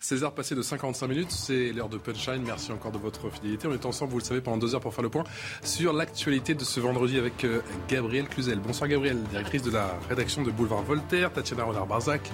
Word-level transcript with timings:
16h 0.00 0.32
passées 0.32 0.54
de 0.54 0.62
55 0.62 1.08
minutes, 1.08 1.32
c'est 1.32 1.72
l'heure 1.72 1.88
de 1.88 1.98
Punchline. 1.98 2.42
Merci 2.46 2.70
encore 2.70 2.92
de 2.92 2.98
votre 2.98 3.30
fidélité. 3.30 3.66
On 3.66 3.72
est 3.72 3.84
ensemble, 3.84 4.12
vous 4.12 4.18
le 4.18 4.24
savez, 4.24 4.40
pendant 4.40 4.56
deux 4.56 4.74
heures 4.76 4.80
pour 4.80 4.94
faire 4.94 5.02
le 5.02 5.08
point 5.08 5.24
sur 5.64 5.92
l'actualité 5.92 6.54
de 6.54 6.62
ce 6.62 6.78
vendredi 6.78 7.18
avec 7.18 7.44
euh, 7.44 7.60
Gabrielle 7.88 8.28
Cluzel. 8.28 8.60
Bonsoir 8.60 8.88
Gabrielle, 8.88 9.20
directrice 9.24 9.62
de 9.62 9.72
la 9.72 9.98
rédaction 10.08 10.42
de 10.42 10.52
Boulevard 10.52 10.82
Voltaire, 10.82 11.32
Tatiana 11.32 11.64
Renard-Barzac, 11.64 12.30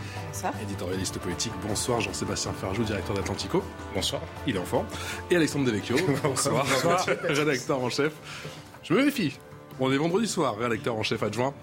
éditorialiste 0.62 1.19
politique. 1.19 1.53
Bonsoir 1.66 2.03
Jean-Sébastien 2.03 2.53
Ferjou, 2.53 2.85
directeur 2.85 3.16
d'Atlantico. 3.16 3.62
Bonsoir. 3.95 4.21
Il 4.46 4.57
est 4.57 4.59
en 4.61 4.67
forme. 4.67 4.87
Et 5.31 5.37
Alexandre 5.37 5.65
Devecchio. 5.65 5.96
Bonsoir. 6.23 6.67
Bonsoir. 6.67 7.07
rédacteur 7.23 7.81
en 7.81 7.89
chef. 7.89 8.12
Je 8.83 8.93
me 8.93 9.07
méfie. 9.07 9.39
On 9.81 9.91
est 9.91 9.96
vendredi 9.96 10.29
soir, 10.29 10.57
rédacteur 10.59 10.95
en 10.96 11.03
chef 11.03 11.23
adjoint 11.23 11.55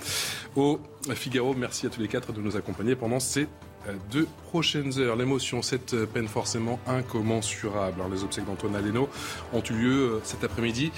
au 0.55 0.79
Figaro. 1.13 1.53
Merci 1.53 1.85
à 1.85 1.89
tous 1.89 2.01
les 2.01 2.07
quatre 2.07 2.33
de 2.33 2.41
nous 2.41 2.57
accompagner 2.57 2.95
pendant 2.95 3.19
ces 3.19 3.47
deux 4.11 4.27
prochaines 4.49 4.99
heures. 4.99 5.15
L'émotion, 5.15 5.61
cette 5.61 5.95
peine 6.05 6.27
forcément 6.27 6.79
incommensurable. 6.87 8.01
les 8.11 8.23
obsèques 8.23 8.45
d'Antoine 8.45 8.75
Aleno 8.75 9.09
ont 9.53 9.63
eu 9.69 9.73
lieu 9.73 9.91
euh, 9.91 10.19
cet 10.23 10.43
après-midi 10.43 10.91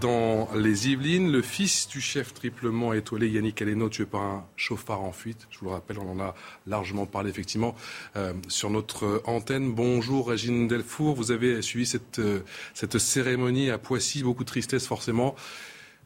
dans 0.00 0.48
les 0.54 0.88
Yvelines. 0.88 1.30
Le 1.32 1.42
fils 1.42 1.88
du 1.88 2.00
chef 2.00 2.34
triplement 2.34 2.92
étoilé, 2.92 3.28
Yannick 3.28 3.60
Aleno, 3.62 3.88
tué 3.88 4.04
par 4.04 4.22
un 4.22 4.44
chauffard 4.56 5.02
en 5.02 5.12
fuite. 5.12 5.46
Je 5.50 5.58
vous 5.58 5.66
le 5.66 5.72
rappelle, 5.72 5.98
on 5.98 6.12
en 6.12 6.20
a 6.20 6.34
largement 6.66 7.06
parlé 7.06 7.30
effectivement 7.30 7.74
euh, 8.16 8.32
sur 8.48 8.70
notre 8.70 9.22
antenne. 9.26 9.72
Bonjour 9.72 10.28
Régine 10.28 10.68
Delfour, 10.68 11.14
vous 11.14 11.30
avez 11.30 11.62
suivi 11.62 11.86
cette, 11.86 12.18
euh, 12.18 12.40
cette 12.74 12.98
cérémonie 12.98 13.70
à 13.70 13.78
Poissy. 13.78 14.22
Beaucoup 14.22 14.44
de 14.44 14.48
tristesse 14.48 14.86
forcément, 14.86 15.34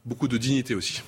beaucoup 0.05 0.29
de 0.29 0.39
dignité 0.39 0.75
aussi. 0.75 1.03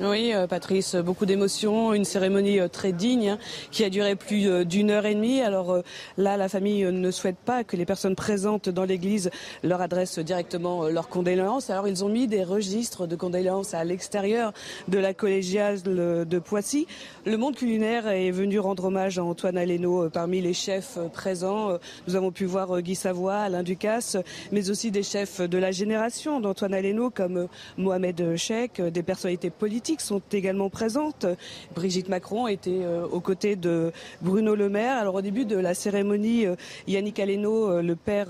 Oui, 0.00 0.32
euh, 0.32 0.46
Patrice, 0.46 0.94
beaucoup 0.94 1.26
d'émotions, 1.26 1.92
une 1.92 2.04
cérémonie 2.04 2.60
euh, 2.60 2.68
très 2.68 2.92
digne 2.92 3.30
hein, 3.30 3.38
qui 3.72 3.82
a 3.82 3.90
duré 3.90 4.14
plus 4.14 4.48
euh, 4.48 4.62
d'une 4.62 4.92
heure 4.92 5.06
et 5.06 5.14
demie. 5.14 5.40
Alors 5.40 5.82
là, 6.16 6.36
la 6.36 6.48
famille 6.48 6.84
ne 6.84 7.10
souhaite 7.10 7.38
pas 7.38 7.64
que 7.64 7.76
les 7.76 7.84
personnes 7.84 8.14
présentes 8.14 8.68
dans 8.68 8.84
l'église 8.84 9.28
leur 9.64 9.80
adressent 9.80 10.20
directement 10.20 10.86
leurs 10.86 11.08
condoléances. 11.08 11.68
Alors 11.70 11.88
ils 11.88 12.04
ont 12.04 12.08
mis 12.08 12.28
des 12.28 12.44
registres 12.44 13.08
de 13.08 13.16
condoléances 13.16 13.74
à 13.74 13.82
l'extérieur 13.82 14.52
de 14.86 14.98
la 14.98 15.14
collégiale 15.14 15.82
de 15.82 16.38
Poissy. 16.38 16.86
Le 17.26 17.36
monde 17.36 17.56
culinaire 17.56 18.06
est 18.06 18.30
venu 18.30 18.60
rendre 18.60 18.84
hommage 18.84 19.18
à 19.18 19.24
Antoine 19.24 19.58
Aleno 19.58 20.08
parmi 20.10 20.40
les 20.40 20.54
chefs 20.54 20.98
présents. 21.12 21.76
Nous 22.06 22.14
avons 22.14 22.30
pu 22.30 22.44
voir 22.44 22.80
Guy 22.82 22.94
Savoie, 22.94 23.38
Alain 23.38 23.64
Ducasse, 23.64 24.16
mais 24.52 24.70
aussi 24.70 24.92
des 24.92 25.02
chefs 25.02 25.40
de 25.40 25.58
la 25.58 25.72
génération 25.72 26.38
d'Antoine 26.38 26.74
Aleno 26.74 27.10
comme 27.10 27.48
Mohamed 27.76 28.36
Cheikh, 28.36 28.80
des 28.80 29.02
personnalités 29.02 29.50
politiques 29.50 29.87
sont 29.96 30.20
également 30.32 30.68
présentes. 30.68 31.26
Brigitte 31.74 32.08
Macron 32.08 32.46
était 32.46 32.82
euh, 32.82 33.06
aux 33.06 33.20
côtés 33.20 33.56
de 33.56 33.92
Bruno 34.20 34.54
Le 34.54 34.68
Maire. 34.68 34.98
Alors 34.98 35.14
au 35.14 35.22
début 35.22 35.46
de 35.46 35.56
la 35.56 35.74
cérémonie, 35.74 36.46
euh, 36.46 36.56
Yannick 36.86 37.18
Aleno, 37.18 37.70
euh, 37.70 37.82
le 37.82 37.96
père 37.96 38.28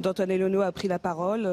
d'Antoine 0.00 0.30
Eleno, 0.30 0.62
a 0.62 0.72
pris 0.72 0.88
la 0.88 0.98
parole. 0.98 1.48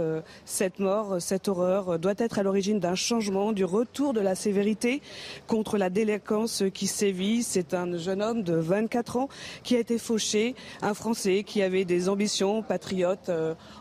Cette 0.46 0.80
mort, 0.80 1.18
cette 1.20 1.48
horreur 1.48 2.00
doit 2.00 2.14
être 2.18 2.40
à 2.40 2.44
l'origine 2.44 2.80
d'un 2.80 2.96
changement, 2.96 3.52
du 3.52 3.66
retour 3.66 4.14
de 4.14 4.20
la 4.20 4.36
sévérité 4.36 5.02
contre 5.48 5.78
la 5.78 5.90
délinquance 5.90 6.64
qui 6.74 6.88
sévit. 6.88 7.44
C'est 7.44 7.74
un 7.74 7.98
jeune 7.98 8.22
homme 8.22 8.44
de 8.44 8.56
24 8.56 9.18
ans 9.18 9.30
qui 9.64 9.76
a 9.76 9.80
été 9.80 9.98
fauché, 9.98 10.56
un 10.82 10.94
Français 10.94 11.44
qui 11.44 11.62
avait 11.62 11.86
des 11.86 12.10
ambitions 12.10 12.64
patriotes. 12.64 13.32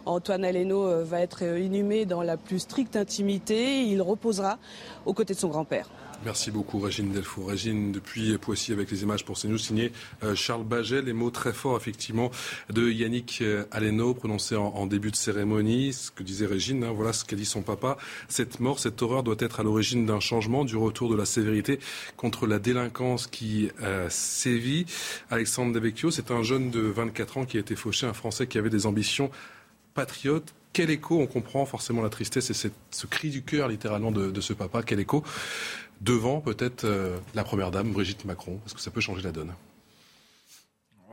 Antoine 0.05 0.45
Aleno 0.45 1.05
va 1.05 1.21
être 1.21 1.43
inhumé 1.43 2.05
dans 2.05 2.23
la 2.23 2.37
plus 2.37 2.59
stricte 2.59 2.97
intimité. 2.97 3.83
Il 3.85 4.03
reposera 4.03 4.59
aux 5.07 5.15
côtés 5.15 5.35
de 5.35 5.39
son 5.39 5.49
grand-père. 5.49 5.89
Merci 6.25 6.53
beaucoup 6.53 6.79
Régine 6.79 7.11
Delfour. 7.11 7.49
Régine, 7.49 7.91
depuis 7.91 8.39
Poissy 8.39 8.73
avec 8.73 8.93
les 8.93 9.03
images 9.03 9.25
pour 9.25 9.37
CNews, 9.37 9.59
signé 9.59 9.91
euh, 10.23 10.37
Charles 10.37 10.63
Baget. 10.63 11.03
Les 11.03 11.13
mots 11.13 11.31
très 11.31 11.53
forts 11.53 11.77
effectivement 11.77 12.31
de 12.71 12.89
Yannick 12.89 13.41
euh, 13.43 13.65
Aleno 13.73 14.15
prononcés 14.15 14.55
en, 14.55 14.87
début 14.87 15.11
de 15.11 15.17
cérémonie. 15.17 15.93
Ce 15.93 16.13
que 16.13 16.23
disait 16.23 16.47
Régine, 16.47 16.85
hein, 16.85 16.93
voilà 16.95 17.13
ce 17.13 17.25
qu'a 17.25 17.35
dit 17.35 17.45
son 17.45 17.63
papa. 17.63 17.97
Cette 18.29 18.61
mort, 18.61 18.79
cette 18.79 19.03
horreur 19.03 19.25
doit 19.25 19.35
être 19.41 19.59
à 19.59 19.63
l'origine 19.65 20.07
d'un 20.07 20.21
changement, 20.21 20.65
du 20.65 20.77
retour 20.77 21.11
de 21.11 21.17
la 21.17 21.25
sévérité 21.25 21.81
contre 22.17 22.47
la 22.47 22.61
délinquance 22.61 23.27
qui 23.27 23.71
euh, 23.83 24.07
sévit. 24.09 24.87
Alexandre 25.29 25.73
Devecchio, 25.73 26.13
c'est 26.13 26.31
un 26.31 26.45
jeune 26.45 26.71
de 26.71 26.83
24 26.83 27.39
ans 27.39 27.45
qui 27.47 27.57
a 27.57 27.61
été 27.61 27.75
fauché, 27.75 28.07
un 28.07 28.13
Français 28.13 28.47
qui 28.47 28.59
avait 28.59 28.71
des 28.71 28.87
ambitions 28.87 29.31
patriotes 29.95 30.55
quel 30.73 30.91
écho, 30.91 31.21
on 31.21 31.27
comprend 31.27 31.67
forcément 31.67 32.03
la 32.03 32.09
tristesse 32.09 32.51
et 32.51 32.71
ce 32.91 33.07
cri 33.07 33.31
du 33.31 33.43
cœur 33.43 33.69
littéralement 33.69 34.11
de, 34.11 34.41
ce 34.41 34.53
papa, 34.53 34.83
quel 34.83 35.01
écho 35.01 35.23
devant 36.01 36.41
peut-être 36.41 36.85
euh, 36.85 37.17
la 37.35 37.45
Première 37.45 37.71
Dame, 37.71 37.93
Brigitte 37.93 38.25
Macron? 38.25 38.59
Est-ce 38.67 38.75
que 38.75 38.81
ça 38.81 38.91
peut 38.91 39.01
changer 39.01 39.23
la 39.23 39.33
donne? 39.33 39.53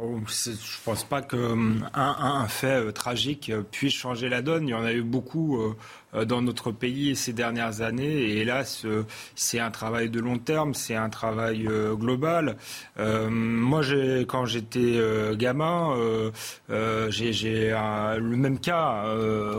Oh, 0.02 0.18
je 0.28 0.52
ne 0.52 0.56
pense 0.86 1.04
pas 1.04 1.22
qu'un 1.22 1.84
un 1.94 2.48
fait 2.48 2.86
euh, 2.86 2.92
tragique 2.92 3.50
euh, 3.50 3.62
puisse 3.62 3.94
changer 3.94 4.30
la 4.30 4.42
donne. 4.42 4.68
Il 4.68 4.72
y 4.72 4.74
en 4.74 4.84
a 4.84 4.94
eu 4.94 5.04
beaucoup 5.04 5.76
dans 6.14 6.42
notre 6.42 6.72
pays 6.72 7.16
ces 7.16 7.34
dernières 7.34 7.82
années. 7.82 8.04
Et 8.06 8.38
hélas, 8.40 8.84
euh, 8.86 9.04
c'est 9.36 9.60
un 9.60 9.72
travail 9.72 10.10
de 10.10 10.20
long 10.20 10.38
terme, 10.38 10.74
c'est 10.74 10.96
un 10.96 11.10
travail 11.10 11.68
euh, 11.68 11.94
global. 11.96 12.58
moi, 12.98 13.82
quand 14.28 14.46
j'étais 14.46 15.00
gamin, 15.36 15.96
j'ai 17.10 17.32
le 17.32 18.36
même 18.36 18.60
cas, 18.60 19.06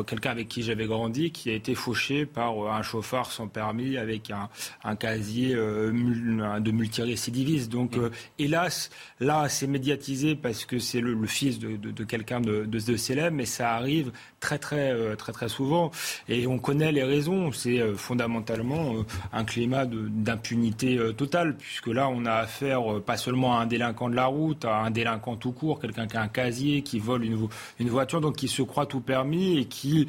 quelqu'un 0.07 0.31
avec 0.31 0.49
qui 0.49 0.63
j'avais 0.63 0.87
grandi, 0.87 1.31
qui 1.31 1.51
a 1.51 1.55
été 1.55 1.75
fauché 1.75 2.27
par 2.27 2.73
un 2.73 2.83
chauffeur 2.83 3.31
sans 3.31 3.49
permis 3.49 3.97
avec 3.97 4.31
un, 4.31 4.97
casier 4.97 5.55
de 5.55 6.71
multirécidiviste. 6.71 7.71
Donc, 7.71 7.97
mmh. 7.97 8.11
hélas, 8.39 8.91
là, 9.21 9.49
c'est 9.49 9.67
médiatisé 9.67 10.35
parce 10.35 10.65
que 10.65 10.79
c'est 10.79 11.01
le, 11.01 11.27
fils 11.27 11.59
de, 11.59 12.05
quelqu'un 12.05 12.41
de, 12.41 12.65
de, 12.65 12.97
célèbre, 12.97 13.37
mais 13.37 13.47
ça 13.47 13.75
arrive 13.75 14.13
très, 14.41 14.59
très, 14.59 15.17
très, 15.17 15.33
très 15.33 15.49
souvent. 15.49 15.91
Et 16.29 16.40
et 16.41 16.47
on 16.47 16.59
connaît 16.59 16.93
les 16.93 17.03
raisons. 17.03 17.53
C'est 17.53 17.81
euh, 17.81 17.95
fondamentalement 17.97 18.95
euh, 18.95 19.03
un 19.33 19.45
climat 19.45 19.85
d'impunité 19.87 20.97
euh, 20.97 21.13
totale, 21.13 21.57
puisque 21.57 21.89
là, 21.89 22.09
on 22.09 22.25
a 22.25 22.33
affaire 22.33 23.01
pas 23.05 23.17
seulement 23.17 23.59
à 23.59 23.63
un 23.63 23.67
délinquant 23.67 24.09
de 24.09 24.17
la 24.17 24.27
route, 24.27 24.65
à 24.65 24.77
un 24.77 24.91
délinquant 24.91 25.37
tout 25.37 25.53
court, 25.53 25.81
quelqu'un 25.81 26.07
qui 26.07 26.17
a 26.17 26.23
un 26.23 26.29
casier, 26.29 26.83
qui 26.83 26.99
vole 26.99 27.25
une, 27.25 27.49
une, 27.79 27.89
voiture, 27.89 28.21
donc 28.21 28.37
qui 28.37 28.49
se 28.49 28.63
croit 28.63 28.87
tout 28.87 29.01
permis 29.01 29.59
et 29.59 29.65
qui 29.67 30.07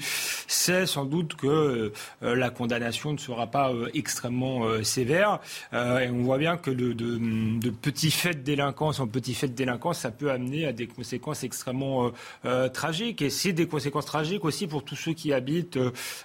sait 0.47 0.85
sans 0.85 1.05
doute 1.05 1.35
que 1.35 1.91
la 2.21 2.49
condamnation 2.49 3.13
ne 3.13 3.17
sera 3.17 3.47
pas 3.47 3.71
extrêmement 3.93 4.83
sévère. 4.83 5.39
et 5.73 6.09
on 6.09 6.23
voit 6.23 6.37
bien 6.37 6.57
que 6.57 6.71
de, 6.71 6.93
de, 6.93 7.69
petits 7.69 8.11
faits 8.11 8.39
de 8.39 8.43
délinquance 8.43 8.99
en 8.99 9.07
petits 9.07 9.33
faits 9.33 9.51
de 9.51 9.55
délinquance, 9.55 9.99
ça 9.99 10.11
peut 10.11 10.31
amener 10.31 10.65
à 10.65 10.73
des 10.73 10.87
conséquences 10.87 11.43
extrêmement 11.43 12.11
tragiques. 12.73 13.21
Et 13.21 13.29
c'est 13.29 13.53
des 13.53 13.67
conséquences 13.67 14.05
tragiques 14.05 14.45
aussi 14.45 14.67
pour 14.67 14.83
tous 14.83 14.95
ceux 14.95 15.13
qui 15.13 15.33
habitent 15.33 15.79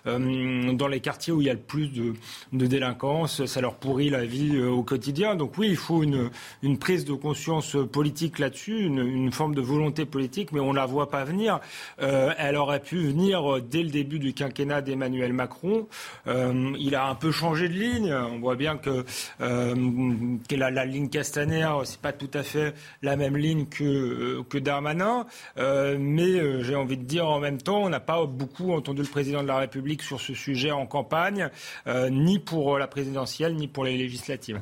dans 0.05 0.89
les 0.89 1.01
quartiers 1.01 1.33
où 1.33 1.41
il 1.41 1.47
y 1.47 1.51
a 1.51 1.55
le 1.55 1.59
plus 1.59 1.89
de, 1.89 2.15
délinquance. 2.53 3.45
Ça 3.47 3.61
leur 3.61 3.75
pourrit 3.75 4.11
la 4.11 4.25
vie 4.25 4.57
euh, 4.57 4.69
au 4.69 4.83
quotidien. 4.83 5.35
Donc 5.35 5.59
oui, 5.59 5.69
il 5.71 5.77
faut 5.77 6.03
une, 6.03 6.31
prise 6.79 7.05
de 7.05 7.15
conscience 7.15 7.77
politique 7.93 8.39
là-dessus, 8.39 8.85
une, 8.85 9.33
forme 9.33 9.55
de 9.55 9.61
volonté 9.61 10.05
politique, 10.05 10.53
mais 10.53 10.61
on 10.61 10.71
ne 10.71 10.77
la 10.77 10.87
voit 10.87 11.11
pas 11.11 11.25
venir. 11.25 11.61
Euh, 12.01 12.33
elle 12.39 12.57
aurait 12.57 12.81
pu 12.81 12.99
venir 12.99 13.61
dès 13.63 13.83
le 13.83 13.91
début 13.91 14.19
du 14.19 14.33
quinquennat 14.35 14.83
d'Emmanuel 14.83 15.33
Macron. 15.33 15.87
il 16.27 16.95
a 16.95 17.09
un 17.09 17.15
peu 17.15 17.31
changé 17.31 17.69
de 17.69 17.75
ligne. 17.75 18.13
On 18.13 18.39
voit 18.39 18.57
bien 18.57 18.77
que, 18.77 19.05
la, 19.41 20.71
la, 20.71 20.85
ligne 20.85 21.09
Castaner, 21.09 21.69
c'est 21.85 22.01
pas 22.01 22.13
tout 22.13 22.31
à 22.35 22.43
fait 22.43 22.75
la 23.03 23.17
même 23.17 23.37
ligne 23.37 23.67
que 23.67 24.59
Darmanin. 24.59 25.27
mais 25.57 26.63
j'ai 26.63 26.75
envie 26.75 26.97
de 26.97 27.05
dire 27.05 27.29
en 27.29 27.41
même 27.41 27.59
temps, 27.59 27.83
on 27.83 27.89
n'a 27.89 28.01
pas 28.01 28.25
beaucoup 28.27 28.73
entendu 28.73 29.03
le 29.03 29.09
président 29.09 29.43
de 29.43 29.49
la 29.49 29.59
République 29.59 29.86
sur 30.03 30.21
ce 30.21 30.35
sujet 30.35 30.71
en 30.71 30.87
campagne, 30.87 31.49
euh, 31.87 32.11
ni 32.11 32.39
pour 32.39 32.79
la 32.79 32.87
présidentielle, 32.87 33.55
ni 33.55 33.69
pour 33.69 33.85
les 33.85 33.97
législatives. 33.97 34.61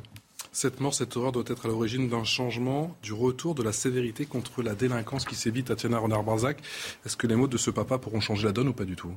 Cette 0.51 0.79
mort, 0.79 0.93
cette 0.93 1.17
horreur 1.17 1.31
doit 1.33 1.43
être 1.47 1.65
à 1.65 1.67
l'origine 1.67 2.07
d'un 2.07 2.23
changement, 2.23 2.95
du 3.03 3.11
retour 3.11 3.55
de 3.55 3.63
la 3.63 3.73
sévérité 3.73 4.25
contre 4.25 4.63
la 4.63 4.73
délinquance 4.73 5.25
qui 5.25 5.35
sévit 5.35 5.63
Tatiana 5.63 5.97
Renard-Barzac. 5.99 6.59
Est-ce 7.05 7.17
que 7.17 7.27
les 7.27 7.35
mots 7.35 7.47
de 7.47 7.57
ce 7.57 7.71
papa 7.71 7.97
pourront 7.97 8.21
changer 8.21 8.45
la 8.45 8.53
donne 8.53 8.69
ou 8.69 8.73
pas 8.73 8.85
du 8.85 8.95
tout? 8.95 9.11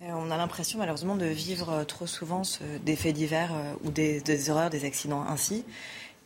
Euh, 0.00 0.06
on 0.12 0.30
a 0.30 0.36
l'impression 0.36 0.78
malheureusement 0.78 1.16
de 1.16 1.26
vivre 1.26 1.70
euh, 1.70 1.84
trop 1.84 2.06
souvent 2.06 2.42
des 2.84 2.94
faits 2.94 3.16
divers 3.16 3.50
ou 3.82 3.90
des, 3.90 4.20
des 4.20 4.48
horreurs, 4.48 4.70
des 4.70 4.84
accidents 4.84 5.24
ainsi 5.28 5.64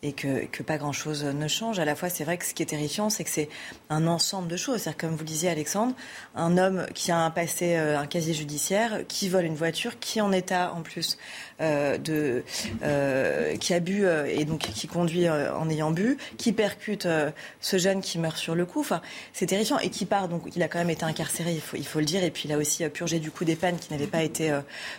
et 0.05 0.13
que, 0.13 0.47
que 0.47 0.65
pas 0.65 0.79
grand-chose 0.79 1.25
ne 1.25 1.47
change. 1.47 1.79
À 1.79 1.85
la 1.85 1.95
fois, 1.95 2.09
c'est 2.09 2.25
vrai 2.25 2.37
que 2.37 2.45
ce 2.45 2.55
qui 2.55 2.63
est 2.63 2.67
terrifiant, 2.67 3.09
c'est 3.09 3.23
que 3.23 3.31
c'est 3.31 3.49
un 3.89 4.09
ensemble 4.09 4.49
de 4.49 4.57
choses. 4.57 4.81
C'est-à-dire, 4.81 4.99
comme 4.99 5.11
vous 5.13 5.21
le 5.21 5.25
disiez, 5.25 5.49
Alexandre, 5.49 5.95
un 6.35 6.59
homme 6.59 6.87
qui 6.93 7.13
a 7.13 7.19
un 7.19 7.31
passé, 7.31 7.77
euh, 7.77 7.99
un 7.99 8.07
casier 8.07 8.35
judiciaire, 8.35 9.03
qui 9.07 9.29
vole 9.29 9.45
une 9.45 9.55
voiture, 9.55 10.01
qui 10.01 10.21
en 10.21 10.33
état 10.33 10.73
en 10.75 10.83
plus 10.83 11.19
euh, 11.61 11.99
de, 11.99 12.43
euh, 12.83 13.57
qui 13.57 13.75
a 13.75 13.81
bu 13.81 14.05
euh, 14.05 14.27
et 14.27 14.45
donc 14.45 14.61
qui 14.61 14.89
conduit 14.89 15.29
euh, 15.29 15.55
en 15.55 15.71
ayant 15.71 15.93
bu, 15.93 16.17
qui 16.37 16.53
percute 16.53 17.07
ce 17.61 17.79
jeune 17.79 18.01
qui 18.01 18.19
meurt 18.19 18.37
sur 18.37 18.57
le 18.57 18.67
coup. 18.67 18.81
Enfin, 18.81 19.03
c'est 19.33 19.47
terrifiant 19.47 19.79
et 19.79 19.91
qui 19.91 20.05
part. 20.05 20.29
Donc, 20.29 20.43
il 20.57 20.63
a 20.65 20.69
quand 20.69 20.81
même 20.81 20.91
été 20.91 21.05
incarcéré, 21.05 21.53
il 21.53 21.61
faut, 21.61 21.77
il 21.77 21.87
faut 21.87 22.01
le 22.01 22.07
dire, 22.07 22.25
et 22.25 22.33
puis 22.33 22.45
il 22.47 22.53
a 22.53 22.59
aussi 22.59 22.89
purgé 22.89 23.21
du 23.21 23.31
coup 23.31 23.45
des 23.45 23.55
peines 23.55 23.79
qui 23.79 23.93
n'avaient 23.93 24.09
pas 24.09 24.23
été 24.23 24.53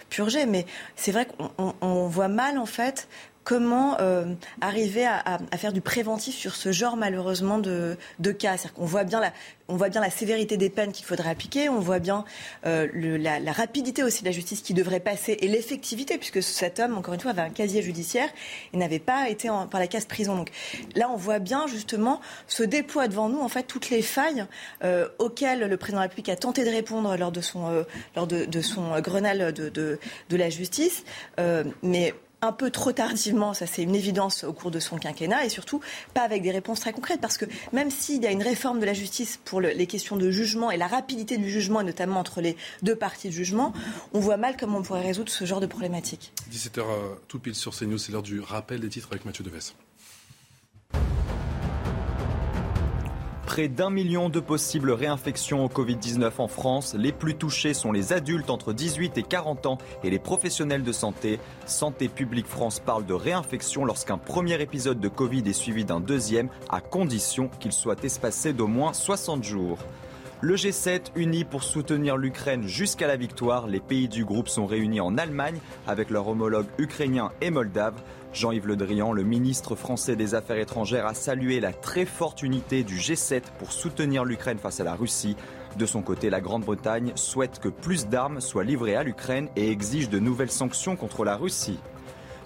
purgées. 0.09 0.45
Mais 0.45 0.65
c'est 0.95 1.11
vrai 1.11 1.25
qu'on 1.25 1.75
on 1.81 2.07
voit 2.07 2.29
mal 2.29 2.57
en 2.57 2.65
fait 2.65 3.09
comment 3.43 3.97
euh, 3.99 4.25
arriver 4.61 5.05
à, 5.05 5.39
faire 5.57 5.73
du 5.73 5.81
préventif 5.81 6.35
sur 6.35 6.55
ce 6.55 6.71
genre 6.71 6.97
malheureusement 6.97 7.57
de, 7.57 7.97
de 8.19 8.31
cas. 8.31 8.57
C'est-à-dire 8.57 8.73
qu'on 8.73 8.85
voit 8.85 9.03
bien 9.03 9.19
la, 9.19 9.33
on 9.67 9.75
voit 9.75 9.89
bien 9.89 10.01
la 10.01 10.09
sévérité 10.09 10.57
des 10.57 10.69
peines 10.69 10.91
qu'il 10.91 11.05
faudrait 11.05 11.29
appliquer, 11.29 11.69
on 11.69 11.79
voit 11.79 11.99
bien 11.99 12.25
euh, 12.65 12.87
la, 12.93 13.51
rapidité 13.51 14.03
aussi 14.03 14.21
de 14.21 14.27
la 14.27 14.31
justice 14.31 14.61
qui 14.61 14.73
devrait 14.73 14.99
passer 14.99 15.37
et 15.39 15.47
l'effectivité, 15.47 16.17
puisque 16.17 16.43
cet 16.43 16.79
homme, 16.79 16.97
encore 16.97 17.13
une 17.13 17.19
fois, 17.19 17.31
avait 17.31 17.41
un 17.41 17.49
casier 17.49 17.81
judiciaire 17.81 18.29
et 18.73 18.77
n'avait 18.77 18.99
pas 18.99 19.29
été 19.29 19.49
par 19.71 19.79
la 19.79 19.87
case 19.87 20.05
prison. 20.05 20.35
Donc 20.35 20.51
là, 20.95 21.09
on 21.11 21.15
voit 21.15 21.39
bien 21.39 21.67
justement 21.67 22.21
se 22.47 22.63
déploie 22.63 23.07
devant 23.07 23.29
nous 23.29 23.39
en 23.39 23.49
fait 23.49 23.63
toutes 23.63 23.89
les 23.89 24.01
failles 24.01 24.45
euh, 24.83 25.07
auxquelles 25.19 25.61
le 25.61 25.77
président 25.77 25.97
de 25.97 26.03
la 26.03 26.09
République 26.09 26.29
a 26.29 26.35
tenté 26.35 26.65
de 26.65 26.69
répondre 26.69 27.15
lors 27.17 27.31
de 27.31 27.41
son, 27.41 27.69
euh, 27.69 27.83
lors 28.15 28.27
de, 28.27 28.61
son 28.61 28.99
Grenelle 28.99 29.53
de, 29.53 29.69
de, 29.69 29.99
de, 30.29 30.37
la 30.37 30.49
justice. 30.49 31.03
mais 31.81 32.13
un 32.43 32.51
peu 32.51 32.69
trop 32.71 32.91
tardivement, 32.91 33.53
ça 33.53 33.65
c'est 33.65 33.83
une 33.83 33.95
évidence 33.95 34.43
au 34.43 34.51
cours 34.51 34.69
de 34.69 34.79
son 34.79 34.97
quinquennat, 34.97 35.45
et 35.45 35.49
surtout 35.49 35.79
pas 36.13 36.21
avec 36.21 36.41
des 36.41 36.51
réponses 36.51 36.81
très 36.81 36.91
concrètes, 36.91 37.21
parce 37.21 37.37
que 37.37 37.45
même 37.71 37.89
s'il 37.89 38.21
y 38.21 38.27
a 38.27 38.31
une 38.31 38.43
réforme 38.43 38.79
de 38.79 38.85
la 38.85 38.93
justice 38.93 39.39
pour 39.45 39.61
les 39.61 39.87
questions 39.87 40.17
de 40.17 40.29
jugement 40.29 40.69
et 40.69 40.77
la 40.77 40.87
rapidité 40.87 41.37
du 41.37 41.49
jugement, 41.49 41.81
et 41.81 41.85
notamment 41.85 42.19
entre 42.19 42.41
les 42.41 42.57
deux 42.81 42.95
parties 42.95 43.29
de 43.29 43.33
jugement, 43.33 43.73
on 44.13 44.19
voit 44.19 44.37
mal 44.37 44.57
comment 44.59 44.79
on 44.79 44.83
pourrait 44.83 45.01
résoudre 45.01 45.31
ce 45.31 45.45
genre 45.45 45.61
de 45.61 45.67
problématique. 45.67 46.33
17h 46.51 46.79
euh, 46.79 47.15
tout 47.27 47.39
pile 47.39 47.55
sur 47.55 47.73
CNews, 47.73 47.97
c'est 47.97 48.11
l'heure 48.11 48.23
du 48.23 48.41
rappel 48.41 48.81
des 48.81 48.89
titres 48.89 49.07
avec 49.11 49.25
Mathieu 49.25 49.43
Deves. 49.43 49.71
Près 53.45 53.67
d'un 53.67 53.89
million 53.89 54.29
de 54.29 54.39
possibles 54.39 54.91
réinfections 54.91 55.65
au 55.65 55.67
Covid-19 55.67 56.31
en 56.37 56.47
France. 56.47 56.95
Les 56.97 57.11
plus 57.11 57.35
touchés 57.35 57.73
sont 57.73 57.91
les 57.91 58.13
adultes 58.13 58.49
entre 58.49 58.73
18 58.73 59.17
et 59.17 59.23
40 59.23 59.65
ans 59.65 59.77
et 60.03 60.09
les 60.09 60.17
professionnels 60.17 60.83
de 60.83 60.91
santé. 60.91 61.39
Santé 61.65 62.07
publique 62.07 62.47
France 62.47 62.79
parle 62.79 63.05
de 63.05 63.13
réinfection 63.13 63.85
lorsqu'un 63.85 64.17
premier 64.17 64.61
épisode 64.61 64.99
de 64.99 65.09
Covid 65.09 65.43
est 65.45 65.53
suivi 65.53 65.83
d'un 65.83 65.99
deuxième, 65.99 66.49
à 66.69 66.79
condition 66.79 67.49
qu'il 67.59 67.73
soit 67.73 68.03
espacé 68.05 68.53
d'au 68.53 68.67
moins 68.67 68.93
60 68.93 69.43
jours. 69.43 69.77
Le 70.41 70.55
G7 70.55 71.11
uni 71.15 71.45
pour 71.45 71.63
soutenir 71.63 72.17
l'Ukraine 72.17 72.67
jusqu'à 72.67 73.07
la 73.07 73.15
victoire. 73.15 73.67
Les 73.67 73.79
pays 73.79 74.09
du 74.09 74.25
groupe 74.25 74.49
sont 74.49 74.65
réunis 74.65 74.99
en 74.99 75.17
Allemagne 75.17 75.59
avec 75.87 76.09
leurs 76.09 76.27
homologues 76.27 76.67
ukrainiens 76.77 77.31
et 77.39 77.49
moldaves. 77.49 78.01
Jean-Yves 78.33 78.67
Le 78.67 78.75
Drian, 78.75 79.11
le 79.11 79.23
ministre 79.23 79.75
français 79.75 80.15
des 80.15 80.33
Affaires 80.33 80.57
étrangères, 80.57 81.05
a 81.05 81.13
salué 81.13 81.59
la 81.59 81.71
très 81.71 82.05
forte 82.05 82.41
unité 82.41 82.83
du 82.83 82.97
G7 82.97 83.43
pour 83.59 83.71
soutenir 83.71 84.25
l'Ukraine 84.25 84.57
face 84.57 84.79
à 84.79 84.83
la 84.83 84.95
Russie. 84.95 85.37
De 85.77 85.85
son 85.85 86.01
côté, 86.01 86.31
la 86.31 86.41
Grande-Bretagne 86.41 87.11
souhaite 87.15 87.59
que 87.59 87.69
plus 87.69 88.07
d'armes 88.07 88.41
soient 88.41 88.63
livrées 88.63 88.95
à 88.95 89.03
l'Ukraine 89.03 89.49
et 89.55 89.69
exige 89.69 90.09
de 90.09 90.17
nouvelles 90.17 90.51
sanctions 90.51 90.95
contre 90.95 91.23
la 91.23 91.35
Russie. 91.35 91.79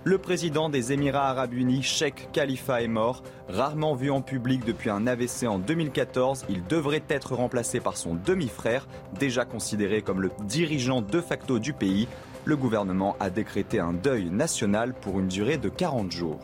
Le 0.04 0.18
président 0.18 0.70
des 0.70 0.94
Émirats 0.94 1.30
arabes 1.30 1.54
unis, 1.54 1.84
Sheikh 1.84 2.30
Khalifa, 2.32 2.82
est 2.82 2.88
mort. 2.88 3.24
Rarement 3.50 3.94
vu 3.94 4.12
en 4.12 4.22
public 4.22 4.64
depuis 4.66 4.90
un 4.90 5.08
AVC 5.08 5.48
en 5.48 5.60
2014, 5.60 6.46
il 6.50 6.64
devrait 6.66 7.04
être 7.10 7.36
remplacé 7.36 7.80
par 7.80 7.98
son 7.98 8.16
demi-frère, 8.16 8.88
déjà 9.20 9.44
considéré 9.44 10.02
comme 10.02 10.22
le 10.22 10.32
dirigeant 10.46 11.02
de 11.02 11.20
facto 11.20 11.60
du 11.60 11.74
pays 11.74 12.08
le 12.48 12.56
gouvernement 12.56 13.18
a 13.20 13.30
décrété 13.30 13.78
un 13.78 13.92
deuil 13.92 14.30
national 14.30 14.94
pour 14.94 15.20
une 15.20 15.28
durée 15.28 15.58
de 15.58 15.68
40 15.68 16.14
jours. 16.14 16.40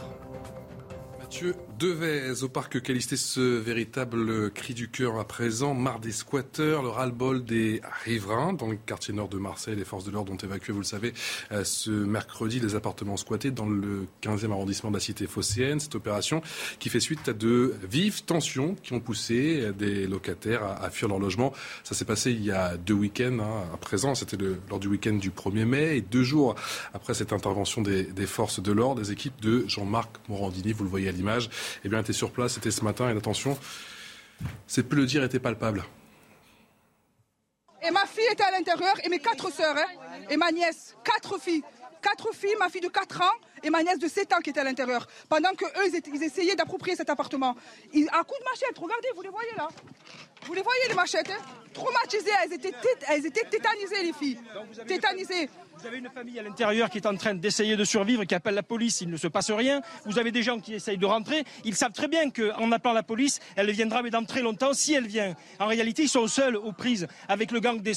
Devez 1.83 2.43
au 2.43 2.47
parc 2.47 2.81
Calisté, 2.81 3.17
ce 3.17 3.41
véritable 3.41 4.51
cri 4.51 4.73
du 4.73 4.87
cœur 4.87 5.19
à 5.19 5.27
présent, 5.27 5.73
marre 5.73 5.99
des 5.99 6.13
squatteurs, 6.13 6.81
le 6.81 6.87
ras-le-bol 6.87 7.43
des 7.43 7.81
riverains. 8.05 8.53
Dans 8.53 8.67
le 8.67 8.77
quartier 8.77 9.13
nord 9.13 9.27
de 9.27 9.37
Marseille, 9.37 9.75
les 9.75 9.83
forces 9.83 10.05
de 10.05 10.11
l'ordre 10.11 10.31
ont 10.31 10.37
évacué, 10.37 10.71
vous 10.71 10.79
le 10.79 10.85
savez, 10.85 11.13
euh, 11.51 11.65
ce 11.65 11.91
mercredi 11.91 12.61
les 12.61 12.75
appartements 12.75 13.17
squattés 13.17 13.51
dans 13.51 13.65
le 13.65 14.07
15e 14.21 14.51
arrondissement 14.51 14.91
de 14.91 14.95
la 14.95 15.01
cité 15.01 15.27
phocéenne. 15.27 15.81
Cette 15.81 15.95
opération 15.95 16.41
qui 16.79 16.87
fait 16.87 17.01
suite 17.01 17.27
à 17.27 17.33
de 17.33 17.75
vives 17.83 18.23
tensions 18.23 18.75
qui 18.75 18.93
ont 18.93 19.01
poussé 19.01 19.73
des 19.77 20.07
locataires 20.07 20.63
à, 20.63 20.89
fuir 20.89 21.09
leur 21.09 21.19
logement. 21.19 21.51
Ça 21.83 21.95
s'est 21.95 22.05
passé 22.05 22.31
il 22.31 22.45
y 22.45 22.51
a 22.51 22.77
deux 22.77 22.93
week-ends. 22.93 23.39
Hein. 23.41 23.65
À 23.73 23.77
présent, 23.77 24.15
c'était 24.15 24.37
lors 24.69 24.79
du 24.79 24.87
week-end 24.87 25.15
du 25.15 25.31
1er 25.31 25.65
mai. 25.65 25.97
Et 25.97 26.01
deux 26.01 26.23
jours 26.23 26.55
après 26.93 27.13
cette 27.13 27.33
intervention 27.33 27.81
des, 27.81 28.03
des 28.03 28.25
forces 28.25 28.61
de 28.61 28.71
l'ordre, 28.71 29.01
des 29.01 29.11
équipes 29.11 29.41
de 29.41 29.65
Jean-Marc 29.67 30.11
Morandini, 30.29 30.71
vous 30.71 30.85
le 30.85 30.89
voyez 30.89 31.09
à 31.09 31.11
l'image, 31.11 31.49
eh 31.83 31.89
bien, 31.89 31.99
était 31.99 32.13
sur 32.13 32.31
place, 32.31 32.53
c'était 32.53 32.71
ce 32.71 32.83
matin, 32.83 33.09
et 33.09 33.17
attention, 33.17 33.57
c'est 34.67 34.83
peu 34.83 34.95
le 34.95 35.05
dire 35.05 35.23
était 35.23 35.39
palpable. 35.39 35.83
Et 37.85 37.91
ma 37.91 38.05
fille 38.05 38.27
était 38.31 38.43
à 38.43 38.51
l'intérieur, 38.51 38.95
et 39.03 39.09
mes 39.09 39.19
quatre 39.19 39.51
sœurs, 39.51 39.75
hein, 39.77 40.21
et 40.29 40.37
ma 40.37 40.51
nièce, 40.51 40.95
quatre 41.03 41.39
filles. 41.39 41.63
Quatre 42.03 42.33
filles, 42.33 42.55
ma 42.59 42.67
fille 42.67 42.81
de 42.81 42.89
4 42.89 43.21
ans 43.21 43.35
et 43.63 43.69
ma 43.69 43.83
nièce 43.83 43.99
de 43.99 44.07
7 44.07 44.33
ans 44.33 44.39
qui 44.39 44.49
était 44.49 44.59
à 44.59 44.63
l'intérieur. 44.63 45.07
Pendant 45.29 45.51
qu'eux, 45.53 45.67
ils, 45.87 46.01
ils, 46.13 46.23
essayaient 46.23 46.55
d'approprier 46.55 46.95
cet 46.95 47.09
appartement. 47.09 47.55
Ils, 47.93 48.07
à 48.09 48.23
coup 48.23 48.35
de 48.39 48.43
machette, 48.43 48.77
regardez, 48.77 49.07
vous 49.15 49.21
les 49.21 49.29
voyez 49.29 49.51
là. 49.57 49.67
Vous 50.45 50.53
les 50.53 50.61
voyez 50.61 50.87
les 50.89 50.95
machettes, 50.95 51.29
hein 51.29 51.63
traumatisées, 51.73 52.31
elles 52.43 52.53
étaient, 52.53 52.73
elles 53.09 53.25
étaient 53.25 53.49
tétanisées 53.49 54.03
les 54.03 54.13
filles. 54.13 54.39
Tétanisées. 54.87 55.49
Vous 55.79 55.87
avez 55.87 55.97
une 55.97 56.09
famille 56.09 56.39
à 56.39 56.43
l'intérieur 56.43 56.89
qui 56.89 56.99
est 56.99 57.07
en 57.07 57.15
train 57.15 57.33
d'essayer 57.33 57.75
de 57.75 57.83
survivre, 57.83 58.23
qui 58.25 58.35
appelle 58.35 58.53
la 58.53 58.63
police, 58.63 59.01
il 59.01 59.09
ne 59.09 59.17
se 59.17 59.27
passe 59.27 59.49
rien. 59.51 59.81
Vous 60.05 60.19
avez 60.19 60.31
des 60.31 60.43
gens 60.43 60.59
qui 60.59 60.75
essayent 60.75 60.99
de 60.99 61.05
rentrer. 61.05 61.43
Ils 61.65 61.75
savent 61.75 61.91
très 61.91 62.07
bien 62.07 62.29
qu'en 62.29 62.71
appelant 62.71 62.93
la 62.93 63.03
police, 63.03 63.39
elle 63.55 63.71
viendra, 63.71 64.03
mais 64.03 64.11
dans 64.11 64.23
très 64.23 64.41
longtemps, 64.41 64.73
si 64.73 64.93
elle 64.93 65.07
vient. 65.07 65.35
En 65.59 65.65
réalité, 65.65 66.03
ils 66.03 66.09
sont 66.09 66.27
seuls 66.27 66.55
aux 66.55 66.71
prises 66.71 67.07
avec 67.27 67.51
le 67.51 67.59
gang 67.59 67.81
des, 67.81 67.93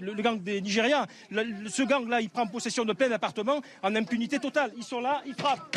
le 0.00 0.22
gang 0.22 0.42
des 0.42 0.60
Nigériens. 0.62 1.06
ce 1.30 1.82
gang-là, 1.82 2.22
il 2.22 2.30
prend 2.30 2.46
possession 2.46 2.84
de 2.84 2.94
plein 2.94 3.10
d'appartements 3.10 3.60
en 3.82 3.94
impunité 3.94 4.38
totale. 4.38 4.72
Ils 4.76 4.84
sont 4.92 5.00
là, 5.00 5.22
ils 5.24 5.34
frappent 5.34 5.76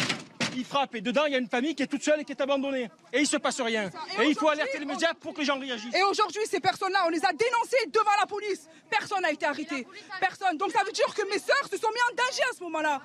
il 0.57 0.63
frappe 0.63 0.95
et 0.95 1.01
dedans 1.01 1.25
il 1.25 1.33
y 1.33 1.35
a 1.35 1.37
une 1.37 1.49
famille 1.49 1.75
qui 1.75 1.83
est 1.83 1.87
toute 1.87 2.03
seule 2.03 2.21
et 2.21 2.23
qui 2.23 2.31
est 2.31 2.41
abandonnée. 2.41 2.89
Et 3.11 3.19
il 3.19 3.27
se 3.27 3.35
passe 3.35 3.59
rien. 3.59 3.89
Et, 4.21 4.27
il 4.27 4.35
faut 4.35 4.47
alerter 4.47 4.79
les 4.79 4.85
médias 4.85 5.13
pour 5.13 5.33
que 5.33 5.39
les 5.39 5.45
gens 5.45 5.59
réagissent. 5.59 5.93
Et 5.93 6.01
aujourd'hui, 6.03 6.41
ces 6.49 6.61
personnes-là, 6.61 7.03
on 7.05 7.09
les 7.09 7.23
a 7.25 7.33
dénoncées 7.33 7.85
devant 7.91 8.15
la 8.17 8.25
police. 8.25 8.69
Personne 8.89 9.21
n'a 9.21 9.31
été 9.31 9.45
arrêté. 9.45 9.85
Personne. 10.17 10.57
Donc 10.57 10.71
ça 10.71 10.81
veut 10.85 10.93
dire 10.93 11.13
que 11.13 11.29
mes 11.29 11.39
sœurs 11.39 11.67
se 11.69 11.77
sont 11.77 11.89
mis 11.89 11.99
en 12.09 12.15
danger 12.15 12.43
à 12.49 12.55
ce 12.57 12.63
moment-là. 12.63 13.01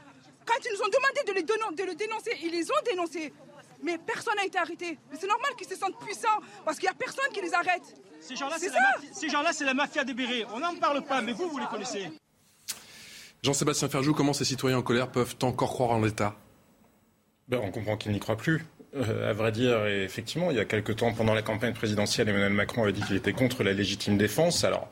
Quand 0.46 0.54
ils 0.64 0.72
nous 0.72 0.80
ont 0.80 0.88
demandé 0.88 1.20
de 1.26 1.32
les, 1.32 1.42
de 1.42 1.90
le 1.90 1.94
dénoncer, 1.96 2.38
ils 2.40 2.52
les 2.52 2.70
ont 2.70 2.82
dénoncés. 2.84 3.32
Mais 3.82 3.98
personne 3.98 4.36
n'a 4.36 4.44
été 4.44 4.58
arrêté. 4.58 4.96
Mais 5.10 5.18
c'est 5.20 5.26
normal 5.26 5.50
qu'ils 5.56 5.68
se 5.68 5.74
sentent 5.76 5.98
puissants 5.98 6.40
parce 6.64 6.78
qu'il 6.78 6.88
n'y 6.88 6.92
a 6.92 6.94
personne 6.94 7.32
qui 7.32 7.40
les 7.40 7.52
arrête. 7.52 7.82
Ces 8.20 8.36
gens-là, 8.36 9.52
c'est 9.52 9.64
la, 9.64 9.74
mafia 9.74 10.04
des 10.04 10.14
bérets. 10.14 10.46
On 10.54 10.60
n'en 10.60 10.76
parle 10.76 11.02
pas, 11.02 11.20
mais 11.20 11.32
vous, 11.32 11.48
vous 11.48 11.58
les 11.58 11.66
connaissez. 11.66 12.10
Jean-Sébastien 13.42 13.88
Ferjou, 13.88 14.12
comment 14.12 14.32
ces 14.32 14.44
citoyens 14.44 14.78
en 14.78 14.82
colère 14.82 15.08
peuvent 15.08 15.36
encore 15.42 15.70
croire 15.70 15.90
en 15.90 16.00
l'État? 16.00 16.36
Ben, 17.48 17.60
on 17.62 17.70
comprend 17.70 17.96
qu'il 17.96 18.12
n'y 18.12 18.20
croit 18.20 18.36
plus. 18.36 18.64
Euh, 18.94 19.30
à 19.30 19.32
vrai 19.32 19.50
dire, 19.52 19.86
et 19.86 20.02
effectivement, 20.02 20.50
il 20.50 20.56
y 20.56 20.60
a 20.60 20.64
quelque 20.64 20.92
temps, 20.92 21.12
pendant 21.12 21.32
la 21.32 21.42
campagne 21.42 21.72
présidentielle, 21.72 22.28
Emmanuel 22.28 22.52
Macron 22.52 22.82
avait 22.82 22.92
dit 22.92 23.02
qu'il 23.02 23.16
était 23.16 23.32
contre 23.32 23.62
la 23.62 23.72
légitime 23.72 24.18
défense. 24.18 24.64
Alors, 24.64 24.88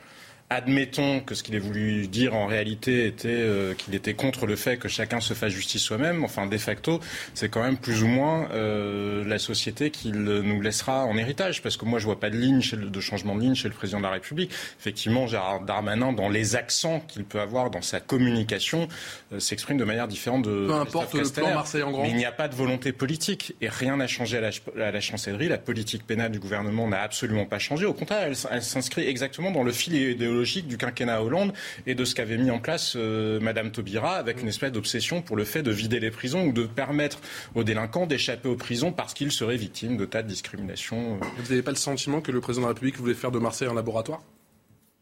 admettons 0.51 1.21
que 1.21 1.35
ce 1.35 1.43
qu'il 1.43 1.55
ait 1.55 1.61
voulu 1.61 2.09
dire 2.09 2.35
en 2.35 2.47
réalité 2.47 3.07
était 3.07 3.29
euh, 3.29 3.75
qu'il 3.75 3.95
était 3.95 4.15
contre 4.15 4.47
le 4.47 4.57
fait 4.57 4.79
que 4.79 4.89
chacun 4.89 5.21
se 5.21 5.35
fasse 5.35 5.53
justice 5.53 5.83
soi-même. 5.83 6.25
Enfin, 6.25 6.47
de 6.47 6.57
facto, 6.57 7.01
c'est 7.35 7.51
quand 7.51 7.63
même 7.63 7.77
plus 7.77 8.03
ou 8.03 8.07
moins 8.07 8.49
euh, 8.53 9.25
la 9.27 9.39
société 9.39 9.91
qu'il 9.91 10.23
nous 10.23 10.61
laissera 10.61 11.05
en 11.05 11.17
héritage. 11.19 11.63
Parce 11.63 11.77
que 11.77 11.85
moi, 11.85 11.99
je 11.99 12.07
vois 12.07 12.19
pas 12.19 12.31
de 12.31 12.37
ligne, 12.37 12.63
chez 12.63 12.77
de 12.77 13.01
changement 13.01 13.35
de 13.37 13.43
ligne 13.43 13.55
chez 13.55 13.69
le 13.69 13.75
président 13.75 13.99
de 13.99 14.05
la 14.05 14.11
République. 14.11 14.51
Effectivement, 14.81 15.27
Gérard 15.27 15.61
Darmanin, 15.61 16.13
dans 16.13 16.31
les 16.31 16.57
accents 16.57 17.01
qu'il 17.01 17.25
peut 17.25 17.41
avoir 17.41 17.71
dans 17.71 17.83
sa 17.83 18.01
communication, 18.01 18.89
euh, 19.33 19.41
s'exprime 19.41 19.77
de 19.77 19.85
manière 19.85 20.09
différente 20.09 20.45
de. 20.45 20.67
Peu 20.67 20.75
importe 20.75 21.15
le 21.15 21.29
plan 21.29 21.53
Marseille 21.53 21.83
en 21.83 21.91
grand. 21.91 22.03
Mais 22.03 22.11
il 22.11 22.17
n'y 22.17 22.25
a 22.25 22.33
pas 22.33 22.49
de 22.49 22.55
volonté 22.55 22.93
politique 22.93 23.55
et 23.61 23.69
rien 23.69 23.99
n'a 23.99 24.07
changé 24.07 24.39
à 24.39 24.41
la, 24.41 24.51
à 24.87 24.91
la, 24.93 25.01
chancellerie. 25.01 25.49
La 25.49 25.59
politique 25.59 26.07
pénale 26.07 26.33
du 26.33 26.39
gouvernement 26.39 26.89
n'a 26.89 27.03
absolument 27.03 27.45
pas 27.45 27.59
changé. 27.59 27.85
Au 27.85 27.93
contraire, 27.93 28.23
elle, 28.23 28.37
elle 28.51 28.63
s'inscrit 28.63 29.07
exactement 29.07 29.51
dans 29.51 29.63
le 29.63 29.73
fil 29.73 29.95
idéologique 29.95 30.38
du 30.67 30.79
quinquennat 30.79 31.23
Hollande 31.23 31.53
et 31.87 31.95
de 31.95 32.05
ce 32.05 32.15
qu'avait 32.15 32.39
mis 32.39 32.51
en 32.51 32.59
place 32.59 32.95
euh, 32.97 33.41
Madame 33.41 33.71
Taubira 33.71 34.17
avec 34.17 34.41
une 34.41 34.49
espèce 34.49 34.73
d'obsession 34.73 35.23
pour 35.23 35.37
le 35.37 35.45
fait 35.45 35.63
de 35.63 35.71
vider 35.71 36.01
les 36.01 36.11
prisons 36.11 36.47
ou 36.47 36.53
de 36.53 36.65
permettre 36.65 37.21
aux 37.55 37.65
délinquants 37.65 38.07
d'échapper 38.07 38.49
aux 38.49 38.57
prisons 38.57 38.93
parce 38.93 39.15
qu'ils 39.15 39.33
seraient 39.33 39.57
victimes 39.57 39.97
de 39.97 40.05
tas 40.05 40.23
de 40.23 40.29
discriminations. 40.29 41.19
Vous 41.39 41.49
n'avez 41.51 41.63
pas 41.63 41.73
le 41.73 41.77
sentiment 41.77 42.21
que 42.21 42.33
le 42.33 42.41
président 42.41 42.63
de 42.63 42.69
la 42.69 42.75
République 42.75 42.99
voulait 42.99 43.15
faire 43.15 43.31
de 43.31 43.39
Marseille 43.39 43.69
un 43.69 43.75
laboratoire? 43.75 44.21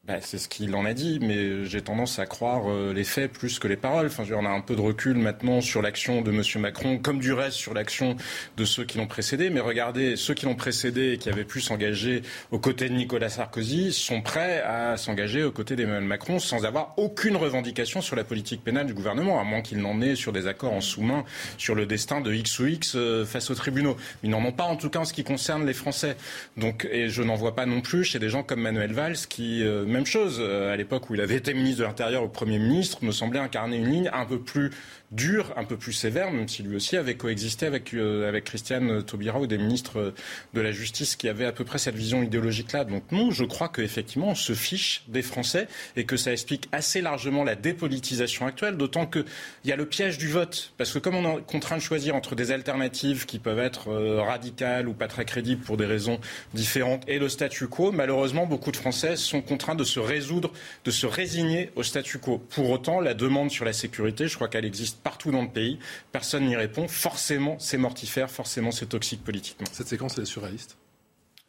Bah, 0.07 0.19
c'est 0.21 0.39
ce 0.39 0.49
qu'il 0.49 0.73
en 0.77 0.85
a 0.85 0.95
dit, 0.95 1.19
mais 1.21 1.65
j'ai 1.65 1.81
tendance 1.81 2.21
à 2.21 2.27
croire 2.27 2.71
euh, 2.71 2.93
les 2.93 3.03
faits 3.03 3.33
plus 3.33 3.59
que 3.59 3.67
les 3.67 3.77
paroles. 3.77 4.07
Enfin, 4.07 4.23
on 4.33 4.47
a 4.47 4.51
un 4.51 4.61
peu 4.61 4.77
de 4.77 4.81
recul 4.81 5.17
maintenant 5.17 5.61
sur 5.61 5.83
l'action 5.83 6.23
de 6.23 6.31
M. 6.31 6.43
Macron, 6.61 6.99
comme 6.99 7.19
du 7.19 7.33
reste 7.33 7.57
sur 7.57 7.75
l'action 7.75 8.15
de 8.57 8.65
ceux 8.65 8.85
qui 8.85 8.99
l'ont 8.99 9.09
précédé. 9.09 9.51
Mais 9.51 9.59
regardez, 9.59 10.15
ceux 10.15 10.35
qui 10.35 10.47
l'ont 10.47 10.55
précédé 10.55 11.15
et 11.15 11.19
qui 11.19 11.29
avaient 11.29 11.45
pu 11.45 11.61
s'engager 11.61 12.23
aux 12.53 12.61
côtés 12.61 12.89
de 12.89 12.95
Nicolas 12.95 13.31
Sarkozy 13.31 13.93
sont 13.93 14.23
prêts 14.23 14.63
à 14.63 14.97
s'engager 14.97 15.43
aux 15.43 15.51
côtés 15.51 15.75
d'Emmanuel 15.75 16.05
Macron 16.05 16.39
sans 16.39 16.65
avoir 16.65 16.95
aucune 16.99 17.35
revendication 17.35 18.01
sur 18.01 18.15
la 18.15 18.23
politique 18.23 18.63
pénale 18.63 18.87
du 18.87 18.95
gouvernement, 18.95 19.41
à 19.41 19.45
moins 19.45 19.61
qu'il 19.61 19.79
n'en 19.79 20.01
ait 20.01 20.15
sur 20.15 20.33
des 20.33 20.47
accords 20.47 20.73
en 20.73 20.81
sous-main 20.81 21.25
sur 21.59 21.75
le 21.75 21.85
destin 21.85 22.21
de 22.21 22.33
X 22.33 22.61
ou 22.61 22.67
X 22.67 22.93
euh, 22.95 23.25
face 23.25 23.51
aux 23.51 23.57
tribunaux. 23.57 23.97
Ils 24.23 24.31
n'en 24.31 24.45
ont 24.45 24.53
pas, 24.53 24.65
en 24.65 24.77
tout 24.77 24.89
cas, 24.89 25.01
en 25.01 25.05
ce 25.05 25.13
qui 25.13 25.25
concerne 25.25 25.67
les 25.67 25.75
Français. 25.75 26.17
Donc, 26.57 26.87
et 26.93 27.09
je 27.09 27.25
n'en 27.25 27.35
vois 27.35 27.57
pas 27.57 27.67
non 27.67 27.81
plus 27.81 28.05
chez 28.05 28.21
des 28.21 28.29
gens 28.29 28.45
comme 28.45 28.61
Manuel 28.61 28.93
Valls 28.93 29.17
qui 29.29 29.65
euh, 29.65 29.85
même 29.97 30.07
chose. 30.07 30.39
Euh, 30.41 30.73
à 30.73 30.77
l'époque 30.77 31.11
où 31.11 31.15
il 31.15 31.21
avait 31.21 31.37
été 31.37 31.55
ministre 31.55 31.81
de 31.81 31.85
l'Intérieur 31.85 32.23
ou 32.23 32.29
Premier 32.29 32.59
ministre, 32.59 33.05
me 33.05 33.13
semblait 33.13 33.41
incarner 33.41 33.77
une 33.77 33.91
ligne 33.91 34.11
un 34.13 34.25
peu 34.25 34.39
plus 34.39 34.71
dur, 35.13 35.53
un 35.57 35.65
peu 35.65 35.77
plus 35.77 35.93
sévère, 35.93 36.31
même 36.33 36.49
si 36.49 36.63
lui 36.63 36.77
aussi 36.77 36.97
avait 36.97 37.17
coexisté 37.17 37.67
avec, 37.67 37.95
euh, 37.95 38.29
avec 38.29 38.45
Christiane 38.45 39.03
Taubira 39.03 39.41
ou 39.41 39.47
des 39.47 39.59
ministres 39.59 40.15
de 40.55 40.61
la 40.61 40.73
Justice 40.73 41.17
qui 41.17 41.29
avaient 41.29 41.45
à 41.45 41.53
peu 41.53 41.65
près 41.65 41.79
cette 41.79 41.95
vision 41.95 42.23
idéologique-là. 42.23 42.85
Donc 42.85 43.05
non, 43.13 43.31
je 43.31 43.45
crois 43.45 43.69
qu'effectivement, 43.69 44.31
on 44.31 44.35
se 44.35 44.53
fiche 44.53 45.05
des 45.09 45.23
Français 45.23 45.69
et 45.97 46.05
que 46.05 46.17
ça 46.17 46.33
explique 46.33 46.69
assez 46.73 47.01
largement 47.01 47.45
la 47.45 47.55
dépolitisation 47.55 48.47
actuelle, 48.47 48.77
d'autant 48.77 49.07
qu'il 49.07 49.25
y 49.65 49.73
a 49.73 49.77
le 49.77 49.87
piège 49.87 50.19
du 50.19 50.29
vote. 50.29 50.73
Parce 50.77 50.93
que 50.93 50.99
comme 50.99 51.15
on 51.15 51.39
est 51.39 51.43
contraint 51.47 51.77
de 51.77 51.83
choisir 51.83 52.15
entre 52.17 52.35
des 52.35 52.51
alternatives 52.51 53.27
qui 53.27 53.39
peuvent 53.39 53.59
être 53.59 53.89
euh, 53.89 54.21
radicales 54.23 54.89
ou 54.89 54.93
pas 54.93 55.09
très 55.09 55.25
crédibles 55.25 55.63
pour 55.63 55.77
des 55.77 55.87
raisons 55.87 56.21
différentes 56.55 57.05
et 57.09 57.19
le 57.19 57.29
statu 57.29 57.69
quo, 57.69 57.93
malheureusement, 57.93 58.47
beaucoup 58.47 58.73
de 58.73 58.77
Français 58.77 59.17
sont 59.17 59.41
contraints 59.41 59.75
de 59.75 59.85
se 59.85 60.01
résoudre, 60.01 60.53
de 60.85 60.91
se 60.91 61.07
résigner 61.07 61.71
au 61.77 61.83
statu 61.83 62.19
quo. 62.19 62.39
Pour 62.39 62.71
autant, 62.71 63.01
la 63.01 63.15
demande 63.15 63.51
sur 63.51 63.65
la 63.65 63.73
sécurité, 63.73 64.29
je 64.29 64.35
crois 64.35 64.49
qu'elle 64.49 64.65
existe 64.65 64.99
partout 65.07 65.31
dans 65.31 65.43
le 65.43 65.49
pays. 65.49 65.79
Personne 66.11 66.47
n'y 66.47 66.57
répond. 66.57 66.89
Forcément, 66.89 67.61
c'est 67.61 67.79
mortifère. 67.79 68.29
Forcément, 68.29 68.73
c'est 68.73 68.87
toxique 68.87 69.23
politiquement. 69.23 69.69
Cette 69.71 69.87
séquence, 69.87 70.19
est 70.19 70.25
surréaliste? 70.25 70.77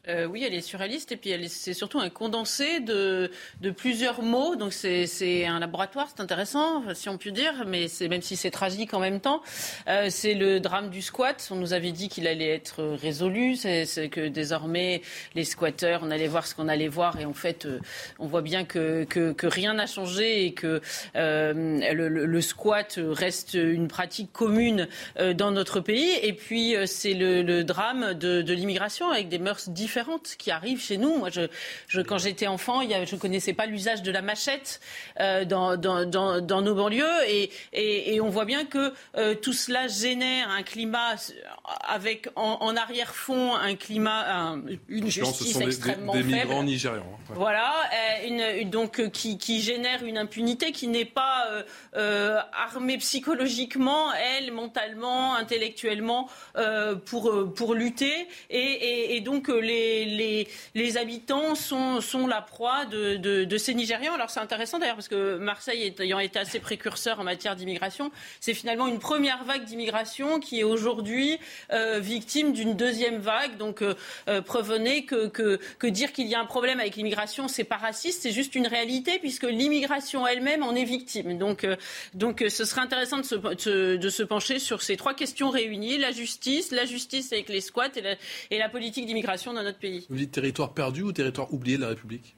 Euh, 0.10 0.26
oui, 0.26 0.44
elle 0.46 0.54
est 0.54 0.62
surréaliste 0.62 1.12
et 1.12 1.18
puis 1.18 1.34
c'est 1.50 1.74
surtout 1.74 2.00
un 2.00 2.10
condensé 2.10 2.80
de, 2.80 3.30
plusieurs 3.76 4.22
mots. 4.22 4.56
Donc 4.56 4.74
c'est 4.74 5.46
un 5.46 5.60
laboratoire, 5.60 6.08
c'est 6.16 6.22
intéressant, 6.22 6.84
si 6.94 7.10
on 7.10 7.18
peut 7.18 7.32
dire, 7.32 7.66
mais 7.68 7.88
même 8.10 8.22
si 8.22 8.36
c'est 8.36 8.52
tragique 8.52 8.94
en 8.94 9.00
même 9.00 9.20
temps. 9.20 9.42
Euh, 9.88 10.08
c'est 10.10 10.34
le 10.34 10.60
drame 10.60 10.90
du 10.90 11.02
squat. 11.02 11.48
On 11.52 11.56
nous 11.56 11.74
avait 11.74 11.92
dit 11.92 12.08
qu'il 12.08 12.28
allait 12.28 12.50
être 12.50 12.84
résolu. 12.84 13.56
C'est 13.56 14.10
que 14.10 14.28
désormais 14.28 15.02
les 15.36 15.44
squatteurs, 15.44 16.02
on 16.04 16.12
allait 16.12 16.28
voir 16.28 16.48
ce 16.48 16.56
qu'on 16.56 16.68
allait 16.68 16.88
voir 16.88 17.20
et 17.20 17.26
en 17.26 17.34
fait, 17.34 17.66
euh, 17.66 17.80
on 18.20 18.28
voit 18.28 18.42
bien 18.42 18.64
que, 18.64 19.06
rien 19.44 19.74
n'a 19.74 19.88
changé 19.88 20.46
et 20.46 20.54
que 20.54 20.82
le, 21.16 22.42
squat 22.42 23.00
reste 23.00 23.56
une 23.56 23.88
pratique 23.88 24.32
commune 24.32 24.88
dans 25.36 25.52
notre 25.52 25.80
pays. 25.80 26.12
Et 26.22 26.34
puis 26.34 26.76
c'est 26.86 27.14
le, 27.14 27.42
le, 27.42 27.64
drame 27.64 28.14
de, 28.14 28.42
de 28.42 28.54
l'immigration 28.54 29.10
avec 29.10 29.30
des 29.30 29.40
mœurs 29.40 29.70
différentes 29.70 29.97
qui 30.38 30.52
arrivent 30.52 30.82
chez 30.82 30.98
nous. 30.98 31.18
Moi, 31.18 31.30
je, 31.30 32.02
quand 32.02 32.18
j'étais 32.18 32.48
enfant, 32.48 32.82
il 32.82 32.92
y 32.92 32.98
je 33.06 33.16
ne 33.16 33.20
connaissais 33.20 33.54
pas 33.54 33.66
l'usage 33.66 34.02
de 34.02 34.12
la 34.12 34.22
machette 34.22 34.80
euh, 35.20 35.46
dans, 35.46 35.78
dans, 35.78 36.62
nos 36.62 36.76
banlieues. 36.76 37.06
Et, 37.28 37.52
et, 37.74 38.20
on 38.22 38.30
voit 38.30 38.46
bien 38.46 38.66
que 38.66 38.94
euh, 39.16 39.36
tout 39.36 39.54
cela 39.54 39.88
génère 39.88 40.50
un 40.50 40.64
climat 40.64 41.16
avec 41.88 42.30
en, 42.36 42.76
arrière-fond 42.76 43.56
un 43.56 43.76
climat, 43.76 44.56
une 44.88 45.10
justice 45.10 45.60
extrêmement 45.60 46.14
des, 46.14 46.24
des, 46.24 46.30
des 46.30 46.36
migrants 46.36 46.64
nigérians. 46.64 47.06
Hein, 47.30 47.34
voilà, 47.36 47.74
euh, 47.94 48.62
une, 48.62 48.70
donc 48.70 49.10
qui, 49.12 49.38
qui, 49.38 49.62
génère 49.62 50.04
une 50.04 50.18
impunité 50.18 50.72
qui 50.72 50.88
n'est 50.88 51.06
pas 51.06 51.48
armée 52.54 52.98
psychologiquement, 52.98 54.14
elle, 54.14 54.52
mentalement, 54.52 55.36
intellectuellement, 55.36 56.30
pour, 57.06 57.54
pour 57.54 57.74
lutter. 57.74 58.28
Et, 58.50 59.16
et 59.16 59.22
donc 59.22 59.48
les 59.48 59.87
les, 60.06 60.98
habitants 60.98 61.56
sont, 61.56 62.28
la 62.28 62.42
proie 62.42 62.86
de, 62.86 63.58
ces 63.58 63.74
Nigérians. 63.74 64.14
Alors 64.14 64.30
c'est 64.30 64.40
intéressant 64.40 64.80
d'ailleurs 64.80 64.96
parce 64.96 65.08
que 65.08 65.38
Marseille 65.38 65.94
ayant 66.00 66.20
été 66.20 66.40
assez 66.40 66.60
précurseur 66.60 67.20
en 67.20 67.24
matière 67.24 67.56
d'immigration, 67.56 68.12
c'est 68.40 68.54
finalement 68.54 68.88
une 68.88 69.00
première 69.00 69.44
vague 69.44 69.64
d'immigration 69.66 70.40
qui 70.40 70.60
est 70.60 70.64
aujourd'hui 70.64 71.40
euh, 71.72 72.00
victime 72.00 72.54
d'une 72.54 72.76
deuxième 72.76 73.18
vague. 73.18 73.58
Donc 73.58 73.82
euh, 73.82 73.94
euh 74.28 74.42
que, 75.08 75.88
dire 75.88 76.12
qu'il 76.12 76.28
y 76.28 76.36
a 76.36 76.40
un 76.40 76.46
problème 76.46 76.80
avec 76.80 76.96
l'immigration, 76.96 77.48
c'est 77.48 77.64
pas 77.64 77.78
raciste, 77.78 78.24
c'est 78.24 78.32
juste 78.32 78.56
une 78.56 78.68
réalité 78.68 79.20
puisque 79.20 79.44
l'immigration 79.44 80.26
elle-même 80.26 80.64
en 80.64 80.76
est 80.76 80.84
victime. 80.84 81.38
Donc, 81.38 81.64
euh, 81.64 81.76
donc 82.14 82.44
ce 82.48 82.66
serait 82.66 82.82
intéressant 82.82 83.18
de 83.20 83.24
se, 83.24 84.24
pencher 84.24 84.60
sur 84.60 84.82
ces 84.82 84.98
trois 84.98 85.14
questions 85.14 85.50
réunies 85.50 85.98
la 85.98 86.12
justice, 86.12 86.72
la 86.72 86.86
justice 86.86 87.32
avec 87.32 87.50
les 87.50 87.62
squats 87.62 87.90
et 88.50 88.58
la, 88.58 88.70
politique 88.70 89.06
d'immigration 89.06 89.54
notre 89.68 89.80
pays. 89.80 90.06
Vous 90.10 90.16
dites 90.16 90.32
territoire 90.32 90.74
perdu 90.74 91.04
ou 91.04 91.12
territoire 91.12 91.54
oublié 91.54 91.78
de 91.78 91.84
la 91.84 91.90
République 91.90 92.36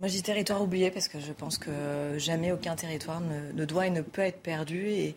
moi, 0.00 0.08
je 0.08 0.16
dis 0.16 0.22
territoire 0.22 0.60
oublié 0.60 0.90
parce 0.90 1.08
que 1.08 1.18
je 1.18 1.32
pense 1.32 1.56
que 1.56 1.70
jamais 2.18 2.52
aucun 2.52 2.74
territoire 2.74 3.22
ne, 3.22 3.64
doit 3.64 3.86
et 3.86 3.90
ne 3.90 4.02
peut 4.02 4.20
être 4.20 4.40
perdu. 4.42 4.88
Et, 4.88 5.14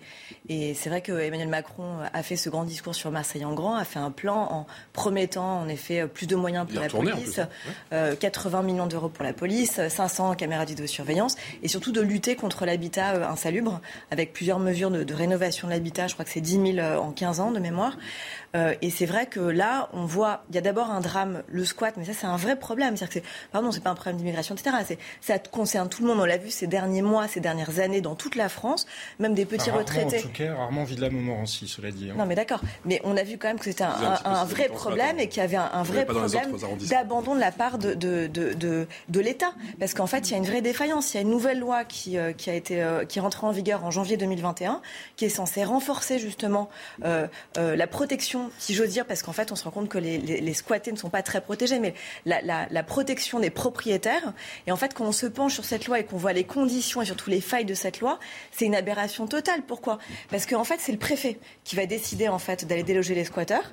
et 0.48 0.76
c'est 0.76 0.90
vrai 0.90 1.02
que 1.02 1.12
Emmanuel 1.12 1.50
Macron 1.50 1.98
a 2.14 2.24
fait 2.24 2.38
ce 2.38 2.50
grand 2.50 2.64
discours 2.64 2.96
sur 2.96 3.12
Marseille 3.12 3.44
en 3.44 3.54
grand, 3.54 3.76
a 3.76 3.84
fait 3.84 4.00
un 4.00 4.12
plan 4.12 4.48
en 4.50 4.68
promettant 4.94 5.62
en 5.62 5.68
effet 5.68 6.08
plus 6.08 6.26
de 6.28 6.38
moyens 6.38 6.68
pour 6.68 6.80
la 6.80 6.88
police, 6.88 7.42
80 7.90 8.60
hein. 8.60 8.62
euh, 8.62 8.64
millions 8.64 8.86
d'euros 8.86 9.10
pour 9.10 9.26
la 9.26 9.34
police, 9.34 9.82
500 9.90 10.36
caméras 10.36 10.64
de 10.64 10.70
vidéosurveillance 10.70 11.36
et 11.64 11.68
surtout 11.68 11.92
de 11.92 12.00
lutter 12.00 12.36
contre 12.36 12.66
l'habitat 12.66 13.16
euh, 13.16 13.28
insalubre 13.28 13.82
avec 14.10 14.32
plusieurs 14.32 14.60
mesures 14.60 14.92
de, 14.92 15.04
de 15.04 15.14
rénovation 15.14 15.68
de 15.68 15.74
l'habitat. 15.74 16.08
Je 16.08 16.14
crois 16.14 16.24
que 16.24 16.32
c'est 16.32 16.40
10 16.40 16.76
000 16.76 16.78
euh, 16.78 16.98
en 16.98 17.12
15 17.12 17.40
ans 17.42 17.52
de 17.52 17.60
mémoire. 17.60 17.98
Euh, 18.58 18.74
et 18.82 18.90
c'est 18.90 19.06
vrai 19.06 19.28
que 19.28 19.40
là, 19.40 19.90
on 19.94 20.06
voit, 20.06 20.44
il 20.50 20.56
y 20.56 20.58
a 20.58 20.62
d'abord 20.62 20.90
un 20.90 21.00
drame, 21.00 21.44
le 21.48 21.64
squat, 21.64 21.94
mais 21.98 22.06
ça 22.06 22.14
c'est 22.14 22.26
un 22.26 22.38
vrai 22.38 22.58
problème. 22.58 22.98
C'est-à-dire 22.98 23.22
que 23.22 23.28
pardon, 23.52 23.72
c'est 23.72 23.84
pas 23.84 23.92
un 23.92 23.96
problème 23.96 24.18
d'immigration, 24.18 24.56
etc. 24.56 24.98
Ça 25.22 25.40
concerne 25.40 25.90
tout 25.90 26.02
le 26.02 26.08
monde. 26.08 26.20
On 26.20 26.26
l'a 26.26 26.38
vu 26.38 26.50
ces 26.50 26.68
derniers 26.68 27.02
mois, 27.02 27.28
ces 27.28 27.40
dernières 27.40 27.80
années 27.80 28.02
dans 28.02 28.16
toute 28.16 28.36
la 28.36 28.50
France, 28.50 28.88
même 29.20 29.34
des 29.34 29.46
petits 29.46 29.70
retraités. 29.70 30.20
En 30.20 30.22
tout 30.22 30.30
cas, 30.30 30.56
rarement 30.56 30.84
Villa 30.84 31.10
Montmorency, 31.10 31.68
cela 31.68 31.92
dit. 31.92 32.10
Hein. 32.10 32.16
Non, 32.18 32.26
mais 32.26 32.36
d'accord. 32.36 32.62
Mais 32.86 33.00
on 33.04 33.16
a 33.16 33.24
vu 33.24 33.38
quand 33.38 33.48
même 33.48 33.60
que 33.60 33.66
c'était 33.66 33.84
un, 33.84 34.46
vrai 34.46 34.70
problème 34.70 35.20
et 35.20 35.30
qu'il 35.30 35.42
y 35.42 35.46
avait 35.46 35.58
un, 35.58 35.84
vrai 35.84 36.06
problème 36.06 36.56
d'abandon 36.90 37.36
de 37.36 37.40
la 37.40 37.52
part 37.52 37.78
de, 37.78 37.94
de, 37.94 38.28
de, 38.28 38.88
de, 39.10 39.20
l'État. 39.20 39.54
Parce 39.80 39.94
qu'en 39.94 40.08
fait, 40.08 40.30
il 40.30 40.32
y 40.32 40.36
a 40.36 40.38
une 40.38 40.46
vraie 40.46 40.62
défaillance. 40.62 41.14
Il 41.14 41.18
y 41.18 41.20
a 41.20 41.22
une 41.22 41.30
nouvelle 41.30 41.60
loi 41.60 41.84
qui, 41.86 42.18
euh, 42.18 42.34
qui 42.34 42.50
a 42.50 42.54
été 42.54 42.82
euh, 42.82 43.06
qui 43.06 43.20
est 43.20 43.22
rentrée 43.22 43.46
en 43.46 43.52
vigueur 43.52 43.84
en 43.84 43.92
janvier 43.92 44.18
2021, 44.18 44.82
qui 45.16 45.26
est 45.26 45.30
censée 45.30 45.64
renforcer 45.64 46.20
justement 46.20 46.70
la 47.04 47.88
protection 47.88 48.47
si 48.58 48.74
j'ose 48.74 48.90
dire, 48.90 49.06
parce 49.06 49.22
qu'en 49.22 49.34
fait, 49.34 49.52
on 49.52 49.56
se 49.56 49.64
rend 49.64 49.72
compte 49.72 49.90
que 49.90 49.98
les, 49.98 50.54
squattés 50.54 50.92
ne 50.92 50.98
sont 50.98 51.10
pas 51.10 51.22
très 51.22 51.42
protégés, 51.42 51.80
mais 51.80 51.94
la, 52.26 52.84
protection 52.84 53.40
des 53.40 53.50
propriétaires. 53.50 54.34
Et 54.66 54.72
en 54.72 54.78
fait, 54.78 54.94
quand 54.94 55.06
on 55.06 55.12
se 55.12 55.26
penche 55.26 55.54
sur 55.54 55.66
cette 55.66 55.88
loi 55.88 56.00
et 56.00 56.06
qu'on 56.06 56.18
voit 56.18 56.34
les 56.34 56.44
conditions 56.44 57.02
et 57.02 57.06
surtout 57.06 57.30
les 57.30 57.42
failles 57.42 57.66
de 57.66 57.74
cette 57.74 58.00
loi, 58.00 58.20
c'est 58.52 58.66
une 58.66 58.76
aberration 58.76 59.28
totale. 59.28 59.62
Pourquoi? 59.68 60.00
Parce 60.30 60.46
qu'en 60.46 60.64
fait, 60.64 60.80
c'est 60.80 60.92
le 60.92 60.98
préfet 60.98 61.40
qui 61.64 61.76
va 61.76 61.86
décider 61.86 62.28
en 62.28 62.40
fait 62.40 62.66
d'aller 62.66 62.84
déloger 62.84 63.16
les 63.16 63.26
squatteurs. 63.26 63.72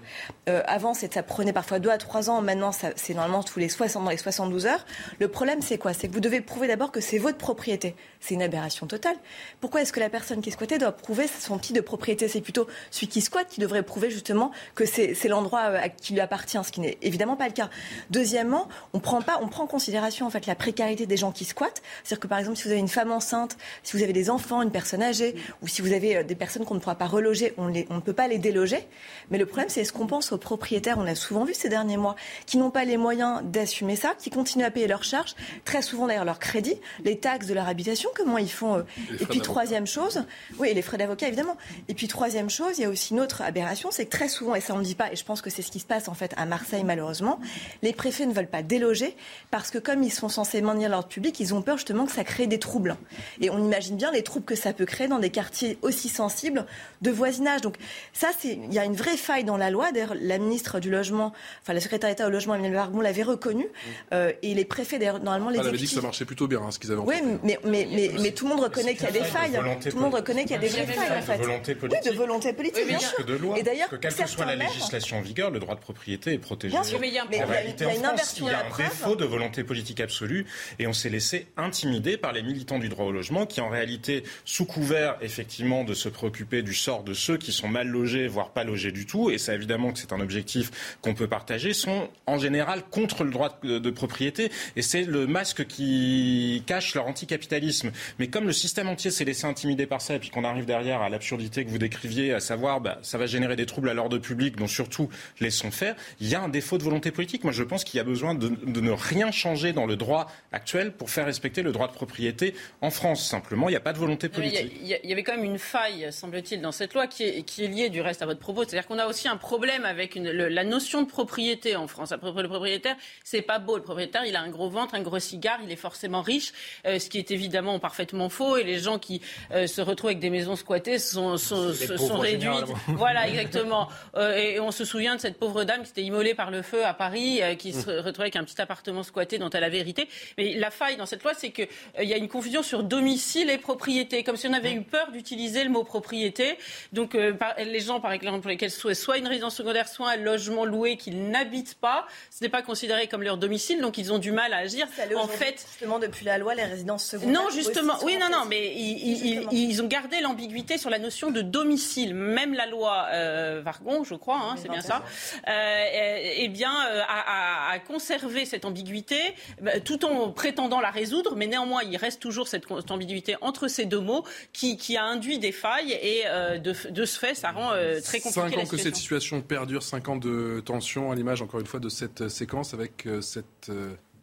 Euh, 0.49 0.62
avant, 0.66 0.95
ça 0.95 1.23
prenait 1.23 1.52
parfois 1.52 1.78
deux 1.78 1.90
à 1.90 1.99
trois 1.99 2.31
ans. 2.31 2.43
Maintenant, 2.43 2.73
c'est 2.73 3.14
normalement 3.14 3.43
tous 3.43 3.59
les 3.59 3.69
60 3.69 4.04
dans 4.04 4.11
les 4.11 4.16
72 4.16 4.66
heures. 4.66 4.85
Le 5.21 5.28
problème, 5.28 5.62
c'est 5.62 5.78
quoi? 5.78 5.95
C'est 5.95 6.09
que 6.09 6.12
vous 6.12 6.21
devez 6.21 6.40
prouver 6.40 6.69
d'abord 6.69 6.93
que 6.93 7.00
c'est 7.00 7.19
votre 7.19 7.38
propriété. 7.38 7.95
C'est 8.21 8.35
une 8.35 8.43
aberration 8.43 8.87
totale. 8.87 9.16
Pourquoi 9.61 9.83
est-ce 9.83 9.93
que 9.93 10.00
la 10.00 10.11
personne 10.11 10.40
qui 10.40 10.49
est 10.50 10.52
squattée 10.52 10.78
doit 10.78 10.93
prouver 10.93 11.26
son 11.26 11.59
titre 11.59 11.76
de 11.76 11.85
propriété? 11.85 12.28
C'est 12.28 12.40
plutôt 12.40 12.66
celui 12.90 13.09
qui 13.09 13.21
squatte 13.21 13.49
qui 13.49 13.61
devrait 13.61 13.83
prouver 13.83 14.11
justement 14.11 14.50
que 14.75 14.84
c'est 14.87 15.28
l'endroit 15.28 15.64
euh, 15.64 15.88
qui 15.88 16.12
lui 16.12 16.20
appartient, 16.20 16.58
ce 16.62 16.70
qui 16.70 16.80
n'est 16.80 16.99
évidemment 17.02 17.37
pas 17.37 17.46
le 17.46 17.52
cas. 17.52 17.70
Deuxièmement, 18.11 18.68
on 18.92 19.00
prend 19.00 19.23
pas, 19.23 19.38
on 19.42 19.49
prend 19.49 19.64
en 19.64 19.66
considération 19.66 20.26
en 20.26 20.30
fait 20.30 20.46
la 20.46 20.54
précarité 20.54 21.06
des 21.06 21.16
gens 21.16 21.32
qui 21.32 21.44
squattent. 21.44 21.82
C'est-à-dire 22.02 22.20
que 22.20 22.26
par 22.26 22.38
exemple, 22.38 22.56
si 22.56 22.64
vous 22.64 22.70
avez 22.70 22.80
une 22.80 22.88
femme 22.88 23.12
enceinte, 23.12 23.56
si 23.82 23.96
vous 23.96 24.02
avez 24.02 24.12
des 24.12 24.30
enfants, 24.30 24.62
une 24.62 24.70
personne 24.70 25.02
âgée, 25.02 25.34
ou 25.62 25.68
si 25.68 25.82
vous 25.82 25.92
avez 25.92 26.16
euh, 26.16 26.23
des 26.23 26.34
personnes 26.34 26.64
qu'on 26.64 26.75
ne 26.75 26.80
pourra 26.80 26.94
pas 26.94 27.06
reloger, 27.06 27.54
on, 27.58 27.64
on 27.64 27.94
ne 27.94 28.00
peut 28.00 28.12
pas 28.12 28.28
les 28.28 28.38
déloger. 28.38 28.87
Mais 29.30 29.38
le 29.38 29.46
problème, 29.46 29.68
c'est 29.68 29.84
ce 29.84 29.92
qu'on 29.92 30.06
pense 30.06 30.32
aux 30.32 30.38
propriétaires. 30.38 30.99
On 30.99 31.04
l'a 31.04 31.14
souvent 31.14 31.44
vu 31.44 31.54
ces 31.54 31.68
derniers 31.68 31.96
mois, 31.96 32.16
qui 32.46 32.58
n'ont 32.58 32.70
pas 32.70 32.84
les 32.84 32.96
moyens 32.96 33.42
d'assumer 33.44 33.96
ça, 33.96 34.14
qui 34.18 34.30
continuent 34.30 34.64
à 34.64 34.70
payer 34.70 34.87
leurs 34.87 35.04
charges, 35.04 35.34
très 35.64 35.82
souvent 35.82 36.06
d'ailleurs 36.06 36.25
leur 36.25 36.38
crédit, 36.38 36.76
les 37.04 37.18
taxes 37.18 37.46
de 37.46 37.54
leur 37.54 37.68
habitation, 37.68 38.11
comment 38.14 38.38
ils 38.38 38.50
font. 38.50 38.78
Euh. 38.78 38.82
Et 39.20 39.26
puis 39.26 39.40
troisième 39.40 39.87
chose, 39.87 40.25
oui, 40.58 40.73
les 40.75 40.82
frais 40.82 40.99
d'avocat 40.99 41.28
évidemment. 41.28 41.56
Et 41.88 41.94
puis 41.94 42.08
troisième 42.08 42.50
chose, 42.50 42.78
il 42.78 42.82
y 42.82 42.84
a 42.84 42.88
aussi 42.88 43.14
une 43.14 43.20
autre 43.20 43.42
aberration, 43.42 43.90
c'est 43.90 44.06
que 44.06 44.11
très 44.11 44.28
souvent, 44.28 44.44
et 44.55 44.61
ça 44.61 44.75
on 44.75 44.79
ne 44.79 44.85
dit 44.85 44.95
pas, 44.95 45.13
et 45.13 45.17
je 45.17 45.25
pense 45.25 45.41
que 45.41 45.51
c'est 45.51 45.63
ce 45.63 45.71
qui 45.71 45.81
se 45.81 45.87
passe 45.87 46.09
en 46.09 46.15
fait 46.15 46.35
à 46.37 46.47
Marseille 46.47 46.85
malheureusement, 46.85 47.41
les 47.83 47.93
préfets 47.93 48.27
ne 48.27 48.33
veulent 48.33 48.47
pas 48.47 48.63
déloger 48.63 49.17
parce 49.51 49.71
que 49.71 49.79
comme 49.79 50.03
ils 50.03 50.13
sont 50.13 50.29
censés 50.29 50.61
maintenir 50.61 50.89
l'ordre 50.89 51.09
public, 51.09 51.39
ils 51.41 51.55
ont 51.55 51.63
peur 51.63 51.77
justement 51.77 52.07
que 52.07 52.13
ça 52.13 52.25
crée 52.25 52.47
des 52.47 52.59
troubles. 52.59 52.97
Et 53.41 53.51
on 53.51 53.59
imagine 53.59 53.97
bien 53.97 54.11
les 54.11 54.23
troubles 54.23 54.45
que 54.45 54.55
ça 54.55 54.73
peut 54.73 54.87
créer 54.87 55.09
dans 55.09 55.19
des 55.19 55.31
quartiers 55.31 55.79
aussi 55.83 56.09
sensibles 56.09 56.67
de 57.03 57.11
voisinage. 57.11 57.61
Donc 57.61 57.77
ça, 58.13 58.29
c'est 58.39 58.53
il 58.53 58.73
y 58.73 58.79
a 58.79 58.85
une 58.85 58.95
vraie 58.95 59.17
faille 59.17 59.45
dans 59.45 59.57
la 59.57 59.71
loi. 59.71 59.93
D'ailleurs, 59.93 60.15
la 60.21 60.39
ministre 60.39 60.81
du 60.81 60.91
logement, 60.91 61.33
enfin 61.63 61.73
la 61.73 61.81
secrétaire 61.81 62.11
d'État 62.11 62.27
au 62.27 62.31
logement, 62.31 62.55
Emmanuel 62.55 62.75
Vargon, 62.75 63.01
l'avait 63.01 63.23
reconnu. 63.23 63.67
Euh, 64.13 64.33
et 64.43 64.55
les 64.55 64.65
préfets, 64.65 64.99
d'ailleurs, 64.99 65.21
normalement 65.21 65.51
les. 65.51 65.59
Elle 65.59 65.69
avait 65.69 65.77
dit 65.77 65.87
que 65.87 65.95
ça 65.95 66.01
marchait 66.01 66.25
plutôt 66.25 66.47
bien, 66.47 66.61
hein, 66.61 66.71
ce 66.71 66.79
qu'ils 66.79 66.93
avaient. 66.93 67.01
Oui, 67.01 67.17
mais, 67.43 67.59
mais, 67.65 67.89
mais, 67.91 68.11
mais, 68.21 68.31
tout 68.33 68.47
le 68.47 68.55
monde 68.55 68.65
reconnaît 68.65 68.95
qu'il 68.95 69.05
y 69.05 69.09
a 69.09 69.13
des 69.13 69.25
failles. 69.25 69.59
Tout 69.83 69.97
le 69.97 70.03
monde 70.03 70.15
reconnaît 70.15 70.43
qu'il 70.43 70.53
y 70.53 70.59
a 70.59 70.59
des 70.59 70.69
vraies 70.69 70.87
failles 70.87 71.19
en 71.19 71.23
fait. 71.23 71.39
De 71.39 71.43
volonté 71.43 71.75
politique. 71.75 72.03
Oui, 72.05 72.11
de 72.11 72.17
volonté 72.17 72.53
politique. 72.53 72.83
Oui, 72.85 72.89
bien 72.89 72.99
sûr. 72.99 73.25
De 73.25 73.35
loi, 73.35 73.59
et 73.59 73.63
d'ailleurs, 73.63 73.89
que 73.89 73.97
soit 74.35 74.45
la 74.45 74.57
législation 74.57 75.19
en 75.19 75.21
vigueur, 75.21 75.50
le 75.50 75.61
droit 75.61 75.75
de 75.75 75.81
propriété 75.81 76.33
est 76.33 76.38
protégé. 76.38 76.73
Bien 76.73 76.83
sûr, 76.83 76.99
mais 77.00 77.09
il 77.09 77.14
y 77.14 77.19
a, 77.19 77.25
en 77.25 77.47
réalité, 77.47 77.87
en 77.87 77.91
France, 77.91 78.37
il 78.38 78.45
y 78.45 78.50
a 78.50 78.67
un 78.67 78.76
défaut 78.76 79.17
de 79.17 79.25
volonté 79.25 79.64
politique 79.64 80.00
absolue 80.00 80.47
et 80.79 80.87
on 80.87 80.93
s'est 80.93 81.11
laissé 81.11 81.47
intimider 81.57 82.17
par 82.17 82.33
les 82.33 82.43
militants 82.43 82.79
du 82.79 82.88
droit 82.88 83.07
au 83.07 83.12
logement 83.12 83.47
qui, 83.47 83.61
en 83.61 83.69
réalité, 83.69 84.25
sous 84.45 84.64
couvert 84.64 85.17
effectivement 85.21 85.85
de 85.85 85.95
se 85.95 86.09
préoccuper 86.09 86.62
du 86.62 86.75
sort 86.75 87.05
de 87.05 87.14
ceux 87.14 87.37
qui 87.37 87.53
sont 87.53 87.69
mal 87.69 87.88
logés, 87.88 88.26
voire 88.26 88.50
pas 88.50 88.64
logés 88.64 88.93
du 88.93 89.07
tout, 89.07 89.31
et 89.31 89.38
c'est 89.38 89.55
évidemment 89.55 89.93
que 89.93 89.99
c'est 89.99 90.12
un 90.12 90.21
objectif 90.21 90.99
qu'on 91.00 91.14
peut 91.14 91.29
partager, 91.29 91.73
sont 91.73 92.09
en 92.26 92.38
général 92.38 92.83
contre 92.91 93.25
le 93.25 93.31
droit 93.31 93.59
de 93.62 93.91
propriété 93.91 94.50
et 94.76 94.83
c'est 94.83 95.05
le 95.05 95.26
masque 95.26 95.67
qui 95.67 96.62
cache 96.67 96.95
leur 96.95 97.07
anticapitalisme. 97.07 97.93
Mais 98.19 98.29
comme 98.29 98.47
le 98.47 98.53
système 98.53 98.88
entier 98.88 99.11
s'est 99.11 99.25
laissé 99.25 99.47
intimider 99.47 99.87
par 99.87 100.00
ça 100.00 100.14
et 100.14 100.19
puis 100.19 100.31
qu'on 100.31 100.45
arrive 100.45 100.67
derrière 100.67 101.03
à 101.03 101.09
l'absurdité 101.09 101.64
que 101.64 101.71
vous 101.71 101.79
décriviez, 101.79 102.33
à 102.33 102.41
savoir 102.41 102.81
bah, 102.81 102.99
ça 103.03 103.19
va 103.19 103.26
générer 103.26 103.57
des 103.57 103.67
troubles 103.67 103.88
à 103.88 103.95
l'ordre 103.95 104.19
public, 104.25 104.57
dont 104.57 104.66
surtout 104.66 105.09
laissons 105.40 105.71
faire, 105.71 105.95
il 106.21 106.28
y 106.28 106.35
a 106.35 106.40
un 106.40 106.49
défaut 106.49 106.78
de 106.78 106.83
volonté 106.83 107.11
politique. 107.11 107.45
Moi, 107.45 107.52
je 107.52 107.62
pense 107.62 107.85
qu'il 107.85 107.99
y 107.99 108.00
a 108.00 108.04
besoin 108.04 108.35
de, 108.35 108.49
ne 108.49 108.90
rien 108.90 109.31
changer 109.31 109.73
dans 109.73 109.87
le 109.87 109.97
droit 109.97 110.31
actuel 110.52 110.93
pour 110.93 111.11
faire 111.11 111.26
respecter 111.26 111.62
le 111.62 111.73
droit 111.73 111.87
de 111.87 111.93
propriété 111.93 112.54
en 112.81 112.90
France. 112.90 113.26
Simplement, 113.28 113.69
il 113.69 113.73
n'y 113.73 113.76
a 113.76 113.81
pas 113.81 113.93
de 113.93 113.99
volonté 113.99 114.28
politique. 114.28 114.73
Il 114.81 114.88
y, 114.88 115.12
avait 115.12 115.23
quand 115.23 115.37
même 115.37 115.45
une 115.45 115.59
faille, 115.59 116.12
semble-t-il, 116.12 116.61
dans 116.61 116.73
cette 116.73 116.95
loi 116.95 117.07
qui 117.07 117.25
est, 117.25 117.43
qui 117.43 117.64
est 117.64 117.69
liée 117.69 117.90
du 117.90 118.00
reste 118.00 118.23
à 118.23 118.26
votre 118.26 118.40
propos. 118.40 118.64
C'est-à-dire 118.64 118.87
qu'on 118.87 118.99
a 118.99 119.07
aussi 119.07 119.28
un 119.28 119.37
problème 119.37 119.85
avec 119.85 120.16
une, 120.16 120.31
la 120.31 120.64
notion 120.64 121.02
de 121.02 121.07
propriété 121.07 121.76
en 121.76 121.87
France. 121.87 122.12
Le 122.12 122.49
propriétaire, 122.49 122.97
c'est 123.23 123.43
pas 123.43 123.59
beau. 123.59 123.76
Le 123.76 123.83
propriétaire, 123.83 124.25
il 124.25 124.37
a 124.37 124.40
un 124.40 124.50
gros 124.50 124.71
ventre, 124.71 124.95
un 124.95 125.02
gros 125.02 125.19
cigare, 125.19 125.59
il 125.62 125.71
est 125.71 125.76
forcément 125.76 126.23
riche, 126.23 126.52
euh, 126.87 126.99
ce 126.99 127.09
qui 127.09 127.19
est 127.19 127.31
évidemment 127.31 127.78
parfaitement 127.78 128.28
faux. 128.28 128.57
Et 128.57 128.64
les 128.64 128.78
gens 128.78 128.99
qui 128.99 129.21
euh, 129.52 129.66
se 129.66 129.81
retrouvent 129.81 130.11
avec 130.11 130.21
des 130.21 130.31
maisons 130.31 130.57
squattées 130.57 130.99
sont, 130.99 131.37
sont, 131.37 131.73
sont 131.73 132.19
réduites. 132.19 132.50
Voilà, 132.88 133.28
exactement. 133.28 133.88
Euh, 134.16 134.37
et, 134.37 134.61
on 134.61 134.71
se 134.71 134.85
souvient 134.85 135.16
de 135.16 135.21
cette 135.21 135.38
pauvre 135.38 135.64
dame 135.64 135.83
qui 135.83 135.88
s'était 135.88 136.02
immolée 136.02 136.35
par 136.35 136.50
le 136.50 136.62
feu 136.62 136.85
à 136.85 136.94
Paris, 136.94 137.40
qui 137.59 137.73
se 137.73 137.90
mmh. 137.90 138.00
retrouvait 138.00 138.25
avec 138.25 138.37
un 138.37 138.44
petit 138.44 138.61
appartement 138.61 139.02
squatté 139.02 139.38
dont 139.38 139.50
elle 139.50 139.64
avait 139.64 139.78
hérité. 139.78 140.09
Mais 140.38 140.54
la 140.54 140.71
faille 140.71 140.97
dans 140.97 141.06
cette 141.06 141.23
loi, 141.23 141.33
c'est 141.35 141.50
qu'il 141.50 141.68
il 142.00 142.09
y 142.09 142.14
a 142.14 142.16
une 142.16 142.28
confusion 142.28 142.62
sur 142.62 142.83
domicile 142.83 143.50
et 143.50 143.59
propriété, 143.59 144.23
comme 144.25 144.37
si 144.37 144.47
on 144.47 144.52
avait 144.52 144.75
mmh. 144.75 144.78
eu 144.78 144.83
peur 144.83 145.11
d'utiliser 145.11 145.64
le 145.64 145.71
mot 145.71 145.85
propriété. 145.85 146.59
Donc 146.92 147.14
les 147.14 147.80
gens, 147.80 148.00
par 148.00 148.12
exemple, 148.12 148.40
pour 148.40 148.50
lesquels 148.50 148.71
soit 148.71 149.18
une 149.18 149.26
résidence 149.26 149.54
secondaire, 149.54 149.88
soit 149.88 150.11
un 150.11 150.16
logement 150.16 150.64
loué 150.64 150.97
qu'ils 150.97 151.30
n'habitent 151.30 151.75
pas, 151.75 152.06
ce 152.30 152.42
n'est 152.42 152.50
pas 152.50 152.62
considéré 152.62 153.09
comme 153.09 153.23
leur 153.23 153.37
domicile, 153.37 153.80
donc 153.80 153.99
ils 153.99 154.12
ont 154.12 154.18
du 154.18 154.33
mal 154.33 154.52
à 154.52 154.59
agir. 154.59 154.87
En 155.16 155.28
fait, 155.28 155.64
justement, 155.68 155.99
depuis 155.99 156.25
la 156.25 156.38
loi, 156.38 156.54
les 156.54 156.64
résidences 156.64 157.04
secondaires. 157.04 157.42
Non, 157.42 157.50
justement, 157.50 157.94
oui, 158.02 158.16
non, 158.18 158.28
non, 158.30 158.44
mais 158.49 158.75
ils, 158.75 159.83
ont 159.83 159.87
gardé 159.87 160.21
l'ambiguïté 160.21 160.78
sur 160.78 160.90
la 160.90 160.99
notion 160.99 161.30
de 161.30 161.42
domicile. 161.42 162.14
Même 162.14 162.54
la 162.54 162.66
loi 162.66 163.06
euh, 163.12 163.62
Vargon, 163.64 164.03
je 164.04 164.14
crois, 164.14 164.38
hein, 164.38 164.56
c'est 164.56 164.68
bien 164.68 164.80
ça, 164.80 165.04
euh, 165.49 166.32
eh 166.37 166.49
bien, 166.49 166.73
euh, 166.90 167.02
a, 167.08 167.78
conservé 167.87 168.44
cette 168.44 168.64
ambiguïté, 168.64 169.18
bah, 169.61 169.80
tout 169.80 170.04
en 170.04 170.30
prétendant 170.30 170.80
la 170.80 170.90
résoudre, 170.90 171.34
mais 171.37 171.46
néanmoins, 171.46 171.82
il 171.82 171.96
reste 171.96 172.20
toujours 172.20 172.49
cette, 172.49 172.64
ambiguïté 172.90 173.37
entre 173.40 173.68
ces 173.68 173.84
deux 173.84 174.00
mots 174.00 174.25
qui, 174.52 174.96
a 174.96 175.04
induit 175.04 175.38
des 175.38 175.52
failles 175.52 175.92
et 175.92 176.25
de, 176.61 177.04
ce 177.04 177.18
fait, 177.18 177.34
ça 177.34 177.50
rend 177.50 177.70
très 178.02 178.20
compliqué. 178.20 178.50
Cinq 178.50 178.58
ans 178.58 178.66
que 178.66 178.76
cette 178.76 178.96
situation 178.96 179.40
perdure, 179.42 179.82
cinq 179.82 180.08
ans 180.08 180.16
de 180.16 180.62
tension, 180.64 181.11
à 181.11 181.14
l'image 181.14 181.42
encore 181.42 181.61
une 181.61 181.66
fois 181.66 181.80
de 181.80 181.88
cette 181.88 182.28
séquence 182.28 182.75
avec 182.75 183.08
cette 183.20 183.70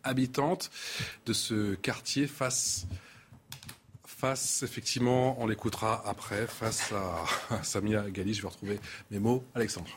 habitante 0.04 0.70
de 1.26 1.34
ce 1.34 1.76
quartier 1.76 2.28
face 2.28 2.88
face, 4.22 4.62
effectivement, 4.62 5.36
on 5.42 5.48
l'écoutera 5.48 6.04
après, 6.06 6.46
face 6.46 6.94
à 6.94 7.64
Samia 7.64 8.08
Gali. 8.12 8.36
Je 8.36 8.44
vais 8.44 8.50
retrouver 8.50 8.80
mes 9.10 9.18
mots. 9.18 9.44
Alexandre. 9.56 9.88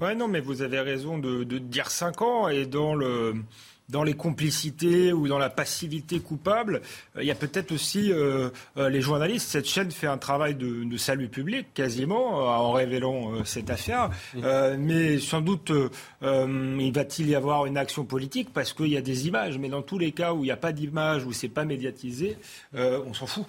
Ouais, 0.00 0.14
non, 0.14 0.26
mais 0.26 0.40
vous 0.40 0.62
avez 0.62 0.80
raison 0.80 1.18
de, 1.18 1.44
de 1.44 1.58
dire 1.58 1.90
5 1.90 2.22
ans. 2.22 2.48
Et 2.48 2.64
dans 2.64 2.94
le, 2.94 3.34
dans 3.90 4.02
les 4.02 4.14
complicités 4.14 5.12
ou 5.12 5.28
dans 5.28 5.38
la 5.38 5.50
passivité 5.50 6.18
coupable, 6.20 6.80
euh, 7.16 7.22
il 7.22 7.26
y 7.26 7.30
a 7.30 7.34
peut-être 7.34 7.72
aussi 7.72 8.12
euh, 8.12 8.48
euh, 8.78 8.88
les 8.88 9.00
journalistes. 9.00 9.48
Cette 9.48 9.68
chaîne 9.68 9.90
fait 9.90 10.06
un 10.06 10.16
travail 10.16 10.54
de, 10.54 10.84
de 10.84 10.96
salut 10.96 11.28
public 11.28 11.66
quasiment 11.74 12.38
en 12.38 12.72
révélant 12.72 13.44
cette 13.44 13.70
affaire. 13.70 14.10
mais 14.78 15.18
sans 15.18 15.40
doute, 15.40 15.72
il 16.22 16.92
va-t-il 16.94 17.28
y 17.28 17.34
avoir 17.34 17.66
une 17.66 17.76
action 17.76 18.04
politique 18.04 18.48
parce 18.52 18.72
qu'il 18.72 18.88
y 18.88 18.96
a 18.96 19.02
des 19.02 19.28
images. 19.28 19.58
Mais 19.58 19.68
dans 19.68 19.82
tous 19.82 19.98
les 19.98 20.12
cas 20.12 20.32
où 20.32 20.38
il 20.38 20.44
n'y 20.44 20.50
a 20.50 20.56
pas 20.56 20.72
d'image, 20.72 21.24
où 21.24 21.32
c'est 21.32 21.48
pas 21.48 21.64
médiatisé, 21.64 22.36
on 22.74 23.12
s'en 23.12 23.26
fout 23.26 23.44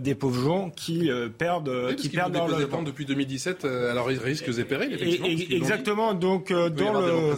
des 0.00 0.14
pauvres 0.14 0.42
gens 0.42 0.70
qui 0.70 1.10
perdent, 1.38 1.94
qui 1.96 2.08
perdent 2.08 2.32
dans 2.32 2.46
le 2.46 2.66
depuis 2.84 3.06
2017. 3.06 3.64
alors 3.64 4.10
ils 4.10 4.18
risquent 4.18 4.50
zépérer. 4.50 4.88
Exactement. 5.50 6.14
Donc 6.14 6.52
dans 6.52 7.00
le 7.00 7.34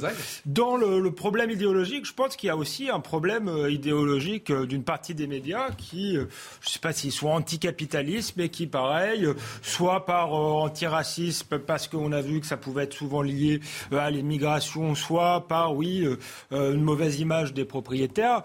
dans 0.47 0.77
le, 0.77 1.01
le 1.01 1.13
problème 1.13 1.51
idéologique, 1.51 2.07
je 2.07 2.15
pense 2.15 2.30
qu'il 2.37 2.49
y 2.49 2.51
a 2.51 2.57
aussi 2.57 2.91
un 2.91 3.01
problème 3.01 3.49
euh, 3.49 3.71
idéologique 3.71 4.51
euh, 4.51 4.67
d'une 4.67 4.85
partie 4.85 5.15
des 5.15 5.27
médias 5.27 5.71
qui, 5.71 6.17
euh, 6.17 6.27
je 6.61 6.69
ne 6.69 6.73
sais 6.73 6.79
pas 6.79 6.93
s'ils 6.93 7.13
sont 7.13 7.29
anticapitalistes, 7.29 8.35
mais 8.37 8.49
qui, 8.49 8.67
pareil, 8.67 9.27
soit 9.63 10.07
par 10.07 10.33
antiracisme, 10.33 11.59
parce 11.59 11.89
qu'on 11.89 12.13
a 12.13 12.21
vu 12.21 12.41
que 12.41 12.47
ça 12.47 12.57
pouvait 12.57 12.85
être 12.85 12.95
souvent 12.95 13.23
lié 13.23 13.61
à 13.93 14.11
l'immigration, 14.11 14.95
soit 14.95 15.47
par, 15.47 15.75
oui, 15.75 16.07
une 16.51 16.83
mauvaise 16.83 17.21
image 17.21 17.53
des 17.55 17.65
propriétaires, 17.65 18.43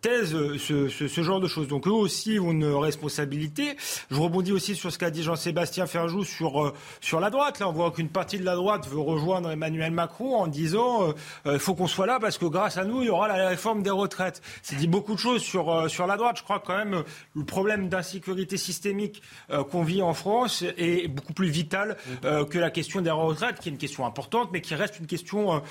taisent 0.00 0.36
ce, 0.58 1.22
genre 1.22 1.40
de 1.40 1.48
choses. 1.48 1.68
Donc 1.68 1.86
eux 1.86 1.92
aussi 1.92 2.38
ont 2.38 2.52
une 2.52 2.66
responsabilité. 2.66 3.76
Je 4.10 4.20
rebondis 4.20 4.52
aussi 4.52 4.74
sur 4.74 4.92
ce 4.92 4.98
qu'a 4.98 5.10
dit 5.10 5.22
Jean-Sébastien 5.22 5.86
Ferjou 5.86 6.24
sur, 6.24 6.72
sur 7.00 7.20
la 7.20 7.30
droite. 7.30 7.58
Là, 7.58 7.68
on 7.68 7.72
voit 7.72 7.90
qu'une 7.90 8.08
partie 8.08 8.38
de 8.38 8.44
la 8.44 8.54
droite 8.54 8.88
veut 8.88 9.00
rejoindre 9.00 9.50
Emmanuel 9.50 9.92
Macron 9.92 10.36
en 10.36 10.46
disant 10.46 11.14
il 11.46 11.58
faut 11.58 11.74
qu'on 11.74 11.86
soit 11.86 12.06
là 12.06 12.18
parce 12.20 12.38
que 12.38 12.46
grâce 12.46 12.76
à 12.76 12.84
nous, 12.84 12.95
il 13.02 13.06
y 13.06 13.10
aura 13.10 13.28
la 13.28 13.48
réforme 13.48 13.82
des 13.82 13.90
retraites. 13.90 14.42
C'est 14.62 14.76
dit 14.76 14.86
beaucoup 14.86 15.14
de 15.14 15.18
choses 15.18 15.42
sur, 15.42 15.70
euh, 15.70 15.88
sur 15.88 16.06
la 16.06 16.16
droite. 16.16 16.38
Je 16.38 16.42
crois 16.42 16.60
quand 16.60 16.76
même 16.76 17.02
le 17.34 17.44
problème 17.44 17.88
d'insécurité 17.88 18.56
systémique 18.56 19.22
euh, 19.50 19.64
qu'on 19.64 19.82
vit 19.82 20.02
en 20.02 20.14
France 20.14 20.62
est 20.76 21.08
beaucoup 21.08 21.32
plus 21.32 21.48
vital 21.48 21.96
euh, 22.24 22.44
que 22.44 22.58
la 22.58 22.70
question 22.70 23.00
des 23.00 23.10
retraites, 23.10 23.60
qui 23.60 23.68
est 23.68 23.72
une 23.72 23.78
question 23.78 24.06
importante, 24.06 24.50
mais 24.52 24.60
qui 24.60 24.74
reste 24.74 24.98
une 24.98 25.06
question 25.06 25.62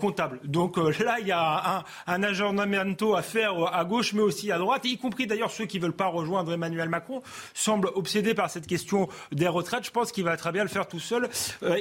comptable. 0.00 0.40
Donc 0.44 0.76
là, 0.76 1.16
il 1.20 1.26
y 1.26 1.32
a 1.32 1.78
un, 1.78 1.84
un 2.06 2.22
aggiornamento 2.22 3.14
à 3.14 3.22
faire 3.22 3.54
à 3.74 3.84
gauche, 3.84 4.12
mais 4.12 4.22
aussi 4.22 4.50
à 4.50 4.58
droite, 4.58 4.84
y 4.84 4.98
compris 4.98 5.26
d'ailleurs 5.26 5.50
ceux 5.50 5.66
qui 5.66 5.78
ne 5.78 5.82
veulent 5.82 5.92
pas 5.92 6.06
rejoindre 6.06 6.52
Emmanuel 6.52 6.88
Macron, 6.88 7.22
semblent 7.54 7.90
obsédés 7.94 8.34
par 8.34 8.50
cette 8.50 8.66
question 8.66 9.08
des 9.32 9.48
retraites. 9.48 9.84
Je 9.84 9.90
pense 9.90 10.12
qu'il 10.12 10.24
va 10.24 10.36
très 10.36 10.52
bien 10.52 10.62
le 10.62 10.68
faire 10.68 10.88
tout 10.88 11.00
seul. 11.00 11.28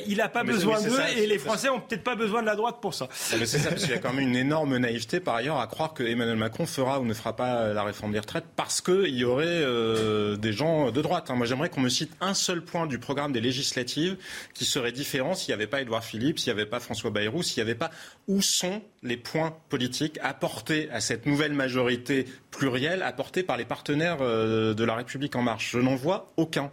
il 0.07 0.17
n'a 0.17 0.29
pas 0.29 0.43
besoin 0.43 0.81
d'eux 0.81 0.99
et 1.17 1.27
les 1.27 1.37
Français 1.37 1.67
n'ont 1.67 1.79
peut-être 1.79 2.03
pas 2.03 2.15
besoin 2.15 2.41
de 2.41 2.47
la 2.47 2.55
droite 2.55 2.77
pour 2.81 2.93
ça. 2.93 3.07
Mais 3.37 3.45
c'est 3.45 3.59
ça, 3.59 3.69
parce 3.69 3.83
qu'il 3.83 3.91
y 3.91 3.97
a 3.97 3.99
quand 3.99 4.13
même 4.13 4.27
une 4.27 4.35
énorme 4.35 4.77
naïveté 4.85 5.19
par 5.19 5.35
ailleurs 5.35 5.59
à 5.59 5.67
croire 5.67 5.93
que 5.93 6.03
Emmanuel 6.03 6.37
Macron 6.37 6.65
fera 6.65 6.99
ou 6.99 7.05
ne 7.05 7.13
fera 7.13 7.35
pas 7.35 7.73
la 7.73 7.83
réforme 7.83 8.11
des 8.11 8.19
retraites 8.19 8.45
parce 8.55 8.81
qu'il 8.81 9.15
y 9.15 9.25
aurait 9.25 9.45
euh, 9.47 10.37
des 10.37 10.53
gens 10.53 10.91
de 10.91 11.01
droite. 11.01 11.29
Hein. 11.29 11.35
Moi 11.35 11.45
j'aimerais 11.45 11.69
qu'on 11.69 11.81
me 11.81 11.89
cite 11.89 12.11
un 12.21 12.33
seul 12.33 12.63
point 12.63 12.85
du 12.85 12.99
programme 12.99 13.31
des 13.31 13.41
législatives 13.41 14.17
qui 14.53 14.65
serait 14.65 14.91
différent 14.91 15.33
s'il 15.33 15.49
n'y 15.49 15.55
avait 15.55 15.67
pas 15.67 15.81
Édouard 15.81 16.03
Philippe, 16.03 16.39
s'il 16.39 16.53
n'y 16.53 16.59
avait 16.59 16.69
pas 16.69 16.79
François 16.79 17.09
Bayrou, 17.09 17.41
s'il 17.41 17.63
n'y 17.63 17.69
avait 17.69 17.77
pas 17.77 17.89
où 18.27 18.41
sont 18.41 18.81
les 19.01 19.17
points 19.17 19.57
politiques 19.69 20.19
apportés 20.21 20.89
à 20.91 21.01
cette 21.01 21.25
nouvelle 21.25 21.53
majorité 21.53 22.25
plurielle 22.51 23.01
apportés 23.01 23.43
par 23.43 23.57
les 23.57 23.65
partenaires 23.65 24.19
euh, 24.21 24.73
de 24.73 24.83
la 24.83 24.95
République 24.95 25.35
en 25.35 25.41
marche. 25.41 25.71
Je 25.71 25.79
n'en 25.79 25.95
vois 25.95 26.31
aucun. 26.37 26.71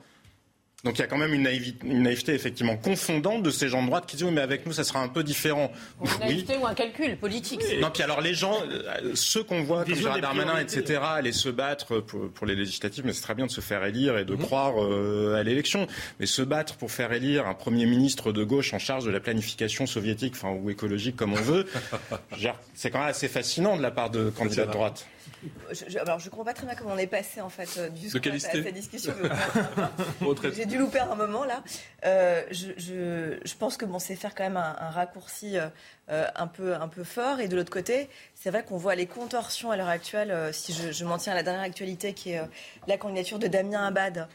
Donc 0.85 0.99
il 0.99 1.01
y 1.01 1.05
a 1.05 1.07
quand 1.07 1.17
même 1.17 1.33
une, 1.33 1.45
naïveté, 1.45 2.35
effectivement 2.35 2.77
confondante 2.77 3.45
de 3.45 3.53
ces 3.53 3.69
gens 3.69 3.83
de 3.83 3.87
droite 3.87 4.05
qui 4.07 4.17
disent 4.17 4.27
oui 4.27 4.33
mais 4.33 4.41
avec 4.41 4.67
nous 4.67 4.73
ça 4.73 4.83
sera 4.83 4.99
un 5.01 5.07
peu 5.07 5.23
différent. 5.23 5.71
Une 6.03 6.27
naïveté 6.27 6.57
ou 6.57 6.67
un 6.67 6.75
calcul 6.75 7.17
politique. 7.17 7.63
Non 7.81 7.91
puis 7.93 8.03
alors 8.03 8.21
les 8.21 8.35
gens, 8.35 8.57
euh, 8.69 9.13
ceux 9.15 9.45
qu'on 9.45 9.63
voit 9.63 9.85
comme 9.85 9.95
Gérard 9.95 10.21
Darmanin 10.21 10.59
etc. 10.59 11.01
aller 11.05 11.31
se 11.31 11.49
battre 11.49 12.01
pour, 12.01 12.47
les 12.47 12.57
législatives, 12.57 13.07
mais 13.07 13.13
c'est 13.13 13.23
très 13.23 13.37
bien 13.37 13.47
de 13.47 13.51
se 13.53 13.61
faire 13.61 13.85
élire 13.85 14.19
et 14.19 14.25
de 14.25 14.35
mhm. 14.35 14.43
croire 14.43 14.83
euh, 14.83 15.37
à 15.39 15.45
l'élection, 15.45 15.87
mais 16.19 16.27
se 16.27 16.43
battre 16.43 16.75
pour 16.75 16.91
faire 16.91 17.13
élire 17.13 17.47
un 17.47 17.55
premier 17.55 17.87
ministre 17.87 18.33
de 18.33 18.43
gauche 18.43 18.75
en 18.75 18.81
charge 18.81 19.05
de 19.05 19.11
la 19.13 19.21
planification 19.21 19.87
soviétique, 19.87 20.35
enfin 20.35 20.51
ou 20.51 20.69
écologique 20.69 21.15
comme 21.15 21.33
on 21.33 21.37
veut, 21.37 21.65
c'est 22.75 22.91
quand 22.91 22.99
même 22.99 23.09
assez 23.09 23.29
fascinant 23.29 23.77
de 23.77 23.83
la 23.83 23.93
part 23.93 24.11
de 24.11 24.31
candidats 24.31 24.67
de 24.67 24.73
droite. 24.73 25.07
Je, 25.71 25.99
alors, 25.99 26.19
je 26.19 26.27
ne 26.27 26.31
comprends 26.31 26.45
pas 26.45 26.55
très 26.55 26.67
bien 26.67 26.75
comment 26.75 26.95
on 26.95 26.99
est 26.99 27.07
passé 27.07 27.41
en 27.41 27.49
fait 27.49 27.69
euh, 27.79 27.89
du 27.89 28.07
à, 28.07 28.39
cette 28.39 28.75
discussion. 28.75 29.13
J'ai 30.55 30.67
dû 30.67 30.79
louper 30.79 31.01
un 31.01 31.15
moment 31.15 31.45
là. 31.45 31.63
Euh, 32.05 32.43
je, 32.51 33.55
pense 33.59 33.77
que 33.77 33.85
bon, 33.85 33.99
c'est 33.99 34.17
faire 34.17 34.35
quand 34.35 34.45
même 34.45 34.57
un, 34.57 34.91
raccourci 34.91 35.57
euh, 35.59 36.27
un, 36.35 36.47
peu, 36.47 36.75
un 36.75 36.89
peu 36.89 37.05
fort. 37.05 37.41
Et 37.41 37.49
de 37.49 37.57
l'autre 37.57 37.73
côté, 37.73 38.09
c'est 38.35 38.51
vrai 38.51 38.65
qu'on 38.65 38.77
voit 38.77 38.95
les 38.95 39.07
contorsions 39.07 39.71
à 39.71 39.77
l'heure 39.77 39.89
actuelle. 39.89 40.53
si 40.53 40.73
je, 40.73 41.05
m'en 41.05 41.19
tiens 41.19 41.33
à 41.33 41.37
la 41.37 41.43
dernière 41.43 41.63
actualité, 41.63 42.15
qui 42.15 42.33
est 42.33 42.41
la 42.87 42.97
candidature 42.97 43.39
de 43.39 43.47
Damien 43.47 43.87
Abad. 43.87 44.29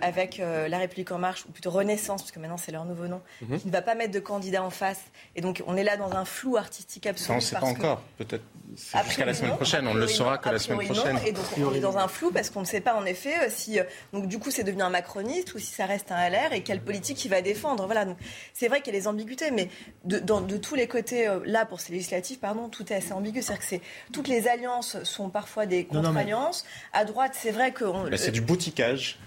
Avec 0.00 0.38
La 0.38 0.78
République 0.78 1.12
en 1.12 1.18
marche, 1.18 1.44
ou 1.48 1.52
plutôt 1.52 1.70
Renaissance, 1.70 2.22
parce 2.22 2.32
que 2.32 2.40
maintenant 2.40 2.56
c'est 2.56 2.72
leur 2.72 2.84
nouveau 2.84 3.06
nom, 3.06 3.20
mhm. 3.42 3.60
qui 3.60 3.66
ne 3.66 3.72
va 3.72 3.82
pas 3.82 3.94
mettre 3.94 4.12
de 4.12 4.20
candidat 4.20 4.62
en 4.62 4.70
face. 4.70 5.00
Et 5.36 5.40
donc 5.40 5.62
on 5.66 5.76
est 5.76 5.84
là 5.84 5.96
dans 5.96 6.12
un 6.12 6.24
flou 6.24 6.56
artistique 6.56 7.06
absolu. 7.06 7.26
Ça, 7.26 7.32
on 7.32 7.36
ne 7.36 7.40
sait 7.40 7.56
pas 7.56 7.66
encore, 7.66 8.02
peut-être 8.18 8.44
jusqu'à 8.76 9.24
la 9.24 9.34
semaine 9.34 9.54
prochaine. 9.54 9.86
On 9.86 9.94
ne 9.94 10.00
le 10.00 10.06
saura 10.06 10.38
que 10.38 10.48
la 10.48 10.58
semaine 10.58 10.84
prochaine. 10.86 11.18
et 11.26 11.32
donc 11.32 11.44
on 11.58 11.74
est 11.74 11.80
dans 11.80 11.98
un 11.98 12.08
flou 12.08 12.30
parce 12.30 12.50
qu'on 12.50 12.60
ne 12.60 12.66
sait 12.66 12.80
pas 12.80 12.94
en 12.94 13.04
effet 13.04 13.34
euh, 13.42 13.46
si 13.48 13.78
euh, 13.78 13.84
donc 14.12 14.26
du 14.26 14.38
coup 14.38 14.50
c'est 14.50 14.64
devenu 14.64 14.82
un 14.82 14.90
macroniste 14.90 15.54
ou 15.54 15.58
si 15.58 15.72
ça 15.72 15.86
reste 15.86 16.10
un 16.10 16.28
LR 16.28 16.52
et 16.52 16.62
quelle 16.62 16.80
politique 16.80 17.24
il 17.24 17.28
va 17.28 17.42
défendre. 17.42 17.86
Voilà. 17.86 18.04
Donc 18.04 18.16
c'est 18.52 18.68
vrai 18.68 18.80
qu'il 18.80 18.94
y 18.94 18.96
a 18.96 19.00
des 19.00 19.08
ambiguïtés, 19.08 19.50
mais 19.50 19.68
de, 20.04 20.18
de 20.18 20.56
tous 20.56 20.74
les 20.74 20.88
côtés 20.88 21.28
euh, 21.28 21.40
là 21.44 21.66
pour 21.66 21.80
ces 21.80 21.92
législatives, 21.92 22.38
pardon, 22.38 22.68
tout 22.68 22.92
est 22.92 22.96
assez 22.96 23.12
ambigu. 23.12 23.42
C'est-à-dire 23.42 23.60
que 23.60 23.68
c'est 23.68 23.80
toutes 24.12 24.28
les 24.28 24.48
alliances 24.48 25.02
sont 25.04 25.30
parfois 25.30 25.66
des 25.66 25.84
contre-alliances. 25.84 26.64
À 26.92 27.04
droite, 27.04 27.32
c'est 27.34 27.50
vrai 27.50 27.72
que 27.72 27.84
c'est 28.16 28.30
du 28.30 28.40
bouticage. 28.40 29.18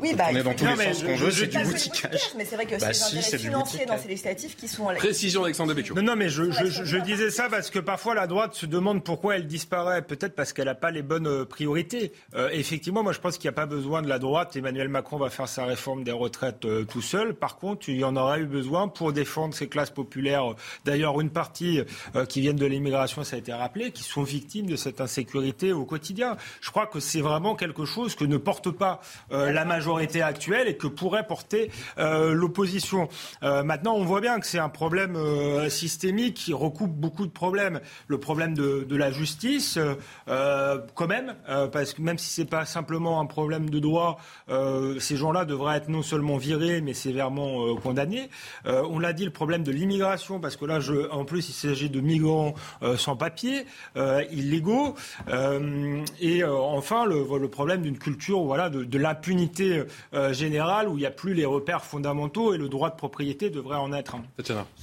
Oui, 0.00 0.14
bah, 0.14 0.26
on 0.30 0.36
est 0.36 0.42
dans 0.44 0.54
tous 0.54 0.64
les 0.64 0.92
sens 0.92 1.02
qu'on 1.02 1.16
veut, 1.16 1.30
c'est 1.32 1.46
du 1.48 1.58
boutiquage. 1.58 2.20
Mais 2.36 2.44
c'est 2.44 2.54
vrai 2.54 2.66
que 2.66 2.78
bah, 2.78 2.92
si, 2.92 3.20
c'est 3.20 3.38
financiers 3.38 3.84
dans 3.84 3.98
ces 3.98 4.08
législatives 4.08 4.54
qui 4.54 4.68
sont... 4.68 4.86
Précision, 4.94 5.42
Alexandre 5.42 5.70
Devecchio. 5.70 5.94
Non, 5.96 6.02
non, 6.02 6.16
mais 6.16 6.28
je, 6.28 6.52
je, 6.52 6.84
je, 6.84 6.96
disais 6.98 7.30
ça 7.30 7.48
parce 7.50 7.68
que 7.68 7.80
parfois 7.80 8.14
la 8.14 8.28
droite 8.28 8.54
se 8.54 8.66
demande 8.66 9.02
pourquoi 9.02 9.36
elle 9.36 9.46
disparaît. 9.46 10.02
Peut-être 10.02 10.36
parce 10.36 10.52
qu'elle 10.52 10.66
n'a 10.66 10.76
pas 10.76 10.92
les 10.92 11.02
bonnes 11.02 11.26
euh, 11.26 11.44
priorités. 11.44 12.12
Euh, 12.36 12.48
effectivement, 12.52 13.02
moi 13.02 13.12
je 13.12 13.18
pense 13.18 13.38
qu'il 13.38 13.48
n'y 13.48 13.54
a 13.54 13.56
pas 13.56 13.66
besoin 13.66 14.02
de 14.02 14.08
la 14.08 14.20
droite. 14.20 14.54
Emmanuel 14.54 14.88
Macron 14.88 15.16
va 15.16 15.30
faire 15.30 15.48
sa 15.48 15.64
réforme 15.64 16.04
des 16.04 16.12
retraites 16.12 16.64
euh, 16.64 16.84
tout 16.84 17.02
seul. 17.02 17.34
Par 17.34 17.56
contre, 17.56 17.88
il 17.88 17.96
y 17.96 18.04
en 18.04 18.14
aura 18.14 18.38
eu 18.38 18.46
besoin 18.46 18.86
pour 18.86 19.12
défendre 19.12 19.52
ces 19.52 19.68
classes 19.68 19.90
populaires. 19.90 20.44
D'ailleurs, 20.84 21.20
une 21.20 21.30
partie 21.30 21.80
qui 22.28 22.40
viennent 22.40 22.56
de 22.56 22.66
l'immigration, 22.66 23.24
ça 23.24 23.36
a 23.36 23.38
été 23.38 23.52
rappelé, 23.52 23.90
qui 23.90 24.02
sont 24.02 24.22
victimes 24.22 24.66
de 24.66 24.76
cette 24.76 25.00
insécurité 25.00 25.72
au 25.72 25.84
quotidien. 25.84 26.36
Je 26.60 26.70
crois 26.70 26.86
que 26.86 27.00
c'est 27.00 27.20
vraiment 27.20 27.54
quelque 27.54 27.84
chose 27.84 28.14
que 28.14 28.24
ne 28.24 28.36
porte 28.36 28.70
pas 28.70 29.00
la 29.30 29.64
majorité 29.72 30.22
actuelle 30.22 30.68
et 30.68 30.76
que 30.76 30.86
pourrait 30.86 31.26
porter 31.26 31.70
euh, 31.98 32.34
l'opposition. 32.34 33.08
Euh, 33.42 33.62
maintenant, 33.62 33.94
on 33.94 34.04
voit 34.04 34.20
bien 34.20 34.38
que 34.38 34.46
c'est 34.46 34.58
un 34.58 34.68
problème 34.68 35.16
euh, 35.16 35.68
systémique 35.70 36.34
qui 36.34 36.52
recoupe 36.52 36.92
beaucoup 36.92 37.26
de 37.26 37.32
problèmes. 37.32 37.80
Le 38.06 38.18
problème 38.18 38.54
de, 38.54 38.96
la 38.96 39.10
justice, 39.10 39.78
quand 40.26 41.06
même, 41.08 41.34
parce 41.72 41.94
que 41.94 42.02
même 42.02 42.18
si 42.18 42.28
c'est 42.28 42.44
pas 42.44 42.66
simplement 42.66 43.20
un 43.20 43.26
problème 43.26 43.70
de 43.70 43.78
droit, 43.78 44.18
ces 44.98 45.16
gens-là 45.16 45.46
devraient 45.46 45.78
être 45.78 45.88
non 45.88 46.02
seulement 46.02 46.36
virés, 46.36 46.82
mais 46.82 46.92
sévèrement 46.92 47.74
condamnés. 47.76 48.28
on 48.66 48.98
l'a 48.98 49.14
dit, 49.14 49.24
le 49.24 49.30
problème 49.30 49.62
de 49.62 49.72
l'immigration, 49.72 50.40
parce 50.40 50.56
que 50.56 50.66
là, 50.66 50.78
je, 50.80 51.10
en 51.10 51.24
plus, 51.24 51.48
il 51.48 51.52
s'agit 51.54 51.88
de 51.88 52.00
migrants 52.00 52.54
sans 52.96 53.16
papier, 53.16 53.64
illégaux. 54.30 54.94
et 56.20 56.44
enfin, 56.44 57.06
le, 57.06 57.48
problème 57.48 57.82
d'une 57.82 57.98
culture 57.98 58.42
voilà, 58.42 58.68
de 58.68 58.98
l'impunité 58.98 59.61
général 60.32 60.88
où 60.88 60.96
il 60.96 61.00
n'y 61.00 61.06
a 61.06 61.10
plus 61.10 61.34
les 61.34 61.44
repères 61.44 61.84
fondamentaux 61.84 62.54
et 62.54 62.58
le 62.58 62.68
droit 62.68 62.90
de 62.90 62.96
propriété 62.96 63.50
devrait 63.50 63.76
en 63.76 63.92
être 63.92 64.14
un. 64.14 64.24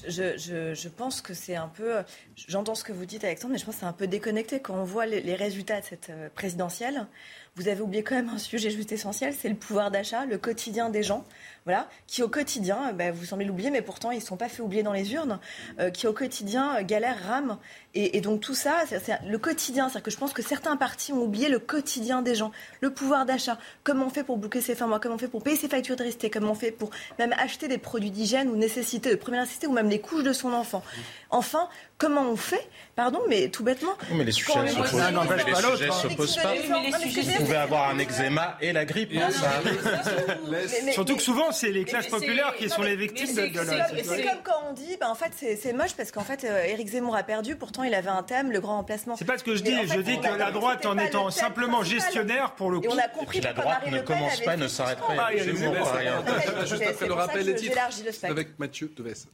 Je, 0.08 0.38
je, 0.38 0.74
je 0.74 0.90
pense 0.90 1.22
que 1.22 1.34
c'est 1.34 1.56
un 1.56 1.68
peu. 1.68 1.96
J'entends 2.36 2.76
ce 2.76 2.84
que 2.84 2.94
vous 2.94 3.06
dites, 3.06 3.24
Alexandre, 3.24 3.54
mais 3.54 3.60
je 3.60 3.66
pense 3.66 3.76
que 3.76 3.82
c'est 3.82 3.86
un 3.88 3.94
peu 3.94 4.08
déconnecté 4.08 4.60
quand 4.60 4.76
on 4.76 4.84
voit 4.84 5.06
les, 5.06 5.22
les 5.22 5.36
résultats 5.36 5.80
de 5.82 5.86
cette 5.86 6.10
euh, 6.10 6.30
présidentielle. 6.34 7.08
Vous 7.56 7.68
avez 7.68 7.82
oublié 7.82 8.04
quand 8.04 8.16
même 8.16 8.30
un 8.30 8.38
sujet 8.38 8.70
juste 8.70 8.92
essentiel, 8.92 9.34
c'est 9.34 9.50
le 9.50 9.56
pouvoir 9.56 9.92
d'achat, 9.92 10.26
le 10.26 10.38
quotidien 10.38 10.90
des 10.90 11.04
gens 11.04 11.26
voilà, 11.66 11.88
qui 12.08 12.24
au 12.24 12.30
quotidien, 12.30 12.94
ben, 12.94 13.14
vous 13.14 13.26
semblez 13.26 13.46
l'oublier, 13.46 13.70
mais 13.70 13.82
pourtant 13.82 14.12
ils 14.12 14.20
ne 14.20 14.24
sont 14.24 14.38
pas 14.38 14.50
fait 14.50 14.62
oublier 14.62 14.84
dans 14.84 14.94
les 14.94 15.14
urnes, 15.14 15.40
euh, 15.80 15.90
qui 15.90 16.08
au 16.08 16.14
quotidien 16.14 16.78
euh, 16.78 16.84
galèrent, 16.84 17.24
rament. 17.28 17.60
Et, 17.96 18.22
donc 18.22 18.42
tout 18.42 18.54
ça, 18.54 18.84
c'est 18.88 19.20
le 19.26 19.38
quotidien. 19.40 19.90
C'est-à-dire 19.90 20.04
que 20.04 20.12
je 20.12 20.18
pense 20.18 20.32
que 20.32 20.44
certains 20.44 20.78
partis 20.78 21.12
ont 21.12 21.24
oublié 21.24 21.50
le 21.50 21.58
quotidien 21.58 22.22
des 22.22 22.36
gens, 22.36 22.52
le 22.82 22.92
pouvoir 22.92 23.26
d'achat. 23.26 23.58
Comment 23.84 24.06
on 24.06 24.10
fait 24.10 24.24
pour 24.24 24.38
boucler 24.38 24.62
ses 24.62 24.76
fins 24.76 24.86
mois? 24.86 25.00
Comment 25.00 25.16
on 25.16 25.18
fait 25.18 25.28
pour 25.28 25.42
payer 25.42 25.58
ses 25.58 25.68
factures 25.68 25.96
de 25.96 26.04
resté 26.04 26.30
Comment 26.30 26.52
on 26.52 26.56
fait 26.56 26.72
pour 26.72 26.92
même 27.18 27.34
acheter 27.40 27.68
des 27.68 27.80
produits 27.80 28.12
d'hygiène 28.12 28.50
ou 28.50 28.56
nécessité 28.56 29.10
de 29.10 29.16
première 29.16 29.42
nécessité 29.42 29.66
ou 29.66 29.72
même 29.72 29.90
les 29.90 30.00
couches 30.00 30.24
de 30.24 30.34
son 30.34 30.54
enfant? 30.54 30.84
Enfin, 31.32 31.68
comment 31.98 32.30
on 32.30 32.36
fait? 32.36 32.68
Pardon, 32.96 33.22
mais 33.28 33.50
tout 33.50 33.64
bêtement. 33.64 33.94
mais 34.14 34.24
les 34.24 34.32
sujets 34.32 34.62
ne 34.62 34.70
s'opposent 34.70 36.38
pas. 36.38 36.54
Vous 36.54 37.46
pouvez 37.46 37.56
avoir 37.56 37.90
un 37.90 37.98
eczéma 37.98 38.58
et 38.62 38.72
la 38.72 38.86
grippe. 38.86 39.14
Hein, 39.16 39.30
Surtout 40.92 41.16
que 41.16 41.22
souvent, 41.22 41.49
c'est 41.52 41.72
les 41.72 41.86
classes 41.86 42.08
populaires 42.08 42.56
qui 42.58 42.70
sont 42.70 42.82
les 42.82 42.96
victimes 42.96 43.36
de, 43.36 43.42
la 43.42 43.88
C'est 43.88 44.24
comme 44.24 44.44
quand 44.44 44.70
on 44.70 44.74
dit, 44.74 44.98
bah, 45.00 45.10
en 45.10 45.16
fait, 45.16 45.32
c'est 45.34 45.74
moche 45.74 45.94
parce 45.96 46.12
qu'en 46.12 46.24
fait, 46.24 46.44
euh, 46.44 46.64
Éric 46.66 46.90
Zemmour 46.90 47.16
a 47.16 47.24
perdu, 47.24 47.56
pourtant 47.56 47.84
il 47.84 47.94
avait 47.94 48.10
un 48.10 48.24
thème, 48.24 48.52
le 48.52 48.60
grand 48.60 48.78
remplacement. 48.78 49.16
C'est 49.16 49.26
pas 49.26 49.38
ce 49.38 49.44
que 49.44 49.56
je 49.56 49.64
dis, 49.64 49.76
je 49.88 50.00
dis 50.00 50.20
que 50.20 50.38
la 50.38 50.52
droite, 50.52 50.86
en 50.86 50.98
étant 50.98 51.30
simplement 51.32 51.84
gestionnaire, 51.84 52.56
pour 52.56 52.72
le 52.72 52.80
coup. 52.80 52.88
on 52.90 52.98
a 52.98 53.08
compris 53.08 53.42
la 53.42 53.54
droite 53.54 53.88
ne 53.88 54.00
commence 54.02 54.42
pas, 54.42 54.58
ne 54.58 54.68
s'arrête 54.68 55.00
pas. 55.00 55.30
Zemmour, 55.38 55.92
rien. 55.92 56.24
Juste 56.66 56.84
après 56.84 57.08
le 57.08 57.14
rappel 57.14 57.46
des 57.46 57.56
titres, 57.56 57.78
avec 58.24 58.60
Mathieu 58.60 58.92
Deves. 58.96 59.26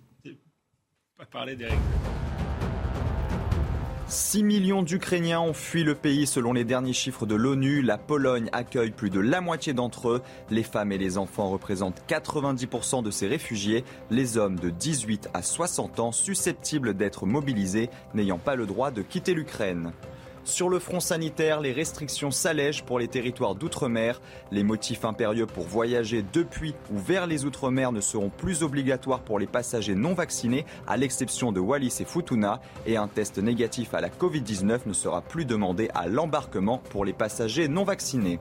Pas 1.17 1.25
parler 1.25 1.55
d'Éric 1.55 1.79
6 4.07 4.43
millions 4.43 4.83
d'Ukrainiens 4.83 5.41
ont 5.41 5.53
fui 5.53 5.83
le 5.83 5.95
pays 5.95 6.27
selon 6.27 6.53
les 6.53 6.63
derniers 6.63 6.93
chiffres 6.93 7.25
de 7.25 7.33
l'ONU. 7.33 7.81
La 7.81 7.97
Pologne 7.97 8.49
accueille 8.51 8.91
plus 8.91 9.09
de 9.09 9.19
la 9.19 9.41
moitié 9.41 9.73
d'entre 9.73 10.09
eux. 10.09 10.21
Les 10.51 10.61
femmes 10.61 10.91
et 10.91 10.99
les 10.99 11.17
enfants 11.17 11.49
représentent 11.49 12.03
90% 12.07 13.01
de 13.01 13.09
ces 13.09 13.25
réfugiés. 13.25 13.83
Les 14.11 14.37
hommes 14.37 14.59
de 14.59 14.69
18 14.69 15.29
à 15.33 15.41
60 15.41 15.99
ans 15.99 16.11
susceptibles 16.11 16.93
d'être 16.93 17.25
mobilisés 17.25 17.89
n'ayant 18.13 18.37
pas 18.37 18.55
le 18.55 18.67
droit 18.67 18.91
de 18.91 19.01
quitter 19.01 19.33
l'Ukraine. 19.33 19.91
Sur 20.45 20.69
le 20.69 20.77
front 20.77 20.99
sanitaire, 20.99 21.59
les 21.59 21.71
restrictions 21.71 22.29
s'allègent 22.29 22.83
pour 22.83 22.99
les 22.99 23.07
territoires 23.07 23.55
d'outre-mer. 23.55 24.21
Les 24.51 24.61
motifs 24.61 25.03
impérieux 25.03 25.47
pour 25.47 25.63
voyager 25.63 26.23
depuis 26.33 26.75
ou 26.93 26.99
vers 26.99 27.25
les 27.25 27.45
outre-mer 27.45 27.91
ne 27.91 27.99
seront 27.99 28.29
plus 28.29 28.61
obligatoires 28.61 29.21
pour 29.21 29.39
les 29.39 29.47
passagers 29.47 29.95
non 29.95 30.13
vaccinés, 30.13 30.67
à 30.85 30.97
l'exception 30.97 31.51
de 31.51 31.59
Wallis 31.59 31.97
et 31.99 32.05
Futuna. 32.05 32.61
Et 32.85 32.95
un 32.95 33.07
test 33.07 33.39
négatif 33.39 33.95
à 33.95 34.01
la 34.01 34.09
Covid-19 34.09 34.81
ne 34.85 34.93
sera 34.93 35.21
plus 35.21 35.45
demandé 35.45 35.89
à 35.95 36.07
l'embarquement 36.07 36.77
pour 36.91 37.05
les 37.05 37.13
passagers 37.13 37.67
non 37.67 37.83
vaccinés. 37.83 38.39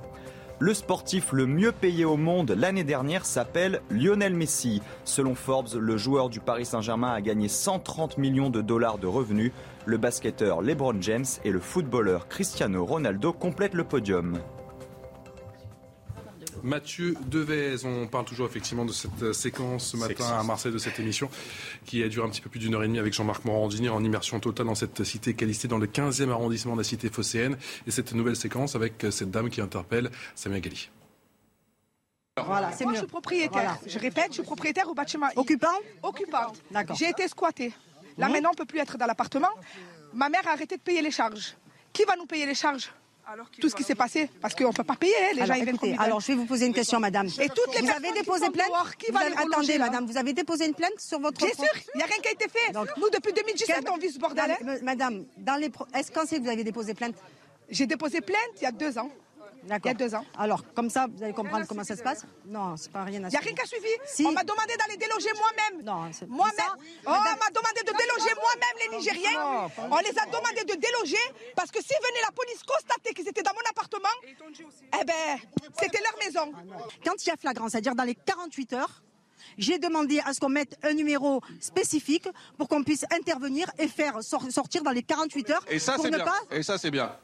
Le 0.64 0.72
sportif 0.72 1.32
le 1.32 1.44
mieux 1.44 1.72
payé 1.72 2.06
au 2.06 2.16
monde 2.16 2.52
l'année 2.52 2.84
dernière 2.84 3.26
s'appelle 3.26 3.82
Lionel 3.90 4.32
Messi. 4.32 4.80
Selon 5.04 5.34
Forbes, 5.34 5.74
le 5.78 5.98
joueur 5.98 6.30
du 6.30 6.40
Paris 6.40 6.64
Saint-Germain 6.64 7.12
a 7.12 7.20
gagné 7.20 7.48
130 7.48 8.16
millions 8.16 8.48
de 8.48 8.62
dollars 8.62 8.96
de 8.96 9.06
revenus. 9.06 9.52
Le 9.84 9.98
basketteur 9.98 10.62
LeBron 10.62 10.96
James 11.02 11.26
et 11.44 11.50
le 11.50 11.60
footballeur 11.60 12.28
Cristiano 12.28 12.82
Ronaldo 12.82 13.34
complètent 13.34 13.74
le 13.74 13.84
podium. 13.84 14.38
Mathieu 16.64 17.14
Devez. 17.26 17.84
On 17.84 18.06
parle 18.06 18.24
toujours 18.24 18.46
effectivement 18.46 18.86
de 18.86 18.92
cette 18.92 19.22
euh, 19.22 19.32
séquence 19.34 19.88
ce 19.88 19.96
matin 19.98 20.24
à 20.38 20.42
Marseille 20.42 20.72
de 20.72 20.78
cette 20.78 20.98
émission 20.98 21.28
qui 21.84 22.02
a 22.02 22.08
duré 22.08 22.26
un 22.26 22.30
petit 22.30 22.40
peu 22.40 22.48
plus 22.48 22.58
d'une 22.58 22.74
heure 22.74 22.82
et 22.82 22.86
demie 22.86 22.98
avec 22.98 23.12
Jean-Marc 23.12 23.44
Morandini 23.44 23.90
en 23.90 24.02
immersion 24.02 24.40
totale 24.40 24.66
dans 24.66 24.74
cette 24.74 25.04
cité 25.04 25.34
qualifiée 25.34 25.68
dans 25.68 25.76
le 25.76 25.86
15e 25.86 26.30
arrondissement 26.30 26.72
de 26.72 26.78
la 26.78 26.84
cité 26.84 27.10
phocéenne 27.10 27.58
et 27.86 27.90
cette 27.90 28.14
nouvelle 28.14 28.34
séquence 28.34 28.74
avec 28.74 29.04
euh, 29.04 29.10
cette 29.10 29.30
dame 29.30 29.50
qui 29.50 29.60
interpelle 29.60 30.10
Samia 30.34 30.60
Gali. 30.60 30.88
Voilà, 32.42 32.72
c'est 32.72 32.84
Moi, 32.84 32.94
je 32.94 32.98
suis 33.00 33.06
propriétaire. 33.06 33.78
Je 33.86 33.98
répète, 33.98 34.28
je 34.30 34.34
suis 34.34 34.42
propriétaire 34.42 34.88
au 34.88 34.94
bâtiment. 34.94 35.28
Occupant 35.36 35.68
Occupant. 36.02 36.52
D'accord. 36.70 36.96
J'ai 36.96 37.10
été 37.10 37.28
squattée. 37.28 37.72
Là, 38.16 38.28
maintenant, 38.28 38.48
on 38.48 38.52
ne 38.52 38.56
peut 38.56 38.64
plus 38.64 38.80
être 38.80 38.96
dans 38.96 39.06
l'appartement. 39.06 39.50
Ma 40.14 40.30
mère 40.30 40.48
a 40.48 40.52
arrêté 40.52 40.76
de 40.76 40.82
payer 40.82 41.02
les 41.02 41.10
charges. 41.10 41.56
Qui 41.92 42.04
va 42.04 42.16
nous 42.16 42.26
payer 42.26 42.46
les 42.46 42.54
charges? 42.54 42.90
Tout 43.60 43.68
ce 43.68 43.74
qui 43.74 43.82
s'est 43.82 43.94
passé, 43.94 44.28
parce 44.40 44.54
qu'on 44.54 44.68
ne 44.68 44.72
peut 44.72 44.84
pas 44.84 44.96
payer, 44.96 45.14
hein, 45.14 45.34
les 45.34 45.42
alors, 45.42 45.56
gens 45.56 45.62
ils 45.62 45.78
viennent 45.78 46.00
Alors 46.00 46.20
je 46.20 46.26
vais 46.28 46.34
vous 46.34 46.46
poser 46.46 46.66
une 46.66 46.74
question, 46.74 47.00
madame. 47.00 47.26
Et 47.40 47.48
toutes 47.48 47.74
les 47.74 47.82
vous 47.82 47.90
avez 47.90 48.12
déposé 48.12 48.50
plainte 48.50 48.70
qui 48.98 49.10
va 49.12 49.20
Attendez, 49.36 49.78
madame, 49.78 50.06
vous 50.06 50.16
avez 50.16 50.32
déposé 50.32 50.66
une 50.66 50.74
plainte 50.74 50.98
sur 50.98 51.18
votre. 51.20 51.38
Bien 51.38 51.54
sûr, 51.54 51.64
il 51.94 51.98
n'y 51.98 52.02
a 52.02 52.06
rien 52.06 52.16
qui 52.22 52.28
a 52.28 52.32
été 52.32 52.48
fait. 52.48 52.72
Nous, 52.72 53.10
depuis 53.10 53.32
2017, 53.32 53.88
on 53.90 53.96
vit 53.96 54.10
ce 54.10 54.18
bordel. 54.18 54.50
Hein. 54.50 54.76
Madame, 54.82 55.24
dans 55.36 55.56
les... 55.56 55.70
est-ce 55.94 56.10
quand 56.10 56.22
c'est 56.26 56.38
que 56.38 56.42
vous 56.42 56.48
avez 56.48 56.64
déposé 56.64 56.94
plainte 56.94 57.14
J'ai 57.68 57.86
déposé 57.86 58.20
plainte 58.20 58.38
il 58.56 58.62
y 58.62 58.66
a 58.66 58.72
deux 58.72 58.98
ans. 58.98 59.10
Il 59.66 59.86
y 59.86 59.88
a 59.88 59.94
deux 59.94 60.14
ans. 60.14 60.24
Alors, 60.38 60.62
comme 60.74 60.90
ça, 60.90 61.06
vous 61.10 61.22
allez 61.22 61.32
comprendre 61.32 61.66
comment 61.66 61.84
ça 61.84 61.96
se 61.96 62.02
passe 62.02 62.24
Non, 62.46 62.76
c'est 62.76 62.92
pas 62.92 63.04
rien 63.04 63.22
à 63.24 63.28
Il 63.28 63.30
n'y 63.30 63.36
a 63.36 63.40
rien 63.40 63.54
qui 63.54 63.62
a 63.62 63.66
suivi. 63.66 63.88
On 64.26 64.32
m'a 64.32 64.44
demandé 64.44 64.74
d'aller 64.76 64.96
déloger 64.96 65.30
moi-même. 65.34 65.84
Non, 65.84 66.10
c'est 66.12 66.28
Moi-même. 66.28 66.74
Oh, 67.06 67.08
on 67.08 67.10
m'a 67.10 67.50
demandé 67.50 67.80
de 67.80 67.92
déloger 67.92 68.34
moi-même 68.34 68.90
les 68.90 68.96
Nigériens. 68.96 69.68
On 69.90 69.98
les 69.98 70.18
a 70.18 70.26
demandé 70.26 70.64
de 70.64 70.74
déloger 70.80 71.24
parce 71.56 71.70
que 71.70 71.80
si 71.80 71.94
venait 71.94 72.22
la 72.24 72.32
police 72.32 72.62
constater 72.62 73.14
qu'ils 73.14 73.28
étaient 73.28 73.42
dans 73.42 73.54
mon 73.54 73.70
appartement, 73.70 74.08
eh 75.00 75.04
ben, 75.04 75.38
c'était 75.80 76.00
leur 76.02 76.18
maison. 76.18 76.52
Quand 77.04 77.14
il 77.24 77.28
y 77.28 77.32
a 77.32 77.36
flagrant, 77.36 77.68
c'est-à-dire 77.68 77.94
dans 77.94 78.04
les 78.04 78.14
48 78.14 78.72
heures, 78.74 79.02
j'ai 79.58 79.78
demandé 79.78 80.20
à 80.24 80.32
ce 80.32 80.40
qu'on 80.40 80.48
mette 80.48 80.76
un 80.82 80.94
numéro 80.94 81.40
spécifique 81.60 82.28
pour 82.58 82.68
qu'on 82.68 82.82
puisse 82.82 83.04
intervenir 83.10 83.70
et 83.78 83.88
faire 83.88 84.22
sortir 84.22 84.82
dans 84.82 84.90
les 84.90 85.02
48 85.02 85.50
heures. 85.50 85.64
Et 85.68 85.78
ça, 85.78 85.96
c'est 86.00 86.10
bien. 86.10 86.24
Et 86.50 86.62
ça, 86.62 86.78
c'est 86.78 86.90
bien. 86.90 87.16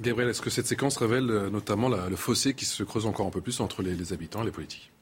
Gabriel, 0.00 0.30
est-ce 0.30 0.42
que 0.42 0.50
cette 0.50 0.66
séquence 0.66 0.96
révèle 0.96 1.30
euh, 1.30 1.50
notamment 1.50 1.88
le 1.88 2.16
fossé 2.16 2.54
qui 2.54 2.64
se 2.64 2.82
creuse 2.84 3.06
encore 3.06 3.26
un 3.26 3.30
peu 3.30 3.40
plus 3.40 3.60
entre 3.60 3.82
les, 3.82 4.12
habitants 4.12 4.42
et 4.42 4.46
les 4.46 4.52
politiques? 4.52 4.92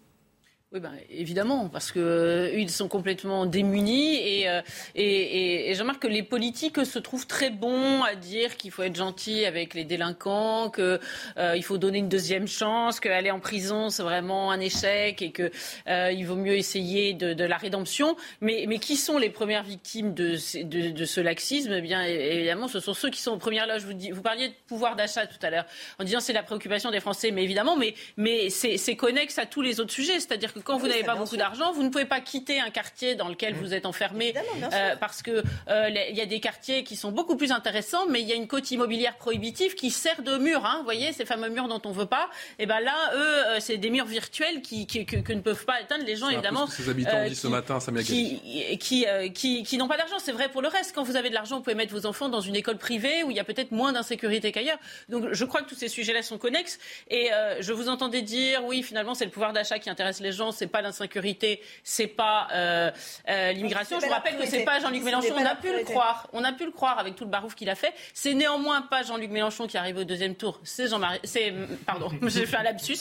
Oui, 0.76 0.82
ben, 0.82 0.92
évidemment, 1.08 1.70
parce 1.70 1.90
que 1.90 1.98
euh, 1.98 2.50
ils 2.54 2.68
sont 2.68 2.86
complètement 2.86 3.46
démunis 3.46 4.16
et, 4.16 4.46
euh, 4.46 4.60
et, 4.94 5.70
et 5.70 5.74
que 5.74 6.06
les 6.06 6.22
politiques 6.22 6.84
se 6.84 6.98
trouvent 6.98 7.26
très 7.26 7.48
bons 7.48 8.02
à 8.02 8.14
dire 8.14 8.58
qu'il 8.58 8.70
faut 8.70 8.82
être 8.82 8.94
gentil 8.94 9.46
avec 9.46 9.72
les 9.72 9.84
délinquants, 9.84 10.68
qu'il 10.68 11.00
euh, 11.38 11.62
faut 11.62 11.78
donner 11.78 12.00
une 12.00 12.10
deuxième 12.10 12.46
chance, 12.46 13.00
qu'aller 13.00 13.30
en 13.30 13.40
prison 13.40 13.88
c'est 13.88 14.02
vraiment 14.02 14.50
un 14.50 14.60
échec 14.60 15.22
et 15.22 15.32
qu'il 15.32 15.50
euh, 15.88 16.24
vaut 16.26 16.36
mieux 16.36 16.56
essayer 16.56 17.14
de, 17.14 17.42
la 17.42 17.56
rédemption. 17.56 18.14
Mais, 18.42 18.66
qui 18.78 18.96
sont 18.96 19.16
les 19.16 19.30
premières 19.30 19.62
victimes 19.62 20.12
de 20.12 20.36
ce 20.36 21.20
laxisme? 21.22 21.72
Eh 21.72 21.80
Bien 21.80 22.02
évidemment, 22.02 22.68
ce 22.68 22.80
sont 22.80 22.92
ceux 22.92 23.08
qui 23.08 23.22
sont 23.22 23.30
aux 23.30 23.38
premières 23.38 23.66
loges. 23.66 23.84
Vous, 23.84 23.94
vous 24.12 24.22
parliez 24.22 24.48
de 24.48 24.54
pouvoir 24.66 24.94
d'achat 24.94 25.26
tout 25.26 25.38
à 25.40 25.48
l'heure 25.48 25.64
en 25.98 26.04
disant 26.04 26.20
c'est 26.20 26.34
la 26.34 26.42
préoccupation 26.42 26.90
des 26.90 27.00
Français, 27.00 27.30
mais 27.30 27.44
évidemment, 27.44 27.76
mais, 27.76 27.94
mais 28.18 28.50
c'est 28.50 28.96
connexe 28.96 29.38
à 29.38 29.46
tous 29.46 29.62
les 29.62 29.80
autres 29.80 29.92
sujets, 29.92 30.20
c'est-à-dire 30.20 30.52
que 30.52 30.65
quand 30.66 30.78
vous 30.78 30.88
n'avez 30.88 31.04
pas 31.04 31.14
beaucoup 31.14 31.36
d'argent, 31.36 31.72
vous 31.72 31.84
ne 31.84 31.90
pouvez 31.90 32.04
pas 32.04 32.20
quitter 32.20 32.60
un 32.60 32.70
quartier 32.70 33.14
dans 33.14 33.28
lequel 33.28 33.54
mmh. 33.54 33.58
vous 33.58 33.72
êtes 33.72 33.86
enfermé 33.86 34.34
euh, 34.72 34.96
parce 34.96 35.22
que 35.22 35.42
euh, 35.68 35.88
il 35.88 36.16
y 36.16 36.20
a 36.20 36.26
des 36.26 36.40
quartiers 36.40 36.82
qui 36.82 36.96
sont 36.96 37.12
beaucoup 37.12 37.36
plus 37.36 37.52
intéressants, 37.52 38.06
mais 38.08 38.20
il 38.20 38.28
y 38.28 38.32
a 38.32 38.34
une 38.34 38.48
côte 38.48 38.68
immobilière 38.72 39.16
prohibitive 39.16 39.74
qui 39.76 39.90
sert 39.90 40.22
de 40.22 40.36
mur. 40.38 40.66
Hein, 40.66 40.78
vous 40.78 40.84
voyez, 40.84 41.12
ces 41.12 41.24
fameux 41.24 41.50
murs 41.50 41.68
dont 41.68 41.80
on 41.84 41.92
veut 41.92 42.06
pas. 42.06 42.28
Et 42.58 42.64
eh 42.64 42.66
ben 42.66 42.80
là, 42.80 43.12
eux, 43.14 43.18
euh, 43.18 43.60
c'est 43.60 43.76
des 43.76 43.90
murs 43.90 44.06
virtuels 44.06 44.60
qui, 44.60 44.88
qui 44.88 45.06
que, 45.06 45.32
ne 45.32 45.40
peuvent 45.40 45.64
pas 45.64 45.74
atteindre 45.80 46.04
les 46.04 46.16
gens, 46.16 46.28
évidemment. 46.28 46.66
ces 46.66 46.88
habitants 46.88 47.24
disent 47.28 47.40
ce 47.40 47.46
matin, 47.46 47.78
ça 47.78 47.92
qui, 47.92 48.40
qui, 48.80 49.06
qui, 49.32 49.62
qui 49.62 49.78
n'ont 49.78 49.88
pas 49.88 49.96
d'argent. 49.96 50.18
C'est 50.18 50.32
vrai 50.32 50.48
pour 50.48 50.62
le 50.62 50.68
reste. 50.68 50.92
Quand 50.94 51.04
vous 51.04 51.16
avez 51.16 51.28
de 51.28 51.34
l'argent, 51.34 51.58
vous 51.58 51.62
pouvez 51.62 51.76
mettre 51.76 51.92
vos 51.92 52.06
enfants 52.06 52.28
dans 52.28 52.40
une 52.40 52.56
école 52.56 52.78
privée 52.78 53.22
où 53.22 53.30
il 53.30 53.36
y 53.36 53.40
a 53.40 53.44
peut-être 53.44 53.70
moins 53.70 53.92
d'insécurité 53.92 54.50
qu'ailleurs. 54.50 54.78
Donc, 55.08 55.28
je 55.30 55.44
crois 55.44 55.62
que 55.62 55.68
tous 55.68 55.76
ces 55.76 55.88
sujets-là 55.88 56.22
sont 56.22 56.38
connexes. 56.38 56.80
Et 57.08 57.30
je 57.60 57.72
vous 57.72 57.88
entendais 57.88 58.22
dire, 58.22 58.64
oui, 58.64 58.82
finalement, 58.82 59.14
c'est 59.14 59.24
le 59.24 59.30
pouvoir 59.30 59.52
d'achat 59.52 59.78
qui 59.78 59.90
intéresse 59.90 60.20
les 60.20 60.32
gens, 60.32 60.45
c'est 60.52 60.66
pas 60.66 60.82
l'insécurité, 60.82 61.60
c'est 61.84 62.06
pas 62.06 62.48
euh, 62.52 62.90
euh, 63.28 63.52
l'immigration. 63.52 64.00
Je 64.00 64.06
vous 64.06 64.12
rappelle 64.12 64.36
que 64.36 64.46
c'est 64.46 64.64
pas 64.64 64.80
Jean-Luc 64.80 65.02
Mélenchon. 65.02 65.34
On 65.36 65.44
a 65.44 65.54
pu 65.54 65.72
le 65.72 65.84
croire. 65.84 66.28
On 66.32 66.44
a 66.44 66.52
pu 66.52 66.64
le 66.64 66.72
croire 66.72 66.98
avec 66.98 67.16
tout 67.16 67.24
le 67.24 67.30
barouf 67.30 67.54
qu'il 67.54 67.70
a 67.70 67.74
fait. 67.74 67.92
C'est 68.14 68.34
néanmoins 68.34 68.82
pas 68.82 69.02
Jean-Luc 69.02 69.30
Mélenchon 69.30 69.66
qui 69.66 69.78
arrive 69.78 69.98
au 69.98 70.04
deuxième 70.04 70.34
tour. 70.34 70.60
C'est 70.64 70.88
Jean-Marie. 70.88 71.20
C'est 71.24 71.52
pardon, 71.86 72.10
j'ai 72.22 72.46
fait 72.46 72.56
un 72.56 72.62
lapsus. 72.62 72.98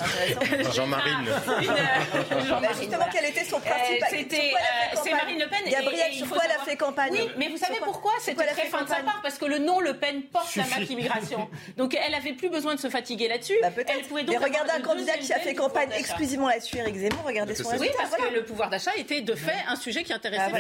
Jean-Marine. 0.74 1.26
Jean 2.48 2.62
justement, 2.80 3.06
quel 3.12 3.26
était 3.26 3.44
son 3.44 3.60
principe 3.60 4.04
C'était 4.10 4.54
c'est 5.04 5.12
Marine 5.12 5.40
Le 5.40 5.48
Pen. 5.48 5.60
Gabriel, 5.70 6.14
sur 6.14 6.28
quoi 6.30 6.42
elle 6.46 6.52
a 6.52 6.64
fait 6.64 6.78
campagne 6.78 7.12
Oui, 7.12 7.30
mais 7.38 7.48
vous 7.50 7.58
savez 7.58 7.78
pourquoi 7.84 8.12
C'était 8.20 8.46
très 8.46 8.68
fin 8.68 8.84
de 8.84 8.90
sa 8.90 8.98
part 8.98 9.20
parce 9.22 9.38
que 9.38 9.46
le 9.46 9.60
nom 9.60 9.80
Le 9.80 9.98
Pen 9.98 10.24
porte 10.24 10.56
la 10.56 10.66
marque 10.66 10.90
immigration. 10.90 11.50
Donc 11.78 11.96
elle 11.96 12.14
avait 12.14 12.34
plus 12.34 12.50
besoin 12.50 12.76
de 12.76 12.80
se 12.80 12.90
fatiguer 12.90 13.28
là-dessus. 13.28 13.58
Bah, 13.62 13.70
elle 13.88 14.02
pouvait 14.08 14.24
donc. 14.24 14.36
Mais 14.40 14.46
regardez 14.46 14.72
un 14.72 14.82
candidat 14.82 15.14
qui 15.18 15.32
a 15.34 15.40
fait 15.40 15.54
campagne 15.54 15.90
exclusivement 15.98 16.48
là-dessus, 16.48 16.78
Eric 16.78 16.96
Zemmour. 16.96 17.30
Son 17.56 17.78
Oui, 17.80 17.90
parce 17.98 18.16
que 18.16 18.34
le 18.34 18.44
pouvoir 18.44 18.70
d'achat 18.70 18.92
était 18.98 19.22
de 19.22 19.34
fait 19.34 19.64
un 19.68 19.76
sujet 19.76 20.04
qui 20.04 20.14
intéressait. 20.14 20.52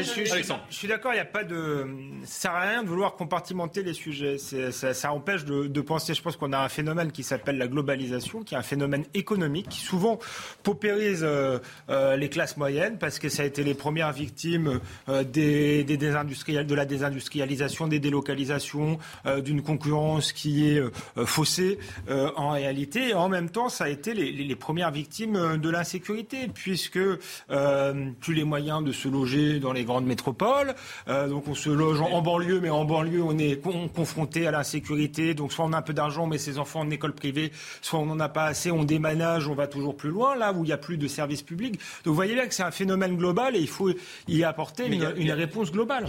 Je 0.00 0.74
suis 0.74 0.88
d'accord, 0.88 1.12
il 1.12 1.16
n'y 1.16 1.20
a 1.20 1.24
pas 1.24 1.44
de. 1.44 1.86
Ça 2.24 2.42
sert 2.42 2.54
à 2.54 2.60
rien 2.62 2.82
de 2.82 2.88
vouloir 2.88 3.14
compartimenter 3.14 3.82
les 3.82 3.94
sujets. 3.94 4.36
Ça, 4.38 5.12
empêche 5.12 5.44
de, 5.44 5.80
penser. 5.80 6.14
Je 6.14 6.22
pense 6.22 6.36
qu'on 6.36 6.52
a 6.52 6.58
un 6.58 6.68
phénomène 6.68 7.12
qui 7.12 7.22
s'appelle 7.22 7.58
la 7.58 7.66
globalisation, 7.66 8.42
qui 8.42 8.54
est 8.54 8.58
un 8.58 8.62
phénomène 8.62 9.04
économique 9.14 9.68
qui 9.68 9.80
souvent 9.80 10.18
paupérise 10.62 11.22
euh, 11.22 11.58
euh, 11.90 12.16
les 12.16 12.28
classes 12.28 12.56
moyennes 12.56 12.98
parce 12.98 13.18
que 13.18 13.28
ça 13.28 13.42
a 13.42 13.46
été 13.46 13.62
les 13.64 13.74
premières 13.74 14.12
victimes 14.12 14.80
euh, 15.08 15.24
des, 15.24 15.84
des 15.84 15.96
de 15.96 16.74
la 16.74 16.84
désindustrialisation, 16.84 17.86
des 17.86 18.00
délocalisations, 18.00 18.98
d'une 19.38 19.62
concurrence 19.62 20.32
qui 20.32 20.68
est 20.68 20.82
faussée 21.24 21.78
en 22.08 22.50
réalité. 22.50 23.10
Et 23.10 23.14
en 23.14 23.28
même 23.28 23.50
temps, 23.50 23.68
ça 23.68 23.84
a 23.84 23.88
été 23.88 24.14
les, 24.14 24.32
les 24.32 24.56
premières 24.56 24.90
victimes 24.90 25.58
de 25.58 25.70
l'insécurité, 25.72 26.48
puisque 26.52 26.98
euh, 26.98 28.10
plus 28.20 28.34
les 28.34 28.44
moyens 28.44 28.84
de 28.84 28.92
se 28.92 29.08
loger 29.08 29.58
dans 29.58 29.72
les 29.72 29.84
grandes 29.84 30.06
métropoles, 30.06 30.74
euh, 31.08 31.28
donc 31.28 31.48
on 31.48 31.54
se 31.54 31.70
loge 31.70 32.00
en, 32.00 32.22
banlieue, 32.22 32.60
mais 32.60 32.70
en 32.70 32.84
banlieue 32.84 33.22
on 33.22 33.36
est 33.38 33.60
confronté 33.94 34.46
à 34.46 34.50
l'insécurité, 34.50 35.34
donc 35.34 35.52
soit 35.52 35.64
on 35.64 35.72
a 35.72 35.78
un 35.78 35.82
peu 35.82 35.94
d'argent, 35.94 36.26
mais 36.26 36.38
ses 36.38 36.58
enfants 36.58 36.80
en 36.80 36.90
école 36.90 37.14
privée, 37.14 37.52
soit 37.80 37.98
on 37.98 38.06
n'en 38.06 38.20
a 38.20 38.28
pas 38.28 38.44
assez, 38.44 38.70
on 38.70 38.84
démanage, 38.84 39.48
on 39.48 39.54
va 39.54 39.66
toujours 39.66 39.96
plus 39.96 40.10
loin, 40.10 40.36
là 40.36 40.52
où 40.52 40.64
il 40.64 40.68
n'y 40.68 40.72
a 40.72 40.78
plus 40.78 40.98
de 40.98 41.08
services 41.08 41.42
publics. 41.42 41.74
Donc 42.04 42.12
vous 42.12 42.14
voyez 42.14 42.34
bien 42.34 42.46
que 42.46 42.54
c'est 42.54 42.62
un 42.62 42.70
phénomène 42.70 43.16
global 43.16 43.56
et 43.56 43.60
il 43.60 43.68
faut 43.68 43.90
y 44.28 44.44
apporter 44.44 44.86
une, 44.86 45.12
une, 45.16 45.32
réponse 45.32 45.72
globale. 45.72 46.04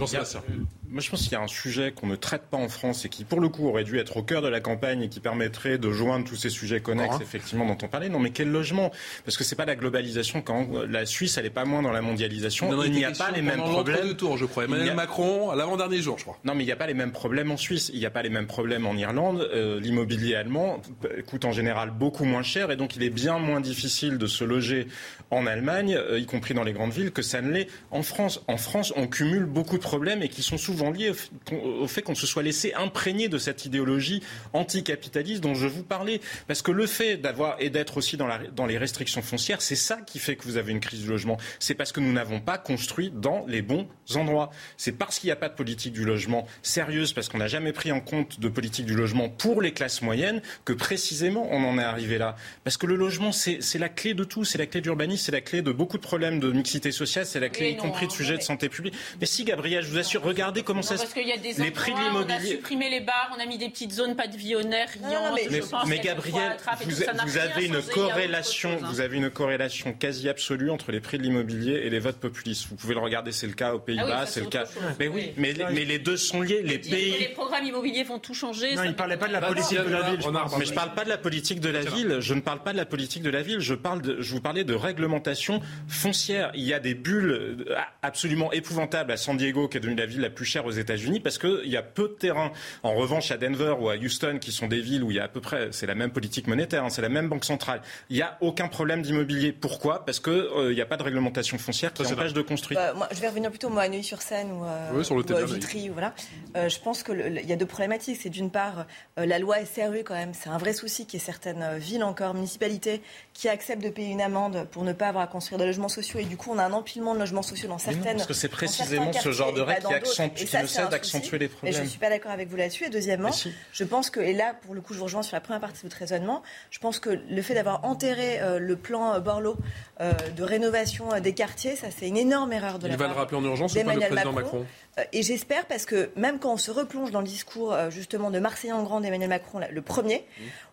Moi, 0.94 1.02
je 1.02 1.10
pense 1.10 1.22
qu'il 1.22 1.32
y 1.32 1.34
a 1.34 1.40
un 1.40 1.48
sujet 1.48 1.90
qu'on 1.90 2.06
ne 2.06 2.14
traite 2.14 2.42
pas 2.42 2.56
en 2.56 2.68
France 2.68 3.04
et 3.04 3.08
qui, 3.08 3.24
pour 3.24 3.40
le 3.40 3.48
coup, 3.48 3.66
aurait 3.66 3.82
dû 3.82 3.98
être 3.98 4.16
au 4.16 4.22
cœur 4.22 4.42
de 4.42 4.46
la 4.46 4.60
campagne 4.60 5.02
et 5.02 5.08
qui 5.08 5.18
permettrait 5.18 5.76
de 5.76 5.90
joindre 5.90 6.24
tous 6.24 6.36
ces 6.36 6.50
sujets 6.50 6.78
connexes, 6.78 7.16
effectivement, 7.20 7.66
dont 7.66 7.76
on 7.82 7.88
parlait. 7.88 8.08
Non, 8.08 8.20
mais 8.20 8.30
quel 8.30 8.48
logement? 8.48 8.92
Parce 9.24 9.36
que 9.36 9.42
c'est 9.42 9.56
pas 9.56 9.64
la 9.64 9.74
globalisation. 9.74 10.40
Quand 10.40 10.68
la 10.88 11.04
Suisse, 11.04 11.36
elle 11.36 11.46
est 11.46 11.50
pas 11.50 11.64
moins 11.64 11.82
dans 11.82 11.90
la 11.90 12.00
mondialisation, 12.00 12.70
il 12.84 12.92
n'y 12.92 13.04
a 13.04 13.10
pas 13.10 13.32
les 13.32 13.42
mêmes 13.42 13.58
problèmes. 13.58 14.14
Tour, 14.14 14.36
je 14.36 14.44
crois. 14.44 14.66
Emmanuel 14.66 14.94
Macron, 14.94 15.50
à 15.50 15.56
l'avant-dernier 15.56 16.00
jour, 16.00 16.16
je 16.16 16.22
crois. 16.22 16.38
Non, 16.44 16.54
mais 16.54 16.62
il 16.62 16.66
n'y 16.66 16.72
a 16.72 16.76
pas 16.76 16.86
les 16.86 16.94
mêmes 16.94 17.10
problèmes 17.10 17.50
en 17.50 17.56
Suisse. 17.56 17.90
Il 17.92 17.98
n'y 17.98 18.06
a 18.06 18.10
pas 18.10 18.22
les 18.22 18.30
mêmes 18.30 18.46
problèmes 18.46 18.86
en 18.86 18.94
Irlande. 18.94 19.48
Euh, 19.52 19.80
l'immobilier 19.80 20.36
allemand 20.36 20.80
coûte 21.26 21.44
en 21.44 21.50
général 21.50 21.90
beaucoup 21.90 22.24
moins 22.24 22.44
cher 22.44 22.70
et 22.70 22.76
donc 22.76 22.94
il 22.94 23.02
est 23.02 23.10
bien 23.10 23.40
moins 23.40 23.60
difficile 23.60 24.16
de 24.16 24.28
se 24.28 24.44
loger 24.44 24.86
en 25.32 25.46
Allemagne, 25.46 25.96
euh, 25.96 26.20
y 26.20 26.26
compris 26.26 26.54
dans 26.54 26.62
les 26.62 26.72
grandes 26.72 26.92
villes, 26.92 27.10
que 27.10 27.22
ça 27.22 27.42
ne 27.42 27.50
l'est 27.50 27.66
en 27.90 28.02
France. 28.02 28.44
En 28.46 28.58
France, 28.58 28.92
on 28.94 29.08
cumule 29.08 29.44
beaucoup 29.44 29.76
de 29.76 29.82
problèmes 29.82 30.22
et 30.22 30.28
qui 30.28 30.42
sont 30.42 30.58
souvent 30.84 30.90
lié 30.90 31.12
au 31.52 31.86
fait 31.86 32.02
qu'on 32.02 32.14
se 32.14 32.26
soit 32.26 32.42
laissé 32.42 32.74
imprégner 32.74 33.28
de 33.28 33.38
cette 33.38 33.64
idéologie 33.64 34.22
anticapitaliste 34.52 35.42
dont 35.42 35.54
je 35.54 35.66
vous 35.66 35.82
parlais. 35.82 36.20
Parce 36.46 36.62
que 36.62 36.70
le 36.70 36.86
fait 36.86 37.16
d'avoir 37.16 37.56
et 37.60 37.70
d'être 37.70 37.96
aussi 37.96 38.16
dans, 38.16 38.26
la, 38.26 38.38
dans 38.38 38.66
les 38.66 38.78
restrictions 38.78 39.22
foncières, 39.22 39.62
c'est 39.62 39.76
ça 39.76 39.96
qui 39.96 40.18
fait 40.18 40.36
que 40.36 40.44
vous 40.44 40.56
avez 40.56 40.72
une 40.72 40.80
crise 40.80 41.02
du 41.02 41.08
logement. 41.08 41.38
C'est 41.58 41.74
parce 41.74 41.92
que 41.92 42.00
nous 42.00 42.12
n'avons 42.12 42.40
pas 42.40 42.58
construit 42.58 43.10
dans 43.10 43.44
les 43.46 43.62
bons 43.62 43.86
endroits. 44.14 44.50
C'est 44.76 44.92
parce 44.92 45.18
qu'il 45.18 45.28
n'y 45.28 45.32
a 45.32 45.36
pas 45.36 45.48
de 45.48 45.54
politique 45.54 45.92
du 45.92 46.04
logement 46.04 46.46
sérieuse, 46.62 47.12
parce 47.12 47.28
qu'on 47.28 47.38
n'a 47.38 47.48
jamais 47.48 47.72
pris 47.72 47.92
en 47.92 48.00
compte 48.00 48.40
de 48.40 48.48
politique 48.48 48.86
du 48.86 48.94
logement 48.94 49.28
pour 49.28 49.62
les 49.62 49.72
classes 49.72 50.02
moyennes, 50.02 50.42
que 50.64 50.72
précisément 50.72 51.48
on 51.50 51.64
en 51.64 51.78
est 51.78 51.82
arrivé 51.82 52.18
là. 52.18 52.36
Parce 52.64 52.76
que 52.76 52.86
le 52.86 52.96
logement, 52.96 53.32
c'est 53.32 53.78
la 53.78 53.88
clé 53.88 54.14
de 54.14 54.24
tout. 54.24 54.44
C'est 54.44 54.58
la 54.58 54.66
clé 54.66 54.80
d'urbanisme, 54.80 55.24
c'est 55.24 55.32
la 55.32 55.40
clé 55.40 55.62
de 55.62 55.72
beaucoup 55.72 55.96
de 55.96 56.02
problèmes 56.02 56.40
de 56.40 56.52
mixité 56.52 56.92
sociale, 56.92 57.26
c'est 57.26 57.40
la 57.40 57.48
clé 57.48 57.70
y 57.70 57.76
compris 57.76 58.06
de 58.06 58.12
sujets 58.12 58.36
de 58.36 58.42
santé 58.42 58.68
publique. 58.68 58.94
Mais 59.20 59.26
si, 59.26 59.44
Gabriel, 59.44 59.84
je 59.84 59.90
vous 59.90 59.98
assure, 59.98 60.22
regardez 60.22 60.62
comment 60.64 60.82
ça 60.82 60.96
parce 60.96 61.12
qu'il 61.12 61.28
y 61.28 61.32
a 61.32 61.36
des 61.36 61.52
les 61.52 61.70
prix 61.70 61.92
de 61.92 61.98
l'immobilier. 61.98 62.34
On 62.34 62.42
a 62.42 62.46
supprimé 62.46 62.90
les 62.90 63.00
bars, 63.00 63.30
on 63.36 63.40
a 63.40 63.46
mis 63.46 63.58
des 63.58 63.68
petites 63.68 63.92
zones 63.92 64.16
pas 64.16 64.26
de 64.26 64.36
rien. 64.36 65.34
mais, 65.50 65.60
mais 65.86 65.98
Gabriel, 65.98 66.56
vous, 66.84 67.38
avez 67.38 67.66
une 67.66 67.82
corrélation, 67.82 68.76
vous 68.76 69.00
avez 69.00 69.16
une 69.16 69.30
corrélation 69.30 69.92
quasi 69.92 70.28
absolue 70.28 70.70
entre 70.70 70.92
les 70.92 71.00
prix 71.00 71.18
de 71.18 71.22
l'immobilier 71.22 71.82
et 71.84 71.90
les 71.90 71.98
votes 71.98 72.16
populistes. 72.16 72.66
Vous 72.68 72.76
pouvez 72.76 72.94
le 72.94 73.00
regarder, 73.00 73.32
c'est 73.32 73.46
le 73.46 73.52
cas 73.52 73.74
aux 73.74 73.78
Pays-Bas, 73.78 74.20
ah 74.22 74.26
c'est 74.26 74.40
le 74.40 74.46
cas. 74.46 74.64
Mais 74.98 75.08
oui, 75.08 75.32
mais, 75.36 75.54
mais 75.72 75.84
les 75.84 75.98
deux 75.98 76.16
sont 76.16 76.40
liés. 76.40 76.62
Les 76.62 76.78
pays. 76.78 77.16
Les 77.18 77.28
programmes 77.28 77.64
immobiliers 77.64 78.04
vont 78.04 78.18
tout 78.18 78.34
changer. 78.34 78.74
Non, 78.74 78.84
il 78.84 78.94
parlait 78.94 79.16
pas 79.16 79.28
de 79.28 79.32
la 79.32 79.40
politique 79.40 79.78
de 79.78 79.90
la 79.90 80.10
ville. 80.10 80.20
Mais 80.58 80.64
je 80.64 80.72
parle 80.72 80.94
pas 80.94 81.04
de 81.04 81.08
la 81.08 81.18
politique 81.18 81.60
de 81.60 81.68
la 81.68 81.80
ville. 81.80 82.16
Je 82.20 82.34
ne 82.34 82.40
parle 82.40 82.62
pas 82.62 82.72
de 82.72 82.78
la 82.78 82.86
politique 82.86 83.22
de 83.22 83.30
la 83.30 83.42
ville. 83.42 83.60
Je 83.60 83.74
parle 83.74 84.02
de, 84.02 84.20
je 84.20 84.32
vous 84.32 84.40
parlais 84.40 84.64
de 84.64 84.74
réglementation 84.74 85.60
foncière. 85.88 86.50
Il 86.54 86.64
y 86.64 86.74
a 86.74 86.80
des 86.80 86.94
bulles 86.94 87.66
absolument 88.02 88.52
épouvantables 88.52 89.12
à 89.12 89.16
San 89.16 89.36
Diego, 89.36 89.68
qui 89.68 89.76
est 89.76 89.80
devenue 89.80 89.96
la 89.96 90.06
ville 90.06 90.20
la 90.20 90.30
plus 90.30 90.44
aux 90.62 90.70
États-Unis 90.70 91.20
parce 91.20 91.38
qu'il 91.38 91.66
y 91.66 91.76
a 91.76 91.82
peu 91.82 92.08
de 92.08 92.14
terrain. 92.14 92.52
En 92.82 92.94
revanche, 92.94 93.30
à 93.30 93.36
Denver 93.36 93.74
ou 93.78 93.88
à 93.88 93.96
Houston, 93.96 94.38
qui 94.40 94.52
sont 94.52 94.68
des 94.68 94.80
villes 94.80 95.02
où 95.02 95.10
il 95.10 95.16
y 95.16 95.20
a 95.20 95.24
à 95.24 95.28
peu 95.28 95.40
près, 95.40 95.68
c'est 95.72 95.86
la 95.86 95.94
même 95.94 96.10
politique 96.10 96.46
monétaire, 96.46 96.84
hein, 96.84 96.90
c'est 96.90 97.02
la 97.02 97.08
même 97.08 97.28
banque 97.28 97.44
centrale, 97.44 97.80
il 98.10 98.16
n'y 98.16 98.22
a 98.22 98.36
aucun 98.40 98.68
problème 98.68 99.02
d'immobilier. 99.02 99.52
Pourquoi? 99.52 100.04
Parce 100.04 100.20
qu'il 100.20 100.32
euh, 100.32 100.74
n'y 100.74 100.80
a 100.80 100.86
pas 100.86 100.96
de 100.96 101.02
réglementation 101.02 101.58
foncière 101.58 101.92
qui 101.92 102.06
empêche 102.06 102.32
de 102.32 102.42
construire. 102.42 102.78
Euh, 102.78 102.94
moi, 102.94 103.08
je 103.12 103.20
vais 103.20 103.28
revenir 103.28 103.50
plutôt 103.50 103.70
moi, 103.70 103.82
à 103.82 103.88
Neuilly-sur-Seine 103.88 104.52
ou, 104.52 104.64
euh, 104.64 105.02
sur 105.02 105.16
le 105.16 105.24
à 105.34 105.44
Vitry. 105.44 105.88
voilà. 105.88 106.14
je 106.54 106.78
pense 106.78 107.02
qu'il 107.02 107.42
y 107.44 107.52
a 107.52 107.56
deux 107.56 107.66
problématiques. 107.66 108.18
C'est 108.20 108.30
d'une 108.30 108.50
part, 108.50 108.86
la 109.16 109.38
loi 109.38 109.60
est 109.60 109.64
sérieuse 109.64 110.04
quand 110.04 110.14
même. 110.14 110.34
C'est 110.34 110.48
un 110.48 110.58
vrai 110.58 110.72
souci 110.72 111.06
qu'il 111.06 111.18
y 111.18 111.22
ait 111.22 111.26
certaines 111.26 111.78
villes 111.78 112.04
encore, 112.04 112.34
municipalités, 112.34 113.02
qui 113.32 113.48
acceptent 113.48 113.82
de 113.82 113.90
payer 113.90 114.10
une 114.10 114.20
amende 114.20 114.66
pour 114.70 114.84
ne 114.84 114.92
pas 114.92 115.08
avoir 115.08 115.24
à 115.24 115.26
construire 115.26 115.58
de 115.58 115.64
logements 115.64 115.88
sociaux. 115.88 116.20
Et 116.20 116.24
du 116.24 116.36
coup, 116.36 116.50
on 116.52 116.58
a 116.58 116.64
un 116.64 116.72
empilement 116.72 117.14
de 117.14 117.20
logements 117.20 117.42
sociaux 117.42 117.68
dans 117.68 117.78
certaines. 117.78 118.16
parce 118.16 118.26
que 118.26 118.34
c'est 118.34 118.48
précisément 118.48 119.12
ce 119.12 119.32
genre 119.32 119.52
de 119.52 119.60
règle 119.60 119.86
qui 119.86 119.94
accentue, 119.94 120.43
d'accentuer 120.90 121.38
les 121.38 121.48
problèmes. 121.48 121.72
Et 121.72 121.76
je 121.76 121.82
ne 121.82 121.88
suis 121.88 121.98
pas 121.98 122.10
d'accord 122.10 122.32
avec 122.32 122.48
vous 122.48 122.56
là-dessus. 122.56 122.84
Et 122.86 122.90
deuxièmement, 122.90 123.30
je 123.72 123.84
pense 123.84 124.10
que, 124.10 124.20
et 124.20 124.32
là, 124.32 124.54
pour 124.62 124.74
le 124.74 124.80
coup, 124.80 124.94
je 124.94 124.98
vous 124.98 125.04
rejoins 125.04 125.22
sur 125.22 125.34
la 125.36 125.40
première 125.40 125.60
partie 125.60 125.78
de 125.78 125.82
votre 125.82 125.96
raisonnement, 125.96 126.42
je 126.70 126.78
pense 126.78 126.98
que 126.98 127.10
le 127.10 127.42
fait 127.42 127.54
d'avoir 127.54 127.84
enterré 127.84 128.40
euh, 128.40 128.58
le 128.58 128.76
plan 128.76 129.14
euh, 129.14 129.20
Borloo 129.20 129.56
euh, 130.00 130.12
de 130.36 130.42
rénovation 130.42 131.20
des 131.20 131.34
quartiers, 131.34 131.76
ça, 131.76 131.88
c'est 131.96 132.08
une 132.08 132.16
énorme 132.16 132.52
erreur 132.52 132.78
de 132.78 132.86
Il 132.86 132.90
la 132.90 132.96
va 132.96 133.08
le 133.08 133.14
rappeler 133.14 133.36
en 133.38 133.44
urgence, 133.44 133.72
c'est 133.72 133.84
pas 133.84 133.94
le 133.94 134.00
président 134.00 134.32
Macron, 134.32 134.66
Et 135.12 135.22
j'espère, 135.22 135.66
parce 135.66 135.86
que 135.86 136.10
même 136.16 136.38
quand 136.38 136.52
on 136.52 136.56
se 136.56 136.70
replonge 136.70 137.10
dans 137.10 137.20
le 137.20 137.26
discours 137.26 137.76
justement 137.90 138.30
de 138.30 138.38
Marseille 138.38 138.72
en 138.72 138.82
grand 138.82 139.00
d'Emmanuel 139.00 139.28
Macron, 139.28 139.60
le 139.70 139.82
premier, 139.82 140.24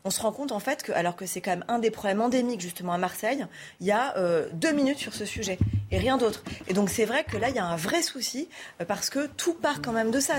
on 0.04 0.10
se 0.10 0.22
rend 0.22 0.32
compte 0.32 0.52
en 0.52 0.60
fait 0.60 0.84
que, 0.84 0.92
alors 0.92 1.16
que 1.16 1.26
c'est 1.26 1.42
quand 1.42 1.52
même 1.52 1.66
un 1.68 1.80
des 1.80 1.92
problèmes 1.92 2.22
endémiques 2.22 2.62
justement 2.62 2.94
à 2.94 2.98
Marseille, 2.98 3.46
il 3.80 3.88
y 3.88 3.92
a 3.92 4.18
euh, 4.18 4.48
deux 4.54 4.72
minutes 4.72 4.98
sur 4.98 5.14
ce 5.14 5.26
sujet 5.26 5.58
et 5.92 5.98
rien 5.98 6.18
d'autre. 6.18 6.44
Et 6.68 6.74
donc 6.74 6.90
c'est 6.90 7.06
vrai 7.06 7.24
que 7.24 7.38
là, 7.38 7.50
il 7.50 7.56
y 7.56 7.60
a 7.60 7.66
un 7.66 7.76
vrai 7.76 8.02
souci 8.02 8.48
euh, 8.82 8.86
parce 8.86 9.10
que 9.10 9.28
tout 9.28 9.54
part 9.54 9.82
quand 9.82 9.92
même 9.92 10.12
de 10.12 10.20
ça. 10.20 10.36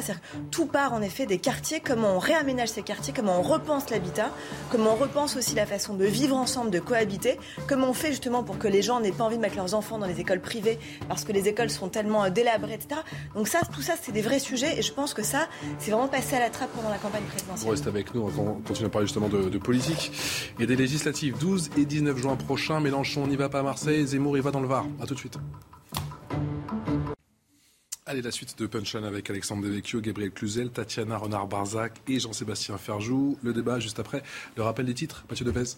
Tout 0.51 0.66
part 0.66 0.92
en 0.92 1.03
effet 1.03 1.27
des 1.27 1.38
quartiers, 1.38 1.81
comment 1.81 2.16
on 2.16 2.18
réaménage 2.18 2.71
ces 2.71 2.83
quartiers, 2.83 3.12
comment 3.14 3.38
on 3.38 3.42
repense 3.42 3.90
l'habitat, 3.90 4.31
comment 4.71 4.92
on 4.92 4.97
repense 4.97 5.37
aussi 5.37 5.55
la 5.55 5.66
façon 5.66 5.95
de 5.95 6.05
vivre 6.05 6.37
ensemble, 6.37 6.71
de 6.71 6.81
cohabiter, 6.81 7.38
comment 7.68 7.90
on 7.90 7.92
fait 7.92 8.09
justement 8.09 8.42
pour 8.42 8.59
que 8.59 8.68
les 8.68 8.83
gens 8.83 9.01
n'aient 9.01 9.12
pas 9.12 9.25
envie 9.25 9.37
de 9.37 9.42
mettre 9.42 9.57
leurs 9.57 9.75
enfants 9.75 9.99
dans 9.99 10.07
les 10.07 10.21
écoles 10.21 10.40
privées 10.40 10.79
parce 11.09 11.25
que 11.25 11.33
les 11.33 11.49
écoles 11.49 11.71
sont 11.71 11.88
tellement 11.88 12.25
euh, 12.25 12.31
délabrées, 12.31 12.75
etc. 12.75 13.01
Donc 13.35 13.49
ça, 13.49 13.61
tout 13.73 13.83
ça, 13.83 13.95
c'est 14.01 14.13
des 14.13 14.23
vrais 14.23 14.39
sujets 14.39 14.79
et 14.79 14.83
je 14.83 14.93
pense 14.93 15.15
que 15.15 15.23
ça, 15.23 15.49
c'est 15.79 15.91
vraiment 15.91 16.09
passé 16.09 16.37
à 16.37 16.41
la 16.41 16.51
trappe 16.51 16.71
pendant 16.73 16.91
la 16.91 16.99
campagne 16.99 17.25
présidentielle. 17.25 17.65
Vous 17.65 17.71
restez 17.71 17.89
avec 17.89 18.15
nous, 18.15 18.31
on 18.39 18.61
continue 18.61 18.87
à 18.87 18.91
parler 18.91 19.07
justement 19.07 19.29
de, 19.29 19.59
politique 19.59 20.13
et 20.59 20.67
des 20.67 20.77
législatives 20.77 21.37
12 21.39 21.71
et 21.77 21.85
19 21.85 22.19
juin 22.19 22.37
prochain. 22.37 22.81
Mélenchon 22.81 23.27
n'y 23.27 23.37
va 23.37 23.49
pas 23.49 23.61
à 23.61 23.63
Marseille, 23.63 24.07
Zemmour 24.07 24.37
y 24.37 24.41
va 24.41 24.51
dans 24.51 24.61
le 24.61 24.69
Var. 24.69 24.87
A 25.01 25.07
tout 25.07 25.15
de 25.15 25.19
suite. 25.19 25.39
Allez, 28.05 28.21
la 28.21 28.33
suite 28.33 28.59
de 28.59 28.67
Punchline 28.67 29.05
avec 29.05 29.31
Alexandre 29.31 29.63
Devecchio, 29.63 30.01
Gabriel 30.01 30.33
Cluzel, 30.33 30.71
Tatiana 30.71 31.17
Renard-Barzac 31.17 32.03
et 32.09 32.19
Jean-Sébastien 32.19 32.77
Ferjou. 32.77 33.39
Le 33.43 33.53
débat 33.53 33.79
juste 33.79 34.01
après. 34.01 34.23
Le 34.57 34.63
rappel 34.63 34.87
des 34.87 34.95
titres, 34.95 35.25
Mathieu 35.31 35.45
Devez. 35.45 35.77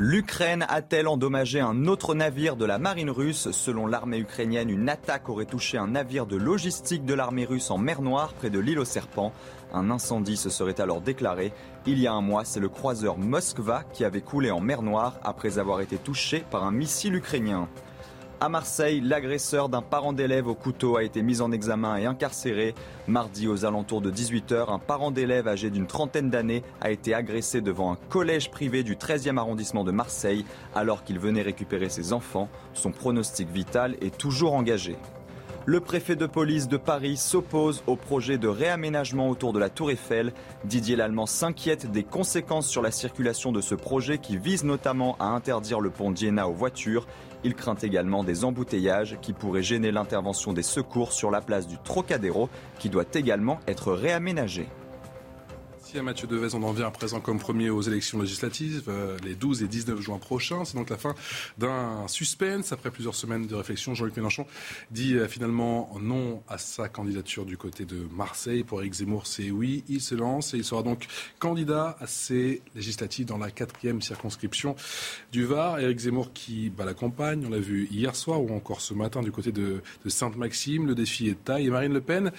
L'Ukraine 0.00 0.64
a-t-elle 0.68 1.08
endommagé 1.08 1.58
un 1.58 1.86
autre 1.86 2.14
navire 2.14 2.54
de 2.54 2.64
la 2.64 2.78
marine 2.78 3.10
russe 3.10 3.50
Selon 3.50 3.88
l'armée 3.88 4.18
ukrainienne, 4.18 4.70
une 4.70 4.88
attaque 4.88 5.28
aurait 5.28 5.44
touché 5.44 5.76
un 5.76 5.88
navire 5.88 6.24
de 6.24 6.36
logistique 6.36 7.04
de 7.04 7.14
l'armée 7.14 7.44
russe 7.44 7.72
en 7.72 7.78
mer 7.78 8.00
Noire, 8.00 8.32
près 8.34 8.48
de 8.48 8.60
l'île 8.60 8.78
aux 8.78 8.84
Serpents. 8.84 9.32
Un 9.72 9.90
incendie 9.90 10.36
se 10.36 10.50
serait 10.50 10.80
alors 10.80 11.00
déclaré. 11.00 11.52
Il 11.84 11.98
y 11.98 12.06
a 12.06 12.12
un 12.12 12.20
mois, 12.20 12.44
c'est 12.44 12.60
le 12.60 12.68
croiseur 12.68 13.18
Moskva 13.18 13.82
qui 13.92 14.04
avait 14.04 14.20
coulé 14.20 14.52
en 14.52 14.60
mer 14.60 14.82
Noire 14.82 15.18
après 15.24 15.58
avoir 15.58 15.80
été 15.80 15.96
touché 15.96 16.44
par 16.48 16.62
un 16.62 16.70
missile 16.70 17.16
ukrainien. 17.16 17.68
À 18.40 18.48
Marseille, 18.48 19.00
l'agresseur 19.00 19.68
d'un 19.68 19.82
parent 19.82 20.12
d'élève 20.12 20.46
au 20.46 20.54
couteau 20.54 20.96
a 20.96 21.02
été 21.02 21.22
mis 21.22 21.40
en 21.40 21.50
examen 21.50 21.96
et 21.96 22.06
incarcéré. 22.06 22.72
Mardi, 23.08 23.48
aux 23.48 23.64
alentours 23.64 24.00
de 24.00 24.12
18h, 24.12 24.72
un 24.72 24.78
parent 24.78 25.10
d'élève 25.10 25.48
âgé 25.48 25.70
d'une 25.70 25.88
trentaine 25.88 26.30
d'années 26.30 26.62
a 26.80 26.92
été 26.92 27.14
agressé 27.14 27.60
devant 27.60 27.90
un 27.90 27.96
collège 28.08 28.52
privé 28.52 28.84
du 28.84 28.94
13e 28.94 29.38
arrondissement 29.38 29.82
de 29.82 29.90
Marseille 29.90 30.44
alors 30.76 31.02
qu'il 31.02 31.18
venait 31.18 31.42
récupérer 31.42 31.88
ses 31.88 32.12
enfants. 32.12 32.48
Son 32.74 32.92
pronostic 32.92 33.48
vital 33.50 33.96
est 34.00 34.16
toujours 34.16 34.54
engagé. 34.54 34.96
Le 35.68 35.80
préfet 35.80 36.16
de 36.16 36.24
police 36.24 36.66
de 36.66 36.78
Paris 36.78 37.18
s'oppose 37.18 37.82
au 37.86 37.94
projet 37.94 38.38
de 38.38 38.48
réaménagement 38.48 39.28
autour 39.28 39.52
de 39.52 39.58
la 39.58 39.68
Tour 39.68 39.90
Eiffel. 39.90 40.32
Didier 40.64 40.96
Lallemand 40.96 41.26
s'inquiète 41.26 41.90
des 41.90 42.04
conséquences 42.04 42.68
sur 42.68 42.80
la 42.80 42.90
circulation 42.90 43.52
de 43.52 43.60
ce 43.60 43.74
projet 43.74 44.16
qui 44.16 44.38
vise 44.38 44.64
notamment 44.64 45.14
à 45.20 45.26
interdire 45.26 45.80
le 45.80 45.90
pont 45.90 46.10
d'Iéna 46.10 46.48
aux 46.48 46.54
voitures. 46.54 47.06
Il 47.44 47.54
craint 47.54 47.74
également 47.74 48.24
des 48.24 48.46
embouteillages 48.46 49.18
qui 49.20 49.34
pourraient 49.34 49.62
gêner 49.62 49.92
l'intervention 49.92 50.54
des 50.54 50.62
secours 50.62 51.12
sur 51.12 51.30
la 51.30 51.42
place 51.42 51.66
du 51.66 51.76
Trocadéro 51.76 52.48
qui 52.78 52.88
doit 52.88 53.04
également 53.12 53.60
être 53.66 53.92
réaménagée. 53.92 54.68
Merci 55.88 56.00
à 56.00 56.02
Mathieu 56.02 56.28
Devez. 56.28 56.54
On 56.54 56.62
en 56.64 56.72
vient 56.72 56.86
à 56.86 56.90
présent 56.90 57.18
comme 57.18 57.38
premier 57.38 57.70
aux 57.70 57.80
élections 57.80 58.20
législatives, 58.20 58.82
euh, 58.88 59.16
les 59.24 59.34
12 59.34 59.62
et 59.62 59.68
19 59.68 60.02
juin 60.02 60.18
prochains. 60.18 60.66
C'est 60.66 60.76
donc 60.76 60.90
la 60.90 60.98
fin 60.98 61.14
d'un 61.56 62.06
suspense. 62.08 62.72
Après 62.72 62.90
plusieurs 62.90 63.14
semaines 63.14 63.46
de 63.46 63.54
réflexion, 63.54 63.94
Jean-Luc 63.94 64.14
Mélenchon 64.14 64.44
dit 64.90 65.14
euh, 65.14 65.26
finalement 65.28 65.90
non 65.98 66.42
à 66.46 66.58
sa 66.58 66.90
candidature 66.90 67.46
du 67.46 67.56
côté 67.56 67.86
de 67.86 68.06
Marseille. 68.14 68.64
Pour 68.64 68.80
Eric 68.82 68.92
Zemmour, 68.92 69.26
c'est 69.26 69.50
oui. 69.50 69.82
Il 69.88 70.02
se 70.02 70.14
lance 70.14 70.52
et 70.52 70.58
il 70.58 70.64
sera 70.64 70.82
donc 70.82 71.06
candidat 71.38 71.96
à 72.00 72.06
ces 72.06 72.60
législatives 72.74 73.24
dans 73.24 73.38
la 73.38 73.50
quatrième 73.50 74.02
circonscription 74.02 74.76
du 75.32 75.46
Var. 75.46 75.80
Eric 75.80 76.00
Zemmour 76.00 76.34
qui 76.34 76.68
bat 76.68 76.84
la 76.84 76.92
campagne, 76.92 77.46
on 77.46 77.50
l'a 77.50 77.60
vu 77.60 77.88
hier 77.90 78.14
soir 78.14 78.42
ou 78.42 78.54
encore 78.54 78.82
ce 78.82 78.92
matin 78.92 79.22
du 79.22 79.32
côté 79.32 79.52
de, 79.52 79.80
Sainte-Maxime. 80.06 80.86
Le 80.86 80.94
défi 80.94 81.28
est 81.28 81.30
de 81.30 81.36
taille. 81.36 81.68
Et 81.68 81.70
Marine 81.70 81.94
Le 81.94 82.02
Pen 82.02 82.30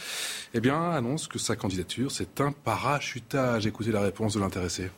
eh 0.54 0.60
bien, 0.60 0.92
annonce 0.92 1.28
que 1.28 1.40
sa 1.40 1.56
candidature, 1.56 2.12
c'est 2.12 2.42
un 2.42 2.52
parachutage 3.40 3.68
Écoutez 3.68 3.92
la 3.92 4.02
réponse 4.02 4.34
de 4.34 4.40
l'intéressé. 4.40 4.92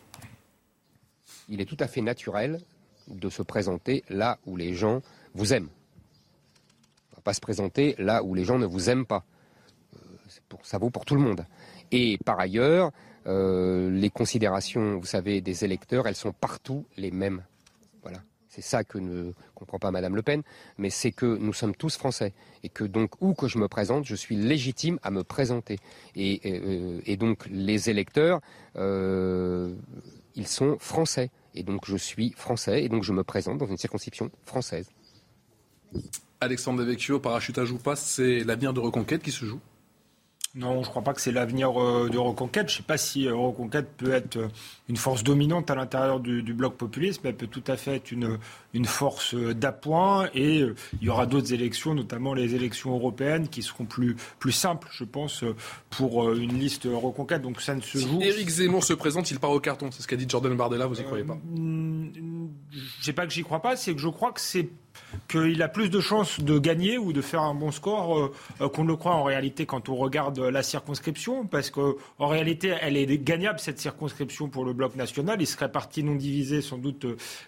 Il 1.50 1.62
est 1.62 1.66
tout 1.66 1.78
à 1.80 1.88
fait 1.88 2.02
naturel 2.02 2.60
de 3.08 3.30
se 3.30 3.44
présenter 3.44 4.04
là 4.10 4.38
où 4.46 4.56
les 4.56 4.74
gens 4.74 5.02
vous 5.34 5.54
aiment. 5.54 5.70
On 7.10 7.14
ne 7.14 7.16
va 7.18 7.22
pas 7.24 7.34
se 7.34 7.42
présenter 7.42 7.96
là 7.98 8.24
où 8.24 8.34
les 8.34 8.44
gens 8.44 8.58
ne 8.58 8.66
vous 8.66 8.90
aiment 8.90 9.06
pas. 9.06 9.24
Euh, 9.96 10.00
ça 10.64 10.78
vaut 10.78 10.90
pour 10.90 11.06
tout 11.06 11.16
le 11.16 11.22
monde. 11.22 11.46
Et 11.92 12.18
par 12.26 12.40
ailleurs, 12.40 12.92
euh, 13.28 13.90
les 13.92 14.10
considérations, 14.10 14.98
vous 14.98 15.06
savez, 15.06 15.42
des 15.42 15.66
électeurs, 15.66 16.08
elles 16.08 16.16
sont 16.16 16.34
partout 16.34 16.86
les 16.98 17.12
mêmes. 17.12 17.44
C'est 18.54 18.62
ça 18.62 18.84
que 18.84 18.98
ne 18.98 19.32
comprend 19.56 19.80
pas 19.80 19.92
Madame 19.92 20.14
Le 20.14 20.22
Pen, 20.22 20.44
mais 20.78 20.90
c'est 20.90 21.14
que 21.14 21.26
nous 21.26 21.54
sommes 21.54 21.74
tous 21.74 21.96
français 21.96 22.34
et 22.64 22.70
que 22.70 22.84
donc 22.84 23.14
où 23.22 23.34
que 23.34 23.48
je 23.48 23.58
me 23.58 23.70
présente, 23.70 24.04
je 24.04 24.14
suis 24.14 24.36
légitime 24.36 25.00
à 25.04 25.10
me 25.10 25.24
présenter. 25.24 25.80
Et, 26.18 26.42
euh, 26.46 27.16
donc 27.16 27.46
les 27.50 27.90
électeurs, 27.90 28.42
euh, 28.76 29.74
ils 30.36 30.48
sont 30.48 30.78
français 30.80 31.32
et 31.56 31.64
donc 31.64 31.86
je 31.86 31.96
suis 31.96 32.34
français 32.36 32.84
et 32.84 32.90
donc 32.90 33.04
je 33.04 33.14
me 33.14 33.24
présente 33.24 33.58
dans 33.58 33.68
une 33.68 33.78
circonscription 33.78 34.30
française. 34.44 34.90
Alexandre 36.42 36.80
Devecchio, 36.80 37.22
parachutage 37.22 37.72
ou 37.72 37.78
pas, 37.78 37.96
c'est 37.96 38.44
l'avenir 38.44 38.74
de 38.74 38.82
Reconquête 38.82 39.24
qui 39.24 39.32
se 39.32 39.46
joue 39.46 39.62
non, 40.54 40.74
je 40.74 40.80
ne 40.80 40.86
crois 40.86 41.02
pas 41.02 41.14
que 41.14 41.22
c'est 41.22 41.32
l'avenir 41.32 41.82
euh, 41.82 42.10
de 42.10 42.18
Reconquête. 42.18 42.68
Je 42.68 42.74
ne 42.74 42.78
sais 42.78 42.84
pas 42.84 42.98
si 42.98 43.26
euh, 43.26 43.34
Reconquête 43.34 43.88
peut 43.96 44.12
être 44.12 44.36
euh, 44.36 44.50
une 44.90 44.98
force 44.98 45.24
dominante 45.24 45.72
à 45.72 45.76
l'intérieur 45.76 46.20
du, 46.20 46.42
bloc 46.54 46.76
populiste, 46.76 47.22
mais 47.24 47.30
elle 47.30 47.38
peut 47.38 47.48
tout 47.48 47.64
à 47.68 47.78
fait 47.78 47.96
être 47.96 48.12
une, 48.12 48.38
une 48.74 48.84
force 48.84 49.34
d'appoint. 49.34 50.28
Et 50.36 50.58
il 50.60 51.04
y 51.04 51.10
aura 51.10 51.26
d'autres 51.26 51.54
élections, 51.54 51.94
notamment 51.94 52.34
les 52.34 52.54
élections 52.54 52.94
européennes, 52.94 53.48
qui 53.48 53.64
seront 53.64 53.86
plus, 53.86 54.18
plus 54.40 54.52
simples, 54.52 54.90
je 54.92 55.06
pense, 55.06 55.46
pour 55.90 56.34
une 56.34 56.60
liste 56.60 56.86
Reconquête. 56.92 57.42
Donc 57.42 57.62
ça 57.62 57.74
ne 57.74 57.82
se 57.82 57.98
joue. 58.00 58.20
Si 58.20 58.28
Éric 58.28 58.50
Zemmour 58.50 58.84
se 58.84 58.94
présente, 58.94 59.32
il 59.32 59.40
part 59.40 59.52
au 59.52 59.62
carton. 59.62 59.90
C'est 59.92 60.02
ce 60.02 60.08
qu'a 60.08 60.18
dit 60.18 60.26
Jordan 60.28 60.56
Bardella. 60.58 60.86
Vous 60.86 60.96
n'y 60.96 61.04
croyez 61.04 61.24
pas? 61.24 61.38
Je 61.56 61.62
ne 61.62 62.50
sais 63.02 63.14
pas 63.14 63.26
que 63.26 63.32
j'y 63.32 63.44
crois 63.44 63.62
pas. 63.62 63.78
C'est 63.78 63.94
que 63.94 64.02
je 64.02 64.10
crois 64.10 64.34
que 64.34 64.42
c'est 64.42 64.68
qu'il 65.28 65.62
a 65.62 65.68
plus 65.68 65.90
de 65.90 66.00
chances 66.00 66.40
de 66.40 66.60
gagner 66.60 66.98
ou 66.98 67.14
de 67.14 67.22
faire 67.22 67.42
un 67.42 67.54
bon 67.54 67.72
score 67.72 68.18
euh, 68.18 68.34
euh, 68.62 68.70
qu'on 68.70 68.84
le 68.84 68.96
croit 68.96 69.14
en 69.14 69.24
réalité 69.24 69.66
quand 69.66 69.90
on 69.90 69.96
regarde 69.96 70.40
la 70.40 70.64
circonscription, 70.64 71.46
parce 71.46 71.70
qu'en 71.70 71.96
réalité, 72.20 72.74
elle 72.82 72.98
est 72.98 73.18
gagnable, 73.18 73.60
cette 73.60 73.80
circonscription, 73.80 74.50
pour 74.50 74.66
le 74.66 74.74
bloc 74.74 74.96
national. 74.96 75.42
Ils 75.42 75.48
seraient 75.48 75.72
partis 75.72 76.04
non 76.04 76.16
divisés, 76.16 76.62
sans 76.62 76.78
doute, 76.78 77.06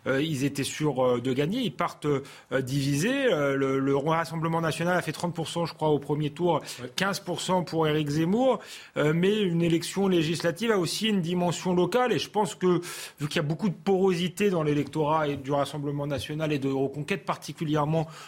euh, 0.08 0.22
ils 0.22 0.44
étaient 0.44 0.64
sûrs 0.64 1.22
de 1.22 1.34
gagner. 1.34 1.62
Ils 1.62 1.74
partent 1.74 2.08
divisés. 2.52 3.30
Le, 3.30 3.94
Rassemblement 4.04 4.62
national 4.62 4.98
a 4.98 5.02
fait 5.02 5.12
30%, 5.12 5.66
je 5.66 5.74
crois, 5.74 5.90
au 5.90 5.98
premier 5.98 6.30
tour, 6.30 6.62
15% 6.98 7.64
pour 7.66 7.88
Éric 7.88 8.10
Zemmour. 8.10 8.60
mais 8.96 9.42
une 9.42 9.62
élection 9.62 10.08
législative 10.08 10.72
a 10.72 10.78
aussi 10.78 11.08
une 11.08 11.22
dimension 11.22 11.74
locale, 11.74 12.12
et 12.12 12.20
je 12.20 12.30
pense 12.30 12.54
que, 12.54 12.82
vu 13.20 13.28
qu'il 13.28 13.38
y 13.38 13.40
a 13.40 13.48
beaucoup 13.48 13.70
de 13.70 13.74
porosité 13.74 14.50
dans 14.50 14.62
l'électorat 14.62 15.30
du 15.30 15.52
Rassemblement 15.52 16.06
national 16.06 16.52
et 16.52 16.60
de 16.60 16.68
Reconquête, 16.68 17.26
particulièrement 17.26 17.53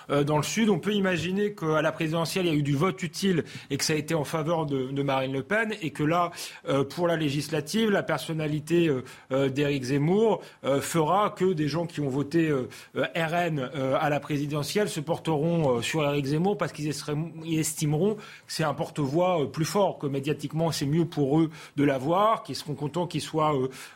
euh, 0.09 0.23
dans 0.23 0.38
le 0.38 0.43
Sud. 0.43 0.69
On 0.69 0.79
peut 0.79 0.93
imaginer 0.93 1.53
qu'à 1.53 1.81
la 1.81 1.91
présidentielle, 1.91 2.45
il 2.45 2.53
y 2.53 2.55
a 2.55 2.57
eu 2.57 2.63
du 2.63 2.75
vote 2.75 3.01
utile 3.03 3.43
et 3.69 3.77
que 3.77 3.83
ça 3.83 3.93
a 3.93 3.95
été 3.95 4.13
en 4.13 4.23
faveur 4.23 4.65
de, 4.65 5.03
Marine 5.05 5.33
Le 5.33 5.43
Pen 5.43 5.73
et 5.81 5.91
que 5.91 6.03
là, 6.03 6.31
euh, 6.67 6.83
pour 6.83 7.07
la 7.07 7.15
législative, 7.15 7.91
la 7.91 8.01
personnalité 8.01 8.91
euh, 9.31 9.49
d'Éric 9.49 9.83
Zemmour 9.83 10.41
fera 10.81 11.29
que 11.29 11.53
des 11.53 11.67
gens 11.67 11.85
qui 11.85 12.01
ont 12.01 12.09
voté 12.09 12.51
RN 12.95 13.69
à 13.99 14.09
la 14.09 14.19
présidentielle 14.19 14.89
se 14.89 14.99
porteront 14.99 15.81
sur 15.81 16.03
Éric 16.03 16.25
Zemmour 16.25 16.57
parce 16.57 16.71
qu'ils 16.71 16.89
estimeront 16.89 18.15
que 18.15 18.21
c'est 18.47 18.63
un 18.63 18.73
porte-voix 18.73 19.51
plus 19.51 19.65
fort, 19.65 19.99
que 19.99 20.07
médiatiquement 20.07 20.71
c'est 20.71 20.85
mieux 20.85 21.05
pour 21.05 21.39
eux 21.39 21.51
de 21.75 21.83
l'avoir, 21.83 22.43
qu'ils 22.43 22.55
seront 22.55 22.73
contents 22.73 23.05
qu'il 23.05 23.21
soit 23.21 23.53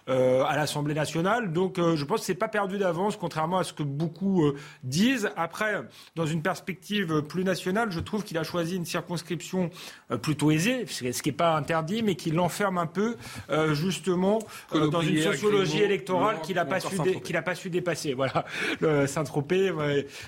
à 0.07 0.55
l'Assemblée 0.55 0.93
nationale. 0.93 1.51
Donc 1.51 1.77
je 1.77 2.05
pense 2.05 2.19
que 2.19 2.25
c'est 2.25 2.35
pas 2.35 2.47
perdu 2.47 2.77
d'avance, 2.77 3.15
contrairement 3.17 3.59
à 3.59 3.63
ce 3.63 3.73
que 3.73 3.83
beaucoup 3.83 4.43
disent 4.83 5.18
après, 5.35 5.83
dans 6.15 6.25
une 6.25 6.41
perspective 6.41 7.21
plus 7.21 7.43
nationale, 7.43 7.91
je 7.91 7.99
trouve 7.99 8.23
qu'il 8.23 8.37
a 8.37 8.43
choisi 8.43 8.75
une 8.75 8.85
circonscription 8.85 9.69
euh, 10.11 10.17
plutôt 10.17 10.51
aisée, 10.51 10.85
ce 10.87 11.21
qui 11.21 11.29
n'est 11.29 11.35
pas 11.35 11.55
interdit, 11.55 12.03
mais 12.03 12.15
qui 12.15 12.31
l'enferme 12.31 12.77
un 12.77 12.85
peu, 12.85 13.15
euh, 13.49 13.73
justement, 13.73 14.39
euh, 14.73 14.87
dans 14.87 15.01
une 15.01 15.21
sociologie 15.21 15.81
électorale 15.81 16.41
qu'il 16.41 16.55
n'a 16.55 16.65
pas, 16.65 16.79
su 16.79 16.95
pas 17.45 17.55
su 17.55 17.69
dépasser. 17.69 18.13
Voilà, 18.13 18.45
Saint-Tropez, 19.07 19.71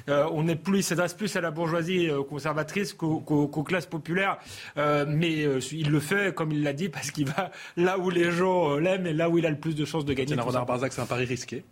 on 0.07 0.47
est 0.47 0.55
plus, 0.55 0.81
s'adresse 0.81 1.13
plus 1.13 1.35
à 1.35 1.41
la 1.41 1.51
bourgeoisie 1.51 2.09
conservatrice 2.29 2.93
qu'aux 2.93 3.63
classes 3.63 3.85
populaires, 3.85 4.37
mais 4.75 5.45
il 5.71 5.89
le 5.89 5.99
fait, 5.99 6.33
comme 6.33 6.51
il 6.51 6.63
l'a 6.63 6.73
dit, 6.73 6.89
parce 6.89 7.11
qu'il 7.11 7.27
va 7.27 7.51
là 7.77 7.97
où 7.97 8.09
les 8.09 8.31
gens 8.31 8.77
l'aiment 8.77 9.07
et 9.07 9.13
là 9.13 9.29
où 9.29 9.37
il 9.37 9.45
a 9.45 9.49
le 9.49 9.59
plus 9.59 9.75
de 9.75 9.85
chances 9.85 10.05
de 10.05 10.13
gagner. 10.13 10.35
c'est 10.35 11.01
un 11.01 11.05
pari 11.05 11.25
risqué. 11.25 11.63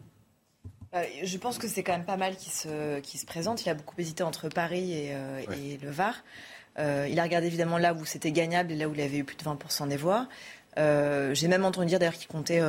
Euh, 0.95 1.03
je 1.23 1.37
pense 1.37 1.57
que 1.57 1.67
c'est 1.67 1.83
quand 1.83 1.91
même 1.91 2.05
pas 2.05 2.17
mal 2.17 2.35
qui 2.35 2.49
se, 2.49 2.99
qui 2.99 3.17
se 3.17 3.25
présente. 3.25 3.63
Il 3.65 3.69
a 3.69 3.73
beaucoup 3.73 3.95
hésité 3.99 4.23
entre 4.23 4.49
Paris 4.49 4.91
et, 4.91 5.09
euh, 5.13 5.41
le 5.81 5.89
Var. 5.89 6.15
Euh, 6.77 7.07
il 7.09 7.19
a 7.19 7.23
regardé 7.23 7.47
évidemment 7.47 7.77
là 7.77 7.93
où 7.93 8.05
c'était 8.05 8.31
gagnable 8.31 8.71
et 8.71 8.75
là 8.75 8.87
où 8.87 8.93
il 8.93 9.01
avait 9.01 9.17
eu 9.17 9.23
plus 9.23 9.35
de 9.35 9.43
20% 9.43 9.87
des 9.87 9.97
voix. 9.97 10.27
J'ai 10.77 11.47
même 11.49 11.65
entendu 11.65 11.87
dire 11.87 11.99
d'ailleurs 11.99 12.13
qu'il 12.13 12.27
comptait 12.27 12.61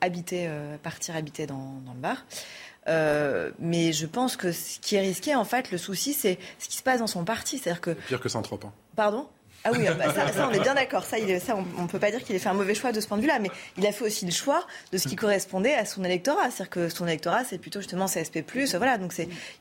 habiter, 0.00 0.48
partir 0.82 1.16
habiter 1.16 1.46
dans, 1.46 1.80
dans 1.84 1.92
le 1.92 1.98
bar. 1.98 2.24
mais 3.58 3.92
je 3.92 4.06
pense 4.06 4.36
que 4.36 4.52
ce 4.52 4.78
qui 4.78 4.94
est 4.94 5.00
risqué, 5.00 5.34
en 5.34 5.44
fait, 5.44 5.72
le 5.72 5.78
souci, 5.78 6.14
c'est 6.14 6.38
ce 6.60 6.68
qui 6.68 6.76
se 6.76 6.84
passe 6.84 7.00
dans 7.00 7.08
son 7.08 7.24
parti. 7.24 7.58
C'est-à-dire 7.58 7.80
que. 7.80 7.90
Pire 7.90 8.20
que 8.20 8.28
Saint-Tropez. 8.28 8.68
Hein. 8.68 8.72
Pardon? 8.94 9.28
Ah 9.64 9.70
oui, 9.72 9.86
ah 9.88 9.94
bah 9.94 10.12
ça, 10.12 10.48
on 10.48 10.52
est 10.52 10.60
bien 10.60 10.74
d'accord. 10.74 11.04
Ça, 11.04 11.16
ça, 11.40 11.56
on 11.56 11.82
ne 11.82 11.88
peut 11.88 11.98
pas 11.98 12.10
dire 12.10 12.22
qu'il 12.22 12.34
ait 12.34 12.38
fait 12.38 12.48
un 12.48 12.54
mauvais 12.54 12.74
choix 12.74 12.92
de 12.92 13.00
ce 13.00 13.08
point 13.08 13.16
de 13.16 13.22
vue-là, 13.22 13.38
mais 13.40 13.50
il 13.76 13.86
a 13.86 13.92
fait 13.92 14.04
aussi 14.04 14.24
le 14.24 14.30
choix 14.30 14.64
de 14.92 14.98
ce 14.98 15.08
qui 15.08 15.16
correspondait 15.16 15.74
à 15.74 15.84
son 15.84 16.04
électorat. 16.04 16.50
C'est-à-dire 16.50 16.70
que 16.70 16.88
son 16.88 17.06
électorat, 17.06 17.42
c'est 17.44 17.58
plutôt 17.58 17.80
justement 17.80 18.06
CSP+. 18.06 18.44
Voilà, 18.76 18.98
donc 18.98 19.12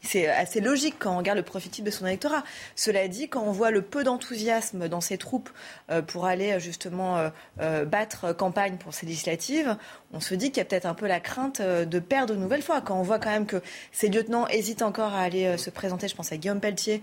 c'est 0.02 0.28
assez 0.28 0.62
logique 0.62 0.96
quand 1.00 1.14
on 1.14 1.18
regarde 1.18 1.38
le 1.38 1.44
profit 1.44 1.70
type 1.70 1.86
de 1.86 1.92
son 1.92 2.06
électorat. 2.06 2.44
Cela 2.76 3.08
dit, 3.08 3.28
quand 3.28 3.42
on 3.42 3.52
voit 3.52 3.72
le 3.72 3.82
peu 3.82 4.04
d'enthousiasme 4.04 4.88
dans 4.88 5.02
ses 5.02 5.18
troupes 5.18 5.50
euh, 5.90 6.02
pour 6.02 6.26
aller 6.26 6.60
justement 6.60 7.18
euh, 7.18 7.30
euh, 7.60 7.84
battre 7.84 8.34
campagne 8.34 8.78
pour 8.78 8.94
ces 8.94 9.08
législatives, 9.08 9.78
on 10.14 10.20
se 10.20 10.36
dit 10.36 10.52
qu'il 10.52 10.58
y 10.58 10.62
a 10.62 10.66
peut-être 10.66 10.86
un 10.86 10.94
peu 10.94 11.08
la 11.08 11.20
crainte 11.20 11.62
de 11.62 12.00
perdre 12.00 12.36
une 12.36 12.40
nouvelle 12.40 12.62
fois. 12.62 12.82
Quand 12.82 12.98
on 12.98 13.04
voit 13.04 13.20
quand 13.20 13.30
même 13.30 13.46
que 13.46 13.62
ces 13.92 14.08
lieutenants 14.08 14.48
hésitent 14.48 14.84
encore 14.84 15.14
à 15.14 15.22
aller 15.22 15.58
se 15.58 15.70
présenter, 15.70 16.08
je 16.08 16.16
pense 16.16 16.32
à 16.32 16.38
Guillaume 16.38 16.62
Pelletier, 16.62 17.02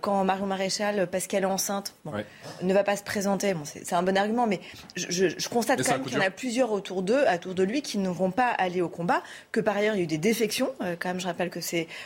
quand 0.00 0.24
Marion 0.24 0.46
Maréchal, 0.46 1.06
parce 1.10 1.26
qu'elle 1.26 1.42
est 1.42 1.46
enceinte, 1.46 1.94
ne 2.62 2.74
va 2.74 2.84
pas 2.84 2.96
se 2.96 3.02
présenter. 3.02 3.54
Bon, 3.54 3.64
c'est 3.64 3.92
un 3.94 4.02
bon 4.02 4.16
argument, 4.16 4.46
mais 4.46 4.60
je, 4.96 5.48
constate 5.48 5.82
quand 5.82 5.92
même 5.92 6.04
qu'il 6.04 6.14
y 6.14 6.16
en 6.16 6.20
a 6.20 6.30
plusieurs 6.30 6.72
autour 6.72 7.02
d'eux, 7.02 7.24
autour 7.32 7.54
de 7.54 7.62
lui, 7.62 7.82
qui 7.82 7.98
ne 7.98 8.08
vont 8.08 8.30
pas 8.30 8.48
aller 8.48 8.82
au 8.82 8.88
combat. 8.88 9.22
Que 9.52 9.60
par 9.60 9.76
ailleurs, 9.76 9.94
il 9.94 9.98
y 9.98 10.00
a 10.00 10.04
eu 10.04 10.08
des 10.08 10.18
défections. 10.18 10.72
Euh, 10.82 10.96
quand 10.98 11.08
même, 11.08 11.20
je 11.20 11.26
rappelle 11.26 11.50
que 11.50 11.60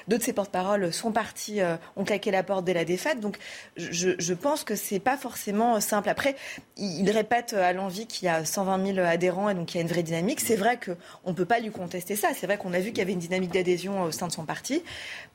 deux 0.09 0.19
de 0.19 0.23
ses 0.23 0.33
porte-paroles 0.33 0.93
sont 0.93 1.12
partis, 1.12 1.61
euh, 1.61 1.77
ont 1.97 2.05
claqué 2.05 2.31
la 2.31 2.43
porte 2.43 2.65
dès 2.65 2.75
la 2.75 2.85
défaite. 2.85 3.21
Donc, 3.21 3.39
je, 3.77 4.35
pense 4.35 4.65
que 4.65 4.75
c'est 4.75 4.99
pas 4.99 5.17
forcément 5.17 5.81
simple. 5.81 6.09
Après, 6.09 6.37
il, 6.77 7.11
répète 7.11 7.53
à 7.53 7.73
l'envie 7.73 8.07
qu'il 8.07 8.27
y 8.27 8.29
a 8.29 8.45
120 8.45 8.95
000 8.95 9.07
adhérents 9.07 9.49
et 9.49 9.55
donc 9.55 9.73
il 9.73 9.77
y 9.77 9.79
a 9.79 9.83
une 9.83 9.89
vraie 9.89 10.03
dynamique. 10.03 10.41
C'est 10.41 10.57
vrai 10.57 10.79
qu'on 10.79 11.31
ne 11.31 11.37
peut 11.37 11.45
pas 11.45 11.61
lui 11.61 11.71
contester 11.71 12.17
ça. 12.17 12.29
C'est 12.35 12.47
vrai 12.47 12.57
qu'on 12.57 12.73
a 12.73 12.81
vu 12.81 12.89
qu'il 12.89 12.99
y 12.99 13.03
avait 13.03 13.12
une 13.12 13.21
dynamique 13.21 13.53
d'adhésion 13.53 14.03
au 14.03 14.11
sein 14.11 14.27
de 14.27 14.33
son 14.33 14.45
parti 14.45 14.83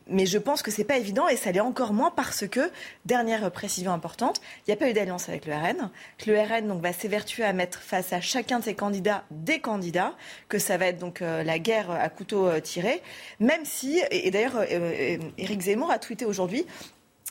mais 0.10 0.26
je 0.26 0.38
pense 0.38 0.62
que 0.62 0.72
c'est 0.72 0.84
pas 0.84 0.98
évident 0.98 1.28
et 1.28 1.36
ça 1.36 1.52
l'est 1.52 1.60
encore 1.60 1.94
moins 1.94 2.12
parce 2.12 2.48
que, 2.48 2.72
dernière 3.06 3.50
précision 3.52 3.94
importante, 3.94 4.42
il 4.68 4.69
n'y 4.70 4.74
a 4.74 4.78
pas 4.78 4.90
eu 4.90 4.94
d'alliance 4.94 5.30
avec 5.30 5.46
le 5.46 5.54
RN, 5.54 5.90
que 6.18 6.30
le 6.32 6.40
RN 6.40 6.68
donc, 6.68 6.82
va 6.82 6.94
s'évertuer 6.94 7.44
à 7.44 7.54
mettre 7.54 7.80
face 7.82 8.14
à 8.14 8.22
chacun 8.22 8.60
de 8.60 8.66
ses 8.66 8.76
candidats 8.76 9.24
des 9.32 9.60
candidats, 9.60 10.14
que 10.48 10.60
ça 10.60 10.78
va 10.78 10.88
être 10.88 11.00
donc 11.00 11.22
euh, 11.22 11.44
la 11.44 11.60
guerre 11.60 11.92
à 11.92 12.10
couteau 12.10 12.48
euh, 12.48 12.60
tiré, 12.60 13.02
même 13.40 13.66
si, 13.66 14.02
et, 14.12 14.32
d'ailleurs, 14.32 14.58
euh, 14.58 15.18
Éric 15.38 15.62
Zemmour 15.62 15.92
a 15.92 16.00
tweeté 16.00 16.26
aujourd'hui, 16.26 16.66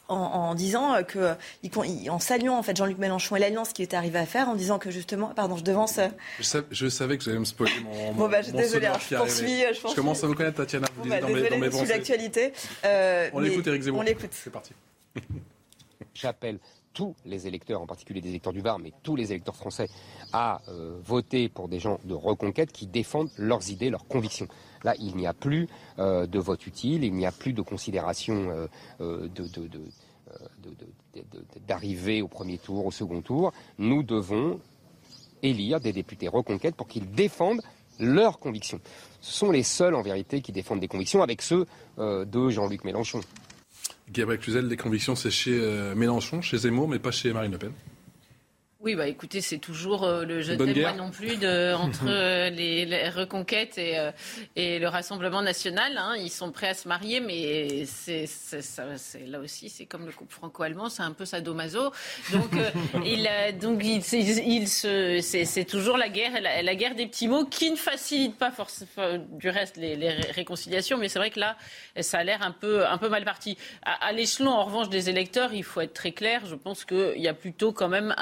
en, 0.08 0.54
disant 0.54 1.02
que, 1.06 1.34
en 2.08 2.18
saluant 2.18 2.56
en 2.56 2.62
fait 2.62 2.74
Jean-Luc 2.74 2.96
Mélenchon 2.96 3.36
et 3.36 3.40
l'alliance 3.40 3.74
qu'il 3.74 3.84
était 3.84 3.96
arrivé 3.96 4.18
à 4.18 4.24
faire, 4.24 4.48
en 4.48 4.54
disant 4.54 4.78
que 4.78 4.90
justement, 4.90 5.28
pardon, 5.34 5.56
je 5.56 5.64
devance. 5.64 6.00
Je, 6.40 6.88
savais 6.88 7.18
que 7.18 7.24
j'allais 7.24 7.38
me 7.38 7.44
spoiler 7.44 7.78
mon. 7.82 8.12
bon 8.14 8.28
bah, 8.28 8.40
je 8.40 8.50
désolé, 8.50 8.86
hein, 8.86 8.94
je 8.98 9.16
poursuis. 9.16 9.64
Je, 9.72 9.94
commence 9.94 10.24
à 10.24 10.26
vous 10.26 10.34
connaître, 10.34 10.56
Tatiana. 10.56 10.86
Vous 10.96 11.02
bon, 11.02 11.08
bah, 11.10 11.20
dans, 11.20 11.28
mes, 11.28 11.48
dans 11.50 11.58
mes 11.58 11.86
l'actualité. 11.86 12.52
Euh, 12.86 13.28
on 13.34 13.40
l'écoute, 13.40 13.66
Eric 13.66 13.82
Zemmour. 13.82 14.00
On 14.00 14.02
l'écoute. 14.02 14.30
C'est 14.32 14.50
parti. 14.50 14.72
J'appelle 16.14 16.58
tous 16.98 17.14
les 17.24 17.46
électeurs, 17.46 17.80
en 17.80 17.86
particulier 17.86 18.20
des 18.20 18.30
électeurs 18.30 18.52
du 18.52 18.60
Var, 18.60 18.80
mais 18.80 18.92
tous 19.04 19.14
les 19.14 19.30
électeurs 19.30 19.54
français, 19.54 19.88
à 20.32 20.60
euh, 20.66 20.98
voter 21.04 21.48
pour 21.48 21.68
des 21.68 21.78
gens 21.78 22.00
de 22.02 22.12
reconquête 22.12 22.72
qui 22.72 22.88
défendent 22.88 23.30
leurs 23.36 23.70
idées, 23.70 23.88
leurs 23.88 24.08
convictions. 24.08 24.48
Là, 24.82 24.96
il 24.98 25.14
n'y 25.14 25.28
a 25.28 25.32
plus 25.32 25.68
euh, 26.00 26.26
de 26.26 26.40
vote 26.40 26.66
utile, 26.66 27.04
il 27.04 27.14
n'y 27.14 27.24
a 27.24 27.30
plus 27.30 27.52
de 27.52 27.62
considération 27.62 28.66
euh, 29.00 29.28
d'arriver 31.68 32.20
au 32.20 32.26
premier 32.26 32.58
tour, 32.58 32.84
au 32.84 32.90
second 32.90 33.22
tour. 33.22 33.52
Nous 33.78 34.02
devons 34.02 34.58
élire 35.40 35.78
des 35.78 35.92
députés 35.92 36.26
reconquête 36.26 36.74
pour 36.74 36.88
qu'ils 36.88 37.12
défendent 37.12 37.62
leurs 38.00 38.40
convictions. 38.40 38.80
Ce 39.20 39.32
sont 39.32 39.52
les 39.52 39.62
seuls, 39.62 39.94
en 39.94 40.02
vérité, 40.02 40.40
qui 40.40 40.50
défendent 40.50 40.80
des 40.80 40.88
convictions 40.88 41.22
avec 41.22 41.42
ceux 41.42 41.64
de 41.96 42.48
Jean-Luc 42.48 42.82
Mélenchon. 42.82 43.20
Gabriel 44.12 44.40
Cluzel, 44.40 44.68
les 44.68 44.76
convictions, 44.76 45.14
c'est 45.14 45.30
chez 45.30 45.60
Mélenchon, 45.94 46.40
chez 46.40 46.58
Zemmour, 46.58 46.88
mais 46.88 46.98
pas 46.98 47.10
chez 47.10 47.32
Marine 47.32 47.52
Le 47.52 47.58
Pen. 47.58 47.72
Oui, 48.80 48.94
bah 48.94 49.08
écoutez, 49.08 49.40
c'est 49.40 49.58
toujours 49.58 50.04
euh, 50.04 50.24
le 50.24 50.40
je 50.40 50.52
t'aime 50.52 50.80
moi 50.80 50.92
non 50.92 51.10
plus 51.10 51.36
de, 51.36 51.74
entre 51.82 52.04
euh, 52.06 52.48
les, 52.48 53.08
reconquêtes 53.08 53.76
et, 53.76 53.98
euh, 53.98 54.12
et 54.54 54.78
le 54.78 54.86
Rassemblement 54.86 55.42
national. 55.42 55.98
Hein. 55.98 56.14
Ils 56.16 56.30
sont 56.30 56.52
prêts 56.52 56.68
à 56.68 56.74
se 56.74 56.86
marier, 56.86 57.18
mais 57.18 57.86
c'est, 57.86 58.26
là 59.26 59.40
aussi, 59.40 59.68
c'est 59.68 59.86
comme 59.86 60.06
le 60.06 60.12
couple 60.12 60.32
franco-allemand, 60.32 60.90
c'est 60.90 61.02
un 61.02 61.10
peu 61.10 61.24
sadomaso. 61.24 61.90
Donc, 62.30 62.52
il, 63.04 63.28
donc 63.60 63.80
il, 63.82 63.96
il 63.96 64.68
se, 64.68 65.18
c'est, 65.22 65.64
toujours 65.64 65.96
la 65.98 66.08
guerre, 66.08 66.40
la, 66.40 66.74
guerre 66.76 66.94
des 66.94 67.08
petits 67.08 67.26
mots 67.26 67.46
qui 67.46 67.72
ne 67.72 67.76
facilite 67.76 68.36
pas 68.38 68.52
forcément 68.52 69.18
du 69.32 69.48
reste 69.48 69.76
les, 69.76 69.96
les, 69.96 70.10
réconciliations, 70.10 70.98
mais 70.98 71.08
c'est 71.08 71.18
vrai 71.18 71.30
que 71.30 71.40
là, 71.40 71.56
ça 72.00 72.18
a 72.18 72.24
l'air 72.24 72.42
un 72.42 72.52
peu, 72.52 72.86
un 72.86 72.98
peu 72.98 73.08
mal 73.08 73.24
parti. 73.24 73.58
À, 73.82 74.06
à 74.06 74.12
l'échelon, 74.12 74.52
en 74.52 74.64
revanche, 74.66 74.88
des 74.88 75.10
électeurs, 75.10 75.52
il 75.52 75.64
faut 75.64 75.80
être 75.80 75.94
très 75.94 76.12
clair. 76.12 76.46
Je 76.46 76.54
pense 76.54 76.84
qu'il 76.84 77.20
y 77.20 77.26
a 77.26 77.34
plutôt 77.34 77.72
quand 77.72 77.88
même 77.88 78.14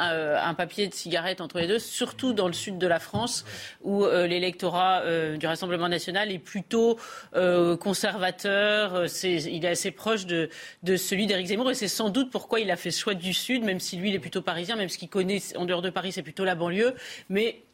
un 0.45 0.45
papier 0.54 0.88
de 0.88 0.94
cigarette 0.94 1.40
entre 1.40 1.58
les 1.58 1.66
deux, 1.66 1.78
surtout 1.78 2.32
dans 2.32 2.46
le 2.46 2.52
sud 2.52 2.78
de 2.78 2.86
la 2.86 3.00
France, 3.00 3.44
où 3.82 4.04
euh, 4.04 4.26
l'électorat 4.26 5.02
euh, 5.02 5.36
du 5.36 5.46
Rassemblement 5.46 5.88
national 5.88 6.32
est 6.32 6.38
plutôt 6.38 6.98
euh, 7.34 7.76
conservateur. 7.76 9.04
il 9.24 9.64
est 9.64 9.68
assez 9.68 9.90
proche 9.90 10.26
de, 10.26 10.48
celui 10.96 11.26
d'Éric 11.26 11.48
Zemmour, 11.48 11.70
et 11.70 11.74
c'est 11.74 11.88
sans 11.88 12.10
doute 12.10 12.30
pourquoi 12.30 12.60
il 12.60 12.70
a 12.70 12.76
fait 12.76 12.90
choix 12.90 13.14
du 13.14 13.32
sud, 13.32 13.64
même 13.64 13.80
si 13.80 13.96
lui, 13.96 14.10
il 14.10 14.14
est 14.14 14.20
plutôt 14.20 14.42
parisien, 14.42 14.76
même 14.76 14.88
ce 14.88 14.98
qu'il 14.98 15.08
connaît 15.08 15.40
en 15.56 15.64
dehors 15.64 15.82
de 15.82 15.90
Paris, 15.90 16.12
c'est 16.12 16.22
plutôt 16.22 16.44
la 16.44 16.54
banlieue. 16.54 16.94
Mais 17.28 17.65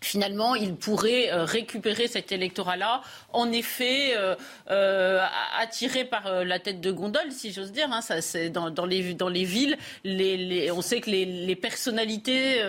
finalement, 0.00 0.54
il 0.54 0.76
pourrait 0.76 1.30
euh, 1.30 1.44
récupérer 1.44 2.08
cet 2.08 2.32
électorat-là, 2.32 3.02
en 3.32 3.52
effet, 3.52 4.14
euh, 4.16 4.34
euh, 4.70 5.24
attiré 5.58 6.04
par 6.04 6.44
la 6.44 6.58
tête 6.58 6.80
de 6.80 6.90
gondole, 6.90 7.30
si 7.30 7.52
j'ose 7.52 7.72
dire. 7.72 7.88
Hein, 7.92 8.00
ça, 8.00 8.22
c'est 8.22 8.50
dans, 8.50 8.70
dans, 8.70 8.86
les, 8.86 9.14
dans 9.14 9.28
les 9.28 9.44
villes, 9.44 9.76
les, 10.04 10.36
les, 10.36 10.70
on 10.70 10.80
sait 10.80 11.00
que 11.00 11.10
les, 11.10 11.24
les 11.24 11.56
personnalités 11.56 12.60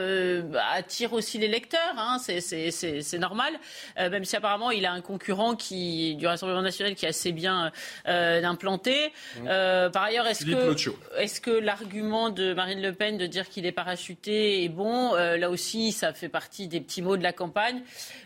attirent 0.73 1.13
aussi 1.13 1.38
les 1.38 1.47
lecteurs. 1.47 1.79
Hein, 1.97 2.17
c'est 2.19 3.17
normal, 3.19 3.53
même 3.97 4.25
si 4.25 4.36
apparemment 4.36 4.71
il 4.71 4.86
a 4.86 4.91
un 4.91 5.01
concurrent 5.01 5.55
qui, 5.55 6.15
du 6.15 6.27
Rassemblement 6.27 6.61
national 6.61 6.95
qui 6.95 7.05
est 7.05 7.09
assez 7.09 7.32
bien 7.32 7.71
implanté. 8.05 9.11
Mmh. 9.38 9.45
par 9.91 10.03
ailleurs, 10.03 10.27
est-ce 10.27 10.45
que, 10.45 11.17
est 11.17 11.41
que 11.41 11.51
l'argument 11.51 12.29
de 12.29 12.53
Marine 12.53 12.82
Le 12.82 12.93
Pen 12.93 13.17
de 13.17 13.25
dire 13.25 13.49
qu'il 13.49 13.65
est 13.65 13.71
parachuté 13.71 14.63
est 14.63 14.69
bon? 14.69 15.13
Là 15.13 15.49
aussi, 15.49 15.91
ça 15.91 16.13
fait 16.13 16.29
partie 16.29 16.67
des 16.67 16.82
petits 16.82 17.01
mots 17.01 17.17
de 17.22 17.24
la 17.24 17.34
campagne. 17.34 17.82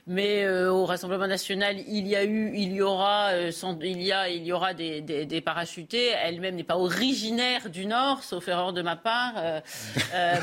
Mais 0.08 0.43
euh, 0.43 0.72
au 0.72 0.86
Rassemblement 0.86 1.28
national, 1.28 1.78
il 1.88 2.08
y 2.08 2.16
a 2.16 2.24
eu, 2.24 2.52
il 2.56 2.74
y 2.74 2.82
aura, 2.82 3.30
euh, 3.34 3.52
il 3.82 4.02
y 4.02 4.12
a, 4.12 4.30
il 4.30 4.46
y 4.46 4.52
aura 4.52 4.74
des, 4.74 5.02
des, 5.02 5.41
parachutés. 5.41 6.14
Elle-même 6.24 6.56
n'est 6.56 6.64
pas 6.64 6.78
originaire 6.78 7.70
du 7.70 7.86
Nord, 7.86 8.24
sauf 8.24 8.48
erreur 8.48 8.74
de 8.74 8.82
ma 8.82 8.96
part. 8.96 9.34
Euh, 9.36 9.60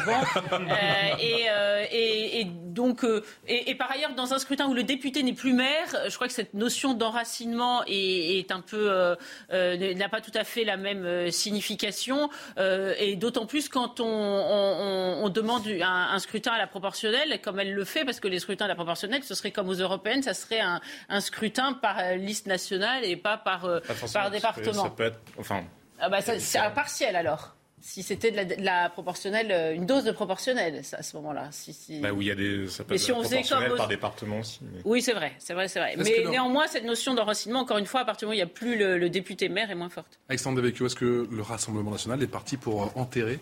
bon, 0.04 0.58
et, 1.20 1.46
et, 1.92 2.40
et, 2.40 2.44
donc, 2.44 3.04
et, 3.46 3.74
par 3.74 3.90
ailleurs, 3.90 4.14
dans 4.14 4.34
un 4.34 4.38
scrutin 4.38 4.68
où 4.68 4.74
le 4.74 4.82
député 4.82 5.22
n'est 5.22 5.32
plus 5.32 5.52
maire, 5.52 5.88
je 6.08 6.14
crois 6.14 6.26
que 6.26 6.34
cette 6.34 6.54
notion 6.54 6.94
d'enracinement 6.94 7.82
est, 7.86 8.38
est, 8.38 8.52
un 8.52 8.60
peu 8.60 9.16
n'a 9.50 10.08
pas 10.08 10.20
tout 10.20 10.32
à 10.34 10.44
fait 10.44 10.64
la 10.64 10.76
même 10.76 11.30
signification. 11.30 12.30
et 12.58 13.16
d'autant 13.16 13.46
plus 13.46 13.68
quand 13.68 14.00
on, 14.00 14.06
on, 14.06 15.24
on 15.24 15.28
demande 15.28 15.66
un, 15.68 16.08
un, 16.12 16.18
scrutin 16.18 16.52
à 16.52 16.58
la 16.58 16.66
proportionnelle, 16.66 17.40
comme 17.42 17.60
elle 17.60 17.74
le 17.74 17.84
fait, 17.84 18.04
parce 18.04 18.20
que 18.20 18.28
les 18.28 18.40
scrutin 18.42 18.66
à 18.66 18.68
la 18.68 18.74
proportionnelle, 18.74 19.22
ce 19.22 19.34
serait 19.34 19.50
comme 19.50 19.68
aux 19.68 19.74
européennes, 19.74 20.22
ça 20.22 20.34
serait 20.34 20.60
un, 20.60 21.20
scrutin 21.20 21.72
par 21.72 21.98
euh, 21.98 22.16
liste 22.16 22.46
nationale 22.46 23.04
et 23.04 23.16
pas 23.16 23.38
par, 23.38 23.64
euh, 23.64 23.80
par 24.12 24.30
département. 24.30 24.84
Ça 24.84 24.90
peut 24.90 25.04
être, 25.04 25.20
enfin. 25.38 25.64
Ah 25.98 26.08
bah 26.08 26.20
c'est 26.20 26.58
un 26.58 26.70
partiel 26.70 27.14
alors 27.14 27.54
si 27.82 28.02
c'était 28.02 28.30
de, 28.30 28.62
la, 28.62 28.88
proportionnelle, 28.88 29.50
euh, 29.50 29.74
une 29.74 29.86
dose 29.86 30.04
de 30.04 30.12
proportionnelle 30.12 30.82
à 30.92 31.02
ce 31.02 31.16
moment-là. 31.16 31.48
Si, 31.50 31.72
si... 31.72 32.00
Bah 32.00 32.12
oui, 32.12 32.26
il 32.26 32.28
y 32.28 32.30
a 32.30 32.34
des, 32.36 32.68
ça 32.68 32.84
peut 32.84 32.94
être 32.94 33.00
si 33.00 33.10
proportionnel 33.10 33.74
par 33.76 33.88
département 33.88 34.38
aussi. 34.38 34.60
Oui, 34.84 35.02
c'est 35.02 35.12
vrai, 35.12 35.32
c'est 35.38 35.52
vrai, 35.52 35.66
c'est 35.66 35.80
vrai. 35.80 35.96
Mais 35.98 36.24
néanmoins, 36.30 36.68
cette 36.68 36.84
notion 36.84 37.14
d'enracinement, 37.14 37.60
encore 37.60 37.78
une 37.78 37.86
fois, 37.86 38.02
à 38.02 38.04
partir 38.04 38.28
du 38.28 38.30
moment 38.30 38.32
où 38.32 38.34
il 38.34 38.44
n'y 38.44 38.50
a 38.50 38.54
plus 38.54 38.78
le, 38.78 39.10
député 39.10 39.48
maire, 39.48 39.70
est 39.70 39.74
moins 39.74 39.90
forte. 39.90 40.20
Alexandre 40.28 40.62
Devecchio, 40.62 40.86
est-ce 40.86 40.94
que 40.94 41.28
le 41.30 41.42
Rassemblement 41.42 41.90
national 41.90 42.22
est 42.22 42.28
parti 42.28 42.56
pour 42.56 42.96
enterrer 42.96 43.40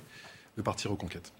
le 0.56 0.62
parti 0.62 0.88
Reconquête? 0.88 1.32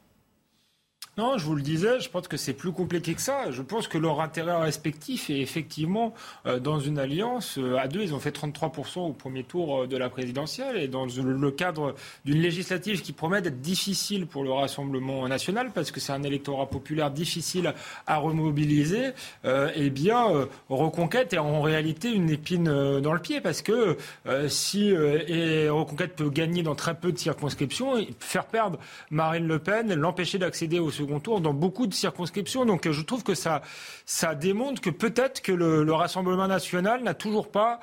Non, 1.19 1.39
je 1.39 1.45
vous 1.45 1.57
le 1.57 1.63
disais, 1.63 1.99
je 1.99 2.09
pense 2.09 2.29
que 2.29 2.37
c'est 2.37 2.53
plus 2.53 2.71
compliqué 2.71 3.15
que 3.15 3.21
ça. 3.21 3.51
Je 3.51 3.63
pense 3.63 3.89
que 3.89 3.99
leur 3.99 4.21
intérêt 4.21 4.55
respectif 4.55 5.29
est 5.29 5.41
effectivement 5.41 6.15
euh, 6.47 6.61
dans 6.61 6.79
une 6.79 6.99
alliance. 6.99 7.59
Euh, 7.59 7.77
à 7.79 7.89
deux, 7.89 8.03
ils 8.03 8.15
ont 8.15 8.21
fait 8.21 8.35
33% 8.35 9.01
au 9.01 9.13
premier 9.13 9.43
tour 9.43 9.83
euh, 9.83 9.87
de 9.89 9.97
la 9.97 10.09
présidentielle 10.09 10.77
et 10.77 10.87
dans 10.87 11.07
le 11.07 11.51
cadre 11.51 11.97
d'une 12.25 12.41
législative 12.41 13.03
qui 13.03 13.13
promet 13.13 13.43
d'être 13.43 13.61
difficile 13.61 14.27
pour 14.27 14.45
le 14.45 14.53
Rassemblement 14.53 15.27
national 15.27 15.73
parce 15.75 15.91
que 15.91 15.99
c'est 15.99 16.13
un 16.13 16.23
électorat 16.23 16.67
populaire 16.67 17.11
difficile 17.11 17.75
à 18.07 18.17
remobiliser, 18.19 19.11
eh 19.45 19.91
bien, 19.91 20.47
Reconquête 20.69 21.33
est 21.33 21.39
en 21.39 21.61
réalité 21.61 22.11
une 22.11 22.31
épine 22.31 22.65
dans 23.01 23.13
le 23.13 23.21
pied 23.21 23.41
parce 23.41 23.63
que 23.63 23.97
si 24.49 24.89
et 24.89 25.69
Reconquête 25.69 26.15
peut 26.17 26.31
gagner 26.31 26.63
dans 26.63 26.75
très 26.75 26.95
peu 26.95 27.13
de 27.13 27.19
circonscriptions, 27.19 27.95
faire 28.21 28.47
perdre 28.47 28.79
Marine 29.11 29.47
Le 29.47 29.59
Pen, 29.59 29.93
l'empêcher 29.95 30.39
d'accéder 30.39 30.79
au 30.79 30.91
second 30.91 31.10
dans 31.41 31.55
beaucoup 31.55 31.87
de 31.87 31.95
circonscriptions. 31.95 32.65
Donc 32.65 32.91
je 32.91 33.03
trouve 33.03 33.23
que 33.23 33.35
ça 33.35 33.63
démontre 34.35 34.81
que 34.81 34.91
peut-être 34.91 35.43
que 35.43 35.53
le 35.53 35.93
Rassemblement 35.93 36.47
national 36.47 37.03
n'a 37.03 37.15
toujours 37.15 37.51
pas 37.51 37.81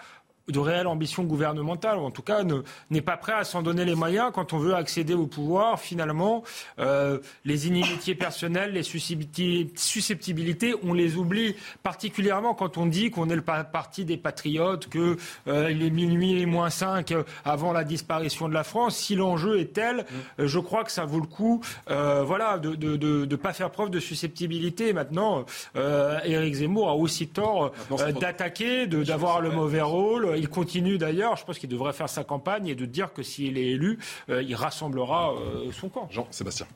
de 0.47 0.59
réelle 0.59 0.87
ambition 0.87 1.23
gouvernementale, 1.23 1.97
ou 1.97 2.01
en 2.01 2.11
tout 2.11 2.21
cas 2.21 2.43
n'est 2.89 3.01
pas 3.01 3.17
prêt 3.17 3.33
à 3.33 3.43
s'en 3.43 3.61
donner 3.61 3.83
les 3.83 3.95
moyens 3.95 4.31
quand 4.33 4.53
on 4.53 4.59
veut 4.59 4.75
accéder 4.75 5.13
au 5.13 5.27
pouvoir. 5.27 5.79
Finalement, 5.79 6.43
euh, 6.79 7.19
les 7.43 7.67
inimitiés 7.67 8.15
personnelles, 8.27 8.71
les 8.71 8.83
susceptibilités, 8.83 10.73
on 10.83 10.93
les 10.93 11.17
oublie, 11.17 11.55
particulièrement 11.83 12.53
quand 12.53 12.77
on 12.77 12.85
dit 12.85 13.11
qu'on 13.11 13.29
est 13.29 13.35
le 13.35 13.41
parti 13.41 14.05
des 14.05 14.17
patriotes, 14.17 14.89
qu'il 14.89 15.17
euh, 15.47 15.67
est 15.67 15.89
minuit 15.89 16.41
et 16.41 16.45
moins 16.45 16.69
5 16.69 17.13
avant 17.43 17.73
la 17.73 17.83
disparition 17.83 18.47
de 18.47 18.53
la 18.53 18.63
France. 18.63 18.95
Si 18.97 19.15
l'enjeu 19.15 19.59
est 19.59 19.73
tel, 19.73 20.05
euh, 20.39 20.47
je 20.47 20.59
crois 20.59 20.85
que 20.85 20.91
ça 20.91 21.05
vaut 21.05 21.19
le 21.19 21.27
coup 21.27 21.61
voilà, 21.87 22.57
de 22.57 22.69
ne 22.69 22.95
de, 22.95 23.25
de, 23.25 23.35
pas 23.35 23.53
faire 23.53 23.69
preuve 23.69 23.89
de 23.89 23.99
susceptibilité. 23.99 24.93
Maintenant, 24.93 25.45
Éric 25.75 26.55
Zemmour 26.55 26.89
a 26.89 26.95
aussi 26.95 27.27
tort 27.27 27.71
d'attaquer, 28.19 28.87
d'avoir 28.87 29.41
le 29.41 29.51
mauvais 29.51 29.81
rôle 29.81 30.36
il 30.37 30.49
continue 30.49 30.97
d'ailleurs, 30.97 31.35
je 31.35 31.45
pense 31.45 31.59
qu'il 31.59 31.69
devrait 31.69 31.93
faire 31.93 32.09
sa 32.09 32.23
campagne 32.23 32.67
et 32.67 32.75
de 32.75 32.85
dire 32.85 33.13
que 33.13 33.23
s'il 33.23 33.57
est 33.57 33.67
élu, 33.67 33.99
euh, 34.29 34.41
il 34.41 34.55
rassemblera 34.55 35.33
euh, 35.33 35.71
son 35.71 35.89
camp. 35.89 36.07
Jean-Sébastien. 36.09 36.67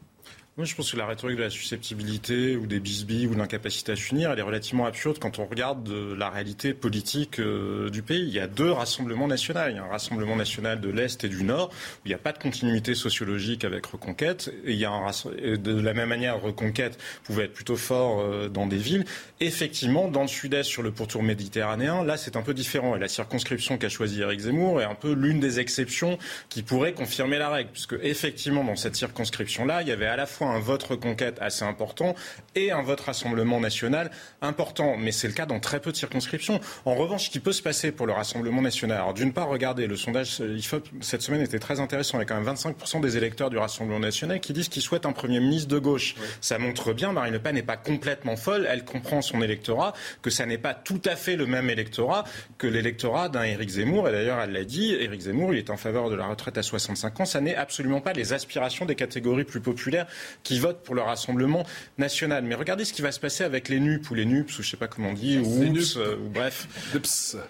Moi, 0.58 0.66
je 0.66 0.76
pense 0.76 0.92
que 0.92 0.98
la 0.98 1.06
rhétorique 1.06 1.38
de 1.38 1.44
la 1.44 1.50
susceptibilité 1.50 2.58
ou 2.58 2.68
des 2.68 2.82
bisbilles 2.82 3.26
ou 3.28 3.36
de 3.36 3.40
l'incapacité 3.40 3.94
à 3.94 3.96
s'unir, 3.96 4.32
elle 4.32 4.40
est 4.40 4.42
relativement 4.42 4.86
absurde 4.86 5.18
quand 5.18 5.40
on 5.40 5.46
regarde 5.46 5.90
la 5.90 6.30
réalité 6.30 6.74
politique 6.74 7.40
euh, 7.40 7.90
du 7.90 8.02
pays. 8.02 8.24
Il 8.24 8.34
y 8.34 8.40
a 8.40 8.48
deux 8.48 8.70
rassemblements 8.70 9.30
nationaux. 9.30 9.62
Il 9.70 9.78
y 9.78 9.80
a 9.80 9.84
un 9.86 9.88
rassemblement 9.88 10.36
national 10.36 10.82
de 10.82 10.90
l'Est 10.90 11.24
et 11.24 11.30
du 11.30 11.46
Nord 11.46 11.70
où 11.70 12.02
il 12.04 12.10
n'y 12.10 12.16
a 12.16 12.18
pas 12.18 12.34
de 12.34 12.38
continuité 12.38 12.96
sociologique 12.96 13.64
avec 13.64 13.86
Reconquête. 13.86 14.54
Il 14.66 14.76
y 14.76 14.84
a 14.84 14.92
de 15.38 15.80
la 15.80 15.94
même 15.94 16.10
manière, 16.10 16.42
Reconquête 16.42 17.00
pouvait 17.24 17.46
être 17.46 17.54
plutôt 17.54 17.78
fort 17.78 18.20
euh, 18.20 18.50
dans 18.50 18.68
des 18.68 18.76
villes. 18.76 19.06
Effectivement, 19.40 20.10
dans 20.10 20.24
le 20.24 20.28
Sud-Est, 20.28 20.68
sur 20.68 20.84
le 20.84 20.92
pourtour 20.92 21.24
méditerranéen, 21.24 22.04
là, 22.04 22.18
c'est 22.18 22.36
un 22.36 22.42
peu 22.42 22.54
différent. 22.54 22.98
Et 22.98 23.00
la 23.00 23.08
circonscription 23.08 23.78
qu'a 23.78 23.88
choisie 23.88 24.20
Eric 24.20 24.42
Zemmour 24.42 24.82
est 24.82 24.86
un 24.86 24.96
peu 24.96 25.14
l'une 25.14 25.40
des 25.40 25.62
exceptions 25.62 26.18
qui 26.50 26.62
pourrait 26.62 26.92
confirmer 26.92 27.38
la 27.38 27.50
règle. 27.50 27.70
Puisque, 27.72 27.96
effectivement, 28.02 28.66
dans 28.66 28.76
cette 28.76 28.98
circonscription-là, 28.98 29.82
il 29.82 29.88
y 29.88 29.92
avait 29.94 30.08
à 30.08 30.18
la 30.18 30.26
fois 30.26 30.41
un 30.48 30.60
vote 30.60 30.84
reconquête 30.84 31.38
assez 31.42 31.64
important 31.64 32.16
et 32.56 32.72
un 32.72 32.82
vote 32.82 33.02
Rassemblement 33.02 33.60
national 33.60 34.12
important. 34.42 34.98
Mais 34.98 35.12
c'est 35.12 35.28
le 35.28 35.34
cas 35.34 35.46
dans 35.46 35.60
très 35.60 35.80
peu 35.80 35.92
de 35.92 35.98
circonscriptions. 35.98 36.60
En 36.86 36.96
revanche, 36.96 37.26
ce 37.26 37.30
qui 37.30 37.40
peut 37.40 37.52
se 37.52 37.62
passer 37.62 37.92
pour 37.92 38.06
le 38.06 38.14
Rassemblement 38.14 38.62
national, 38.62 38.98
alors 38.98 39.14
d'une 39.14 39.34
part, 39.34 39.48
regardez, 39.48 39.88
le 39.88 39.96
sondage 39.96 40.40
IFOP 40.40 40.90
cette 41.02 41.22
semaine 41.22 41.42
était 41.42 41.60
très 41.60 41.80
intéressant. 41.80 42.18
Il 42.18 42.22
y 42.22 42.24
a 42.24 42.26
quand 42.26 42.40
même 42.40 42.54
25% 42.54 43.02
des 43.02 43.18
électeurs 43.18 43.50
du 43.50 43.58
Rassemblement 43.58 44.00
national 44.00 44.40
qui 44.40 44.54
disent 44.54 44.70
qu'ils 44.70 44.82
souhaitent 44.82 45.06
un 45.06 45.12
Premier 45.12 45.40
ministre 45.40 45.70
de 45.70 45.80
gauche. 45.80 46.16
Ça 46.42 46.58
montre 46.58 46.94
bien, 46.94 47.12
Marine 47.12 47.34
Le 47.34 47.40
Pen 47.40 47.56
n'est 47.56 47.64
pas 47.64 47.78
complètement 47.78 48.36
folle. 48.36 48.68
Elle 48.70 48.86
comprend 48.86 49.22
son 49.22 49.42
électorat, 49.42 49.94
que 50.22 50.30
ça 50.30 50.46
n'est 50.46 50.58
pas 50.58 50.74
tout 50.74 51.02
à 51.06 51.16
fait 51.16 51.36
le 51.36 51.46
même 51.46 51.70
électorat 51.70 52.24
que 52.58 52.68
l'électorat 52.68 53.30
d'un 53.30 53.44
Éric 53.44 53.70
Zemmour. 53.70 54.10
Et 54.10 54.12
d'ailleurs, 54.12 54.40
elle 54.42 54.52
l'a 54.52 54.64
dit, 54.64 54.94
Éric 54.94 55.22
Zemmour, 55.22 55.54
il 55.54 55.60
est 55.60 55.70
en 55.70 55.78
faveur 55.78 56.10
de 56.10 56.16
la 56.16 56.28
retraite 56.28 56.58
à 56.58 56.64
65 56.64 57.20
ans. 57.20 57.26
Ça 57.26 57.42
n'est 57.42 57.56
absolument 57.56 58.02
pas 58.02 58.14
les 58.14 58.34
aspirations 58.34 58.86
des 58.86 58.96
catégories 58.96 59.44
plus 59.44 59.62
populaires 59.62 60.08
qui 60.44 60.60
votent 60.60 60.84
pour 60.84 60.96
le 60.96 61.02
Rassemblement 61.02 61.66
national. 61.98 62.44
Mais 62.44 62.56
regardez 62.56 62.86
ce 62.86 62.94
qui 62.94 63.02
va 63.02 63.12
se 63.12 63.20
passer 63.20 63.44
avec 63.44 63.70
les 63.70 63.80
NUP 63.80 64.10
ou 64.10 64.16
les 64.16 64.26
NUPS, 64.26 64.60
ou 64.60 64.64
je 64.64 64.70
sais 64.70 64.78
pas 64.78 64.88
comment 64.88 65.10
on 65.10 65.14
dit, 65.14 65.40
ou 65.40 65.64
UPS, 65.64 65.98
euh, 65.98 66.16
ou 66.18 66.30
bref. 66.30 66.68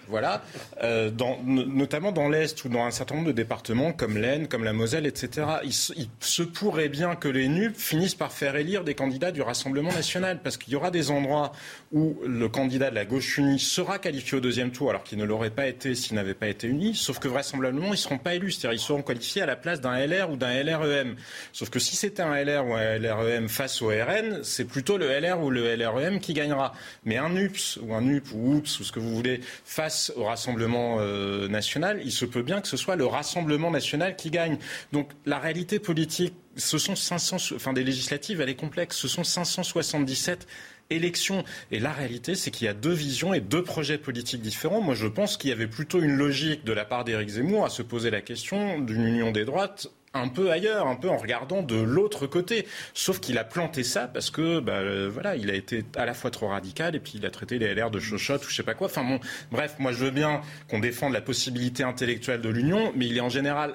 Voilà. 0.08 0.42
Euh, 0.82 1.10
dans, 1.10 1.38
notamment 1.42 2.12
dans 2.12 2.28
l'Est 2.28 2.64
ou 2.64 2.68
dans 2.68 2.84
un 2.84 2.90
certain 2.90 3.16
nombre 3.16 3.28
de 3.28 3.32
départements 3.32 3.92
comme 3.92 4.18
l'Aisne, 4.18 4.48
comme 4.48 4.64
la 4.64 4.72
Moselle, 4.72 5.06
etc. 5.06 5.46
Il, 5.64 5.72
se 5.72 6.42
pourrait 6.42 6.88
bien 6.88 7.14
que 7.16 7.28
les 7.28 7.48
NUP 7.48 7.76
finissent 7.76 8.14
par 8.14 8.32
faire 8.32 8.56
élire 8.56 8.84
des 8.84 8.94
candidats 8.94 9.32
du 9.32 9.42
Rassemblement 9.42 9.92
national, 9.92 10.40
parce 10.42 10.56
qu'il 10.56 10.72
y 10.72 10.76
aura 10.76 10.90
des 10.90 11.10
endroits 11.10 11.52
où 11.92 12.16
le 12.26 12.48
candidat 12.48 12.90
de 12.90 12.94
la 12.94 13.04
gauche 13.04 13.38
unie 13.38 13.58
sera 13.58 13.98
qualifié 13.98 14.38
au 14.38 14.40
deuxième 14.40 14.70
tour, 14.70 14.90
alors 14.90 15.04
qu'il 15.04 15.18
ne 15.18 15.24
l'aurait 15.24 15.50
pas 15.50 15.66
été 15.66 15.94
s'il 15.94 16.16
n'avait 16.16 16.34
pas 16.34 16.48
été 16.48 16.66
uni, 16.66 16.94
sauf 16.94 17.18
que 17.18 17.28
vraisemblablement, 17.28 17.88
ils 17.88 17.90
ne 17.90 17.96
seront 17.96 18.18
pas 18.18 18.34
élus, 18.34 18.52
c'est-à-dire 18.52 18.80
ils 18.80 18.84
seront 18.84 19.02
qualifiés 19.02 19.42
à 19.42 19.46
la 19.46 19.56
place 19.56 19.80
d'un 19.80 19.98
LR 20.06 20.30
ou 20.30 20.36
d'un 20.36 20.62
LREM. 20.62 21.16
Sauf 21.52 21.70
que 21.70 21.78
si 21.78 21.96
c'était 21.96 22.22
un 22.22 22.34
LR 22.34 22.66
ou 22.66 22.71
LREM 22.76 23.48
face 23.48 23.82
au 23.82 23.88
RN, 23.88 24.42
c'est 24.42 24.64
plutôt 24.64 24.98
le 24.98 25.08
LR 25.08 25.40
ou 25.42 25.50
le 25.50 25.74
LREM 25.74 26.20
qui 26.20 26.32
gagnera. 26.32 26.72
Mais 27.04 27.16
un 27.16 27.34
UPS 27.34 27.78
ou 27.82 27.94
un 27.94 28.06
UP 28.06 28.26
ou 28.34 28.56
UPS 28.56 28.80
ou 28.80 28.84
ce 28.84 28.92
que 28.92 29.00
vous 29.00 29.14
voulez 29.14 29.40
face 29.64 30.12
au 30.16 30.24
Rassemblement 30.24 30.98
euh, 31.00 31.48
national, 31.48 32.00
il 32.04 32.12
se 32.12 32.24
peut 32.24 32.42
bien 32.42 32.60
que 32.60 32.68
ce 32.68 32.76
soit 32.76 32.96
le 32.96 33.06
Rassemblement 33.06 33.70
national 33.70 34.16
qui 34.16 34.30
gagne. 34.30 34.58
Donc 34.92 35.10
la 35.26 35.38
réalité 35.38 35.78
politique, 35.78 36.34
ce 36.56 36.78
sont 36.78 36.96
500, 36.96 37.54
enfin 37.54 37.72
des 37.72 37.84
législatives, 37.84 38.40
elle 38.40 38.48
est 38.48 38.54
complexe. 38.54 38.96
Ce 38.96 39.08
sont 39.08 39.24
577 39.24 40.46
élections. 40.90 41.44
Et 41.70 41.80
la 41.80 41.92
réalité, 41.92 42.34
c'est 42.34 42.50
qu'il 42.50 42.66
y 42.66 42.68
a 42.68 42.74
deux 42.74 42.92
visions 42.92 43.34
et 43.34 43.40
deux 43.40 43.62
projets 43.62 43.98
politiques 43.98 44.42
différents. 44.42 44.80
Moi, 44.80 44.94
je 44.94 45.06
pense 45.06 45.36
qu'il 45.36 45.50
y 45.50 45.52
avait 45.52 45.66
plutôt 45.66 46.00
une 46.00 46.16
logique 46.16 46.64
de 46.64 46.72
la 46.72 46.84
part 46.84 47.04
d'Éric 47.04 47.30
Zemmour 47.30 47.64
à 47.64 47.70
se 47.70 47.82
poser 47.82 48.10
la 48.10 48.20
question 48.20 48.78
d'une 48.78 49.06
union 49.06 49.32
des 49.32 49.44
droites 49.44 49.88
un 50.14 50.28
peu 50.28 50.50
ailleurs, 50.50 50.86
un 50.86 50.96
peu 50.96 51.08
en 51.08 51.16
regardant 51.16 51.62
de 51.62 51.76
l'autre 51.76 52.26
côté. 52.26 52.66
Sauf 52.94 53.20
qu'il 53.20 53.38
a 53.38 53.44
planté 53.44 53.82
ça 53.82 54.08
parce 54.08 54.30
que, 54.30 54.60
bah, 54.60 54.74
euh, 54.74 55.08
voilà, 55.12 55.36
il 55.36 55.50
a 55.50 55.54
été 55.54 55.84
à 55.96 56.06
la 56.06 56.14
fois 56.14 56.30
trop 56.30 56.48
radical 56.48 56.94
et 56.94 57.00
puis 57.00 57.14
il 57.16 57.26
a 57.26 57.30
traité 57.30 57.58
les 57.58 57.74
LR 57.74 57.90
de 57.90 57.98
chochotte 57.98 58.44
ou 58.44 58.50
je 58.50 58.54
sais 58.54 58.62
pas 58.62 58.74
quoi. 58.74 58.86
Enfin 58.86 59.04
bon, 59.04 59.20
bref, 59.50 59.76
moi 59.78 59.92
je 59.92 59.98
veux 59.98 60.10
bien 60.10 60.42
qu'on 60.68 60.78
défende 60.78 61.12
la 61.12 61.22
possibilité 61.22 61.82
intellectuelle 61.82 62.40
de 62.40 62.48
l'union, 62.48 62.92
mais 62.96 63.06
il 63.06 63.16
est 63.16 63.20
en 63.20 63.28
général 63.28 63.74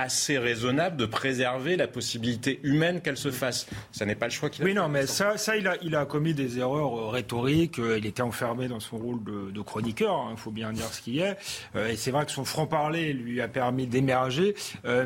assez 0.00 0.38
raisonnable 0.38 0.96
de 0.96 1.06
préserver 1.06 1.76
la 1.76 1.86
possibilité 1.86 2.60
humaine 2.62 3.00
qu'elle 3.00 3.16
se 3.16 3.30
fasse. 3.30 3.66
Ça 3.92 4.06
n'est 4.06 4.14
pas 4.14 4.26
le 4.26 4.32
choix 4.32 4.50
qu'il 4.50 4.62
a 4.62 4.66
Oui, 4.66 4.74
non, 4.74 4.88
mais 4.88 5.06
ça, 5.06 5.36
ça 5.36 5.56
il, 5.56 5.68
a, 5.68 5.76
il 5.82 5.94
a 5.94 6.04
commis 6.06 6.34
des 6.34 6.58
erreurs 6.58 6.98
euh, 6.98 7.08
rhétoriques. 7.08 7.78
Euh, 7.78 7.98
il 7.98 8.06
était 8.06 8.22
enfermé 8.22 8.68
dans 8.68 8.80
son 8.80 8.96
rôle 8.96 9.22
de, 9.22 9.60
chroniqueur, 9.60 10.26
il 10.28 10.32
hein, 10.32 10.36
faut 10.36 10.50
bien 10.50 10.72
dire 10.72 10.86
ce 10.86 11.02
qu'il 11.02 11.20
est. 11.20 11.36
Euh, 11.76 11.88
et 11.88 11.96
c'est 11.96 12.10
vrai 12.10 12.24
que 12.24 12.32
son 12.32 12.44
franc-parler 12.44 13.12
lui 13.12 13.40
a 13.40 13.48
permis 13.48 13.86
d'émerger, 13.86 14.54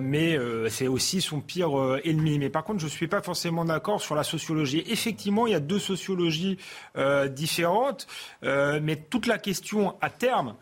mais 0.01 0.39
c'est 0.69 0.87
aussi 0.87 1.21
son 1.21 1.41
pire 1.41 1.99
ennemi. 2.05 2.39
Mais 2.39 2.51
par 2.51 2.65
contre, 2.65 2.81
je 2.81 2.87
ne 2.87 2.91
suis 2.91 3.09
pas 3.09 3.23
forcément 3.23 3.65
d'accord 3.65 4.01
sur 4.01 4.15
la 4.15 4.23
sociologie. 4.23 4.85
Effectivement, 4.87 5.47
il 5.47 5.53
y 5.53 5.57
a 5.57 5.61
deux 5.61 5.79
sociologies 5.79 6.59
différentes, 7.31 8.07
mais 8.43 8.97
toute 8.97 9.27
la 9.27 9.39
question 9.39 9.97
à 10.01 10.11
terme, 10.11 10.55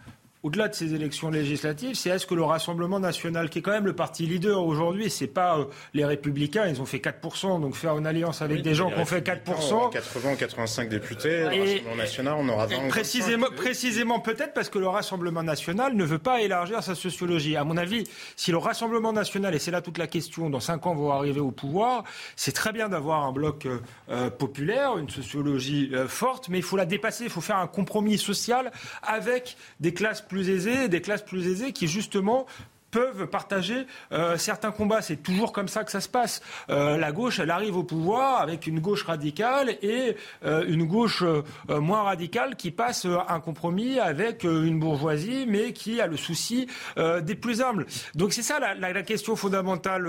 au-delà 0.43 0.69
de 0.69 0.75
ces 0.75 0.95
élections 0.95 1.31
législatives, 1.31 1.95
c'est 1.95 2.11
est-ce 2.11 2.27
que 2.27 2.35
le 2.35 2.43
Rassemblement 2.43 2.99
national, 2.99 3.49
qui 3.49 3.61
est 3.61 3.63
quand 3.63 3.71
même 3.71 3.87
le 3.87 3.95
parti 3.95 4.27
leader 4.27 4.65
aujourd'hui, 4.65 5.09
c'est 5.09 5.29
pas 5.29 5.59
euh, 5.59 5.65
les 5.95 6.05
Républicains, 6.05 6.67
ils 6.67 6.81
ont 6.83 6.85
fait 6.85 6.99
4%, 6.99 7.61
donc 7.61 7.77
faire 7.77 7.97
une 7.97 8.07
alliance 8.07 8.43
avec 8.43 8.63
des 8.63 8.75
gens 8.75 8.91
qui 8.91 8.99
ont 8.99 9.05
fait 9.05 9.25
4%. 9.25 9.93
80, 9.93 10.37
85 10.37 10.89
députés, 10.89 11.43
le 11.43 11.47
Rassemblement 11.47 11.97
national, 11.97 12.35
on 12.39 12.49
aura 12.49 12.67
20 12.67 12.89
Précisément, 12.89 13.47
précisément 13.55 14.19
peut-être 14.19 14.53
parce 14.53 14.69
que 14.69 14.81
le 14.81 14.89
Rassemblement 14.89 15.45
national 15.45 15.95
ne 15.95 16.05
veut 16.05 16.19
pas 16.19 16.41
élargir 16.41 16.83
sa 16.83 16.97
sociologie. 16.97 17.57
À 17.57 17.63
mon 17.63 17.77
avis, 17.77 18.05
si 18.35 18.51
le 18.51 18.59
Rassemblement 18.59 19.13
national, 19.13 19.55
et 19.55 19.61
c'est 19.61 19.71
là 19.71 19.81
toute 19.81 19.99
la 19.99 20.09
question, 20.09 20.51
dans 20.51 20.61
5 20.61 20.87
ans 20.87 20.95
vont 20.95 21.13
arriver 21.13 21.41
au 21.41 21.53
pouvoir, 21.53 22.03
c'est 22.35 22.53
très 22.53 22.73
bien 22.73 22.89
d'avoir 22.89 23.25
un 23.25 23.33
bloc 23.33 23.67
euh, 23.67 23.79
euh, 24.11 24.29
populaire, 24.29 24.99
une 24.99 25.09
sociologie 25.09 25.93
forte, 26.09 26.49
mais 26.49 26.59
il 26.59 26.65
faut 26.65 26.77
la 26.77 26.87
dépasser, 26.87 27.25
il 27.25 27.31
faut 27.31 27.41
faire 27.41 27.59
un 27.59 27.69
compromis 27.69 28.19
social 28.19 28.73
avec 29.03 29.57
des 29.79 29.95
classes 29.95 30.23
plus 30.33 30.49
aisées, 30.49 30.89
des 30.89 31.03
classes 31.03 31.23
plus 31.23 31.47
aisées 31.47 31.73
qui 31.73 31.87
justement 31.87 32.47
peuvent 32.93 33.27
partager 33.27 33.87
euh, 34.13 34.37
certains 34.37 34.71
combats. 34.71 35.03
C'est 35.03 35.17
toujours 35.17 35.53
comme 35.53 35.67
ça 35.67 35.83
que 35.83 35.91
ça 35.91 36.01
se 36.01 36.09
passe. 36.09 36.43
Euh, 36.71 36.97
la 36.99 37.11
gauche, 37.11 37.41
elle 37.41 37.51
arrive 37.51 37.77
au 37.77 37.83
pouvoir 37.83 38.41
avec 38.41 38.69
une 38.69 38.79
gauche 38.79 39.03
radicale 39.03 39.71
et 39.83 40.15
euh, 40.45 40.65
une 40.69 40.85
gauche 40.85 41.25
moins 41.69 42.03
radicale 42.03 42.55
qui 42.55 42.71
passe 42.71 43.07
un 43.29 43.41
compromis 43.41 43.99
avec 43.99 44.45
une 44.45 44.79
bourgeoisie, 44.79 45.47
mais 45.49 45.73
qui 45.73 46.01
a 46.01 46.07
le 46.07 46.19
souci 46.19 46.67
des 46.97 47.35
plus 47.35 47.63
humbles. 47.63 47.87
Donc 48.15 48.35
c'est 48.35 48.43
ça 48.43 48.61
la, 48.61 48.75
la, 48.75 49.03
question 49.03 49.35
fondamentale, 49.37 50.07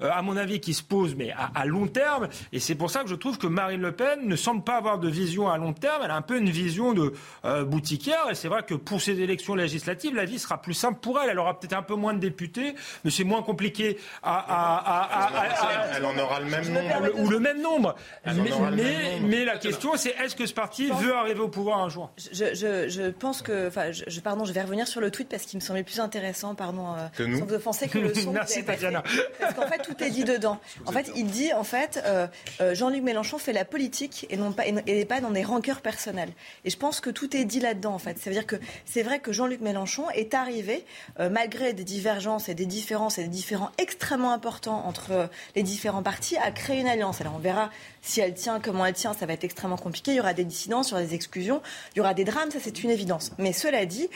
à 0.00 0.22
mon 0.22 0.36
avis, 0.36 0.60
qui 0.60 0.72
se 0.72 0.84
pose, 0.84 1.16
mais 1.16 1.32
à, 1.32 1.50
à 1.54 1.66
long 1.66 1.88
terme. 1.88 2.28
Et 2.52 2.60
c'est 2.60 2.76
pour 2.76 2.90
ça 2.90 3.02
que 3.02 3.08
je 3.08 3.16
trouve 3.16 3.38
que 3.38 3.48
Marine 3.48 3.80
Le 3.80 3.92
Pen 3.92 4.20
ne 4.24 4.36
semble 4.36 4.62
pas 4.62 4.76
avoir 4.76 4.98
de 4.98 5.08
vision 5.08 5.48
à 5.48 5.58
long 5.58 5.72
terme. 5.72 6.02
Elle 6.04 6.12
a 6.12 6.16
un 6.16 6.22
peu 6.22 6.38
une 6.38 6.50
vision 6.50 6.92
de 6.92 7.12
boutiquière. 7.64 8.30
Et 8.30 8.34
c'est 8.34 8.48
vrai 8.48 8.62
que 8.62 8.74
pour 8.74 9.00
ces 9.00 9.20
élections 9.20 9.56
législatives, 9.56 10.14
la 10.14 10.24
vie 10.24 10.38
sera 10.38 10.62
plus 10.62 10.74
simple 10.74 11.00
pour 11.00 11.18
elle. 11.20 11.30
Elle 11.30 11.38
aura 11.38 11.58
peut-être 11.58 11.76
un 11.76 11.82
peu 11.82 11.94
moins 11.94 12.14
de 12.14 12.19
députés, 12.20 12.74
mais 13.04 13.10
c'est 13.10 13.24
moins 13.24 13.42
compliqué 13.42 13.98
à, 14.22 15.90
Elle 15.96 16.04
en 16.04 16.16
aura 16.18 16.40
le 16.40 16.46
même 16.46 16.68
nombre. 16.68 17.20
Ou 17.20 17.28
le 17.28 17.40
même 17.40 17.60
nombre. 17.60 17.94
Mais, 18.26 19.20
mais, 19.22 19.44
la 19.44 19.58
question, 19.58 19.96
c'est 19.96 20.10
est-ce 20.22 20.36
que 20.36 20.46
ce 20.46 20.54
parti 20.54 20.90
veut 20.90 21.14
arriver 21.14 21.40
au 21.40 21.48
pouvoir 21.48 21.80
un 21.80 21.88
jour? 21.88 22.10
Je, 22.32 22.54
je, 22.54 23.10
pense 23.10 23.42
que. 23.42 23.68
Enfin, 23.68 23.90
je, 23.92 24.20
pardon, 24.20 24.44
je 24.44 24.52
vais 24.52 24.62
revenir 24.62 24.86
sur 24.86 25.00
le 25.00 25.10
tweet 25.10 25.28
parce 25.28 25.44
qu'il 25.44 25.58
me 25.58 25.64
semblait 25.64 25.82
plus 25.82 26.00
intéressant, 26.00 26.54
pardon, 26.54 26.94
euh, 26.94 27.06
que 27.16 27.22
nous. 27.22 27.38
sans 27.38 27.52
offenser 27.52 27.88
que 27.88 27.98
le 27.98 28.14
son. 28.14 28.32
Merci, 28.32 28.64
Tatiana. 28.64 29.02
Parce 29.38 29.54
qu'en 29.54 29.66
fait, 29.66 29.78
tout 29.78 30.02
est 30.02 30.10
dit 30.10 30.24
dedans. 30.24 30.60
En 30.86 30.92
fait, 30.92 31.12
il 31.14 31.26
dit, 31.26 31.52
en 31.52 31.62
fait, 31.62 32.02
euh, 32.04 32.26
euh, 32.60 32.74
Jean-Luc 32.74 33.02
Mélenchon 33.02 33.38
fait 33.38 33.52
la 33.52 33.64
politique 33.64 34.26
et 34.28 34.36
non 34.36 34.50
pas, 34.50 34.64
et 34.66 35.04
pas 35.04 35.20
dans 35.20 35.30
des 35.30 35.44
rancœurs 35.44 35.82
personnelles. 35.82 36.32
Et 36.64 36.70
je 36.70 36.76
pense 36.76 37.00
que 37.00 37.10
tout 37.10 37.36
est 37.36 37.44
dit 37.44 37.60
là-dedans, 37.60 37.94
en 37.94 37.98
fait. 37.98 38.18
Ça 38.18 38.28
veut 38.28 38.34
dire 38.34 38.46
que 38.46 38.56
c'est 38.86 39.02
vrai 39.02 39.20
que 39.20 39.32
Jean-Luc 39.32 39.60
Mélenchon 39.60 40.10
est 40.10 40.34
arrivé, 40.34 40.84
malgré 41.18 41.72
des 41.74 41.84
divers 41.84 42.09
et 42.48 42.54
des 42.54 42.66
différences 42.66 43.18
et 43.18 43.22
des 43.22 43.28
différents 43.28 43.70
extrêmement 43.78 44.32
importants 44.32 44.86
entre 44.86 45.28
les 45.54 45.62
différents 45.62 46.02
partis 46.02 46.36
à 46.36 46.50
créer 46.50 46.80
une 46.80 46.88
alliance. 46.88 47.20
Alors 47.20 47.34
on 47.36 47.38
verra 47.38 47.70
si 48.02 48.20
elle 48.20 48.34
tient, 48.34 48.60
comment 48.60 48.86
elle 48.86 48.94
tient, 48.94 49.12
ça 49.12 49.26
va 49.26 49.34
être 49.34 49.44
extrêmement 49.44 49.76
compliqué. 49.76 50.12
Il 50.12 50.16
y 50.16 50.20
aura 50.20 50.34
des 50.34 50.44
dissidences, 50.44 50.88
il 50.88 50.92
y 50.92 50.94
aura 50.94 51.02
des 51.02 51.14
exclusions, 51.14 51.60
il 51.94 51.98
y 51.98 52.00
aura 52.00 52.14
des 52.14 52.24
drames, 52.24 52.50
ça 52.50 52.58
c'est 52.60 52.82
une 52.82 52.90
évidence. 52.90 53.32
Mais 53.38 53.52
cela 53.52 53.84
dit, 53.86 54.08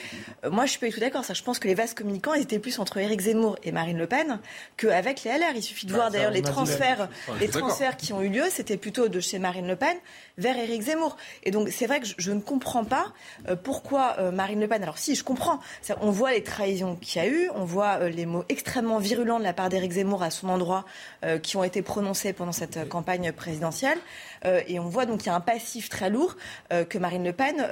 euh, 0.45 0.51
moi 0.51 0.64
je 0.66 0.70
suis 0.70 0.80
pas 0.80 0.86
du 0.86 0.92
tout 0.92 1.01
d'accord. 1.01 1.24
Je 1.30 1.42
pense 1.42 1.59
que 1.59 1.68
les 1.68 1.74
vases 1.74 1.95
communicants 1.95 2.34
étaient 2.34 2.59
plus 2.59 2.78
entre 2.78 2.99
Éric 2.99 3.20
Zemmour 3.20 3.57
et 3.62 3.72
Marine 3.72 3.99
Le 3.99 4.07
Pen 4.07 4.38
qu'avec 4.76 5.24
les 5.24 5.32
LR. 5.32 5.53
Il 5.55 5.62
suffit 5.62 5.86
de 5.86 5.92
Bah, 5.92 5.99
voir 5.99 6.11
d'ailleurs 6.11 6.30
les 6.30 6.42
transferts, 6.42 7.09
les 7.40 7.49
transferts 7.49 7.97
qui 7.97 8.12
ont 8.12 8.22
eu 8.22 8.28
lieu, 8.28 8.45
c'était 8.51 8.76
plutôt 8.76 9.09
de 9.09 9.20
chez 9.20 9.38
Marine 9.38 9.66
Le 9.66 9.76
Pen 9.76 9.97
vers 10.38 10.57
Éric 10.57 10.82
Zemmour. 10.82 11.16
Et 11.42 11.51
donc 11.51 11.68
c'est 11.68 11.86
vrai 11.86 12.01
que 12.01 12.07
je, 12.07 12.14
je, 12.18 12.32
ne 12.32 12.40
comprends 12.40 12.84
pas 12.84 13.12
euh, 13.49 13.57
pourquoi 13.57 14.16
euh, 14.18 14.30
Marine 14.30 14.61
Le 14.61 14.68
Pen. 14.68 14.82
Alors 14.82 14.99
si, 14.99 15.14
je 15.14 15.24
comprends. 15.24 15.61
On 16.01 16.11
voit 16.11 16.32
les 16.32 16.42
trahisons 16.42 16.97
qu'il 16.97 17.22
y 17.22 17.24
a 17.24 17.28
eu, 17.28 17.51
on 17.55 17.64
voit 17.64 17.84
euh, 18.01 18.09
les 18.09 18.26
mots 18.26 18.45
extrêmement 18.49 18.99
virulents 18.99 19.39
de 19.39 19.45
la 19.45 19.53
part 19.53 19.68
d'Éric 19.68 19.93
Zemmour 19.93 20.22
à 20.22 20.30
son 20.30 20.49
endroit 20.49 20.85
qui 21.43 21.57
ont 21.57 21.64
été 21.64 21.80
prononcés 21.80 22.32
pendant 22.32 22.53
cette 22.53 22.89
campagne 22.89 23.32
présidentielle. 23.32 23.99
Et 24.45 24.78
on 24.78 24.88
voit 24.88 25.07
donc 25.07 25.18
qu'il 25.18 25.28
y 25.28 25.30
a 25.30 25.34
un 25.34 25.40
passif 25.40 25.88
très 25.88 26.11
lourd 26.11 26.36
que 26.70 26.99
Marine 26.99 27.24
Le 27.24 27.32
Pen 27.32 27.66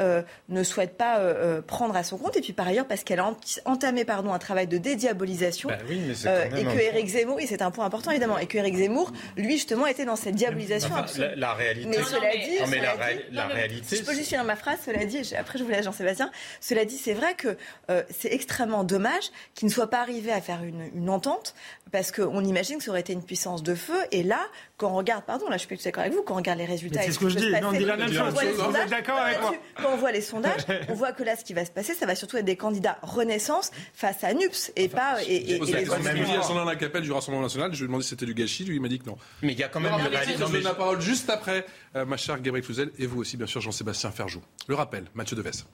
ne 0.48 0.62
souhaite 0.62 0.96
pas 0.96 1.20
prendre 1.66 1.96
à 1.96 2.02
son 2.02 2.18
compte. 2.18 2.36
Et 2.36 2.40
puis 2.40 2.52
par 2.52 2.66
ailleurs 2.68 2.86
parce 2.86 3.04
qu'elle 3.04 3.20
a 3.20 3.34
entamé 3.64 4.04
pardon 4.04 4.32
un 4.32 4.38
travail 4.38 4.66
de 4.66 4.78
dédiabolisation 4.78 5.68
bah 5.68 5.76
oui, 5.88 6.00
et 6.10 6.64
que 6.64 6.80
Éric 6.80 7.08
Zemmour, 7.08 7.40
et 7.40 7.46
c'est 7.46 7.62
un 7.62 7.70
point 7.70 7.84
important 7.84 8.10
évidemment, 8.10 8.38
et 8.38 8.46
que 8.46 8.58
Éric 8.58 8.76
Zemmour, 8.76 9.12
lui 9.36 9.52
justement, 9.52 9.86
était 9.86 10.04
dans 10.04 10.16
cette 10.16 10.34
diabolisation. 10.34 10.90
Enfin, 10.92 11.06
la, 11.18 11.36
la, 11.36 11.54
réalité. 11.54 11.88
Mais 11.88 12.02
cela 12.02 12.32
dit, 12.32 12.60
non, 12.60 12.66
mais 12.68 12.80
la, 12.80 12.94
cela 12.94 13.14
dit, 13.14 13.22
la 13.32 13.46
réalité. 13.46 13.96
Je 13.96 14.02
peux 14.02 14.14
juste 14.14 14.28
finir 14.28 14.44
ma 14.44 14.56
phrase. 14.56 14.78
Cela 14.84 15.04
dit, 15.04 15.34
après 15.38 15.58
je 15.58 15.64
vous 15.64 15.70
laisse 15.70 15.84
Jean-Sébastien. 15.84 16.30
Cela 16.60 16.84
dit, 16.84 16.96
c'est 16.96 17.14
vrai 17.14 17.34
que 17.34 17.56
euh, 17.90 18.02
c'est 18.10 18.32
extrêmement 18.32 18.84
dommage 18.84 19.30
qu'il 19.54 19.68
ne 19.68 19.72
soit 19.72 19.88
pas 19.88 20.00
arrivé 20.00 20.32
à 20.32 20.40
faire 20.40 20.62
une, 20.64 20.90
une 20.94 21.10
entente, 21.10 21.54
parce 21.90 22.12
qu'on 22.12 22.44
imagine 22.44 22.78
que 22.78 22.84
ça 22.84 22.90
aurait 22.90 23.00
été 23.00 23.12
une 23.12 23.24
puissance 23.24 23.62
de 23.62 23.74
feu. 23.74 23.98
Et 24.10 24.22
là, 24.22 24.40
quand 24.76 24.90
on 24.90 24.94
regarde, 24.94 25.24
pardon, 25.24 25.48
là 25.48 25.56
je 25.56 25.66
suis 25.66 25.76
tout 25.76 25.84
d'accord 25.84 26.02
avec 26.02 26.14
vous, 26.14 26.22
quand 26.22 26.34
on 26.34 26.38
regarde 26.38 26.58
les 26.62 26.72
résultats, 26.72 27.02
c'est 27.02 27.12
ce 27.12 27.18
que 27.18 27.28
je 27.28 27.36
dis. 27.38 27.50
Non, 27.50 27.68
on 27.68 27.72
dit 27.72 27.84
la 27.84 27.96
même 27.96 28.12
chose. 28.12 28.34
Vous 28.34 28.76
êtes 28.76 28.90
d'accord 28.90 29.18
avec 29.18 29.40
moi 29.40 29.54
Quand 29.76 29.92
on 29.92 29.96
voit 29.96 30.12
les 30.12 30.20
sondages, 30.20 30.62
on 30.88 30.94
voit 30.94 31.12
que 31.12 31.22
là, 31.22 31.36
ce 31.36 31.44
qui 31.44 31.52
va 31.52 31.64
se 31.64 31.70
passer, 31.70 31.94
ça 31.94 32.06
va 32.06 32.14
surtout 32.14 32.36
être 32.36 32.44
des 32.44 32.56
candidats 32.56 32.98
Renaissance 33.02 33.70
face 33.94 34.24
à 34.24 34.32
NUPS 34.34 34.72
et 34.76 34.88
pas 34.88 35.22
et, 35.26 35.34
et, 35.34 35.54
et 35.56 35.58
les 35.58 35.84
même 35.84 36.24
dit 36.24 36.32
à 36.32 36.64
la 36.64 36.76
capelle 36.76 37.02
du 37.02 37.12
Rassemblement 37.12 37.42
national. 37.42 37.72
Je 37.72 37.78
lui 37.78 37.84
ai 37.84 37.86
demandé 37.88 38.04
si 38.04 38.10
c'était 38.10 38.26
du 38.26 38.34
gâchis. 38.34 38.64
Lui, 38.64 38.76
il 38.76 38.82
m'a 38.82 38.88
dit 38.88 38.98
que 38.98 39.06
non. 39.06 39.16
Mais 39.42 39.52
il 39.52 39.58
y 39.58 39.62
a 39.62 39.68
quand 39.68 39.80
même 39.80 39.92
une 39.92 40.06
réalité. 40.06 40.34
Je 40.38 40.52
donne 40.52 40.62
la 40.62 40.74
parole 40.74 41.00
juste 41.00 41.30
après, 41.30 41.66
euh, 41.96 42.04
ma 42.04 42.16
chère 42.16 42.40
Gabriel 42.40 42.64
Cluzel, 42.64 42.90
et 42.98 43.06
vous 43.06 43.20
aussi, 43.20 43.36
bien 43.36 43.46
sûr, 43.46 43.60
Jean-Sébastien 43.60 44.10
Ferjou. 44.10 44.42
Le 44.68 44.74
rappel, 44.74 45.04
Mathieu 45.14 45.36
Deves. 45.36 45.64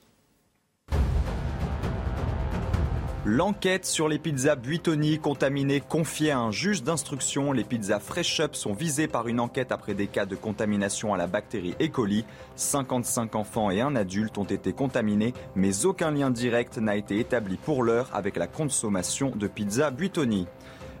L'enquête 3.25 3.85
sur 3.85 4.07
les 4.07 4.17
pizzas 4.17 4.55
Buitoni 4.55 5.19
contaminées 5.19 5.81
confiée 5.81 6.31
à 6.31 6.39
un 6.39 6.51
juge 6.51 6.83
d'instruction. 6.83 7.51
Les 7.51 7.65
pizzas 7.65 7.99
Fresh 7.99 8.39
Up 8.39 8.55
sont 8.55 8.71
visées 8.71 9.09
par 9.09 9.27
une 9.27 9.41
enquête 9.41 9.73
après 9.73 9.93
des 9.93 10.07
cas 10.07 10.25
de 10.25 10.37
contamination 10.37 11.13
à 11.13 11.17
la 11.17 11.27
bactérie 11.27 11.75
E. 11.81 11.89
coli. 11.89 12.23
55 12.55 13.35
enfants 13.35 13.71
et 13.71 13.81
un 13.81 13.97
adulte 13.97 14.37
ont 14.37 14.45
été 14.45 14.71
contaminés, 14.71 15.33
mais 15.53 15.85
aucun 15.85 16.11
lien 16.11 16.29
direct 16.29 16.77
n'a 16.77 16.95
été 16.95 17.19
établi 17.19 17.57
pour 17.57 17.83
l'heure 17.83 18.09
avec 18.13 18.37
la 18.37 18.47
consommation 18.47 19.33
de 19.35 19.47
pizzas 19.47 19.91
Buitoni. 19.91 20.47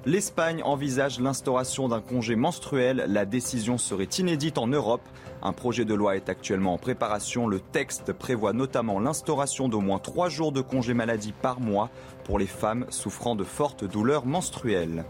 L'Espagne 0.05 0.63
envisage 0.63 1.19
l'instauration 1.19 1.89
d'un 1.89 1.99
congé 1.99 2.37
menstruel. 2.37 3.03
La 3.09 3.25
décision 3.25 3.77
serait 3.77 4.07
inédite 4.17 4.57
en 4.57 4.67
Europe. 4.67 5.01
Un 5.41 5.51
projet 5.51 5.83
de 5.83 5.93
loi 5.93 6.15
est 6.15 6.29
actuellement 6.29 6.73
en 6.73 6.77
préparation. 6.77 7.47
Le 7.47 7.59
texte 7.59 8.13
prévoit 8.13 8.53
notamment 8.53 9.01
l'instauration 9.01 9.67
d'au 9.67 9.81
moins 9.81 9.99
trois 9.99 10.29
jours 10.29 10.53
de 10.53 10.61
congé 10.61 10.93
maladie 10.93 11.33
par 11.33 11.59
mois 11.59 11.89
pour 12.23 12.39
les 12.39 12.47
femmes 12.47 12.85
souffrant 12.89 13.35
de 13.35 13.43
fortes 13.43 13.83
douleurs 13.83 14.25
menstruelles. 14.25 15.03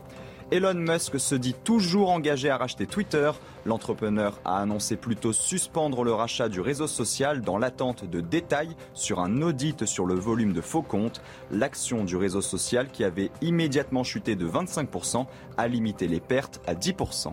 Elon 0.52 0.74
Musk 0.74 1.20
se 1.20 1.36
dit 1.36 1.54
toujours 1.54 2.10
engagé 2.10 2.50
à 2.50 2.58
racheter 2.58 2.88
Twitter. 2.88 3.30
L'entrepreneur 3.68 4.40
a 4.46 4.60
annoncé 4.60 4.96
plutôt 4.96 5.32
suspendre 5.32 6.04
le 6.04 6.12
rachat 6.12 6.50
du 6.50 6.60
réseau 6.60 6.88
social 6.88 7.42
dans 7.42 7.60
l'attente 7.60 8.10
de 8.10 8.20
détails 8.20 8.76
sur 8.96 9.20
un 9.20 9.44
audit 9.44 9.86
sur 9.86 10.08
le 10.08 10.16
volume 10.16 10.54
de 10.54 10.62
faux 10.62 10.82
comptes. 10.82 11.22
L'action 11.52 12.04
du 12.04 12.16
réseau 12.16 12.42
social 12.42 12.88
qui 12.90 13.04
avait 13.04 13.30
immédiatement 13.42 14.04
chuté 14.04 14.36
de 14.36 14.50
25% 14.50 15.28
a 15.58 15.68
limité 15.68 16.08
les 16.08 16.20
pertes 16.20 16.62
à 16.66 16.74
10%. 16.74 17.32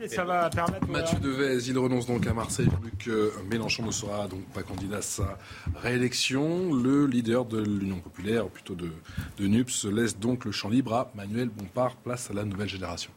Et 0.00 0.08
ça 0.08 0.24
va 0.24 0.50
permettre. 0.50 0.86
Mathieu 0.88 1.18
Devez, 1.18 1.68
il 1.68 1.78
renonce 1.78 2.06
donc 2.06 2.26
à 2.26 2.34
Marseille 2.34 2.68
vu 2.82 2.90
que 2.98 3.32
Mélenchon 3.50 3.84
ne 3.84 3.90
sera 3.90 4.28
donc 4.28 4.44
pas 4.52 4.62
candidat 4.62 4.98
à 4.98 5.02
sa 5.02 5.38
réélection. 5.74 6.74
Le 6.74 7.06
leader 7.06 7.44
de 7.44 7.62
l'Union 7.62 7.98
populaire, 8.00 8.46
ou 8.46 8.48
plutôt 8.48 8.74
de, 8.74 8.90
de 9.38 9.46
NUPS, 9.46 9.86
laisse 9.86 10.18
donc 10.18 10.44
le 10.44 10.52
champ 10.52 10.68
libre 10.68 10.94
à 10.94 11.10
Manuel 11.14 11.48
Bompard, 11.48 11.96
place 11.96 12.30
à 12.30 12.34
la 12.34 12.44
nouvelle 12.44 12.68
génération. 12.68 13.10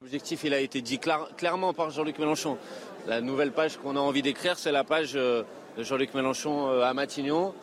L'objectif, 0.00 0.42
il 0.44 0.52
a 0.52 0.60
été 0.60 0.80
dit 0.82 0.98
clar, 0.98 1.28
clairement 1.36 1.72
par 1.72 1.90
Jean-Luc 1.90 2.18
Mélenchon. 2.18 2.58
La 3.06 3.20
nouvelle 3.20 3.52
page 3.52 3.76
qu'on 3.76 3.96
a 3.96 4.00
envie 4.00 4.22
d'écrire, 4.22 4.58
c'est 4.58 4.72
la 4.72 4.82
page 4.82 5.12
de 5.12 5.44
Jean-Luc 5.78 6.14
Mélenchon 6.14 6.80
à 6.80 6.92
Matignon. 6.94 7.54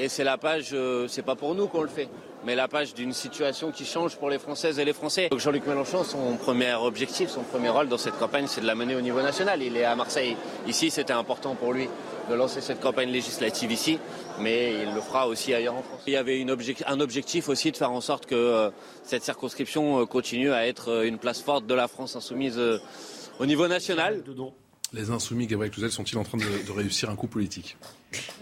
Et 0.00 0.08
c'est 0.08 0.22
la 0.22 0.38
page, 0.38 0.76
c'est 1.08 1.24
pas 1.24 1.34
pour 1.34 1.56
nous 1.56 1.66
qu'on 1.66 1.82
le 1.82 1.88
fait, 1.88 2.08
mais 2.46 2.54
la 2.54 2.68
page 2.68 2.94
d'une 2.94 3.12
situation 3.12 3.72
qui 3.72 3.84
change 3.84 4.16
pour 4.16 4.30
les 4.30 4.38
Françaises 4.38 4.78
et 4.78 4.84
les 4.84 4.92
Français. 4.92 5.28
Donc 5.28 5.40
Jean-Luc 5.40 5.66
Mélenchon, 5.66 6.04
son 6.04 6.36
premier 6.36 6.72
objectif, 6.74 7.30
son 7.30 7.42
premier 7.42 7.68
rôle 7.68 7.88
dans 7.88 7.98
cette 7.98 8.16
campagne, 8.16 8.46
c'est 8.46 8.60
de 8.60 8.66
la 8.66 8.76
mener 8.76 8.94
au 8.94 9.00
niveau 9.00 9.20
national. 9.20 9.60
Il 9.60 9.76
est 9.76 9.82
à 9.84 9.96
Marseille. 9.96 10.36
Ici, 10.68 10.92
c'était 10.92 11.12
important 11.12 11.56
pour 11.56 11.72
lui 11.72 11.88
de 12.30 12.34
lancer 12.34 12.60
cette 12.60 12.78
campagne 12.80 13.10
législative 13.10 13.72
ici, 13.72 13.98
mais 14.38 14.84
il 14.84 14.94
le 14.94 15.00
fera 15.00 15.26
aussi 15.26 15.52
ailleurs 15.52 15.74
en 15.74 15.82
France. 15.82 16.02
Il 16.06 16.12
y 16.12 16.16
avait 16.16 16.46
un 16.86 17.00
objectif 17.00 17.48
aussi 17.48 17.72
de 17.72 17.76
faire 17.76 17.90
en 17.90 18.00
sorte 18.00 18.26
que 18.26 18.36
euh, 18.36 18.70
cette 19.02 19.24
circonscription 19.24 20.06
continue 20.06 20.52
à 20.52 20.68
être 20.68 21.04
une 21.06 21.18
place 21.18 21.42
forte 21.42 21.66
de 21.66 21.74
la 21.74 21.88
France 21.88 22.14
insoumise 22.14 22.58
euh, 22.58 22.78
au 23.40 23.46
niveau 23.46 23.66
national. 23.66 24.22
Les 24.92 25.10
insoumis, 25.10 25.48
Gabriel 25.48 25.72
Cluzel, 25.72 25.90
sont-ils 25.90 26.18
en 26.18 26.24
train 26.24 26.38
de 26.38 26.72
réussir 26.72 27.10
un 27.10 27.16
coup 27.16 27.26
politique? 27.26 27.76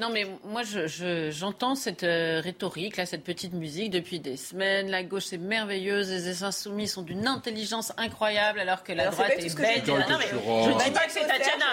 Non, 0.00 0.10
mais 0.10 0.26
moi, 0.44 0.62
j'entends 0.62 1.74
je, 1.74 1.78
je, 1.78 1.82
cette 1.82 2.04
euh, 2.04 2.40
rhétorique, 2.40 2.96
là, 2.96 3.06
cette 3.06 3.24
petite 3.24 3.52
musique 3.52 3.90
depuis 3.90 4.20
des 4.20 4.36
semaines. 4.36 4.90
La 4.90 5.02
gauche 5.02 5.32
est 5.32 5.38
merveilleuse, 5.38 6.08
les 6.10 6.44
insoumis 6.44 6.86
sont 6.86 7.02
d'une 7.02 7.26
intelligence 7.26 7.92
incroyable, 7.96 8.60
alors 8.60 8.84
que 8.84 8.92
la 8.92 9.04
alors, 9.04 9.14
droite 9.14 9.32
est, 9.38 9.56
bête. 9.56 9.88
Non, 9.88 10.18
mais 10.18 10.28
je 10.28 10.70
ne 10.70 10.84
dis 10.84 10.90
pas 10.90 11.06
que 11.06 11.12
c'est 11.12 11.26
Tatiana. 11.26 11.66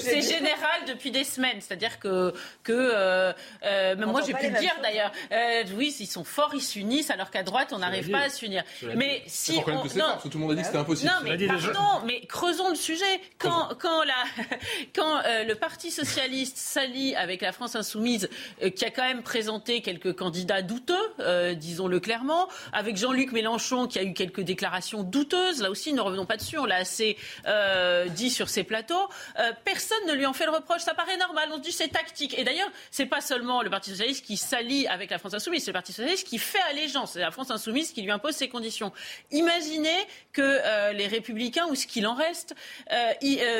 C'est 0.00 0.22
général 0.32 0.80
depuis 0.88 1.10
des 1.12 1.24
semaines. 1.24 1.60
C'est-à-dire 1.60 1.98
que, 1.98 2.34
que 2.64 2.72
euh, 2.72 3.32
euh, 3.64 3.96
même 3.96 4.10
moi, 4.10 4.22
j'ai 4.26 4.34
pu 4.34 4.48
le 4.50 4.58
dire 4.58 4.74
d'ailleurs. 4.82 5.12
Euh, 5.30 5.62
oui, 5.76 5.94
ils 6.00 6.06
sont 6.06 6.24
forts, 6.24 6.52
ils 6.54 6.60
s'unissent, 6.60 7.10
alors 7.10 7.30
qu'à 7.30 7.42
droite, 7.42 7.72
on 7.72 7.78
n'arrive 7.78 8.10
pas 8.10 8.22
à 8.22 8.28
s'unir. 8.30 8.64
Mais 8.96 9.22
si 9.26 9.52
on, 9.52 9.70
non, 9.70 9.82
que 9.82 9.88
fort, 9.88 10.08
parce 10.08 10.22
que 10.24 10.28
tout 10.28 10.38
le 10.38 10.44
monde 10.44 10.52
a 10.52 10.54
dit 10.54 10.60
que 10.62 10.66
c'était 10.66 10.78
impossible. 10.78 11.10
Non, 11.10 11.18
mais 11.22 11.46
pardon, 11.46 12.04
mais 12.04 12.20
creusons 12.26 12.70
le 12.70 12.74
sujet. 12.74 13.20
Quand, 13.38 13.70
quand, 13.78 14.02
la, 14.02 14.24
quand 14.94 15.22
le 15.46 15.54
Parti 15.54 15.90
socialiste 15.90 16.56
s'allie 16.56 17.11
avec 17.16 17.42
la 17.42 17.52
France 17.52 17.76
insoumise, 17.76 18.28
euh, 18.62 18.70
qui 18.70 18.84
a 18.84 18.90
quand 18.90 19.02
même 19.02 19.22
présenté 19.22 19.80
quelques 19.80 20.14
candidats 20.14 20.62
douteux, 20.62 20.94
euh, 21.20 21.54
disons-le 21.54 22.00
clairement, 22.00 22.48
avec 22.72 22.96
Jean-Luc 22.96 23.32
Mélenchon, 23.32 23.86
qui 23.86 23.98
a 23.98 24.02
eu 24.02 24.14
quelques 24.14 24.40
déclarations 24.40 25.02
douteuses. 25.02 25.62
Là 25.62 25.70
aussi, 25.70 25.92
ne 25.92 26.00
revenons 26.00 26.26
pas 26.26 26.36
dessus, 26.36 26.58
on 26.58 26.64
l'a 26.64 26.76
assez 26.76 27.16
euh, 27.46 28.06
dit 28.08 28.30
sur 28.30 28.48
ces 28.48 28.64
plateaux. 28.64 29.08
Personne 29.64 30.06
ne 30.06 30.12
lui 30.12 30.26
en 30.26 30.32
fait 30.32 30.46
le 30.46 30.52
reproche. 30.52 30.82
Ça 30.82 30.94
paraît 30.94 31.16
normal. 31.16 31.48
On 31.52 31.56
se 31.56 31.62
dit 31.62 31.72
c'est 31.72 31.88
tactique. 31.88 32.38
Et 32.38 32.44
d'ailleurs, 32.44 32.70
c'est 32.90 33.06
pas 33.06 33.20
seulement 33.20 33.62
le 33.62 33.70
Parti 33.70 33.90
socialiste 33.90 34.24
qui 34.24 34.36
s'allie 34.36 34.86
avec 34.86 35.10
la 35.10 35.18
France 35.18 35.34
insoumise, 35.34 35.64
c'est 35.64 35.70
le 35.70 35.74
Parti 35.74 35.92
socialiste 35.92 36.26
qui 36.26 36.38
fait 36.38 36.60
allégeance. 36.70 37.12
C'est 37.12 37.20
la 37.20 37.30
France 37.30 37.50
insoumise 37.50 37.92
qui 37.92 38.02
lui 38.02 38.10
impose 38.10 38.34
ses 38.34 38.48
conditions. 38.48 38.92
Imaginez 39.30 39.96
que 40.32 40.92
les 40.92 41.06
Républicains 41.06 41.66
ou 41.66 41.74
ce 41.74 41.86
qu'il 41.86 42.06
en 42.06 42.14
reste 42.14 42.54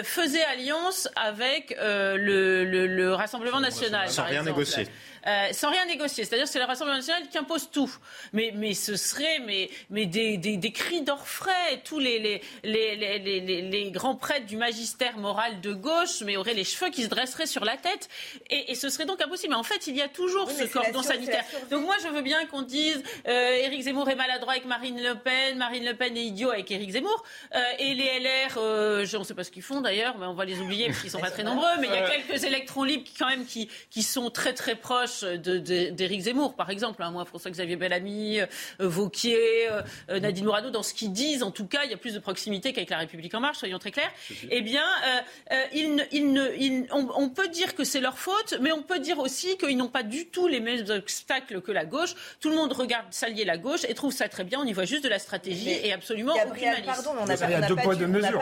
faisaient 0.05 0.45
alliance 0.45 1.09
avec 1.17 1.77
le 1.79 3.13
Rassemblement 3.15 3.42
national. 3.61 4.09
Sans 4.09 4.23
rien 4.25 4.41
exemple. 4.41 4.51
négocier. 4.51 4.89
Euh, 5.27 5.53
sans 5.53 5.71
rien 5.71 5.85
négocier. 5.87 6.25
C'est-à-dire 6.25 6.47
que 6.47 6.53
c'est 6.53 6.59
le 6.59 6.65
Rassemblement 6.65 6.99
national 6.99 7.29
qui 7.29 7.39
impose 7.39 7.71
tout. 7.71 7.91
Mais, 8.33 8.53
mais 8.55 8.75
ce 8.75 8.97
serait 8.97 9.39
mais, 9.47 9.71
mais 9.91 10.07
des, 10.07 10.37
des, 10.37 10.57
des 10.57 10.73
cris 10.73 11.03
d'orfraie. 11.03 11.81
Tous 11.85 11.99
les, 11.99 12.19
les, 12.19 12.43
les, 12.65 12.97
les, 12.97 13.19
les, 13.41 13.63
les 13.63 13.91
grands 13.91 14.17
prêtres 14.17 14.47
du 14.47 14.57
magistère 14.57 15.17
moral 15.19 15.61
de 15.61 15.73
gauche 15.73 16.23
mais 16.25 16.37
auraient 16.37 16.55
les 16.55 16.65
cheveux 16.65 16.91
qui 16.91 17.05
se 17.05 17.09
dresseraient 17.09 17.47
sur 17.47 17.65
la 17.65 17.77
tête. 17.77 18.09
Et, 18.51 18.73
et 18.73 18.75
ce 18.75 18.89
serait 18.89 19.05
donc 19.05 19.21
impossible. 19.23 19.53
Mais 19.53 19.59
en 19.59 19.63
fait, 19.63 19.87
il 19.87 19.97
y 19.97 20.03
a 20.03 20.09
toujours 20.09 20.49
oui, 20.49 20.55
ce 20.59 20.65
cordon 20.65 21.03
sanitaire. 21.03 21.45
Donc 21.71 21.85
moi, 21.85 21.97
je 22.03 22.09
veux 22.09 22.23
bien 22.23 22.45
qu'on 22.47 22.63
dise 22.63 23.03
euh, 23.29 23.57
Éric 23.57 23.83
Zemmour 23.83 24.09
est 24.11 24.17
maladroit 24.17 24.53
avec 24.55 24.65
Marine 24.65 25.01
Le 25.01 25.15
Pen, 25.15 25.57
Marine 25.57 25.85
Le 25.85 25.95
Pen 25.95 26.17
est 26.17 26.25
idiot 26.25 26.51
avec 26.51 26.71
Éric 26.71 26.91
Zemmour. 26.91 27.23
Euh, 27.55 27.61
et 27.79 27.95
les 27.95 28.21
LR, 28.21 28.55
euh, 28.57 29.05
je, 29.05 29.17
on 29.17 29.21
ne 29.21 29.25
sait 29.25 29.35
pas 29.35 29.45
ce 29.45 29.51
qu'ils 29.51 29.63
font 29.63 29.81
d'ailleurs, 29.81 30.17
mais 30.19 30.27
on 30.27 30.35
va 30.35 30.45
les 30.45 30.59
oublier 30.59 30.87
parce 30.87 31.01
qu'ils 31.01 31.11
sont 31.11 31.21
pas 31.21 31.31
très 31.31 31.45
nombreux. 31.45 31.69
Mais 31.81 31.87
il 31.87 31.95
y 31.95 31.97
a 31.97 32.11
quelques 32.11 32.45
électrons 32.45 32.83
libres 32.83 33.05
qui, 33.05 33.15
quand 33.15 33.29
même 33.29 33.47
qui, 33.47 33.69
qui 33.91 34.03
sont 34.03 34.31
très 34.31 34.53
très 34.53 34.75
proches 34.75 35.12
proche 35.13 35.25
d'Éric 35.25 36.21
Zemmour, 36.23 36.55
par 36.55 36.71
exemple. 36.71 37.03
Hein. 37.03 37.11
Moi, 37.11 37.25
François-Xavier 37.25 37.77
Bellamy, 37.77 38.41
euh, 38.41 38.47
Vauquier, 38.79 39.69
euh, 40.11 40.21
Nadine 40.21 40.45
Morano, 40.45 40.71
dans 40.71 40.83
ce 40.83 40.95
qu'ils 40.95 41.13
disent, 41.13 41.43
en 41.43 41.51
tout 41.51 41.67
cas, 41.67 41.81
il 41.85 41.91
y 41.91 41.95
a 41.95 41.97
plus 41.97 42.15
de 42.15 42.19
proximité 42.19 42.73
qu'avec 42.73 42.91
La 42.91 42.99
République 42.99 43.35
En 43.35 43.41
Marche, 43.41 43.59
soyons 43.59 43.79
très 43.79 43.91
clairs. 43.91 44.11
Eh 44.51 44.61
bien, 44.63 44.85
on, 46.93 47.29
peut 47.29 47.49
dire 47.49 47.75
que 47.75 47.85
c'est 47.85 48.01
leur 48.01 48.19
faute, 48.19 48.59
mais 48.61 48.73
on 48.73 48.83
peut 48.83 48.99
dire 48.99 49.19
aussi 49.19 49.57
qu'ils 49.57 49.77
n'ont 49.77 49.89
pas 49.89 50.03
du 50.03 50.27
tout 50.27 50.49
les 50.49 50.61
mêmes 50.61 50.85
obstacles 50.91 51.61
que 51.61 51.73
la 51.73 51.85
gauche. 51.85 52.15
Tout 52.41 52.51
le 52.51 52.57
monde 52.57 52.73
regarde 52.73 53.07
s'allier 53.11 53.45
la 53.45 53.59
gauche 53.59 53.85
et 53.89 53.95
trouve 53.95 54.13
ça 54.13 54.29
très 54.29 54.45
bien. 54.45 54.61
On 54.61 54.65
y 54.65 54.73
voit 54.73 54.85
juste 54.85 55.05
de 55.05 55.09
la 55.09 55.19
stratégie 55.19 55.71
et 55.71 55.93
absolument 55.93 56.35
Gabriel, 56.35 56.75
aucune 56.75 56.87
Pardon, 56.87 57.11
on 57.21 57.27
n'a 57.27 57.37
pas, 57.37 57.47
pas, 57.47 57.61
pas, 57.61 57.95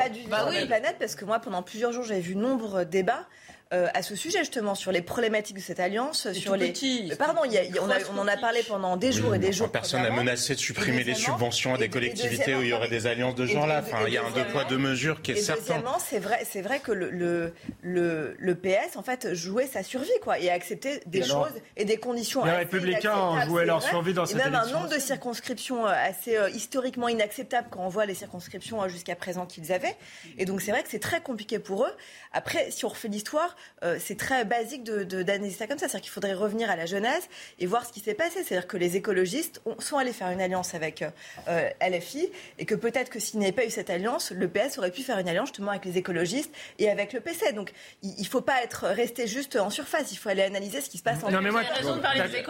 dû 0.09 0.23
bah 0.29 0.51
la 0.51 0.67
planète 0.67 0.97
parce 0.99 1.15
que 1.15 1.25
moi, 1.25 1.39
pendant 1.39 1.63
plusieurs 1.63 1.93
jours, 1.93 2.05
j'avais 2.05 2.21
vu 2.21 2.35
nombre 2.35 2.81
de 2.81 2.85
débats 2.85 3.27
euh, 3.73 3.87
à 3.95 4.03
ce 4.03 4.17
sujet 4.17 4.41
justement 4.41 4.75
sur 4.75 4.91
les 4.91 5.01
problématiques 5.01 5.57
de 5.57 5.63
cette 5.63 5.79
alliance, 5.79 6.33
sur 6.33 6.57
les. 6.57 6.73
Pardon, 7.17 7.45
y 7.45 7.57
a, 7.57 7.63
on, 7.81 8.17
on, 8.17 8.19
en 8.19 8.27
a 8.27 8.37
parlé 8.37 8.65
pendant 8.65 8.97
des 8.97 9.13
jours 9.13 9.33
et 9.35 9.39
des 9.39 9.53
jours. 9.53 9.71
Personne 9.71 10.03
n'a 10.03 10.11
menacé 10.11 10.57
de 10.57 10.59
supprimer 10.59 11.05
les 11.05 11.15
subventions 11.15 11.75
à 11.75 11.79
des 11.79 11.89
collectivités 11.89 12.57
où 12.57 12.63
il 12.63 12.69
y 12.69 12.73
aurait 12.73 12.89
des 12.89 13.07
alliances 13.07 13.37
de 13.37 13.47
gens 13.47 13.67
là. 13.67 13.81
Enfin, 13.85 13.99
il 14.09 14.13
y 14.13 14.19
a 14.19 14.25
un 14.25 14.31
deux 14.33 14.45
poids 14.47 14.65
deux 14.65 14.77
mesures 14.77 15.23
qui 15.23 15.33
est 15.33 15.37
certain. 15.37 15.61
Deuxièmement, 15.61 15.99
c'est 16.01 16.19
vrai, 16.19 16.45
c'est 16.51 16.63
vrai 16.63 16.81
que 16.81 16.91
le, 16.91 17.11
le, 17.11 18.37
le, 18.39 18.55
PS 18.57 18.97
en 18.97 19.03
fait 19.03 19.35
jouait 19.35 19.69
sa 19.69 19.85
survie 19.85 20.09
quoi 20.21 20.41
et 20.41 20.51
a 20.51 20.55
accepté 20.55 21.01
des 21.07 21.23
choses 21.23 21.53
et 21.77 21.85
des 21.85 21.97
conditions. 21.97 22.45
Les 22.45 22.51
Républicains 22.51 23.45
jouaient 23.47 23.67
leur 23.67 23.83
survie 23.83 24.15
dans 24.15 24.27
cette 24.27 24.41
et 24.41 24.45
même 24.45 24.57
un 24.57 24.67
nombre 24.67 24.89
de 24.89 24.99
circonscriptions 24.99 25.87
euh, 25.87 25.93
assez 25.93 26.37
euh, 26.37 26.51
historiquement 26.51 27.09
inacceptable 27.09 27.69
quand 27.71 27.85
on 27.85 27.89
voit 27.89 28.07
les 28.07 28.15
circonscriptions 28.15 28.89
jusqu'à 28.89 29.15
présent 29.15 29.47
qu'ils 29.47 29.73
avaient. 29.73 29.97
Et 30.39 30.45
donc 30.45 30.61
c'est 30.61 30.73
vrai 30.73 30.83
que 30.83 30.89
c'est 30.89 30.99
très 30.99 31.21
compliqué 31.21 31.61
pour 31.61 31.85
eux. 31.85 31.93
Après, 32.33 32.71
si 32.71 32.85
on 32.85 32.89
refait 32.89 33.09
l'histoire, 33.09 33.57
euh, 33.83 33.97
c'est 33.99 34.17
très 34.17 34.45
basique 34.45 34.85
d'analyser 34.85 35.57
ça 35.57 35.67
comme 35.67 35.79
ça. 35.79 35.89
C'est-à-dire 35.89 36.03
qu'il 36.03 36.13
faudrait 36.13 36.35
revenir 36.35 36.71
à 36.71 36.77
la 36.77 36.87
jeunesse 36.87 37.29
et 37.59 37.67
voir 37.67 37.85
ce 37.85 37.93
qui 37.93 38.01
s'est 38.01 38.15
passé. 38.15 38.43
C'est-à-dire 38.45 38.67
que 38.67 38.77
les 38.77 38.97
écologistes 38.97 39.63
sont 39.79 39.99
allés 39.99 40.13
faire 40.13 40.31
une 40.31 40.41
alliance 40.41 40.75
avec 40.75 41.05
euh, 41.49 41.69
LFI 41.81 42.31
et 42.59 42.67
que 42.67 42.75
peut-être 42.75 43.11
que 43.11 43.19
s'il 43.19 43.39
n'y 43.41 43.47
avait 43.47 43.55
pas 43.55 43.67
eu 43.67 43.71
cette 43.71 43.91
alliance, 43.91 44.31
le 44.33 44.49
PS 44.49 44.79
aurait 44.79 44.91
pu 44.91 45.03
faire 45.03 45.19
une 45.19 45.29
alliance 45.29 45.49
justement 45.49 45.71
avec 45.71 45.85
les 45.85 45.99
écologistes 45.99 46.53
et 46.79 46.91
avec 46.91 47.13
le 47.13 47.21
PC. 47.21 47.53
Donc 47.53 47.73
il 48.03 48.15
ne 48.19 48.27
faut 48.27 48.41
pas 48.41 48.63
être 48.63 48.85
resté 48.87 49.27
juste 49.27 49.57
en 49.57 49.71
surface. 49.71 50.13
Il 50.13 50.17
faut 50.17 50.29
aller 50.29 50.43
analyser 50.43 50.81
ce 50.81 50.91
qui 50.91 50.99
se 50.99 51.03
passe 51.03 51.23
en 51.25 51.31
Non, 51.31 51.41
mais 51.41 51.51
moi, 51.51 51.63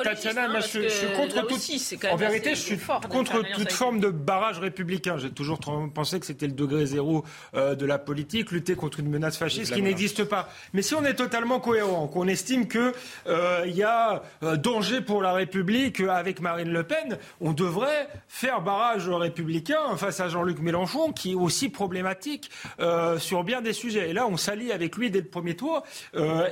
Tatiana, 0.03 0.47
hein, 0.47 0.61
je, 0.61 0.89
suis 0.89 1.07
contre 1.17 1.47
tout. 1.47 2.07
En 2.11 2.17
vérité, 2.17 2.51
je 2.51 2.61
suis 2.61 2.79
contre 3.09 3.43
toute 3.55 3.73
forme 3.73 4.01
de 4.01 4.09
barrage 4.09 4.59
républicain. 4.59 5.19
J'ai 5.19 5.31
toujours 5.31 5.61
pensé 5.95 6.21
que 6.21 6.27
c'était 6.27 6.47
le 6.47 6.53
degré 6.53 6.87
zéro 6.87 7.25
euh, 7.55 7.75
de 7.75 7.87
la 7.87 7.99
politique, 7.99 8.51
lutter 8.51 8.75
contre 8.75 9.01
une 9.01 9.09
menace 9.09 9.37
fasciste 9.37 9.75
qui 9.75 9.83
n'existe 9.83 10.25
pas. 10.25 10.49
Mais 10.73 10.83
si 10.83 10.95
on 10.95 11.00
est 11.05 11.15
totalement 11.15 11.61
cohérent, 11.61 12.07
qu'on 12.09 12.29
estime 12.29 12.69
qu'il 12.69 12.93
euh, 13.27 13.67
y 13.67 13.83
a 13.83 14.23
euh, 14.43 14.57
danger 14.57 15.01
pour 15.01 15.23
la 15.23 15.33
République 15.33 16.01
avec 16.01 16.41
Marine 16.41 16.71
Le 16.71 16.83
Pen, 16.83 17.19
on 17.41 17.53
devrait 17.53 18.09
faire 18.29 18.61
barrage 18.61 19.09
républicain 19.09 19.97
face 19.97 20.21
à 20.21 20.29
Jean-Luc 20.29 20.61
Mélenchon, 20.61 21.13
qui 21.13 21.33
est 21.33 21.35
aussi 21.35 21.69
problématique 21.69 22.51
euh, 22.81 23.19
sur 23.19 23.45
bien 23.45 23.61
des 23.61 23.73
sujets. 23.73 24.11
Et 24.11 24.13
là, 24.13 24.27
on 24.27 24.37
s'allie 24.37 24.73
avec 24.73 24.97
lui 24.97 25.11
dès 25.11 25.21
le 25.21 25.27
premier 25.27 25.57
tour, 25.57 25.83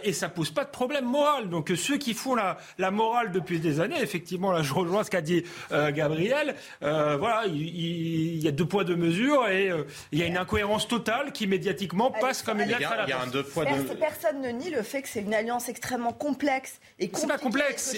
et 0.03 0.13
ça 0.13 0.29
pose 0.29 0.51
pas 0.51 0.65
de 0.65 0.71
problème 0.71 1.05
moral. 1.05 1.49
Donc 1.49 1.73
ceux 1.77 1.97
qui 1.97 2.15
font 2.15 2.35
la, 2.35 2.59
la 2.79 2.91
morale 2.91 3.33
depuis 3.33 3.61
des 3.61 3.81
années, 3.81 4.01
effectivement, 4.01 4.53
là 4.53 4.63
je 4.63 4.73
rejoins 4.73 5.05
ce 5.05 5.11
qu'a 5.11 5.21
dit 5.21 5.45
Gabriel, 5.71 6.55
voilà, 6.81 7.45
il, 7.47 8.43
y 8.43 8.49
a 8.49 8.53
deux 8.53 8.67
poids, 8.67 8.85
deux 8.85 8.97
mesures, 8.97 9.47
et 9.49 9.71
il 10.13 10.19
y 10.19 10.23
a 10.23 10.27
une 10.27 10.37
incohérence 10.37 10.89
totale 10.89 11.33
qui 11.33 11.47
médiatiquement 11.47 12.11
passe 12.11 12.43
comme 12.43 12.61
une 12.61 12.69
lettre 12.69 12.93
à 12.93 12.97
la 12.97 13.05
il 13.05 13.11
y 13.11 13.13
a 13.13 13.23
un 13.23 13.27
deux 13.27 13.43
poids 13.43 13.65
Personne 13.99 14.38
ne 14.39 14.49
nie 14.51 14.71
le 14.71 14.83
fait 14.83 15.03
que 15.03 15.09
c'est 15.09 15.21
une 15.21 15.35
alliance 15.35 15.69
extrêmement 15.69 16.13
complexe 16.13 16.81
et 16.99 17.11
C'est 17.15 17.27
pas 17.27 17.39
complexe. 17.39 17.97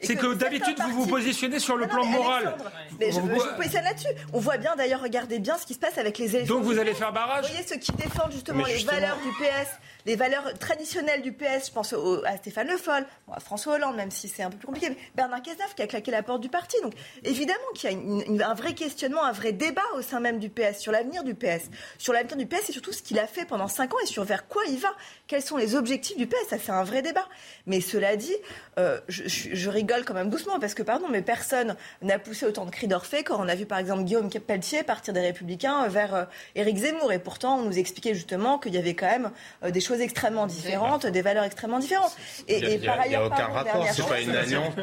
C'est 0.00 0.16
que, 0.16 0.34
d'habitude 0.34 0.78
vous 0.80 1.02
vous 1.02 1.06
positionnez 1.06 1.58
sur 1.58 1.76
le 1.76 1.86
plan 1.86 2.04
moral. 2.04 2.56
Mais 2.98 3.12
je, 3.12 3.20
vous 3.20 3.28
positionne 3.56 3.84
là-dessus. 3.84 4.08
On 4.32 4.40
voit 4.40 4.56
bien 4.56 4.76
d'ailleurs, 4.76 5.02
regardez 5.02 5.38
bien 5.38 5.58
ce 5.58 5.66
qui 5.66 5.74
se 5.74 5.78
passe 5.78 5.98
avec 5.98 6.18
les 6.18 6.36
élections. 6.36 6.56
Donc 6.56 6.64
vous 6.64 6.78
allez 6.78 6.94
faire 6.94 7.12
barrage. 7.12 7.44
Vous 7.44 7.50
voyez 7.50 7.66
ceux 7.66 7.76
qui 7.76 7.92
défendent 7.92 8.32
justement, 8.32 8.64
les 8.64 8.84
valeurs 8.84 9.18
du 9.18 9.30
PS 9.44 9.68
les 10.06 10.16
valeurs 10.16 10.58
traditionnelles 10.58 11.22
du 11.22 11.32
PS, 11.32 11.68
je 11.68 11.72
pense 11.72 11.94
à 12.24 12.36
Stéphane 12.36 12.68
Le 12.68 12.76
Foll, 12.76 13.06
à 13.32 13.40
François 13.40 13.74
Hollande, 13.74 13.96
même 13.96 14.10
si 14.10 14.28
c'est 14.28 14.42
un 14.42 14.50
peu 14.50 14.56
plus 14.56 14.66
compliqué, 14.66 14.90
mais 14.90 14.98
Bernard 15.14 15.42
Cazeneuve 15.42 15.74
qui 15.74 15.82
a 15.82 15.86
claqué 15.86 16.10
la 16.10 16.22
porte 16.22 16.40
du 16.40 16.48
parti. 16.48 16.76
Donc 16.82 16.94
évidemment 17.24 17.58
qu'il 17.74 18.36
y 18.36 18.42
a 18.42 18.50
un 18.50 18.54
vrai 18.54 18.74
questionnement, 18.74 19.24
un 19.24 19.32
vrai 19.32 19.52
débat 19.52 19.82
au 19.96 20.02
sein 20.02 20.20
même 20.20 20.38
du 20.38 20.48
PS 20.48 20.78
sur 20.78 20.92
l'avenir 20.92 21.24
du 21.24 21.34
PS, 21.34 21.70
sur 21.98 22.12
l'avenir 22.12 22.36
du 22.36 22.46
PS 22.46 22.70
et 22.70 22.72
surtout 22.72 22.92
ce 22.92 23.02
qu'il 23.02 23.18
a 23.18 23.26
fait 23.26 23.44
pendant 23.44 23.68
5 23.68 23.94
ans 23.94 23.98
et 24.02 24.06
sur 24.06 24.24
vers 24.24 24.48
quoi 24.48 24.62
il 24.68 24.78
va. 24.78 24.92
Quels 25.26 25.42
sont 25.42 25.58
les 25.60 25.74
objectifs 25.76 26.16
du 26.16 26.26
PS 26.26 26.48
Ça, 26.48 26.56
c'est 26.58 26.72
un 26.72 26.84
vrai 26.84 27.02
débat. 27.02 27.26
Mais 27.66 27.80
cela 27.80 28.16
dit, 28.16 28.34
euh, 28.78 28.98
je, 29.08 29.68
rigole 29.68 30.04
quand 30.04 30.14
même 30.14 30.30
doucement 30.30 30.58
parce 30.58 30.74
que, 30.74 30.82
pardon, 30.82 31.06
mais 31.10 31.22
personne 31.22 31.76
n'a 32.02 32.18
poussé 32.18 32.46
autant 32.46 32.64
de 32.64 32.70
cris 32.70 32.88
d'Orphée 32.88 33.22
quand 33.22 33.38
on 33.38 33.48
a 33.48 33.54
vu 33.54 33.66
par 33.66 33.78
exemple 33.78 34.02
Guillaume 34.04 34.28
Pelletier 34.28 34.82
partir 34.82 35.14
des 35.14 35.20
Républicains 35.20 35.86
vers 35.88 36.14
euh, 36.14 36.24
Éric 36.56 36.78
Zemmour. 36.78 37.12
Et 37.12 37.18
pourtant, 37.18 37.58
on 37.58 37.64
nous 37.64 37.78
expliquait 37.78 38.14
justement 38.14 38.58
qu'il 38.58 38.74
y 38.74 38.78
avait 38.78 38.94
quand 38.94 39.06
même 39.06 39.30
euh, 39.62 39.70
des 39.70 39.80
choses 39.80 40.00
extrêmement 40.00 40.46
différentes, 40.46 41.06
des 41.06 41.22
valeurs 41.22 41.44
extrêmement 41.44 41.78
différentes. 41.78 42.16
Et, 42.48 42.78
par 42.78 43.00
ailleurs, 43.00 43.04
il 43.06 43.10
n'y 43.10 43.14
a 43.16 43.26
aucun 43.26 43.46
rapport, 43.46 43.86
c'est 43.92 44.08
pas 44.08 44.20
une 44.20 44.34
alliance. 44.34 44.74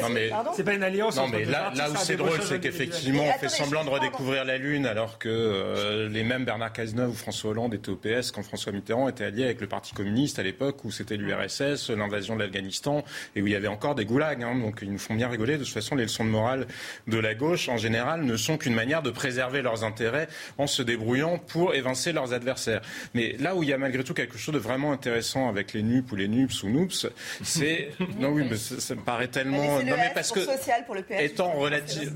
Non, 0.00 0.08
mais 0.10 0.30
c'est 0.54 0.64
pas 0.64 0.74
une 0.74 0.82
alliance. 0.82 1.16
Non, 1.16 1.28
mais 1.28 1.44
là, 1.44 1.72
là 1.74 1.90
où 1.90 1.96
c'est 1.96 2.16
drôle, 2.16 2.40
c'est 2.42 2.60
qu'effectivement, 2.60 3.24
on 3.24 3.38
fait 3.38 3.48
semblant 3.48 3.84
de 3.84 3.90
redécouvrir 3.90 4.44
la 4.44 4.58
Lune 4.58 4.86
alors 4.86 5.18
que 5.18 6.08
les 6.10 6.22
mêmes 6.22 6.44
Bernard 6.44 6.72
Cazeneuve 6.72 7.10
ou 7.10 7.14
François 7.14 7.50
Hollande 7.50 7.74
étaient 7.74 7.90
au 7.90 7.96
PS 7.96 8.30
quand 8.30 8.42
François 8.42 8.72
Mitterrand 8.72 9.08
était 9.08 9.24
allié 9.24 9.44
avec 9.44 9.60
le 9.60 9.66
Parti 9.66 9.94
communiste 9.94 10.01
à 10.38 10.42
l'époque 10.42 10.84
où 10.84 10.90
c'était 10.90 11.16
l'URSS, 11.16 11.90
l'invasion 11.90 12.36
de 12.36 12.42
l'Afghanistan 12.42 13.04
et 13.34 13.42
où 13.42 13.46
il 13.46 13.52
y 13.52 13.56
avait 13.56 13.68
encore 13.68 13.94
des 13.94 14.04
goulags. 14.04 14.42
Hein. 14.42 14.56
donc 14.56 14.80
ils 14.82 14.90
nous 14.90 14.98
font 14.98 15.14
bien 15.14 15.28
rigoler. 15.28 15.58
De 15.58 15.64
toute 15.64 15.72
façon, 15.72 15.96
les 15.96 16.04
leçons 16.04 16.24
de 16.24 16.30
morale 16.30 16.66
de 17.06 17.18
la 17.18 17.34
gauche, 17.34 17.68
en 17.68 17.76
général, 17.76 18.24
ne 18.24 18.36
sont 18.36 18.58
qu'une 18.58 18.74
manière 18.74 19.02
de 19.02 19.10
préserver 19.10 19.62
leurs 19.62 19.84
intérêts 19.84 20.28
en 20.58 20.66
se 20.66 20.82
débrouillant 20.82 21.38
pour 21.38 21.74
évincer 21.74 22.12
leurs 22.12 22.32
adversaires. 22.32 22.82
Mais 23.14 23.36
là 23.38 23.54
où 23.56 23.62
il 23.62 23.68
y 23.68 23.72
a 23.72 23.78
malgré 23.78 24.04
tout 24.04 24.14
quelque 24.14 24.38
chose 24.38 24.54
de 24.54 24.60
vraiment 24.60 24.92
intéressant 24.92 25.48
avec 25.48 25.72
les 25.72 25.82
NUP 25.82 26.10
ou 26.12 26.16
les 26.16 26.28
NUPS 26.28 26.62
ou 26.62 26.68
NUPS, 26.68 27.06
c'est 27.42 27.90
non 28.18 28.30
oui, 28.30 28.44
mais 28.48 28.56
ça, 28.56 28.94
me 28.94 29.00
paraît 29.00 29.28
tellement 29.28 29.78
mais 29.78 29.84
non 29.84 29.96
mais 29.96 30.12
parce 30.14 30.32
que 30.32 30.40
pour 30.84 30.94
le 30.94 31.02
PS, 31.02 31.20
étant 31.20 31.52
relatif 31.52 32.10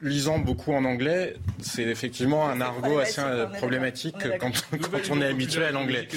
lisant 0.00 0.38
beaucoup 0.38 0.72
en 0.72 0.84
anglais, 0.84 1.36
c'est 1.60 1.82
effectivement 1.82 2.48
un 2.48 2.60
argot 2.60 2.98
assez 2.98 3.22
problématique 3.54 4.16
quand, 4.40 4.52
quand 4.80 5.10
on 5.10 5.20
est 5.20 5.26
habitué 5.26 5.64
à 5.64 5.72
l'anglais. 5.72 6.08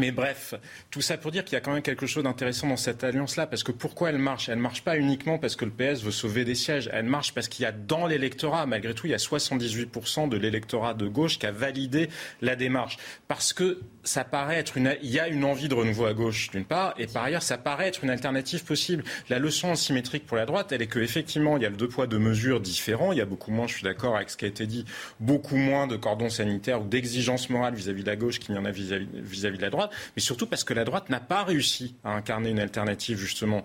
Mais 0.00 0.12
bref, 0.12 0.54
tout 0.90 1.02
ça 1.02 1.18
pour 1.18 1.30
dire 1.30 1.44
qu'il 1.44 1.52
y 1.52 1.56
a 1.56 1.60
quand 1.60 1.74
même 1.74 1.82
quelque 1.82 2.06
chose 2.06 2.24
d'intéressant 2.24 2.66
dans 2.66 2.78
cette 2.78 3.04
alliance-là, 3.04 3.46
parce 3.46 3.62
que 3.62 3.70
pourquoi 3.70 4.08
elle 4.08 4.16
marche? 4.16 4.48
Elle 4.48 4.56
ne 4.56 4.62
marche 4.62 4.82
pas 4.82 4.96
uniquement 4.96 5.38
parce 5.38 5.56
que 5.56 5.66
le 5.66 5.70
PS 5.70 6.02
veut 6.02 6.10
sauver 6.10 6.46
des 6.46 6.54
sièges, 6.54 6.88
elle 6.90 7.04
marche 7.04 7.34
parce 7.34 7.48
qu'il 7.48 7.64
y 7.64 7.66
a 7.66 7.72
dans 7.72 8.06
l'électorat, 8.06 8.64
malgré 8.64 8.94
tout, 8.94 9.06
il 9.06 9.10
y 9.10 9.14
a 9.14 9.18
78% 9.18 10.30
de 10.30 10.38
l'électorat 10.38 10.94
de 10.94 11.06
gauche 11.06 11.38
qui 11.38 11.44
a 11.44 11.52
validé 11.52 12.08
la 12.40 12.56
démarche. 12.56 12.96
Parce 13.28 13.52
que 13.52 13.80
ça 14.02 14.24
paraît 14.24 14.56
être 14.56 14.76
une, 14.76 14.96
il 15.02 15.10
y 15.10 15.20
a 15.20 15.28
une 15.28 15.44
envie 15.44 15.68
de 15.68 15.74
renouveau 15.74 16.06
à 16.06 16.14
gauche, 16.14 16.50
d'une 16.50 16.64
part, 16.64 16.94
et 16.98 17.06
par 17.06 17.24
ailleurs, 17.24 17.42
ça 17.42 17.58
paraît 17.58 17.88
être 17.88 18.02
une 18.02 18.10
alternative 18.10 18.64
possible. 18.64 19.04
La 19.28 19.38
leçon 19.38 19.74
symétrique 19.74 20.26
pour 20.26 20.36
la 20.36 20.46
droite, 20.46 20.72
elle 20.72 20.82
est 20.82 20.86
qu'effectivement, 20.86 21.56
il 21.56 21.62
y 21.62 21.66
a 21.66 21.70
le 21.70 21.76
deux 21.76 21.88
poids, 21.88 22.06
deux 22.06 22.18
mesures 22.18 22.60
différents, 22.60 23.12
il 23.12 23.18
y 23.18 23.20
a 23.20 23.26
beaucoup 23.26 23.50
moins, 23.50 23.66
je 23.66 23.74
suis 23.74 23.84
d'accord 23.84 24.16
avec 24.16 24.30
ce 24.30 24.36
qui 24.36 24.44
a 24.44 24.48
été 24.48 24.66
dit, 24.66 24.84
beaucoup 25.18 25.56
moins 25.56 25.86
de 25.86 25.96
cordons 25.96 26.30
sanitaires 26.30 26.82
ou 26.82 26.84
d'exigences 26.84 27.50
morales 27.50 27.74
vis-à-vis 27.74 28.02
de 28.02 28.08
la 28.08 28.16
gauche 28.16 28.38
qu'il 28.38 28.54
y 28.54 28.58
en 28.58 28.64
a 28.64 28.70
vis-à-vis 28.70 29.06
-vis 29.06 29.56
de 29.56 29.62
la 29.62 29.70
droite 29.70 29.90
mais 30.16 30.22
surtout 30.22 30.46
parce 30.46 30.64
que 30.64 30.74
la 30.74 30.84
droite 30.84 31.10
n'a 31.10 31.20
pas 31.20 31.44
réussi 31.44 31.94
à 32.04 32.12
incarner 32.12 32.50
une 32.50 32.60
alternative 32.60 33.18
justement 33.18 33.64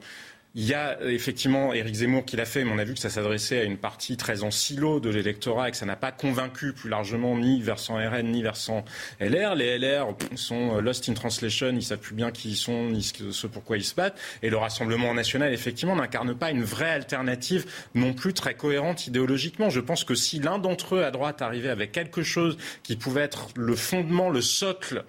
il 0.56 0.66
y 0.66 0.74
a 0.74 0.98
euh, 1.02 1.10
effectivement 1.10 1.74
Éric 1.74 1.96
Zemmour 1.96 2.24
qui 2.24 2.38
l'a 2.38 2.46
fait, 2.46 2.64
mais 2.64 2.72
on 2.74 2.78
a 2.78 2.86
vu 2.86 2.94
que 2.94 3.00
ça 3.00 3.10
s'adressait 3.10 3.60
à 3.60 3.64
une 3.64 3.78
partie 3.78 4.16
très 4.16 4.44
en 4.44 4.52
silo 4.52 5.02
de 5.02 5.10
l'électorat 5.10 5.68
et 5.68 5.72
que 5.72 5.78
ça 5.78 5.86
n'a 5.86 5.98
pas 5.98 6.14
convaincu 6.14 6.72
plus 6.72 6.90
largement 6.90 7.38
ni 7.38 7.62
versant 7.62 7.96
RN 7.96 8.32
ni 8.32 8.42
versant 8.42 8.86
LR. 9.20 9.56
Les 9.56 9.78
LR 9.78 10.16
sont 10.36 10.78
euh, 10.78 10.82
lost 10.82 11.10
in 11.10 11.14
translation, 11.14 11.72
ils 11.74 11.84
savent 11.84 12.00
plus 12.00 12.16
bien 12.16 12.32
qui 12.32 12.52
ils 12.52 12.56
sont 12.56 12.90
ni 12.90 13.04
ce 13.04 13.48
pourquoi 13.48 13.76
ils 13.76 13.84
se 13.84 13.96
battent. 13.96 14.18
Et 14.42 14.50
le 14.50 14.56
Rassemblement 14.56 15.14
national, 15.14 15.54
effectivement, 15.54 15.96
n'incarne 15.96 16.34
pas 16.34 16.52
une 16.52 16.64
vraie 16.64 16.92
alternative 16.92 17.66
non 17.94 18.14
plus 18.14 18.34
très 18.34 18.54
cohérente 18.54 19.08
idéologiquement. 19.08 19.70
Je 19.70 19.82
pense 19.82 20.06
que 20.06 20.16
si 20.16 20.40
l'un 20.40 20.58
d'entre 20.58 20.96
eux 20.96 21.04
à 21.04 21.12
droite 21.12 21.42
arrivait 21.42 21.70
avec 21.70 21.92
quelque 21.92 22.24
chose 22.24 22.58
qui 22.82 22.96
pouvait 22.96 23.22
être 23.22 23.50
le 23.58 23.76
fondement, 23.76 24.30
le 24.30 24.42
socle 24.42 25.04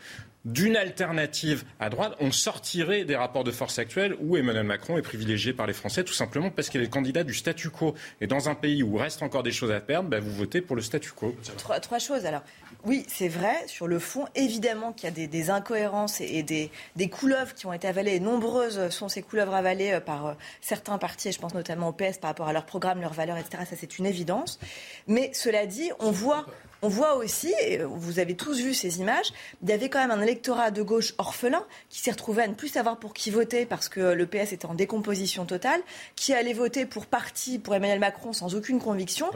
d'une 0.47 0.77
alternative 0.77 1.65
à 1.81 1.91
droite, 1.91 2.15
on 2.21 2.31
sortirait 2.31 3.05
des 3.05 3.17
rapports 3.17 3.43
de 3.43 3.51
force 3.51 3.81
actuels 3.81 4.15
où 4.21 4.37
Emmanuel 4.37 4.63
Macron 4.63 4.97
est 4.97 5.03
privilégié 5.03 5.53
par 5.53 5.67
les 5.67 5.73
Français 5.73 6.05
tout 6.05 6.13
simplement 6.13 6.51
parce 6.51 6.69
qu'il 6.69 6.81
est 6.81 6.85
le 6.85 6.91
candidat 6.91 7.25
du 7.25 7.35
statu 7.35 7.69
quo. 7.69 7.95
Et 8.21 8.29
dans 8.29 8.49
un 8.49 8.55
pays 8.55 8.85
où 8.85 8.97
reste 8.97 9.25
encore 9.25 9.43
des 9.43 9.51
choses 9.51 9.73
à 9.73 9.81
perdre, 9.81 10.09
bah, 10.09 10.21
vous 10.21 10.31
votez 10.31 10.61
pour 10.61 10.77
le 10.77 10.83
statu 10.83 11.11
quo. 11.11 11.35
Trois, 11.59 11.99
choses. 11.99 12.27
Alors, 12.27 12.43
oui, 12.85 13.05
c'est 13.09 13.27
vrai, 13.27 13.57
sur 13.67 13.89
le 13.89 13.99
fond, 13.99 14.27
évidemment 14.37 14.93
qu'il 14.93 15.11
y 15.11 15.25
a 15.25 15.27
des, 15.27 15.51
incohérences 15.51 16.21
et, 16.21 16.45
des, 16.45 16.71
des, 16.95 17.09
couleuvres 17.09 17.53
qui 17.55 17.67
ont 17.67 17.73
été 17.73 17.89
avalées. 17.89 18.15
Et 18.15 18.21
nombreuses 18.21 18.91
sont 18.91 19.09
ces 19.09 19.23
couleuvres 19.23 19.55
avalées 19.55 19.95
euh, 19.95 20.01
par 20.01 20.27
euh, 20.27 20.33
certains 20.61 20.99
partis, 20.99 21.29
et 21.29 21.33
je 21.33 21.41
pense 21.41 21.55
notamment 21.55 21.89
au 21.89 21.93
PS 21.93 22.19
par 22.19 22.31
rapport 22.31 22.47
à 22.47 22.53
leur 22.53 22.67
programme, 22.67 23.01
leurs 23.01 23.15
valeurs, 23.15 23.37
etc. 23.37 23.65
Ça, 23.69 23.77
c'est 23.77 23.99
une 23.99 24.07
évidence. 24.07 24.61
Mais 25.09 25.31
cela 25.35 25.67
dit, 25.67 25.91
on 25.99 26.13
voit 26.13 26.47
on 26.87 26.89
voit 26.89 27.17
aussi, 27.17 27.53
et 27.63 27.79
vous 27.79 28.21
avez 28.21 28.37
tous 28.37 28.61
vu 28.61 28.73
ces 28.73 29.01
images, 29.01 29.33
il 29.61 29.69
y 29.69 29.73
avait 29.73 29.89
quand 29.89 29.99
même 29.99 30.13
un 30.13 30.23
électorat 30.23 30.71
de 30.71 30.83
gauche 30.83 31.15
orphelin 31.19 31.65
qui 31.89 31.99
s'est 31.99 32.13
retrouvé 32.13 32.45
à 32.45 32.47
ne 32.47 32.55
plus 32.55 32.69
savoir 32.69 32.99
pour 33.01 33.13
qui 33.13 33.33
voter 33.33 33.67
parce 33.67 33.89
que 33.89 33.99
le 33.99 34.25
PS 34.25 34.53
était 34.53 34.67
en 34.67 34.75
décomposition 34.75 35.47
totale, 35.47 35.81
qui 36.15 36.33
allait 36.33 36.53
voter 36.53 36.87
pour 36.87 37.07
parti 37.07 37.59
pour 37.59 37.75
Emmanuel 37.75 37.99
Macron 37.99 38.33
sans 38.33 38.55
aucune 38.55 38.79
conviction. 38.79 39.27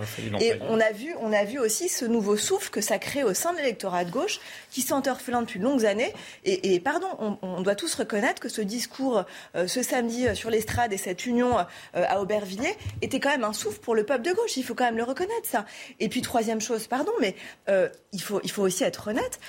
Et 0.40 0.52
on 0.68 0.78
a 0.78 0.92
vu, 0.92 1.12
on 1.20 1.32
a 1.32 1.42
vu 1.42 1.58
aussi 1.58 1.88
ce 1.88 2.04
nouveau 2.04 2.36
souffle 2.36 2.70
que 2.70 2.80
ça 2.80 2.98
crée 2.98 3.24
au 3.24 3.34
sein 3.34 3.52
de 3.52 3.58
l'électorat 3.58 4.04
de 4.04 4.12
gauche 4.12 4.38
qui 4.70 4.82
sont 4.82 5.08
orphelins 5.08 5.42
depuis 5.42 5.58
de 5.58 5.64
longues 5.64 5.86
années. 5.86 6.12
Et, 6.44 6.78
pardon, 6.78 7.08
on, 7.42 7.62
doit 7.62 7.74
tous 7.74 7.92
reconnaître 7.94 8.40
que 8.40 8.48
ce 8.48 8.60
discours 8.60 9.24
euh, 9.56 9.66
ce 9.66 9.82
samedi 9.82 10.28
euh, 10.28 10.34
sur 10.34 10.50
l'estrade 10.50 10.92
et 10.92 10.96
cette 10.96 11.26
union 11.26 11.58
euh, 11.58 11.64
à 11.94 12.20
Aubervilliers 12.20 12.76
était 13.02 13.18
quand 13.18 13.30
même 13.30 13.44
un 13.44 13.52
souffle 13.52 13.80
pour 13.80 13.96
le 13.96 14.04
peuple 14.04 14.22
de 14.22 14.32
gauche. 14.32 14.56
Il 14.56 14.62
faut 14.62 14.74
quand 14.74 14.84
même 14.84 14.96
le 14.96 15.02
reconnaître, 15.02 15.46
ça. 15.46 15.66
Et 15.98 16.08
puis, 16.08 16.22
troisième 16.22 16.60
chose, 16.60 16.86
pardon, 16.86 17.12
mais 17.20 17.34
il, 17.68 18.20
faut, 18.22 18.40
il 18.42 18.50
faut 18.50 18.62
aussi 18.62 18.84
être 18.84 19.08
honnête. 19.08 19.40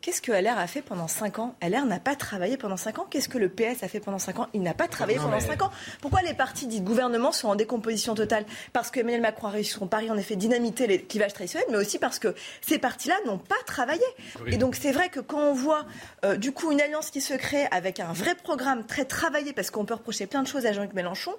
Qu'est-ce 0.00 0.22
que 0.22 0.32
LR 0.32 0.58
a 0.58 0.66
fait 0.66 0.82
pendant 0.82 1.08
5 1.08 1.38
ans? 1.38 1.54
LR 1.62 1.84
n'a 1.84 2.00
pas 2.00 2.16
travaillé 2.16 2.56
pendant 2.56 2.76
5 2.76 2.98
ans. 2.98 3.06
Qu'est-ce 3.10 3.28
que 3.28 3.38
le 3.38 3.48
PS 3.48 3.82
a 3.82 3.88
fait 3.88 4.00
pendant 4.00 4.18
5 4.18 4.38
ans? 4.38 4.48
Il 4.54 4.62
n'a 4.62 4.74
pas 4.74 4.88
travaillé 4.88 5.18
pendant 5.18 5.40
5 5.40 5.62
ans. 5.62 5.70
Pourquoi 6.00 6.22
les 6.22 6.34
partis 6.34 6.66
dits 6.66 6.80
de 6.80 6.86
gouvernement 6.86 7.32
sont 7.32 7.48
en 7.48 7.54
décomposition 7.54 8.14
totale? 8.14 8.44
Parce 8.72 8.90
que 8.90 9.00
Emmanuel 9.00 9.20
Macron 9.20 9.48
a 9.48 9.50
réussi 9.50 9.72
son 9.72 9.86
pari, 9.86 10.10
en 10.10 10.16
effet, 10.16 10.36
dynamiter 10.36 10.86
les 10.86 11.02
clivages 11.02 11.34
traditionnels, 11.34 11.68
mais 11.70 11.76
aussi 11.76 11.98
parce 11.98 12.18
que 12.18 12.34
ces 12.62 12.78
partis-là 12.78 13.16
n'ont 13.26 13.38
pas 13.38 13.56
travaillé. 13.66 14.04
Et 14.46 14.56
donc, 14.56 14.74
c'est 14.74 14.92
vrai 14.92 15.08
que 15.08 15.20
quand 15.20 15.40
on 15.40 15.52
voit, 15.52 15.84
du 16.38 16.52
coup, 16.52 16.72
une 16.72 16.80
alliance 16.80 17.10
qui 17.10 17.20
se 17.20 17.34
crée 17.34 17.66
avec 17.70 18.00
un 18.00 18.12
vrai 18.12 18.34
programme 18.34 18.86
très 18.86 19.04
travaillé, 19.04 19.52
parce 19.52 19.70
qu'on 19.70 19.84
peut 19.84 19.94
reprocher 19.94 20.26
plein 20.26 20.42
de 20.42 20.48
choses 20.48 20.66
à 20.66 20.72
Jean-Luc 20.72 20.94
Mélenchon, 20.94 21.34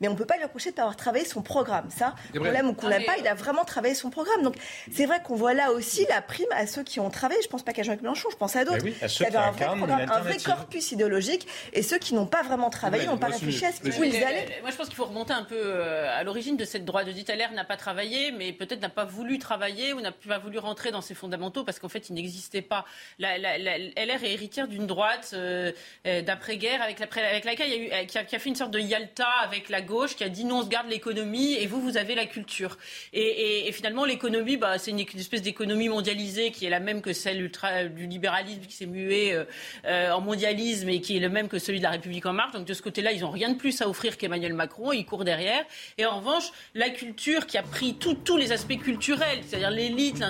mais 0.00 0.08
on 0.08 0.12
ne 0.12 0.16
peut 0.16 0.24
pas 0.24 0.36
lui 0.36 0.44
reprocher 0.44 0.70
de 0.70 0.76
pas 0.76 0.82
avoir 0.82 0.96
travaillé 0.96 1.24
son 1.24 1.42
programme. 1.42 1.88
Ça, 1.90 2.14
qu'on 2.32 2.44
l'aime 2.44 2.68
ou 2.68 2.74
qu'on 2.74 2.88
l'aime 2.88 3.04
pas, 3.04 3.16
il 3.18 3.26
a 3.26 3.34
vraiment 3.34 3.64
travaillé 3.64 3.94
son 3.94 4.10
programme. 4.10 4.42
Donc 4.42 4.56
c'est 4.92 5.06
vrai 5.06 5.20
qu'on 5.24 5.34
voit 5.34 5.54
là 5.54 5.72
aussi 5.72 6.06
la 6.08 6.22
prime 6.22 6.46
à 6.52 6.66
ceux 6.66 6.82
qui 6.82 7.00
ont 7.00 7.10
travaillé. 7.10 7.40
Je 7.42 7.48
ne 7.48 7.50
pense 7.50 7.62
pas 7.62 7.72
qu'à 7.72 7.82
Jean-Luc 7.82 8.02
Mélenchon, 8.02 8.28
je 8.30 8.36
pense 8.36 8.54
à 8.54 8.64
d'autres. 8.64 8.84
Oui, 8.84 8.94
qui 9.08 9.24
avaient 9.24 9.36
un 9.36 9.50
vrai 9.50 9.66
programme, 9.66 10.10
un 10.10 10.20
vrai 10.20 10.36
corpus 10.38 10.92
idéologique, 10.92 11.46
et 11.72 11.82
ceux 11.82 11.98
qui 11.98 12.14
n'ont 12.14 12.26
pas 12.26 12.42
vraiment 12.42 12.70
travaillé, 12.70 13.06
n'ont 13.06 13.18
pas 13.18 13.26
réfléchi 13.26 13.64
à 13.64 13.72
ce 13.72 13.80
qu'ils 13.80 14.24
allaient. 14.24 14.60
Moi, 14.60 14.70
je 14.70 14.76
pense 14.76 14.86
qu'il 14.86 14.96
faut 14.96 15.06
remonter 15.06 15.32
un 15.32 15.42
peu 15.42 15.58
euh, 15.58 16.16
à 16.16 16.22
l'origine 16.22 16.56
de 16.56 16.64
cette 16.64 16.84
droite. 16.84 17.06
De 17.06 17.12
dit 17.12 17.24
n'a 17.52 17.64
pas 17.64 17.76
travaillé, 17.76 18.32
mais 18.32 18.52
peut-être 18.52 18.80
n'a 18.80 18.88
pas 18.88 19.04
voulu 19.04 19.38
travailler 19.38 19.92
ou 19.92 20.00
n'a 20.00 20.12
pas 20.12 20.38
voulu 20.38 20.58
rentrer 20.58 20.90
dans 20.90 21.00
ses 21.00 21.14
fondamentaux 21.14 21.64
parce 21.64 21.78
qu'en 21.78 21.88
fait, 21.88 22.08
il 22.08 22.14
n'existait 22.14 22.62
pas. 22.62 22.84
La, 23.18 23.38
LR 23.38 24.24
est 24.24 24.32
héritière 24.32 24.68
d'une 24.68 24.86
droite 24.86 25.30
euh, 25.32 25.72
euh, 26.06 26.22
d'après-guerre 26.22 26.82
avec, 26.82 27.00
avec 27.00 27.44
laquelle 27.44 27.68
il 27.68 27.84
y 27.84 27.92
a 27.92 28.02
eu, 28.02 28.06
qui 28.06 28.18
a, 28.18 28.24
qui 28.24 28.36
a 28.36 28.38
fait 28.38 28.48
une 28.48 28.56
sorte 28.56 28.70
de 28.70 28.78
Yalta 28.78 29.28
avec 29.42 29.68
la 29.68 29.80
gauche, 29.80 30.16
qui 30.16 30.24
a 30.24 30.28
dit 30.28 30.44
non, 30.44 30.58
on 30.58 30.62
se 30.62 30.68
garde 30.68 30.88
l'économie 30.88 31.54
et 31.54 31.66
vous, 31.66 31.80
vous 31.80 31.96
avez 31.96 32.14
la 32.14 32.26
culture. 32.26 32.76
Et, 33.12 33.70
finalement, 33.72 34.04
l'économie, 34.04 34.56
bah, 34.56 34.78
c'est 34.78 34.90
une, 34.90 35.04
espèce 35.20 35.42
d'économie 35.42 35.88
mondialisée 35.88 36.50
qui 36.50 36.66
est 36.66 36.70
la 36.70 36.80
même 36.80 37.02
que 37.02 37.12
celle 37.12 37.50
du 37.94 38.06
libéralisme 38.06 38.60
qui 38.60 38.74
s'est 38.74 38.86
mué 38.86 39.32
euh, 39.32 39.44
euh, 39.86 40.12
en 40.12 40.20
mondialisme 40.20 40.88
et 40.88 41.00
qui 41.00 41.16
est 41.16 41.20
le 41.20 41.28
même 41.28 41.48
que 41.48 41.58
celui 41.58 41.78
de 41.78 41.84
la 41.84 41.90
République 41.90 42.26
en 42.26 42.32
marche. 42.32 42.52
Donc 42.52 42.66
de 42.66 42.74
ce 42.74 42.82
côté-là, 42.82 43.12
ils 43.12 43.20
n'ont 43.20 43.30
rien 43.30 43.50
de 43.50 43.58
plus 43.58 43.80
à 43.82 43.88
offrir 43.88 44.16
qu'Emmanuel 44.16 44.54
Macron. 44.54 44.92
Ils 44.92 45.04
courent 45.04 45.24
derrière. 45.24 45.64
Et 45.98 46.06
en 46.06 46.18
revanche, 46.18 46.50
la 46.74 46.90
culture 46.90 47.46
qui 47.46 47.58
a 47.58 47.62
pris 47.62 47.96
tous 47.96 48.36
les 48.36 48.52
aspects 48.52 48.78
culturels, 48.78 49.40
c'est-à-dire 49.46 49.70
l'élite, 49.70 50.22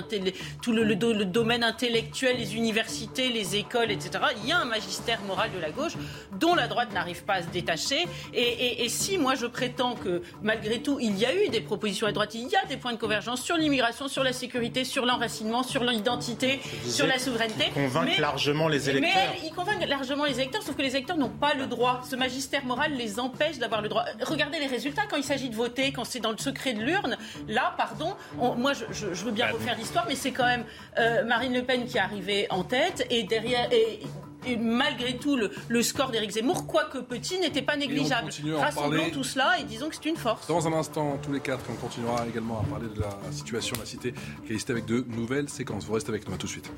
tout 0.61 0.71
le 0.71 1.25
domaine 1.25 1.63
intellectuel, 1.63 2.37
les 2.37 2.55
universités, 2.55 3.29
les 3.29 3.55
écoles, 3.55 3.91
etc. 3.91 4.23
Il 4.43 4.49
y 4.49 4.51
a 4.51 4.59
un 4.59 4.65
magistère 4.65 5.21
moral 5.23 5.51
de 5.55 5.59
la 5.59 5.71
gauche 5.71 5.93
dont 6.39 6.55
la 6.55 6.67
droite 6.67 6.93
n'arrive 6.93 7.23
pas 7.23 7.35
à 7.35 7.41
se 7.41 7.47
détacher. 7.47 8.05
Et, 8.33 8.87
si 8.89 9.17
moi 9.17 9.35
je 9.35 9.45
prétends 9.45 9.95
que 9.95 10.21
malgré 10.41 10.81
tout 10.81 10.99
il 10.99 11.17
y 11.17 11.25
a 11.25 11.35
eu 11.35 11.49
des 11.49 11.61
propositions 11.61 12.07
à 12.07 12.11
droite, 12.11 12.33
il 12.35 12.47
y 12.47 12.55
a 12.55 12.65
des 12.65 12.77
points 12.77 12.93
de 12.93 12.97
convergence 12.97 13.41
sur 13.41 13.57
l'immigration, 13.57 14.07
sur 14.07 14.23
la 14.23 14.33
sécurité, 14.33 14.74
sur 14.83 15.05
l'enracinement, 15.05 15.63
sur 15.63 15.83
l'identité, 15.83 16.59
sur 16.85 17.07
la 17.07 17.19
souveraineté. 17.19 17.65
Ils 17.67 17.73
convainquent 17.73 18.17
largement 18.17 18.67
les 18.67 18.89
électeurs. 18.89 19.11
Mais 19.33 19.47
ils 19.47 19.53
convainquent 19.53 19.87
largement 19.87 20.25
les 20.25 20.39
électeurs, 20.39 20.61
sauf 20.63 20.75
que 20.75 20.81
les 20.81 20.95
électeurs 20.95 21.17
n'ont 21.17 21.29
pas 21.29 21.53
le 21.53 21.67
droit. 21.67 22.01
Ce 22.09 22.15
magistère 22.15 22.65
moral 22.65 22.93
les 22.93 23.19
empêche 23.19 23.57
d'avoir 23.57 23.81
le 23.81 23.89
droit. 23.89 24.05
Regardez 24.21 24.59
les 24.59 24.67
résultats 24.67 25.03
quand 25.09 25.17
il 25.17 25.23
s'agit 25.23 25.49
de 25.49 25.55
voter, 25.55 25.91
quand 25.91 26.03
c'est 26.03 26.19
dans 26.19 26.31
le 26.31 26.37
secret 26.37 26.73
de 26.73 26.81
l'urne. 26.83 27.17
Là, 27.47 27.73
pardon, 27.77 28.15
moi 28.57 28.73
je, 28.73 29.05
veux 29.23 29.31
bien 29.31 29.47
bah, 29.47 29.53
refaire 29.53 29.77
l'histoire, 29.77 30.05
mais 30.07 30.15
c'est 30.15 30.31
quand 30.31 30.45
même 30.45 30.65
euh, 30.97 31.23
Marine 31.23 31.53
Le 31.53 31.63
Pen 31.63 31.85
qui 31.85 31.97
est 31.97 32.01
arrivée 32.01 32.47
en 32.49 32.63
tête 32.63 33.05
et 33.09 33.23
derrière. 33.23 33.71
Et, 33.71 33.99
et 34.47 34.57
malgré 34.57 35.17
tout, 35.17 35.37
le, 35.37 35.81
score 35.81 36.11
d'Éric 36.11 36.31
Zemmour, 36.31 36.67
quoique 36.67 36.99
petit, 36.99 37.39
n'était 37.39 37.61
pas 37.61 37.77
négligeable. 37.77 38.29
Rassemblons 38.57 39.09
tout 39.11 39.23
cela 39.23 39.59
et 39.59 39.63
disons 39.63 39.89
que 39.89 39.95
c'est 39.95 40.09
une 40.09 40.17
force. 40.17 40.47
Dans 40.47 40.67
un 40.67 40.73
instant, 40.73 41.17
tous 41.21 41.31
les 41.31 41.39
quatre, 41.39 41.65
on 41.69 41.75
continuera 41.75 42.25
également 42.27 42.59
à 42.59 42.63
parler 42.63 42.87
de 42.93 42.99
la 42.99 43.31
situation 43.31 43.75
de 43.75 43.81
la 43.81 43.85
cité, 43.85 44.13
qui 44.45 44.53
est 44.53 44.69
avec 44.69 44.85
de 44.85 45.05
nouvelles 45.09 45.49
séquences. 45.49 45.85
Vous 45.85 45.93
restez 45.93 46.09
avec 46.09 46.27
nous, 46.27 46.33
à 46.33 46.37
tout 46.37 46.47
de 46.47 46.51
suite. 46.51 46.71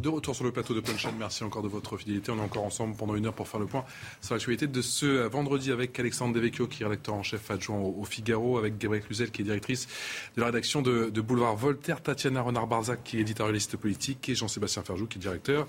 De 0.00 0.08
retour 0.08 0.34
sur 0.34 0.44
le 0.44 0.50
plateau 0.50 0.72
de 0.72 0.80
Punchline, 0.80 1.16
merci 1.18 1.44
encore 1.44 1.62
de 1.62 1.68
votre 1.68 1.98
fidélité. 1.98 2.32
On 2.32 2.38
est 2.38 2.40
encore 2.40 2.64
ensemble 2.64 2.96
pendant 2.96 3.14
une 3.16 3.26
heure 3.26 3.34
pour 3.34 3.46
faire 3.46 3.60
le 3.60 3.66
point 3.66 3.84
sur 4.22 4.34
l'actualité 4.34 4.66
de 4.66 4.80
ce 4.80 5.26
vendredi 5.26 5.72
avec 5.72 6.00
Alexandre 6.00 6.34
Devecchio, 6.34 6.68
qui 6.68 6.82
est 6.82 6.86
rédacteur 6.86 7.14
en 7.14 7.22
chef 7.22 7.50
adjoint 7.50 7.76
au, 7.76 8.02
Figaro, 8.06 8.56
avec 8.56 8.78
Gabriel 8.78 9.04
Cluzel, 9.04 9.30
qui 9.30 9.42
est 9.42 9.44
directrice 9.44 9.88
de 10.36 10.40
la 10.40 10.46
rédaction 10.46 10.80
de, 10.80 11.20
Boulevard 11.20 11.54
Voltaire, 11.54 12.02
Tatiana 12.02 12.40
Renard-Barzac, 12.40 13.04
qui 13.04 13.18
est 13.18 13.20
éditorialiste 13.20 13.76
politique, 13.76 14.26
et 14.30 14.34
Jean-Sébastien 14.34 14.82
Ferjou, 14.82 15.06
qui 15.06 15.18
est 15.18 15.20
directeur 15.20 15.68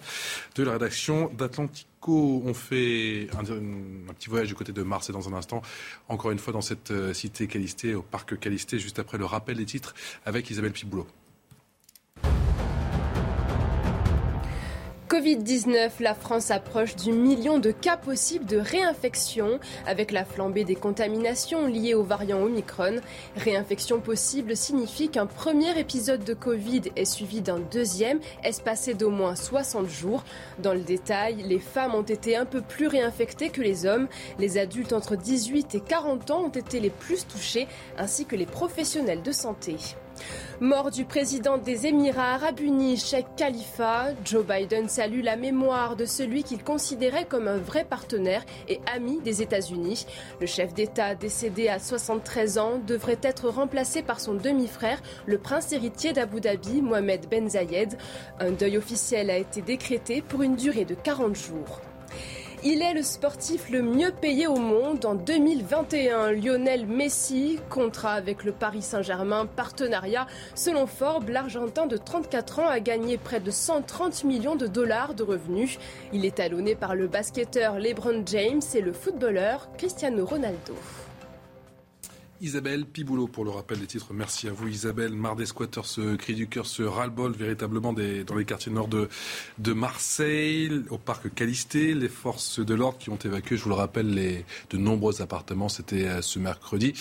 de 0.55 0.63
la 0.63 0.71
rédaction 0.71 1.29
d'Atlantico. 1.37 2.41
On 2.45 2.53
fait 2.53 3.27
un, 3.37 3.43
petit 4.13 4.29
voyage 4.29 4.47
du 4.47 4.55
côté 4.55 4.71
de 4.71 4.81
Marseille 4.81 5.13
dans 5.13 5.27
un 5.27 5.33
instant, 5.33 5.61
encore 6.07 6.31
une 6.31 6.39
fois 6.39 6.53
dans 6.53 6.61
cette 6.61 6.91
euh, 6.91 7.13
cité 7.13 7.47
Calisté, 7.47 7.95
au 7.95 8.01
parc 8.01 8.39
Calisté, 8.39 8.79
juste 8.79 8.97
après 8.97 9.17
le 9.17 9.25
rappel 9.25 9.57
des 9.57 9.65
titres 9.65 9.93
avec 10.25 10.49
Isabelle 10.49 10.71
Piboulot. 10.71 11.05
Covid-19, 15.11 15.91
la 15.99 16.15
France 16.15 16.51
approche 16.51 16.95
du 16.95 17.11
million 17.11 17.59
de 17.59 17.71
cas 17.71 17.97
possibles 17.97 18.45
de 18.45 18.55
réinfection 18.55 19.59
avec 19.85 20.09
la 20.13 20.23
flambée 20.23 20.63
des 20.63 20.77
contaminations 20.77 21.67
liées 21.67 21.95
au 21.95 22.03
variant 22.03 22.41
Omicron. 22.41 22.95
Réinfection 23.35 23.99
possible 23.99 24.55
signifie 24.55 25.09
qu'un 25.09 25.25
premier 25.25 25.77
épisode 25.77 26.23
de 26.23 26.33
Covid 26.33 26.83
est 26.95 27.03
suivi 27.03 27.41
d'un 27.41 27.59
deuxième 27.59 28.21
espacé 28.45 28.93
d'au 28.93 29.09
moins 29.09 29.35
60 29.35 29.89
jours. 29.89 30.23
Dans 30.59 30.73
le 30.73 30.79
détail, 30.79 31.43
les 31.45 31.59
femmes 31.59 31.93
ont 31.93 32.03
été 32.03 32.37
un 32.37 32.45
peu 32.45 32.61
plus 32.61 32.87
réinfectées 32.87 33.49
que 33.49 33.61
les 33.61 33.85
hommes. 33.85 34.07
Les 34.39 34.57
adultes 34.57 34.93
entre 34.93 35.17
18 35.17 35.75
et 35.75 35.81
40 35.81 36.31
ans 36.31 36.45
ont 36.45 36.47
été 36.47 36.79
les 36.79 36.89
plus 36.89 37.27
touchés 37.27 37.67
ainsi 37.97 38.25
que 38.25 38.37
les 38.37 38.45
professionnels 38.45 39.23
de 39.23 39.33
santé. 39.33 39.75
Mort 40.59 40.91
du 40.91 41.05
président 41.05 41.57
des 41.57 41.87
Émirats 41.87 42.35
arabes 42.35 42.59
unis, 42.59 42.97
Sheikh 42.97 43.25
Khalifa, 43.35 44.09
Joe 44.23 44.45
Biden 44.45 44.87
salue 44.89 45.23
la 45.23 45.35
mémoire 45.35 45.95
de 45.95 46.05
celui 46.05 46.43
qu'il 46.43 46.63
considérait 46.63 47.25
comme 47.25 47.47
un 47.47 47.57
vrai 47.57 47.83
partenaire 47.83 48.45
et 48.67 48.79
ami 48.93 49.19
des 49.21 49.41
États-Unis. 49.41 50.05
Le 50.39 50.45
chef 50.45 50.73
d'État 50.75 51.15
décédé 51.15 51.67
à 51.67 51.79
73 51.79 52.59
ans 52.59 52.79
devrait 52.85 53.19
être 53.23 53.49
remplacé 53.49 54.03
par 54.03 54.19
son 54.19 54.35
demi-frère, 54.35 55.01
le 55.25 55.39
prince 55.39 55.71
héritier 55.71 56.13
d'Abu 56.13 56.41
Dhabi, 56.41 56.83
Mohamed 56.83 57.27
Ben 57.27 57.49
Zayed. 57.49 57.97
Un 58.39 58.51
deuil 58.51 58.77
officiel 58.77 59.31
a 59.31 59.37
été 59.37 59.61
décrété 59.61 60.21
pour 60.21 60.43
une 60.43 60.55
durée 60.55 60.85
de 60.85 60.93
40 60.93 61.35
jours. 61.35 61.81
Il 62.63 62.83
est 62.83 62.93
le 62.93 63.01
sportif 63.01 63.71
le 63.71 63.81
mieux 63.81 64.11
payé 64.11 64.45
au 64.45 64.57
monde 64.57 65.03
en 65.05 65.15
2021. 65.15 66.33
Lionel 66.33 66.85
Messi, 66.85 67.57
contrat 67.71 68.13
avec 68.13 68.43
le 68.43 68.51
Paris 68.51 68.83
Saint-Germain, 68.83 69.47
partenariat. 69.47 70.27
Selon 70.53 70.85
Forbes, 70.85 71.29
l'Argentin 71.29 71.87
de 71.87 71.97
34 71.97 72.59
ans 72.59 72.67
a 72.67 72.79
gagné 72.79 73.17
près 73.17 73.39
de 73.39 73.49
130 73.49 74.25
millions 74.25 74.55
de 74.55 74.67
dollars 74.67 75.15
de 75.15 75.23
revenus. 75.23 75.79
Il 76.13 76.23
est 76.23 76.35
talonné 76.35 76.75
par 76.75 76.93
le 76.93 77.07
basketteur 77.07 77.79
LeBron 77.79 78.21
James 78.27 78.61
et 78.75 78.81
le 78.81 78.93
footballeur 78.93 79.67
Cristiano 79.75 80.23
Ronaldo. 80.23 80.75
Isabelle 82.41 82.85
Piboulot 82.85 83.27
pour 83.27 83.45
le 83.45 83.51
rappel 83.51 83.79
des 83.79 83.85
titres. 83.85 84.13
Merci 84.13 84.47
à 84.47 84.51
vous 84.51 84.67
Isabelle. 84.67 85.13
Mar 85.13 85.35
des 85.35 85.45
squatteurs, 85.45 85.85
ce 85.85 86.15
cri 86.15 86.33
du 86.33 86.47
cœur, 86.47 86.65
ce 86.65 86.81
ras-le-bol 86.81 87.33
véritablement 87.33 87.93
dans 87.93 88.35
les 88.35 88.45
quartiers 88.45 88.71
nord 88.71 88.87
de, 88.87 89.09
de 89.59 89.73
Marseille, 89.73 90.83
au 90.89 90.97
parc 90.97 91.31
Calisté. 91.33 91.93
Les 91.93 92.09
forces 92.09 92.59
de 92.59 92.73
l'ordre 92.73 92.97
qui 92.97 93.11
ont 93.11 93.17
évacué, 93.17 93.57
je 93.57 93.63
vous 93.63 93.69
le 93.69 93.75
rappelle, 93.75 94.09
les, 94.09 94.43
de 94.71 94.77
nombreux 94.77 95.21
appartements. 95.21 95.69
C'était 95.69 96.07
euh, 96.07 96.21
ce 96.23 96.39
mercredi. 96.39 96.93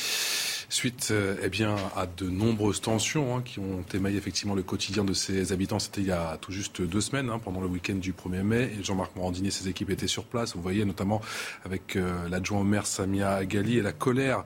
Suite 0.68 1.08
euh, 1.10 1.36
eh 1.42 1.48
bien, 1.48 1.74
à 1.96 2.06
de 2.06 2.28
nombreuses 2.28 2.82
tensions 2.82 3.36
hein, 3.38 3.42
qui 3.42 3.60
ont 3.60 3.82
émaillé 3.94 4.18
effectivement 4.18 4.54
le 4.54 4.62
quotidien 4.62 5.04
de 5.04 5.14
ces 5.14 5.52
habitants. 5.52 5.78
C'était 5.78 6.02
il 6.02 6.08
y 6.08 6.12
a 6.12 6.36
tout 6.36 6.52
juste 6.52 6.82
deux 6.82 7.00
semaines, 7.00 7.30
hein, 7.30 7.40
pendant 7.42 7.62
le 7.62 7.66
week-end 7.66 7.94
du 7.94 8.12
1er 8.12 8.42
mai. 8.42 8.72
Jean-Marc 8.82 9.16
Morandini 9.16 9.48
et 9.48 9.50
ses 9.50 9.68
équipes 9.68 9.88
étaient 9.88 10.06
sur 10.06 10.24
place. 10.24 10.54
Vous 10.54 10.60
voyez 10.62 10.84
notamment 10.84 11.22
avec 11.64 11.96
euh, 11.96 12.28
l'adjoint 12.28 12.60
au 12.60 12.64
maire 12.64 12.86
Samia 12.86 13.32
Agali 13.32 13.78
et 13.78 13.82
la 13.82 13.92
colère 13.92 14.44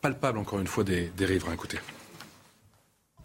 palpable, 0.00 0.38
encore 0.38 0.58
une 0.58 0.66
fois, 0.66 0.84
des, 0.84 1.06
des 1.08 1.26
riverains. 1.26 1.54
Écoutez. 1.54 1.78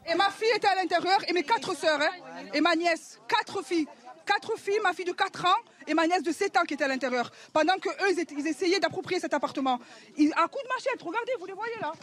Et 0.08 0.16
ma 0.16 0.30
fille 0.30 0.52
était 0.56 0.68
à 0.68 0.76
l'intérieur, 0.76 1.20
et 1.28 1.34
mes 1.34 1.44
quatre 1.44 1.76
sœurs, 1.76 2.00
hein, 2.02 2.46
et 2.54 2.62
ma 2.62 2.76
nièce, 2.76 3.20
quatre 3.28 3.64
filles. 3.64 3.88
Quatre 4.26 4.58
filles, 4.58 4.80
ma 4.82 4.94
fille 4.94 5.06
de 5.06 5.12
4 5.12 5.46
ans 5.46 5.60
et 5.88 5.94
ma 5.94 6.08
nièce 6.08 6.24
de 6.24 6.32
7 6.32 6.58
ans 6.58 6.64
qui 6.64 6.74
était 6.74 6.84
à 6.84 6.88
l'intérieur. 6.88 7.32
Pendant 7.54 7.78
que 7.78 7.90
eux, 7.90 8.26
ils, 8.38 8.48
essayaient 8.48 8.80
d'approprier 8.80 9.20
cet 9.20 9.34
appartement. 9.36 9.76
À 9.76 10.48
coup 10.48 10.60
de 10.64 10.68
machette, 10.68 11.02
regardez, 11.02 11.32
vous 11.40 11.46
les 11.46 11.54
voyez 11.54 11.76
là. 11.80 11.94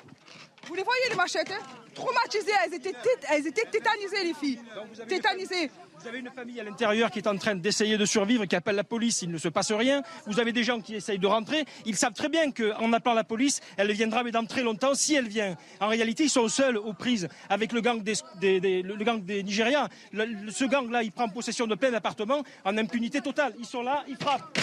Vous 0.67 0.75
les 0.75 0.83
voyez 0.83 1.03
les 1.11 1.17
machettes 1.17 1.51
hein? 1.51 1.63
Traumatisées, 1.95 2.53
elles 2.65 2.75
étaient, 2.75 2.95
elles 3.31 3.47
étaient 3.47 3.67
tétanisées 3.71 4.25
les 4.25 4.35
filles. 4.35 4.59
Tétanisées. 5.07 5.71
Vous 6.01 6.09
avez 6.09 6.21
une 6.21 6.31
famille 6.31 6.59
à 6.59 6.65
l'intérieur 6.65 7.11
qui 7.11 7.19
est 7.19 7.29
en 7.29 7.37
train 7.37 7.55
d'essayer 7.55 7.99
de 7.99 8.05
survivre, 8.07 8.45
qui 8.47 8.57
appelle 8.57 8.77
la 8.77 8.85
police, 8.85 9.23
il 9.23 9.31
ne 9.31 9.39
se 9.39 9.49
passe 9.49 9.73
rien. 9.73 10.03
Vous 10.27 10.41
avez 10.41 10.53
des 10.53 10.65
gens 10.65 10.81
qui 10.81 10.95
essayent 10.95 11.19
de 11.19 11.27
rentrer. 11.27 11.65
Ils 11.85 11.97
savent 11.97 12.15
très 12.15 12.29
bien 12.29 12.51
qu'en 12.51 12.93
appelant 12.93 13.15
la 13.15 13.25
police, 13.25 13.61
elle 13.77 13.93
viendra, 13.93 14.25
mais 14.25 14.31
dans 14.31 14.45
très 14.45 14.63
longtemps, 14.63 14.95
si 14.95 15.15
elle 15.15 15.29
vient. 15.29 15.57
En 15.81 15.89
réalité, 15.89 16.25
ils 16.25 16.31
sont 16.31 16.49
seuls 16.49 16.79
aux 16.79 16.93
prises 16.93 17.29
avec 17.51 17.73
le 17.73 17.81
gang 17.81 18.03
des, 18.03 18.15
le 18.41 19.05
gang 19.05 19.23
des 19.23 19.43
Nigériens. 19.43 19.89
ce 20.13 20.65
gang-là, 20.65 21.03
il 21.03 21.13
prend 21.13 21.29
possession 21.29 21.67
de 21.67 21.75
plein 21.75 21.91
d'appartements 21.91 22.43
en 22.65 22.79
impunité 22.79 23.21
totale. 23.21 23.55
Ils 23.59 23.67
sont 23.67 23.83
là, 23.83 24.05
ils 24.09 24.17
frappent 24.17 24.59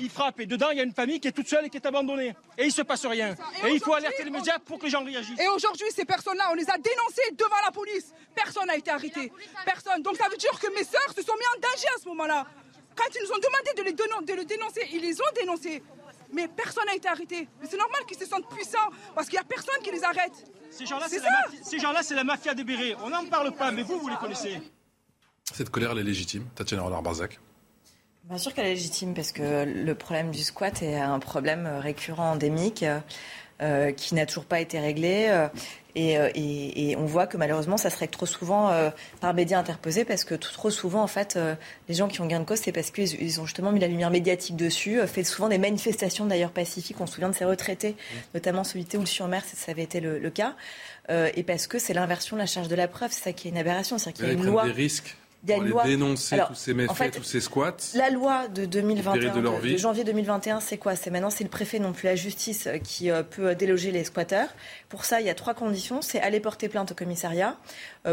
il 0.00 0.10
frappe 0.10 0.40
et 0.40 0.46
dedans 0.46 0.70
il 0.70 0.78
y 0.78 0.80
a 0.80 0.84
une 0.84 0.92
famille 0.94 1.20
qui 1.20 1.28
est 1.28 1.32
toute 1.32 1.48
seule 1.48 1.66
et 1.66 1.70
qui 1.70 1.76
est 1.76 1.86
abandonnée. 1.86 2.34
Et 2.56 2.64
il 2.64 2.72
se 2.72 2.82
passe 2.82 3.06
rien. 3.06 3.34
Et, 3.64 3.72
il 3.72 3.80
faut 3.80 3.94
alerter 3.94 4.24
les 4.24 4.30
médias 4.30 4.58
pour 4.58 4.78
que 4.78 4.84
les 4.84 4.90
gens 4.90 5.04
réagissent. 5.04 5.40
Et 5.40 5.48
aujourd'hui, 5.48 5.86
ces 5.94 6.04
personnes-là, 6.04 6.48
on 6.50 6.54
les 6.54 6.68
a 6.68 6.76
dénoncées 6.78 7.30
devant 7.32 7.60
la 7.64 7.70
police. 7.70 8.12
Personne 8.34 8.66
n'a 8.66 8.76
été 8.76 8.90
arrêté. 8.90 9.32
Personne. 9.64 10.02
Donc 10.02 10.16
ça 10.16 10.28
veut 10.28 10.36
dire 10.36 10.58
que 10.58 10.72
mes 10.74 10.84
sœurs 10.84 11.12
se 11.14 11.22
sont 11.22 11.34
mis 11.34 11.56
en 11.56 11.60
danger 11.60 11.88
à 11.96 12.00
ce 12.00 12.08
moment-là. 12.08 12.46
Quand 12.96 13.06
ils 13.14 13.22
nous 13.22 13.32
ont 13.32 13.38
demandé 13.38 13.74
de 13.76 13.82
les, 13.82 13.92
de 13.92 14.34
le 14.34 14.44
dénoncer, 14.44 14.88
ils 14.92 15.00
les 15.00 15.20
ont 15.20 15.32
dénoncés. 15.34 15.82
Mais 16.32 16.48
personne 16.48 16.84
n'a 16.86 16.94
été 16.94 17.08
arrêté. 17.08 17.48
Mais 17.60 17.68
c'est 17.70 17.76
normal 17.76 18.04
qu'ils 18.06 18.18
se 18.18 18.26
sentent 18.26 18.48
puissants 18.48 18.90
parce 19.14 19.28
qu'il 19.28 19.38
n'y 19.38 19.44
a 19.44 19.44
personne 19.44 19.80
qui 19.82 19.90
les 19.90 20.04
arrête. 20.04 20.32
Ces 20.70 20.84
gens-là, 20.86 21.06
c'est 22.02 22.14
la, 22.14 22.24
mafia 22.24 22.54
des 22.54 22.64
bérets. 22.64 22.94
On 23.02 23.08
n'en 23.08 23.24
parle 23.26 23.52
pas, 23.52 23.70
mais 23.70 23.82
vous, 23.82 23.98
vous 23.98 24.08
les 24.08 24.16
connaissez. 24.16 24.60
Cette 25.54 25.70
colère, 25.70 25.92
elle 25.92 26.00
est 26.00 26.02
légitime, 26.02 26.44
Tatiana 26.54 26.82
Renard-Barzac 26.82 27.40
Bien 28.28 28.36
sûr 28.36 28.52
qu'elle 28.52 28.66
est 28.66 28.74
légitime 28.74 29.14
parce 29.14 29.32
que 29.32 29.64
le 29.64 29.94
problème 29.94 30.30
du 30.30 30.42
squat 30.42 30.82
est 30.82 30.96
un 30.96 31.18
problème 31.18 31.66
récurrent 31.80 32.32
endémique 32.32 32.84
euh, 33.60 33.90
qui 33.90 34.14
n'a 34.14 34.24
toujours 34.24 34.44
pas 34.44 34.60
été 34.60 34.78
réglé. 34.78 35.26
Euh, 35.30 35.48
euh, 35.96 36.30
et, 36.34 36.94
on 36.96 37.06
voit 37.06 37.26
que 37.26 37.36
malheureusement, 37.36 37.76
ça 37.76 37.90
se 37.90 37.96
règle 37.96 38.12
trop 38.12 38.26
souvent 38.26 38.70
par 39.20 39.34
médias 39.34 39.58
interposés 39.58 40.04
parce 40.04 40.24
que 40.24 40.34
trop 40.34 40.70
souvent, 40.70 41.02
en 41.02 41.08
fait, 41.08 41.36
les 41.88 41.94
gens 41.94 42.06
qui 42.06 42.20
ont 42.20 42.26
gain 42.26 42.38
de 42.38 42.44
cause, 42.44 42.60
c'est 42.60 42.70
parce 42.70 42.92
qu'ils 42.92 43.40
ont 43.40 43.46
justement 43.46 43.72
mis 43.72 43.80
la 43.80 43.88
lumière 43.88 44.10
médiatique 44.10 44.54
dessus, 44.54 45.00
fait 45.08 45.24
souvent 45.24 45.48
des 45.48 45.58
manifestations 45.58 46.26
d'ailleurs 46.26 46.52
pacifiques. 46.52 47.00
On 47.00 47.06
se 47.06 47.14
souvient 47.14 47.30
de 47.30 47.34
ces 47.34 47.46
retraités, 47.46 47.96
notamment 48.34 48.62
celui 48.62 48.84
de 48.84 48.90
Théoul-sur-Mer, 48.90 49.42
ça 49.44 49.72
avait 49.72 49.82
été 49.82 50.00
le, 50.00 50.30
cas. 50.30 50.54
et 51.08 51.42
parce 51.42 51.66
que 51.66 51.80
c'est 51.80 51.94
l'inversion 51.94 52.36
de 52.36 52.42
la 52.42 52.46
charge 52.46 52.68
de 52.68 52.76
la 52.76 52.86
preuve, 52.86 53.10
c'est 53.10 53.24
ça 53.24 53.32
qui 53.32 53.48
est 53.48 53.50
une 53.50 53.58
aberration. 53.58 53.98
C'est-à-dire 53.98 54.20
qu'il 54.20 54.28
y 54.28 54.36
a 54.36 54.38
une 54.38 54.44
loi. 54.44 54.66
Des 54.66 54.72
risques 54.72 55.16
pour 55.46 55.82
dénoncer 55.84 56.38
tous 56.48 56.54
ces 56.54 56.74
méfaits, 56.74 57.12
tous 57.16 57.22
ces 57.22 57.40
squats. 57.40 57.76
La 57.94 58.10
loi 58.10 58.48
de 58.48 58.64
2021, 58.64 59.40
de, 59.40 59.76
janvier 59.76 60.04
2021, 60.04 60.60
c'est 60.60 60.78
quoi? 60.78 60.96
C'est 60.96 61.10
maintenant 61.10 61.30
c'est 61.30 61.44
le 61.44 61.50
préfet, 61.50 61.78
non 61.78 61.92
plus 61.92 62.06
la 62.06 62.16
justice, 62.16 62.66
euh, 62.66 62.78
qui 62.78 63.10
euh, 63.10 63.22
peut 63.22 63.54
déloger 63.54 63.92
les 63.92 64.04
squatteurs. 64.04 64.48
Pour 64.88 65.04
ça, 65.04 65.20
il 65.20 65.26
y 65.26 65.30
a 65.30 65.34
trois 65.34 65.54
conditions. 65.54 66.02
C'est 66.02 66.20
aller 66.20 66.40
porter 66.40 66.68
plainte 66.68 66.92
au 66.92 66.94
commissariat, 66.94 67.56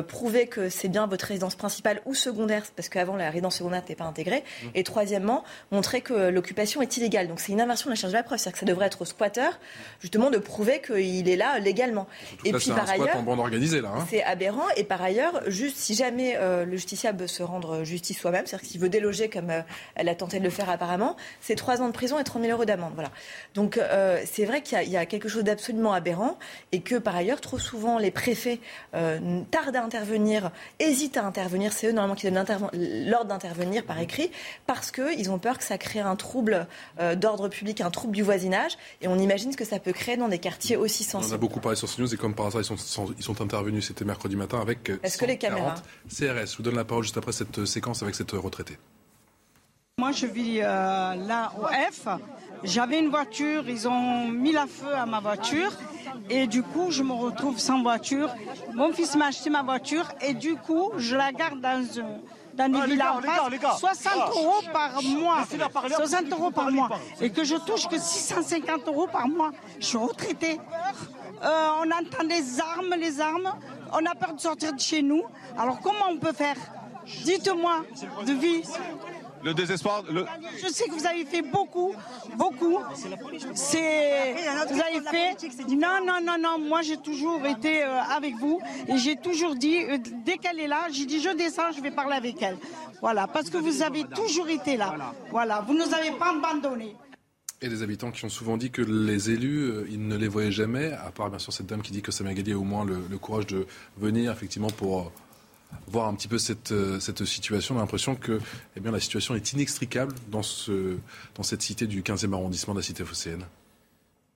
prouver 0.07 0.47
que 0.47 0.69
c'est 0.69 0.88
bien 0.88 1.07
votre 1.07 1.25
résidence 1.25 1.55
principale 1.55 2.01
ou 2.05 2.13
secondaire, 2.13 2.63
parce 2.75 2.89
qu'avant 2.89 3.15
la 3.15 3.29
résidence 3.29 3.57
secondaire 3.57 3.81
n'était 3.81 3.95
pas 3.95 4.05
intégrée. 4.05 4.43
Mmh. 4.43 4.67
Et 4.75 4.83
troisièmement, 4.83 5.43
montrer 5.71 6.01
que 6.01 6.29
l'occupation 6.29 6.81
est 6.81 6.97
illégale. 6.97 7.27
Donc 7.27 7.39
c'est 7.39 7.51
une 7.51 7.61
inversion 7.61 7.89
de 7.89 7.91
la 7.91 7.95
charge 7.95 8.13
de 8.13 8.17
la 8.17 8.23
preuve, 8.23 8.39
c'est-à-dire 8.39 8.53
que 8.53 8.59
ça 8.59 8.65
devrait 8.65 8.88
être 8.88 9.01
au 9.01 9.05
squatteur 9.05 9.59
justement 9.99 10.29
de 10.29 10.38
prouver 10.38 10.81
qu'il 10.81 11.29
est 11.29 11.36
là 11.36 11.59
légalement. 11.59 12.07
Et, 12.43 12.53
puis 12.53 12.71
par 12.71 12.89
ailleurs, 12.89 13.17
en 13.17 13.23
bande 13.23 13.39
organisée 13.39 13.81
là. 13.81 13.93
Hein. 13.95 14.07
C'est 14.09 14.23
aberrant. 14.23 14.67
Et 14.77 14.83
par 14.83 15.01
ailleurs, 15.01 15.41
juste 15.47 15.77
si 15.77 15.95
jamais 15.95 16.38
le 16.39 16.77
justiciable 16.77 17.27
se 17.27 17.43
rendre 17.43 17.83
justice 17.83 18.19
soi-même, 18.19 18.45
c'est-à-dire 18.45 18.67
qu'il 18.67 18.79
veut 18.79 18.89
déloger 18.89 19.29
comme 19.29 19.49
euh, 19.49 19.61
elle 19.95 20.09
a 20.09 20.15
tenté 20.15 20.39
de 20.39 20.43
le 20.43 20.49
faire 20.49 20.69
apparemment, 20.69 21.15
c'est 21.41 21.55
trois 21.55 21.81
ans 21.81 21.88
de 21.88 21.93
prison 21.93 22.19
et 22.19 22.23
30 22.23 22.43
000 22.43 22.53
euros 22.53 22.65
d'amende. 22.65 22.91
Voilà. 22.93 23.11
Donc 23.53 23.77
euh, 23.77 24.21
c'est 24.25 24.45
vrai 24.45 24.61
qu'il 24.61 24.89
y, 24.89 24.97
a 24.97 25.05
quelque 25.05 25.29
chose 25.29 25.43
d'absolument 25.43 25.93
aberrant 25.93 26.38
et 26.71 26.81
que 26.81 26.95
par 26.95 27.15
ailleurs, 27.15 27.41
trop 27.41 27.57
souvent, 27.57 27.97
les 27.97 28.11
préfets 28.11 28.59
euh, 28.95 29.41
tardent 29.51 29.74
à 29.76 29.84
intervenir, 29.84 30.51
hésitent 30.80 31.17
à 31.17 31.26
intervenir. 31.26 31.73
C'est 31.73 31.88
eux 31.88 31.91
normalement 31.91 32.15
qui 32.15 32.30
donnent 32.30 32.45
l'ordre 33.07 33.30
d'intervenir 33.30 33.84
par 33.86 33.99
écrit 33.99 34.32
parce 34.65 34.91
qu'ils 34.91 35.30
ont 35.32 35.39
peur 35.39 35.57
que 35.57 35.63
ça 35.63 35.78
crée 35.78 35.99
un 35.99 36.15
trouble 36.15 36.67
d'ordre 37.15 37.47
public, 37.49 37.82
un 37.82 37.91
trouble 37.91 38.15
du 38.15 38.23
voisinage. 38.23 38.78
Et 39.01 39.07
on 39.07 39.17
imagine 39.17 39.51
ce 39.51 39.57
que 39.57 39.65
ça 39.65 39.80
peut 39.80 39.93
créer 39.93 40.17
dans 40.17 40.28
des 40.28 40.39
quartiers 40.39 40.78
aussi 40.78 41.03
sensibles. 41.03 41.34
On 41.34 41.36
a 41.36 41.39
beaucoup 41.39 41.59
parlé 41.59 41.76
sur 41.76 41.93
CNews 41.93 42.13
et 42.13 42.17
comme 42.17 42.36
par 42.36 42.47
hasard, 42.47 42.61
ils 42.61 42.65
sont, 42.65 43.13
ils 43.17 43.23
sont 43.23 43.41
intervenus, 43.41 43.88
c'était 43.88 44.05
mercredi 44.05 44.36
matin, 44.36 44.59
avec 44.59 44.91
Est-ce 45.03 45.17
que 45.17 45.26
les 45.26 45.38
caméras? 45.38 45.76
CRS. 46.09 46.51
Je 46.51 46.57
vous 46.57 46.63
donne 46.63 46.76
la 46.76 46.86
parole 46.86 47.03
juste 47.03 47.17
après 47.17 47.32
cette 47.32 47.65
séquence 47.65 48.03
avec 48.03 48.15
cette 48.15 48.32
retraitée 48.32 48.78
Moi, 49.97 50.11
je 50.11 50.25
vis 50.25 50.59
euh, 50.59 51.15
là 51.15 51.53
au 51.57 51.67
F. 51.67 52.09
J'avais 52.63 52.99
une 52.99 53.07
voiture, 53.07 53.63
ils 53.69 53.87
ont 53.87 54.27
mis 54.27 54.51
la 54.51 54.67
feu 54.67 54.93
à 54.93 55.05
ma 55.05 55.21
voiture 55.21 55.71
et 56.29 56.47
du 56.47 56.63
coup, 56.63 56.91
je 56.91 57.01
me 57.01 57.13
retrouve 57.13 57.57
sans 57.59 57.81
voiture. 57.81 58.29
Mon 58.73 58.91
fils 58.91 59.15
m'a 59.15 59.27
acheté 59.27 59.49
ma 59.49 59.63
voiture 59.63 60.05
et 60.19 60.33
du 60.33 60.57
coup, 60.57 60.91
je 60.97 61.15
la 61.15 61.31
garde 61.31 61.61
dans 61.61 61.81
dans 62.55 62.69
des 62.69 62.79
ah, 62.81 62.85
villas 62.85 63.77
60 63.79 64.13
ah. 64.13 64.29
euros 64.35 64.61
par 64.73 65.01
mois. 65.01 65.45
60 65.45 66.29
euros 66.29 66.51
par 66.51 66.71
mois. 66.71 66.89
Et 67.21 67.29
que 67.29 67.45
je 67.45 67.55
touche 67.55 67.87
que 67.87 67.97
650 67.97 68.89
euros 68.89 69.07
par 69.07 69.29
mois. 69.29 69.51
Je 69.79 69.85
suis 69.85 69.97
retraité. 69.97 70.59
Euh, 71.41 71.67
on 71.81 71.89
entend 71.89 72.27
des 72.27 72.59
armes, 72.59 72.95
les 72.99 73.21
armes. 73.21 73.53
On 73.93 74.05
a 74.05 74.13
peur 74.13 74.33
de 74.33 74.41
sortir 74.41 74.73
de 74.73 74.79
chez 74.79 75.01
nous. 75.01 75.23
Alors 75.57 75.79
comment 75.79 76.09
on 76.11 76.17
peut 76.17 76.33
faire? 76.33 76.57
Dites-moi, 77.23 77.85
de 78.25 78.33
vie. 78.33 78.63
Le 79.45 79.53
désespoir. 79.53 80.03
Je 80.09 80.67
sais 80.69 80.85
que 80.85 80.95
vous 80.95 81.05
avez 81.05 81.23
fait 81.23 81.43
beaucoup, 81.43 81.93
beaucoup. 82.35 82.79
C'est. 83.53 84.33
Vous 84.71 84.81
avez 84.81 85.01
fait. 85.07 85.37
Non, 85.69 85.99
non, 86.03 86.19
non, 86.19 86.37
non. 86.39 86.57
Moi, 86.59 86.81
j'ai 86.81 86.97
toujours 86.97 87.45
été 87.45 87.83
euh, 87.83 88.01
avec 88.17 88.33
vous 88.37 88.59
et 88.87 88.97
j'ai 88.97 89.15
toujours 89.17 89.53
dit, 89.55 89.83
euh, 89.83 89.99
dès 90.25 90.37
qu'elle 90.37 90.59
est 90.59 90.67
là, 90.67 90.87
j'ai 90.91 91.05
dit, 91.05 91.21
je 91.21 91.29
descends, 91.29 91.71
je 91.77 91.81
vais 91.81 91.91
parler 91.91 92.15
avec 92.15 92.41
elle. 92.41 92.57
Voilà, 93.01 93.27
parce 93.27 93.51
que 93.51 93.57
vous 93.57 93.83
avez 93.83 94.03
toujours 94.05 94.49
été 94.49 94.77
là. 94.77 94.95
Voilà, 95.29 95.61
vous 95.61 95.75
ne 95.75 95.85
nous 95.85 95.93
avez 95.93 96.11
pas 96.11 96.33
abandonnés. 96.35 96.95
Et 97.61 97.69
des 97.69 97.83
habitants 97.83 98.09
qui 98.09 98.25
ont 98.25 98.29
souvent 98.29 98.57
dit 98.57 98.71
que 98.71 98.81
les 98.81 99.29
élus, 99.29 99.61
euh, 99.61 99.87
ils 99.91 100.07
ne 100.07 100.17
les 100.17 100.27
voyaient 100.27 100.51
jamais, 100.51 100.91
à 100.91 101.11
part 101.11 101.29
bien 101.29 101.39
sûr 101.39 101.53
cette 101.53 101.67
dame 101.67 101.83
qui 101.83 101.91
dit 101.91 102.01
que 102.01 102.11
Samia 102.11 102.33
Gali 102.33 102.53
a 102.53 102.57
au 102.57 102.63
moins 102.63 102.83
le, 102.83 102.97
le 103.09 103.17
courage 103.19 103.45
de 103.45 103.67
venir 103.97 104.31
effectivement 104.31 104.71
pour 104.71 105.11
voir 105.88 106.07
un 106.07 106.15
petit 106.15 106.28
peu 106.28 106.38
cette, 106.38 106.71
euh, 106.71 106.99
cette 106.99 107.26
situation. 107.26 107.76
On 107.76 107.78
a 107.78 107.82
l'impression 107.82 108.15
que 108.15 108.39
eh 108.76 108.80
bien, 108.80 108.91
la 108.91 108.99
situation 108.99 109.36
est 109.36 109.53
inextricable 109.53 110.13
dans, 110.30 110.43
ce, 110.43 110.97
dans 111.36 111.43
cette 111.43 111.61
cité 111.61 111.88
du 111.88 112.01
15e 112.01 112.34
arrondissement 112.34 112.73
de 112.73 112.80
la 112.80 112.84
cité 112.84 113.03
phocéenne. 113.03 113.45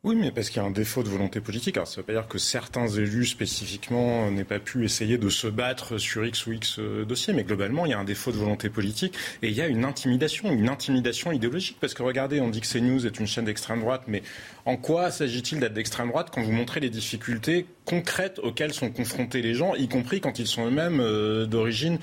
Oui, 0.06 0.16
mais 0.16 0.32
parce 0.32 0.50
qu'il 0.50 0.62
y 0.62 0.66
a 0.66 0.68
un 0.68 0.72
défaut 0.72 1.04
de 1.04 1.10
volonté 1.10 1.42
politique. 1.42 1.76
Alors, 1.76 1.86
ça 1.86 1.96
ne 1.96 1.98
veut 1.98 2.06
pas 2.06 2.14
dire 2.14 2.30
que 2.30 2.38
certains 2.38 2.88
élus 2.88 3.26
spécifiquement 3.26 4.32
n'aient 4.32 4.46
pas 4.46 4.60
pu 4.60 4.86
essayer 4.86 5.18
de 5.18 5.28
se 5.28 5.46
battre 5.48 5.98
sur 5.98 6.26
X 6.26 6.48
ou 6.48 6.54
X 6.54 6.80
euh, 6.80 7.04
dossiers, 7.04 7.34
mais 7.34 7.44
globalement, 7.44 7.86
il 7.86 7.90
y 7.90 7.94
a 7.94 8.00
un 8.00 8.06
défaut 8.06 8.32
de 8.32 8.38
volonté 8.38 8.70
politique 8.70 9.16
et 9.42 9.50
il 9.50 9.54
y 9.54 9.60
a 9.60 9.68
une 9.68 9.84
intimidation, 9.84 10.54
une 10.54 10.70
intimidation 10.70 11.34
idéologique. 11.34 11.80
Parce 11.82 11.94
que 11.94 12.02
regardez, 12.02 12.40
on 12.40 12.48
dit 12.48 12.62
que 12.62 12.68
CNews 12.68 13.06
est 13.06 13.20
une 13.20 13.28
chaîne 13.28 13.44
d'extrême 13.44 13.82
droite, 13.82 14.04
mais 14.08 14.24
en 14.70 14.78
quoi 14.78 15.10
s'agit-il 15.10 15.60
d'être 15.60 15.74
d'extrême 15.74 16.10
droite 16.10 16.30
quand 16.32 16.44
vous 16.44 16.52
montrez 16.52 16.80
les 16.80 16.92
difficultés 16.92 17.66
concrètes 17.86 18.38
auxquelles 18.44 18.72
sont 18.72 18.92
confrontés 18.92 19.42
les 19.42 19.56
gens, 19.56 19.74
y 19.74 19.88
compris 19.88 20.22
quand 20.22 20.38
ils 20.38 20.46
sont 20.46 20.68
eux-mêmes 20.68 21.00
euh, 21.00 21.48
d'origine 21.48 21.98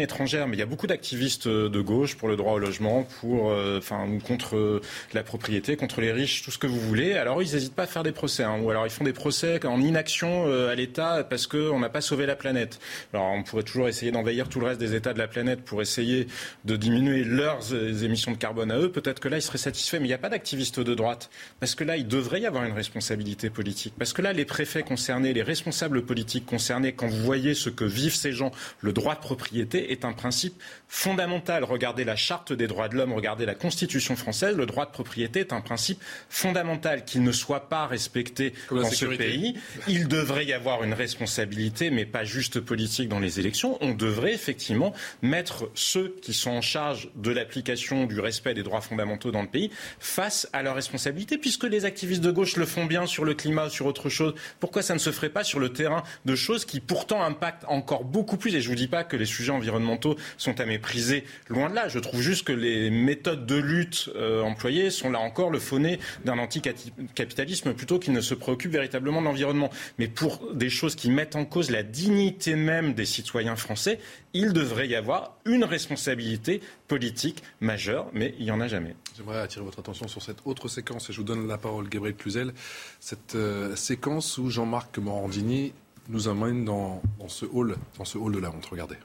étrangère? 0.00 0.48
Mais 0.48 0.56
il 0.56 0.60
y 0.60 0.62
a 0.62 0.66
beaucoup 0.66 0.86
d'activistes 0.86 1.46
euh, 1.46 1.68
de 1.68 1.80
gauche 1.82 2.16
pour 2.16 2.28
le 2.28 2.36
droit 2.36 2.54
au 2.54 2.58
logement, 2.58 3.06
pour 3.20 3.50
euh, 3.50 3.76
enfin 3.76 4.08
contre 4.26 4.80
la 5.12 5.22
propriété, 5.22 5.76
contre 5.76 6.00
les 6.00 6.10
riches, 6.10 6.42
tout 6.42 6.50
ce 6.50 6.56
que 6.56 6.66
vous 6.66 6.80
voulez. 6.80 7.12
Alors 7.12 7.42
ils 7.42 7.52
n'hésitent 7.52 7.74
pas 7.74 7.82
à 7.82 7.86
faire 7.86 8.02
des 8.02 8.12
procès, 8.12 8.44
hein, 8.44 8.58
ou 8.62 8.70
alors 8.70 8.86
ils 8.86 8.90
font 8.90 9.04
des 9.04 9.12
procès 9.12 9.62
en 9.66 9.82
inaction 9.82 10.46
à 10.70 10.74
l'État 10.74 11.22
parce 11.28 11.46
qu'on 11.46 11.78
n'a 11.80 11.90
pas 11.90 12.00
sauvé 12.00 12.24
la 12.24 12.34
planète. 12.34 12.78
Alors 13.12 13.26
on 13.26 13.42
pourrait 13.42 13.62
toujours 13.62 13.88
essayer 13.88 14.10
d'envahir 14.10 14.48
tout 14.48 14.58
le 14.58 14.68
reste 14.68 14.80
des 14.80 14.94
États 14.94 15.12
de 15.12 15.18
la 15.18 15.28
planète 15.28 15.60
pour 15.60 15.82
essayer 15.82 16.28
de 16.64 16.76
diminuer 16.76 17.24
leurs 17.24 17.74
émissions 18.02 18.32
de 18.32 18.38
carbone 18.38 18.70
à 18.70 18.78
eux. 18.78 18.90
Peut-être 18.90 19.20
que 19.20 19.28
là 19.28 19.36
ils 19.36 19.42
seraient 19.42 19.58
satisfaits, 19.58 19.98
mais 19.98 20.06
il 20.06 20.08
n'y 20.08 20.14
a 20.14 20.18
pas 20.18 20.30
d'activistes 20.30 20.80
de 20.80 20.94
droite 20.94 21.28
que 21.74 21.84
là 21.84 21.96
il 21.96 22.06
devrait 22.06 22.40
y 22.40 22.46
avoir 22.46 22.64
une 22.64 22.72
responsabilité 22.72 23.50
politique. 23.50 23.94
Parce 23.98 24.12
que 24.12 24.22
là 24.22 24.32
les 24.32 24.44
préfets 24.44 24.82
concernés, 24.82 25.32
les 25.32 25.42
responsables 25.42 26.04
politiques 26.04 26.46
concernés, 26.46 26.92
quand 26.92 27.06
vous 27.06 27.22
voyez 27.22 27.54
ce 27.54 27.70
que 27.70 27.84
vivent 27.84 28.14
ces 28.14 28.32
gens, 28.32 28.50
le 28.80 28.92
droit 28.92 29.14
de 29.14 29.20
propriété 29.20 29.92
est 29.92 30.04
un 30.04 30.12
principe 30.12 30.60
fondamental. 30.88 31.64
Regardez 31.64 32.04
la 32.04 32.16
charte 32.16 32.52
des 32.52 32.66
droits 32.66 32.88
de 32.88 32.96
l'homme, 32.96 33.12
regardez 33.12 33.46
la 33.46 33.54
Constitution 33.54 34.16
française, 34.16 34.56
le 34.56 34.66
droit 34.66 34.86
de 34.86 34.90
propriété 34.90 35.40
est 35.40 35.52
un 35.52 35.60
principe 35.60 36.00
fondamental. 36.28 37.04
Qu'il 37.04 37.22
ne 37.22 37.32
soit 37.32 37.68
pas 37.68 37.86
respecté 37.86 38.54
dans 38.70 38.90
ce 38.90 39.06
pays, 39.06 39.54
il 39.88 40.08
devrait 40.08 40.46
y 40.46 40.52
avoir 40.52 40.82
une 40.84 40.94
responsabilité, 40.94 41.90
mais 41.90 42.06
pas 42.06 42.24
juste 42.24 42.60
politique 42.60 43.08
dans 43.08 43.20
les 43.20 43.40
élections. 43.40 43.78
On 43.80 43.92
devrait 43.92 44.34
effectivement 44.34 44.92
mettre 45.22 45.70
ceux 45.74 46.16
qui 46.22 46.32
sont 46.32 46.50
en 46.50 46.60
charge 46.60 47.10
de 47.16 47.30
l'application 47.30 48.06
du 48.06 48.20
respect 48.20 48.54
des 48.54 48.62
droits 48.62 48.80
fondamentaux 48.80 49.30
dans 49.30 49.42
le 49.42 49.48
pays 49.48 49.70
face 49.98 50.48
à 50.52 50.62
leurs 50.62 50.74
responsabilités, 50.74 51.38
puisque 51.38 51.63
puisque 51.64 51.72
les 51.72 51.84
activistes 51.84 52.22
de 52.22 52.30
gauche 52.30 52.56
le 52.56 52.66
font 52.66 52.84
bien 52.84 53.06
sur 53.06 53.24
le 53.24 53.34
climat, 53.34 53.70
sur 53.70 53.86
autre 53.86 54.08
chose, 54.08 54.34
pourquoi 54.60 54.82
ça 54.82 54.94
ne 54.94 54.98
se 54.98 55.10
ferait 55.10 55.30
pas 55.30 55.44
sur 55.44 55.60
le 55.60 55.70
terrain 55.70 56.02
de 56.24 56.34
choses 56.34 56.64
qui 56.64 56.80
pourtant 56.80 57.22
impactent 57.22 57.64
encore 57.68 58.04
beaucoup 58.04 58.36
plus? 58.36 58.54
Et 58.54 58.60
je 58.60 58.66
ne 58.66 58.74
vous 58.74 58.78
dis 58.78 58.88
pas 58.88 59.04
que 59.04 59.16
les 59.16 59.24
sujets 59.24 59.52
environnementaux 59.52 60.16
sont 60.36 60.60
à 60.60 60.66
mépriser, 60.66 61.24
loin 61.48 61.70
de 61.70 61.74
là. 61.74 61.88
Je 61.88 61.98
trouve 61.98 62.20
juste 62.20 62.46
que 62.46 62.52
les 62.52 62.90
méthodes 62.90 63.46
de 63.46 63.56
lutte 63.56 64.10
euh, 64.14 64.42
employées 64.42 64.90
sont 64.90 65.10
là 65.10 65.20
encore 65.20 65.50
le 65.50 65.58
fauné 65.58 65.98
d'un 66.24 66.38
anticapitalisme 66.38 67.72
plutôt 67.72 67.98
qu'il 67.98 68.12
ne 68.12 68.20
se 68.20 68.34
préoccupe 68.34 68.72
véritablement 68.72 69.20
de 69.20 69.26
l'environnement. 69.26 69.70
Mais 69.98 70.08
pour 70.08 70.52
des 70.54 70.70
choses 70.70 70.94
qui 70.94 71.10
mettent 71.10 71.36
en 71.36 71.44
cause 71.44 71.70
la 71.70 71.82
dignité 71.82 72.56
même 72.56 72.94
des 72.94 73.06
citoyens 73.06 73.56
français, 73.56 73.98
il 74.34 74.52
devrait 74.52 74.88
y 74.88 74.96
avoir 74.96 75.36
une 75.46 75.64
responsabilité 75.64 76.60
politique 76.88 77.42
majeure, 77.60 78.10
mais 78.12 78.34
il 78.38 78.44
n'y 78.44 78.50
en 78.50 78.60
a 78.60 78.68
jamais. 78.68 78.96
J'aimerais 79.16 79.38
attirer 79.38 79.64
votre 79.64 79.78
attention 79.78 80.08
sur 80.08 80.20
cette 80.20 80.38
autre 80.44 80.66
séquence, 80.66 81.08
et 81.08 81.12
je 81.12 81.18
vous 81.18 81.24
donne 81.24 81.46
la 81.46 81.56
parole, 81.56 81.88
Gabriel 81.88 82.16
Cluzel. 82.16 82.52
Cette 82.98 83.36
euh, 83.36 83.76
séquence 83.76 84.38
où 84.38 84.50
Jean-Marc 84.50 84.98
Morandini 84.98 85.72
nous 86.08 86.26
amène 86.26 86.64
dans, 86.64 87.00
ce 87.28 87.46
hall, 87.46 87.76
dans 87.96 88.04
ce 88.04 88.18
hall 88.18 88.32
de 88.32 88.40
la 88.40 88.50
honte. 88.50 88.66
Regardez. 88.66 88.96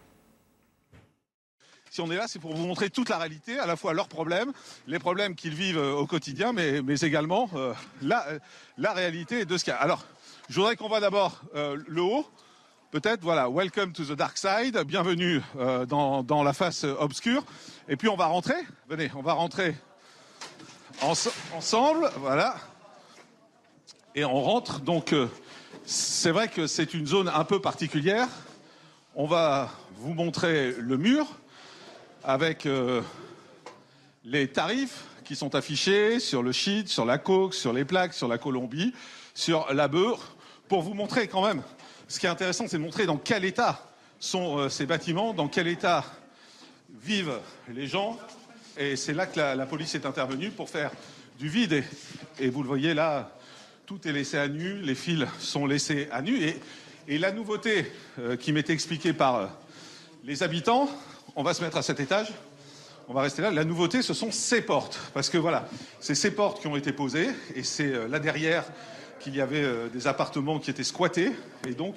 Si 1.91 2.01
on 2.01 2.09
est 2.11 2.15
là, 2.15 2.27
c'est 2.27 2.39
pour 2.39 2.55
vous 2.55 2.65
montrer 2.65 2.89
toute 2.89 3.09
la 3.09 3.19
réalité, 3.19 3.59
à 3.59 3.67
la 3.67 3.75
fois 3.75 3.93
leurs 3.93 4.07
problèmes, 4.07 4.51
les 4.87 4.97
problèmes 4.97 5.35
qu'ils 5.35 5.53
vivent 5.53 5.77
euh, 5.77 5.93
au 5.93 6.07
quotidien, 6.07 6.53
mais, 6.53 6.79
également 7.03 7.47
euh, 7.53 7.73
la, 8.01 8.93
réalité 8.93 9.45
de 9.45 9.57
ce 9.59 9.63
qu'il 9.63 9.73
y 9.73 9.75
a. 9.75 9.79
Alors, 9.79 10.03
je 10.49 10.55
voudrais 10.55 10.75
qu'on 10.75 10.87
voit 10.87 11.01
d'abord 11.01 11.43
le 11.53 12.01
haut. 12.01 12.25
Peut-être, 12.89 13.21
voilà, 13.21 13.47
welcome 13.47 13.93
to 13.93 14.03
the 14.03 14.13
dark 14.13 14.39
side, 14.39 14.75
bienvenue 14.87 15.39
dans, 15.87 16.43
la 16.43 16.53
face 16.53 16.83
obscure. 16.83 17.43
Et 17.87 17.95
puis 17.95 18.09
on 18.09 18.15
va 18.15 18.25
rentrer, 18.25 18.55
venez, 18.87 19.11
on 19.15 19.21
va 19.21 19.33
rentrer 19.33 19.75
ensemble, 21.01 22.11
voilà. 22.17 22.55
Et 24.15 24.25
on 24.25 24.41
rentre, 24.41 24.81
donc 24.81 25.13
euh, 25.13 25.27
c'est 25.85 26.31
vrai 26.31 26.47
que 26.47 26.67
c'est 26.67 26.93
une 26.93 27.07
zone 27.07 27.29
un 27.29 27.43
peu 27.43 27.61
particulière. 27.61 28.27
On 29.15 29.25
va 29.25 29.69
vous 29.97 30.13
montrer 30.13 30.73
le 30.77 30.97
mur 30.97 31.25
avec 32.23 32.65
euh, 32.65 33.01
les 34.23 34.47
tarifs 34.47 35.05
qui 35.23 35.35
sont 35.35 35.55
affichés 35.55 36.19
sur 36.19 36.43
le 36.43 36.51
shit, 36.51 36.89
sur 36.89 37.05
la 37.05 37.17
coke, 37.17 37.53
sur 37.53 37.71
les 37.71 37.85
plaques, 37.85 38.13
sur 38.13 38.27
la 38.27 38.37
Colombie, 38.37 38.93
sur 39.33 39.71
la 39.73 39.87
beurre, 39.87 40.35
pour 40.67 40.81
vous 40.81 40.93
montrer 40.93 41.27
quand 41.27 41.45
même. 41.45 41.61
Ce 42.07 42.19
qui 42.19 42.25
est 42.25 42.29
intéressant, 42.29 42.65
c'est 42.67 42.77
de 42.77 42.83
montrer 42.83 43.05
dans 43.05 43.17
quel 43.17 43.45
état 43.45 43.87
sont 44.19 44.57
euh, 44.57 44.69
ces 44.69 44.85
bâtiments, 44.85 45.33
dans 45.33 45.47
quel 45.47 45.67
état 45.67 46.03
vivent 47.01 47.39
les 47.69 47.87
gens, 47.87 48.17
et 48.77 48.95
c'est 48.95 49.13
là 49.13 49.25
que 49.25 49.39
la, 49.39 49.65
police 49.65 49.95
est 49.95 50.05
intervenue 50.05 50.49
pour 50.49 50.69
faire 50.69 50.91
du 51.37 51.49
vide. 51.49 51.83
Et, 52.39 52.49
vous 52.49 52.61
le 52.61 52.67
voyez 52.67 52.93
là, 52.93 53.35
tout 53.85 54.07
est 54.07 54.11
laissé 54.11 54.37
à 54.37 54.47
nu, 54.47 54.79
les 54.81 54.95
fils 54.95 55.25
sont 55.39 55.65
laissés 55.65 56.07
à 56.11 56.21
nu. 56.21 56.39
Et, 57.07 57.17
la 57.17 57.31
nouveauté 57.31 57.91
euh, 58.19 58.37
qui 58.37 58.53
m'était 58.53 58.73
expliquée 58.73 59.13
par 59.13 59.35
euh, 59.35 59.47
les 60.23 60.43
habitants, 60.43 60.87
on 61.35 61.41
va 61.41 61.55
se 61.55 61.63
mettre 61.63 61.77
à 61.77 61.81
cet 61.81 61.99
étage, 61.99 62.31
on 63.07 63.13
va 63.13 63.23
rester 63.23 63.41
là. 63.41 63.49
La 63.49 63.63
nouveauté, 63.63 64.03
ce 64.03 64.13
sont 64.13 64.31
ces 64.31 64.61
portes. 64.61 64.99
Parce 65.13 65.29
que 65.29 65.39
voilà, 65.39 65.67
c'est 65.99 66.13
ces 66.13 66.29
portes 66.29 66.61
qui 66.61 66.67
ont 66.67 66.75
été 66.77 66.93
posées. 66.93 67.29
Et 67.55 67.63
c'est 67.63 67.91
euh, 67.91 68.07
là 68.07 68.19
derrière 68.19 68.63
qu'il 69.19 69.35
y 69.35 69.41
avait 69.41 69.89
des 69.91 70.07
appartements 70.07 70.59
qui 70.59 70.69
étaient 70.69 70.83
squattés. 70.83 71.31
Et 71.67 71.73
donc, 71.73 71.95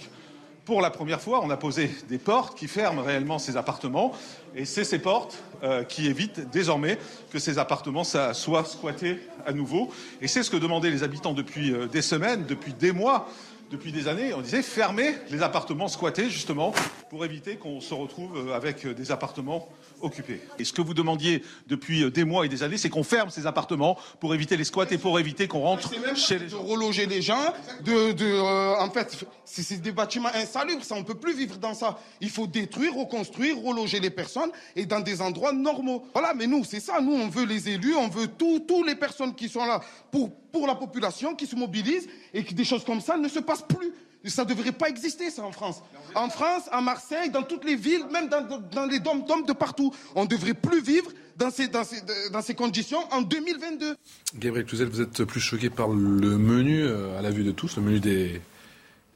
pour 0.65 0.81
la 0.81 0.91
première 0.91 1.21
fois, 1.21 1.41
on 1.43 1.51
a 1.51 1.57
posé 1.57 1.91
des 2.09 2.19
portes 2.19 2.57
qui 2.57 2.69
ferment 2.69 3.03
réellement 3.03 3.39
ces 3.39 3.57
appartements. 3.57 4.13
Et 4.55 4.65
c'est 4.65 4.85
ces 4.85 5.01
portes 5.01 5.43
euh, 5.63 5.83
qui 5.83 6.07
évitent 6.07 6.51
désormais 6.51 6.99
que 7.31 7.39
ces 7.39 7.59
appartements 7.59 8.05
soient 8.05 8.65
squattés 8.65 9.19
à 9.45 9.53
nouveau. 9.53 9.91
Et 10.21 10.29
c'est 10.29 10.43
ce 10.43 10.51
que 10.51 10.57
demandaient 10.57 10.91
les 10.91 11.03
habitants 11.03 11.33
depuis 11.33 11.73
euh, 11.73 11.87
des 11.87 12.03
semaines, 12.03 12.45
depuis 12.47 12.73
des 12.73 12.93
mois 12.93 13.29
depuis 13.73 13.91
des 13.91 14.07
années, 14.07 14.35
on 14.35 14.43
disait 14.43 14.61
fermer 14.61 15.15
les 15.31 15.43
appartements 15.43 15.89
squattés, 15.89 16.29
justement, 16.29 16.75
pour 17.09 17.25
éviter 17.25 17.57
qu'on 17.57 17.81
se 17.81 17.95
retrouve 17.95 18.37
euh, 18.37 18.55
avec 18.55 18.87
des 18.87 19.11
appartements 19.11 19.67
occupés. 20.03 20.41
Et 20.59 20.65
ce 20.65 20.73
que 20.73 20.83
vous 20.83 20.95
demandiez 20.95 21.43
depuis 21.67 22.03
euh, 22.03 22.11
des 22.11 22.25
mois 22.25 22.45
et 22.45 22.49
des 22.49 22.63
années, 22.63 22.77
c'est 22.77 22.91
qu'on 22.91 23.03
ferme 23.03 23.31
ces 23.31 23.47
appartements 23.47 23.97
pour 24.21 24.35
éviter 24.35 24.57
les 24.57 24.65
squats 24.65 24.87
et 24.91 24.99
pour 24.99 25.19
éviter 25.19 25.49
qu'on 25.49 25.61
rentre 25.61 25.91
chez 26.15 26.39
les 26.39 26.49
gens. 26.49 26.63
De 26.63 26.69
reloger 26.69 27.07
les 27.07 27.23
gens, 27.23 27.55
de, 27.85 28.13
de 28.13 28.27
euh, 28.27 28.81
en 28.81 28.91
fait, 28.91 29.25
c'est 29.45 29.81
des 29.81 29.93
bâtiments 29.93 30.31
insalubres, 30.35 30.85
ça, 30.85 30.95
on 30.95 31.05
peut 31.05 31.15
plus 31.15 31.35
vivre 31.35 31.57
dans 31.59 31.75
ça. 31.75 31.99
Il 32.21 32.31
faut 32.31 32.47
détruire, 32.47 32.95
reconstruire, 32.95 33.59
reloger 33.59 34.01
les 34.01 34.11
personnes 34.11 34.51
et 34.77 34.87
dans 34.87 35.01
des 35.01 35.21
endroits 35.21 35.53
normaux. 35.53 36.05
Voilà, 36.13 36.35
mais 36.35 36.47
nous, 36.47 36.65
c'est 36.65 36.81
ça, 36.81 37.01
nous, 37.01 37.13
on 37.13 37.29
veut 37.29 37.45
les 37.45 37.69
élus, 37.69 37.95
on 37.95 38.09
veut 38.09 38.27
toutes 38.27 38.87
les 38.87 38.95
personnes 38.95 39.35
qui 39.35 39.49
sont 39.49 39.65
là 39.65 39.81
pour, 40.11 40.31
pour 40.53 40.67
la 40.67 40.75
population, 40.75 41.35
qui 41.35 41.47
se 41.47 41.57
mobilisent 41.57 42.09
et 42.33 42.45
que 42.45 42.55
des 42.55 42.65
choses 42.65 42.85
comme 42.85 43.01
ça 43.01 43.17
ne 43.17 43.29
se 43.29 43.39
passent 43.39 43.67
plus. 43.67 43.93
Ça 44.25 44.45
ne 44.45 44.49
devrait 44.51 44.73
pas 44.73 44.89
exister, 44.89 45.31
ça, 45.31 45.43
en 45.43 45.53
France. 45.53 45.83
En 46.15 46.29
France, 46.29 46.65
à 46.71 46.81
Marseille, 46.81 47.31
dans 47.31 47.43
toutes 47.43 47.65
les 47.65 47.77
villes, 47.77 48.05
même 48.13 48.29
dans, 48.29 48.87
les 48.87 49.01
dom 49.01 49.25
de 49.47 49.53
partout. 49.53 49.93
On 50.15 50.23
ne 50.23 50.29
devrait 50.29 50.55
plus 50.55 50.81
vivre 50.81 51.11
dans 51.37 51.51
ces, 51.51 52.55
conditions 52.55 53.01
en 53.11 53.23
2022. 53.23 53.97
Gabriel 54.37 54.67
Cluzel, 54.67 54.89
vous 54.89 55.01
êtes 55.01 55.25
plus 55.25 55.41
choqué 55.41 55.71
par 55.71 55.89
le 55.89 56.39
menu, 56.39 56.83
euh, 56.83 57.19
à 57.19 57.23
la 57.23 57.31
vue 57.31 57.45
de 57.45 57.53
tous, 57.53 57.77
le 57.77 57.83
menu 57.83 58.01
des, 58.01 58.41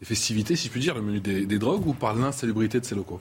festivités, 0.02 0.56
si 0.56 0.66
je 0.66 0.72
puis 0.72 0.80
dire, 0.80 0.94
le 0.94 1.02
menu 1.02 1.20
des 1.20 1.58
drogues, 1.58 1.86
ou 1.86 1.94
par 1.94 2.14
l'insalubrité 2.14 2.80
de 2.80 2.84
ces 2.84 2.94
locaux? 2.94 3.20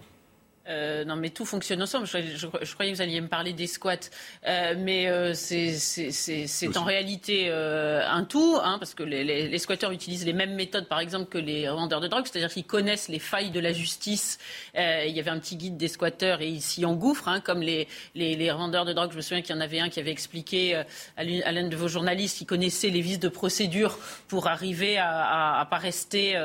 Euh, 0.68 1.06
non, 1.06 1.16
mais 1.16 1.30
tout 1.30 1.46
fonctionne 1.46 1.82
ensemble. 1.82 2.08
Je, 2.08 2.48
croyais 2.74 2.92
que 2.92 2.98
vous 2.98 3.02
alliez 3.02 3.22
me 3.22 3.28
parler 3.28 3.54
des 3.54 3.68
squats, 3.68 4.10
euh, 4.48 4.74
mais 4.78 5.08
euh, 5.08 5.34
c'est 5.36 6.78
en 6.78 6.84
réalité 6.84 7.52
un 7.52 8.24
tout, 8.24 8.58
hein, 8.62 8.78
parce 8.80 8.94
que 8.94 9.04
les, 9.04 9.24
les, 9.24 9.60
squatteurs 9.60 9.92
utilisent 9.92 10.26
les 10.26 10.34
mêmes 10.34 10.56
méthodes, 10.56 10.88
par 10.88 11.00
exemple, 11.00 11.30
que 11.30 11.38
les 11.38 11.68
vendeurs 11.68 12.02
de 12.02 12.08
drogue, 12.08 12.26
c'est-à-dire 12.26 12.52
qu'ils 12.52 12.66
connaissent 12.66 13.10
les 13.10 13.20
failles 13.20 13.52
de 13.52 13.60
la 13.60 13.74
justice. 13.74 14.40
il 14.76 15.12
y 15.12 15.20
avait 15.20 15.30
un 15.30 15.40
petit 15.40 15.56
guide 15.56 15.78
des 15.78 15.88
squatteurs 15.88 16.42
et 16.42 16.48
ils 16.48 16.62
s'y 16.62 16.86
engouffrent, 16.86 17.28
hein, 17.28 17.42
comme 17.42 17.62
les, 17.62 17.88
les, 18.16 18.50
vendeurs 18.52 18.86
de 18.86 18.94
drogue. 18.94 19.12
Je 19.12 19.18
me 19.18 19.22
souviens 19.22 19.42
qu'il 19.42 19.56
y 19.56 19.58
en 19.58 19.62
avait 19.62 19.80
un 19.80 19.90
qui 19.90 20.00
avait 20.00 20.12
expliqué 20.12 20.82
à 21.18 21.24
l'un 21.24 21.68
de 21.68 21.76
vos 21.76 21.88
journalistes 21.88 22.38
qui 22.38 22.46
connaissait 22.46 22.90
les 22.90 23.02
vices 23.02 23.20
de 23.20 23.30
procédure 23.30 24.00
pour 24.28 24.48
arriver 24.48 24.98
à 24.98 25.62
ne 25.64 25.70
pas 25.70 25.78
rester 25.78 26.38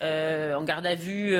en 0.00 0.62
garde 0.62 0.86
à 0.86 0.94
vue, 0.94 1.34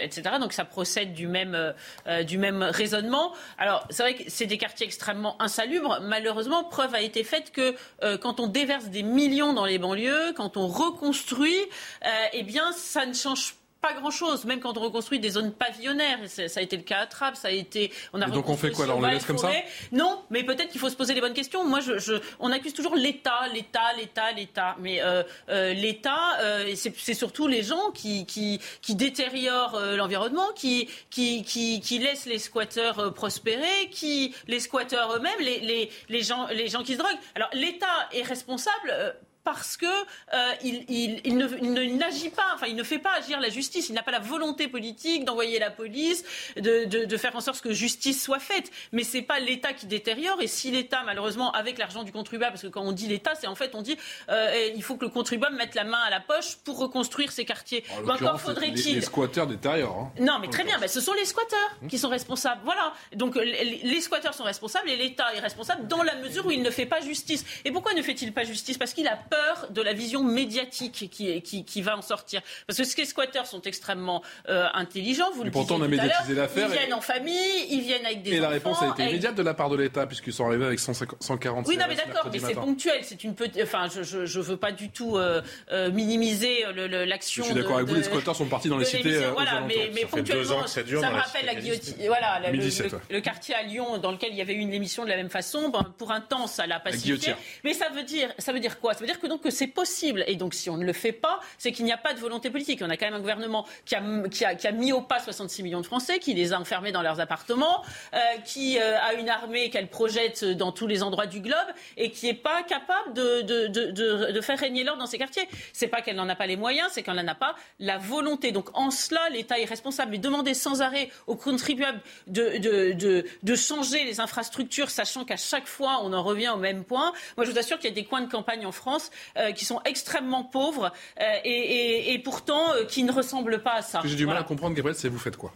etc. 0.00 0.36
Donc 0.40 0.52
ça 0.52 0.64
procède 0.64 1.14
du 1.14 1.26
même 1.26 1.74
euh, 2.06 2.22
du 2.22 2.38
même 2.38 2.62
raisonnement. 2.62 3.32
Alors, 3.58 3.86
c'est 3.90 4.02
vrai 4.02 4.14
que 4.14 4.24
c'est 4.28 4.46
des 4.46 4.58
quartiers 4.58 4.86
extrêmement 4.86 5.40
insalubres. 5.40 5.98
Malheureusement, 6.02 6.64
preuve 6.64 6.94
a 6.94 7.00
été 7.00 7.24
faite 7.24 7.52
que 7.52 7.74
euh, 8.02 8.18
quand 8.18 8.40
on 8.40 8.46
déverse 8.46 8.86
des 8.86 9.02
millions 9.02 9.52
dans 9.52 9.66
les 9.66 9.78
banlieues, 9.78 10.32
quand 10.36 10.56
on 10.56 10.66
reconstruit, 10.66 11.60
euh, 12.04 12.08
eh 12.32 12.42
bien, 12.42 12.72
ça 12.72 13.06
ne 13.06 13.14
change 13.14 13.52
pas 13.52 13.65
pas 13.86 13.94
grand-chose, 14.00 14.44
même 14.44 14.60
quand 14.60 14.76
on 14.76 14.80
reconstruit 14.80 15.20
des 15.20 15.30
zones 15.30 15.52
pavillonnaires. 15.52 16.18
Ça 16.26 16.42
a 16.56 16.62
été 16.62 16.76
le 16.76 16.82
cas 16.82 17.00
à 17.00 17.06
Trappes, 17.06 17.36
ça 17.36 17.48
a 17.48 17.50
été. 17.52 17.92
On 18.12 18.20
a 18.20 18.26
donc 18.26 18.48
on 18.48 18.56
fait 18.56 18.72
quoi 18.72 18.86
là 18.86 18.94
On 18.96 19.00
les 19.00 19.14
laisse 19.14 19.24
comme 19.24 19.38
ça 19.38 19.50
Non, 19.92 20.22
mais 20.30 20.42
peut-être 20.42 20.70
qu'il 20.70 20.80
faut 20.80 20.88
se 20.88 20.96
poser 20.96 21.14
les 21.14 21.20
bonnes 21.20 21.34
questions. 21.34 21.64
Moi, 21.64 21.80
je, 21.80 22.20
on 22.40 22.50
accuse 22.50 22.74
toujours 22.74 22.96
l'État, 22.96 23.46
l'État, 23.52 23.92
l'État, 23.96 24.32
l'État. 24.32 24.76
Mais 24.80 25.00
euh, 25.02 25.22
euh, 25.48 25.72
l'État, 25.72 26.40
euh, 26.40 26.74
c'est 26.74 27.14
surtout 27.14 27.46
les 27.46 27.62
gens 27.62 27.90
qui, 27.92 28.26
qui, 28.26 28.60
qui 28.82 28.94
détériorent 28.94 29.80
l'environnement, 29.96 30.48
qui, 30.54 30.88
qui, 31.10 31.44
qui, 31.44 31.80
qui, 31.80 31.98
laissent 31.98 32.26
les 32.26 32.38
squatteurs 32.38 33.14
prospérer, 33.14 33.88
qui 33.90 34.34
les 34.48 34.60
squatteurs 34.60 35.16
eux-mêmes, 35.16 35.40
les, 35.40 35.60
les, 35.60 35.90
les, 36.08 36.22
gens, 36.22 36.46
les 36.48 36.68
gens 36.68 36.82
qui 36.82 36.94
se 36.94 36.98
droguent. 36.98 37.18
Alors 37.34 37.50
l'État 37.52 38.08
est 38.12 38.22
responsable 38.22 39.14
parce 39.46 39.76
que 39.76 39.86
euh, 39.86 40.52
il, 40.64 41.38
ne, 41.38 41.96
n'agit 41.96 42.30
pas, 42.30 42.50
enfin 42.52 42.66
il 42.66 42.74
ne 42.74 42.82
fait 42.82 42.98
pas 42.98 43.12
agir 43.12 43.38
la 43.38 43.48
justice, 43.48 43.88
il 43.88 43.94
n'a 43.94 44.02
pas 44.02 44.10
la 44.10 44.18
volonté 44.18 44.66
politique 44.66 45.24
d'envoyer 45.24 45.60
la 45.60 45.70
police, 45.70 46.24
de, 46.56 47.16
faire 47.16 47.36
en 47.36 47.40
sorte 47.40 47.60
que 47.60 47.72
justice 47.72 48.20
soit 48.20 48.40
faite. 48.40 48.72
Mais 48.90 49.04
c'est 49.04 49.22
pas 49.22 49.38
l'État 49.38 49.72
qui 49.72 49.86
détériore. 49.86 50.42
Et 50.42 50.48
si 50.48 50.72
l'État, 50.72 51.04
malheureusement, 51.06 51.52
avec 51.52 51.78
l'argent 51.78 52.02
du 52.02 52.10
contribuable, 52.10 52.54
parce 52.54 52.62
que 52.62 52.66
quand 52.66 52.82
on 52.82 52.90
dit 52.90 53.06
l'État, 53.06 53.36
c'est 53.36 53.46
en 53.46 53.54
fait 53.54 53.76
on 53.76 53.82
dit 53.82 53.96
euh, 54.30 54.72
il 54.74 54.82
faut 54.82 54.96
que 54.96 55.04
le 55.04 55.12
contribuable 55.12 55.54
mette 55.54 55.76
la 55.76 55.84
main 55.84 56.00
à 56.04 56.10
la 56.10 56.18
poche 56.18 56.56
pour 56.64 56.78
reconstruire 56.78 57.30
ces 57.30 57.44
quartiers. 57.44 57.84
encore 58.08 58.40
faudrait-il 58.40 58.96
les, 58.96 59.00
squatteurs 59.00 59.46
détériorent. 59.46 60.10
Hein. 60.18 60.22
Non, 60.24 60.40
mais 60.40 60.48
très 60.48 60.64
bien, 60.64 60.76
ce 60.88 61.00
sont 61.00 61.14
les 61.14 61.24
squatteurs 61.24 61.78
qui 61.88 61.98
sont 61.98 62.08
responsables. 62.08 62.62
Voilà. 62.64 62.92
Donc 63.14 63.36
les, 63.36 63.80
les 63.84 64.00
squatteurs 64.00 64.34
sont 64.34 64.42
responsables 64.42 64.90
et 64.90 64.96
l'État 64.96 65.32
est 65.36 65.40
responsable 65.40 65.86
dans 65.86 66.02
la 66.02 66.16
mesure 66.16 66.46
où 66.46 66.50
il 66.50 66.62
ne 66.62 66.70
fait 66.70 66.86
pas 66.86 67.00
justice. 67.00 67.44
Et 67.64 67.70
pourquoi 67.70 67.94
ne 67.94 68.02
fait-il 68.02 68.32
pas 68.32 68.42
justice? 68.42 68.76
Parce 68.76 68.92
qu'il 68.92 69.06
a 69.06 69.14
peur 69.14 69.35
de 69.70 69.82
la 69.82 69.92
vision 69.92 70.22
médiatique 70.22 71.08
qui, 71.10 71.40
qui, 71.40 71.64
qui 71.64 71.82
va 71.82 71.96
en 71.96 72.02
sortir. 72.02 72.40
Parce 72.66 72.78
que 72.78 72.84
ces 72.84 73.04
squatteurs 73.04 73.46
sont 73.46 73.62
extrêmement 73.62 74.22
euh, 74.48 74.66
intelligents. 74.74 75.30
Vous 75.34 75.44
le 75.44 75.50
pourtant, 75.50 75.76
on 75.76 75.82
a 75.82 75.88
médiatisé 75.88 76.34
l'affaire. 76.34 76.68
Ils 76.68 76.78
viennent 76.78 76.94
en 76.94 77.00
famille, 77.00 77.66
ils 77.70 77.80
viennent 77.80 78.06
avec 78.06 78.22
des 78.22 78.34
Et 78.34 78.40
la 78.40 78.48
réponse 78.48 78.82
a 78.82 78.88
été 78.88 79.04
immédiate 79.04 79.34
de 79.34 79.42
la 79.42 79.54
part 79.54 79.70
de 79.70 79.76
l'État, 79.76 80.06
puisqu'ils 80.06 80.32
sont 80.32 80.46
arrivés 80.46 80.66
avec 80.66 80.80
140 80.80 81.66
Oui, 81.66 81.76
non, 81.76 81.84
mais 81.88 81.94
d'accord, 81.94 82.28
mais 82.32 82.38
c'est 82.38 82.54
ponctuel. 82.54 83.00
C'est 83.02 83.24
une 83.24 83.34
petite. 83.34 83.62
Enfin, 83.62 83.88
je 83.88 84.38
ne 84.38 84.42
veux 84.44 84.56
pas 84.56 84.72
du 84.72 84.90
tout 84.90 85.16
euh, 85.16 85.42
euh, 85.72 85.90
minimiser 85.90 86.64
l'action. 86.74 87.44
Je 87.44 87.48
suis 87.48 87.56
d'accord 87.56 87.76
avec 87.76 87.88
vous, 87.88 87.94
les 87.94 88.02
squatteurs 88.02 88.36
sont 88.36 88.46
partis 88.46 88.68
dans 88.68 88.78
les 88.78 88.84
cités. 88.84 89.26
voilà, 89.32 89.62
mais, 89.62 89.90
mais 89.94 90.04
ponctuellement, 90.04 90.66
ça, 90.66 90.82
ça 90.86 91.10
me 91.10 91.16
rappelle 91.16 91.46
la 91.46 91.54
guillotine. 91.54 91.94
Voilà, 92.06 92.40
le, 92.50 93.20
quartier 93.20 93.54
à 93.54 93.62
Lyon 93.62 93.98
dans 93.98 94.12
lequel 94.12 94.30
il 94.32 94.36
y 94.36 94.40
avait 94.40 94.54
eu 94.54 94.58
une 94.58 94.72
émission 94.72 95.04
de 95.04 95.08
la 95.08 95.16
même 95.16 95.30
façon. 95.30 95.72
Pour 95.98 96.12
un 96.12 96.20
temps, 96.20 96.46
ça 96.46 96.66
l'a 96.66 96.80
pacifié. 96.80 97.34
Mais 97.64 97.72
ça 97.72 97.88
veut 97.88 98.02
dire, 98.02 98.28
ça 98.38 98.52
veut 98.52 98.60
dire 98.60 98.78
quoi? 98.80 98.94
Ça 98.94 99.00
veut 99.00 99.06
dire 99.06 99.20
que 99.20 99.25
donc 99.28 99.42
c'est 99.50 99.66
possible. 99.66 100.24
Et 100.26 100.36
donc 100.36 100.54
si 100.54 100.70
on 100.70 100.76
ne 100.76 100.84
le 100.84 100.92
fait 100.92 101.12
pas, 101.12 101.40
c'est 101.58 101.72
qu'il 101.72 101.84
n'y 101.84 101.92
a 101.92 101.96
pas 101.96 102.14
de 102.14 102.18
volonté 102.18 102.50
politique. 102.50 102.80
On 102.82 102.90
a 102.90 102.96
quand 102.96 103.06
même 103.06 103.14
un 103.14 103.20
gouvernement 103.20 103.66
qui 103.84 103.94
a, 103.94 104.72
mis 104.72 104.92
au 104.92 105.00
pas 105.00 105.20
66 105.20 105.62
millions 105.62 105.80
de 105.80 105.86
Français, 105.86 106.18
qui 106.18 106.34
les 106.34 106.52
a 106.52 106.60
enfermés 106.60 106.92
dans 106.92 107.02
leurs 107.02 107.20
appartements, 107.20 107.82
euh, 108.14 108.18
qui 108.44 108.78
euh, 108.78 108.98
a 109.00 109.14
une 109.14 109.28
armée 109.28 109.70
qu'elle 109.70 109.88
projette 109.88 110.44
dans 110.44 110.72
tous 110.72 110.86
les 110.86 111.02
endroits 111.02 111.26
du 111.26 111.40
globe 111.40 111.56
et 111.96 112.10
qui 112.10 112.26
n'est 112.26 112.34
pas 112.34 112.62
capable 112.62 113.14
de, 113.14 114.40
faire 114.40 114.58
régner 114.58 114.84
l'ordre 114.84 115.00
dans 115.00 115.06
ces 115.06 115.18
quartiers. 115.18 115.48
C'est 115.72 115.88
pas 115.88 116.02
qu'elle 116.02 116.16
n'en 116.16 116.28
a 116.28 116.36
pas 116.36 116.46
les 116.46 116.56
moyens, 116.56 116.90
c'est 116.92 117.02
qu'elle 117.02 117.16
n'en 117.16 117.26
a 117.26 117.34
pas 117.34 117.56
la 117.80 117.98
volonté. 117.98 118.52
Donc 118.52 118.68
en 118.74 118.90
cela, 118.90 119.28
l'État 119.30 119.58
est 119.58 119.64
responsable. 119.64 120.12
Mais 120.12 120.18
demander 120.18 120.54
sans 120.54 120.82
arrêt 120.82 121.10
aux 121.26 121.36
contribuables 121.36 122.00
de 122.26 123.54
changer 123.54 124.04
les 124.04 124.20
infrastructures, 124.20 124.90
sachant 124.90 125.24
qu'à 125.24 125.36
chaque 125.36 125.66
fois 125.66 126.00
on 126.02 126.12
en 126.12 126.22
revient 126.22 126.50
au 126.50 126.58
même 126.58 126.84
point. 126.84 127.12
Moi, 127.36 127.46
je 127.46 127.50
vous 127.50 127.58
assure 127.58 127.78
qu'il 127.78 127.90
y 127.90 127.92
a 127.92 127.94
des 127.94 128.04
coins 128.04 128.22
de 128.22 128.30
campagne 128.30 128.66
en 128.66 128.72
France 128.72 129.05
euh, 129.36 129.52
qui 129.52 129.64
sont 129.64 129.80
extrêmement 129.84 130.44
pauvres 130.44 130.92
euh, 131.20 131.24
et, 131.44 131.50
et, 131.50 132.12
et, 132.14 132.18
pourtant 132.18 132.72
euh, 132.72 132.84
qui 132.84 133.04
ne 133.04 133.12
ressemblent 133.12 133.62
pas 133.62 133.74
à 133.74 133.82
ça. 133.82 134.00
J'ai 134.04 134.16
du 134.16 134.24
voilà. 134.24 134.40
mal 134.40 134.46
à 134.46 134.48
comprendre, 134.48 134.74
Gabriel, 134.74 134.96
c'est 134.96 135.08
vous 135.08 135.18
faites 135.18 135.36
quoi? 135.36 135.52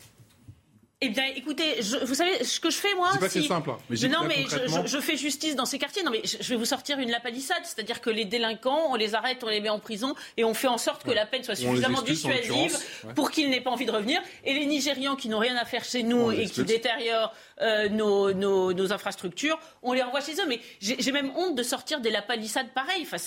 Eh 1.02 1.08
bien, 1.08 1.24
écoutez, 1.34 1.80
je, 1.80 1.96
vous 2.04 2.12
savez 2.12 2.44
ce 2.44 2.60
que 2.60 2.68
je 2.68 2.76
fais 2.76 2.94
moi 2.94 3.08
C'est 3.14 3.20
pas 3.20 3.30
si... 3.30 3.46
simple. 3.46 3.70
Hein. 3.70 3.78
Mais, 3.88 3.96
mais 4.02 4.08
non, 4.08 4.24
mais 4.28 4.44
je, 4.50 4.86
je, 4.86 5.00
fais 5.00 5.16
justice 5.16 5.56
dans 5.56 5.64
ces 5.64 5.78
quartiers. 5.78 6.02
Non, 6.02 6.10
mais 6.10 6.20
je, 6.24 6.46
vais 6.46 6.56
vous 6.56 6.66
sortir 6.66 6.98
une 6.98 7.10
lapalissade, 7.10 7.62
c'est-à-dire 7.64 8.02
que 8.02 8.10
les 8.10 8.26
délinquants, 8.26 8.88
on 8.90 8.96
les 8.96 9.14
arrête, 9.14 9.42
on 9.42 9.48
les 9.48 9.62
met 9.62 9.70
en 9.70 9.78
prison 9.78 10.14
et 10.36 10.44
on 10.44 10.52
fait 10.52 10.68
en 10.68 10.76
sorte 10.76 11.02
que 11.02 11.10
la 11.10 11.24
peine 11.24 11.42
soit 11.42 11.54
suffisamment 11.54 12.02
dissuasive 12.02 12.76
ouais. 13.04 13.14
pour 13.14 13.30
qu'ils 13.30 13.48
n'aient 13.48 13.62
pas 13.62 13.70
envie 13.70 13.86
de 13.86 13.92
revenir. 13.92 14.20
Et 14.44 14.52
les 14.52 14.66
Nigérians 14.66 15.16
qui 15.16 15.30
n'ont 15.30 15.38
rien 15.38 15.56
à 15.56 15.64
faire 15.64 15.84
chez 15.84 16.02
nous 16.02 16.32
et 16.32 16.44
qui 16.44 16.64
détériorent 16.64 17.32
euh, 17.62 17.88
nos, 17.88 18.32
nos, 18.32 18.72
nos, 18.72 18.92
infrastructures, 18.92 19.58
on 19.82 19.92
les 19.92 20.02
renvoie 20.02 20.20
chez 20.20 20.34
eux. 20.34 20.46
Mais 20.48 20.60
j'ai 20.80 21.12
même 21.12 21.30
honte 21.36 21.56
de 21.56 21.62
sortir 21.62 22.00
des 22.00 22.10
lapalissades 22.10 22.70
pareilles. 22.74 23.02
Enfin, 23.02 23.18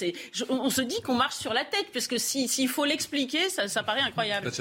on, 0.49 0.55
on, 0.55 0.69
se 0.69 0.81
dit 0.81 1.01
qu'on 1.01 1.15
marche 1.15 1.35
sur 1.35 1.53
la 1.53 1.63
tête, 1.65 1.87
parce 1.93 2.07
que 2.07 2.17
s'il 2.17 2.49
si, 2.49 2.67
faut 2.67 2.85
l'expliquer, 2.85 3.49
ça, 3.49 3.67
ça, 3.67 3.83
paraît 3.83 4.01
incroyable. 4.01 4.51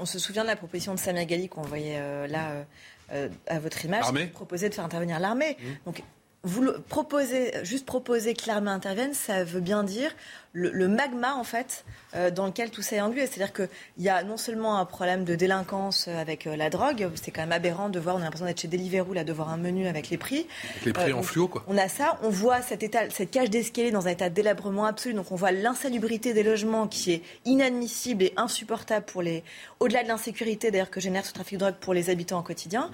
On 0.00 0.06
se 0.06 0.18
souvient 0.18 0.42
de 0.42 0.48
la 0.48 0.56
proposition 0.56 0.94
de 0.94 0.98
Samia 0.98 1.24
Gali 1.24 1.48
qu'on 1.48 1.62
voyait 1.62 1.98
euh, 1.98 2.26
là 2.26 2.64
euh, 3.12 3.28
à 3.46 3.58
votre 3.58 3.84
image, 3.84 4.04
proposer 4.32 4.68
de 4.68 4.74
faire 4.74 4.84
intervenir 4.84 5.18
l'armée. 5.18 5.56
Mmh. 5.58 5.66
Donc, 5.86 6.02
vous 6.44 6.62
le 6.62 6.80
proposez, 6.88 7.52
juste 7.62 7.86
proposer 7.86 8.34
que 8.34 8.46
l'armée 8.46 8.70
intervienne, 8.70 9.14
ça 9.14 9.44
veut 9.44 9.60
bien 9.60 9.84
dire 9.84 10.10
le, 10.52 10.70
le 10.70 10.88
magma 10.88 11.34
en 11.34 11.44
fait 11.44 11.84
euh, 12.14 12.30
dans 12.30 12.46
lequel 12.46 12.70
tout 12.70 12.82
ça 12.82 12.96
est 12.96 13.00
englué. 13.00 13.26
C'est-à-dire 13.26 13.52
qu'il 13.52 13.68
y 13.98 14.08
a 14.08 14.22
non 14.22 14.36
seulement 14.36 14.78
un 14.78 14.84
problème 14.84 15.24
de 15.24 15.34
délinquance 15.34 16.08
avec 16.08 16.46
euh, 16.46 16.56
la 16.56 16.68
drogue, 16.68 17.08
c'est 17.14 17.30
quand 17.30 17.40
même 17.40 17.52
aberrant 17.52 17.88
de 17.88 17.98
voir, 17.98 18.16
on 18.16 18.18
a 18.18 18.24
l'impression 18.24 18.46
d'être 18.46 18.60
chez 18.60 18.68
Deliveroo 18.68 19.14
là, 19.14 19.24
de 19.24 19.32
voir 19.32 19.48
un 19.50 19.56
menu 19.56 19.86
avec 19.86 20.10
les 20.10 20.18
prix. 20.18 20.46
Avec 20.70 20.84
les 20.84 20.92
prix 20.92 21.12
euh, 21.12 21.16
en 21.16 21.22
fluo 21.22 21.48
quoi. 21.48 21.64
On 21.68 21.78
a 21.78 21.88
ça, 21.88 22.18
on 22.22 22.28
voit 22.28 22.60
cet 22.60 22.82
état, 22.82 23.08
cette 23.10 23.30
cage 23.30 23.50
d'escalier 23.50 23.90
dans 23.90 24.06
un 24.06 24.10
état 24.10 24.28
de 24.28 24.34
délabrement 24.34 24.84
absolu. 24.84 25.14
Donc 25.14 25.32
on 25.32 25.36
voit 25.36 25.52
l'insalubrité 25.52 26.34
des 26.34 26.42
logements 26.42 26.86
qui 26.86 27.12
est 27.12 27.22
inadmissible 27.44 28.24
et 28.24 28.32
insupportable 28.36 29.06
pour 29.06 29.22
les, 29.22 29.42
au-delà 29.82 30.04
de 30.04 30.08
l'insécurité 30.08 30.70
d'ailleurs 30.70 30.90
que 30.90 31.00
génère 31.00 31.26
ce 31.26 31.32
trafic 31.32 31.54
de 31.54 31.64
drogue 31.64 31.74
pour 31.80 31.92
les 31.92 32.08
habitants 32.08 32.38
au 32.38 32.42
quotidien. 32.42 32.90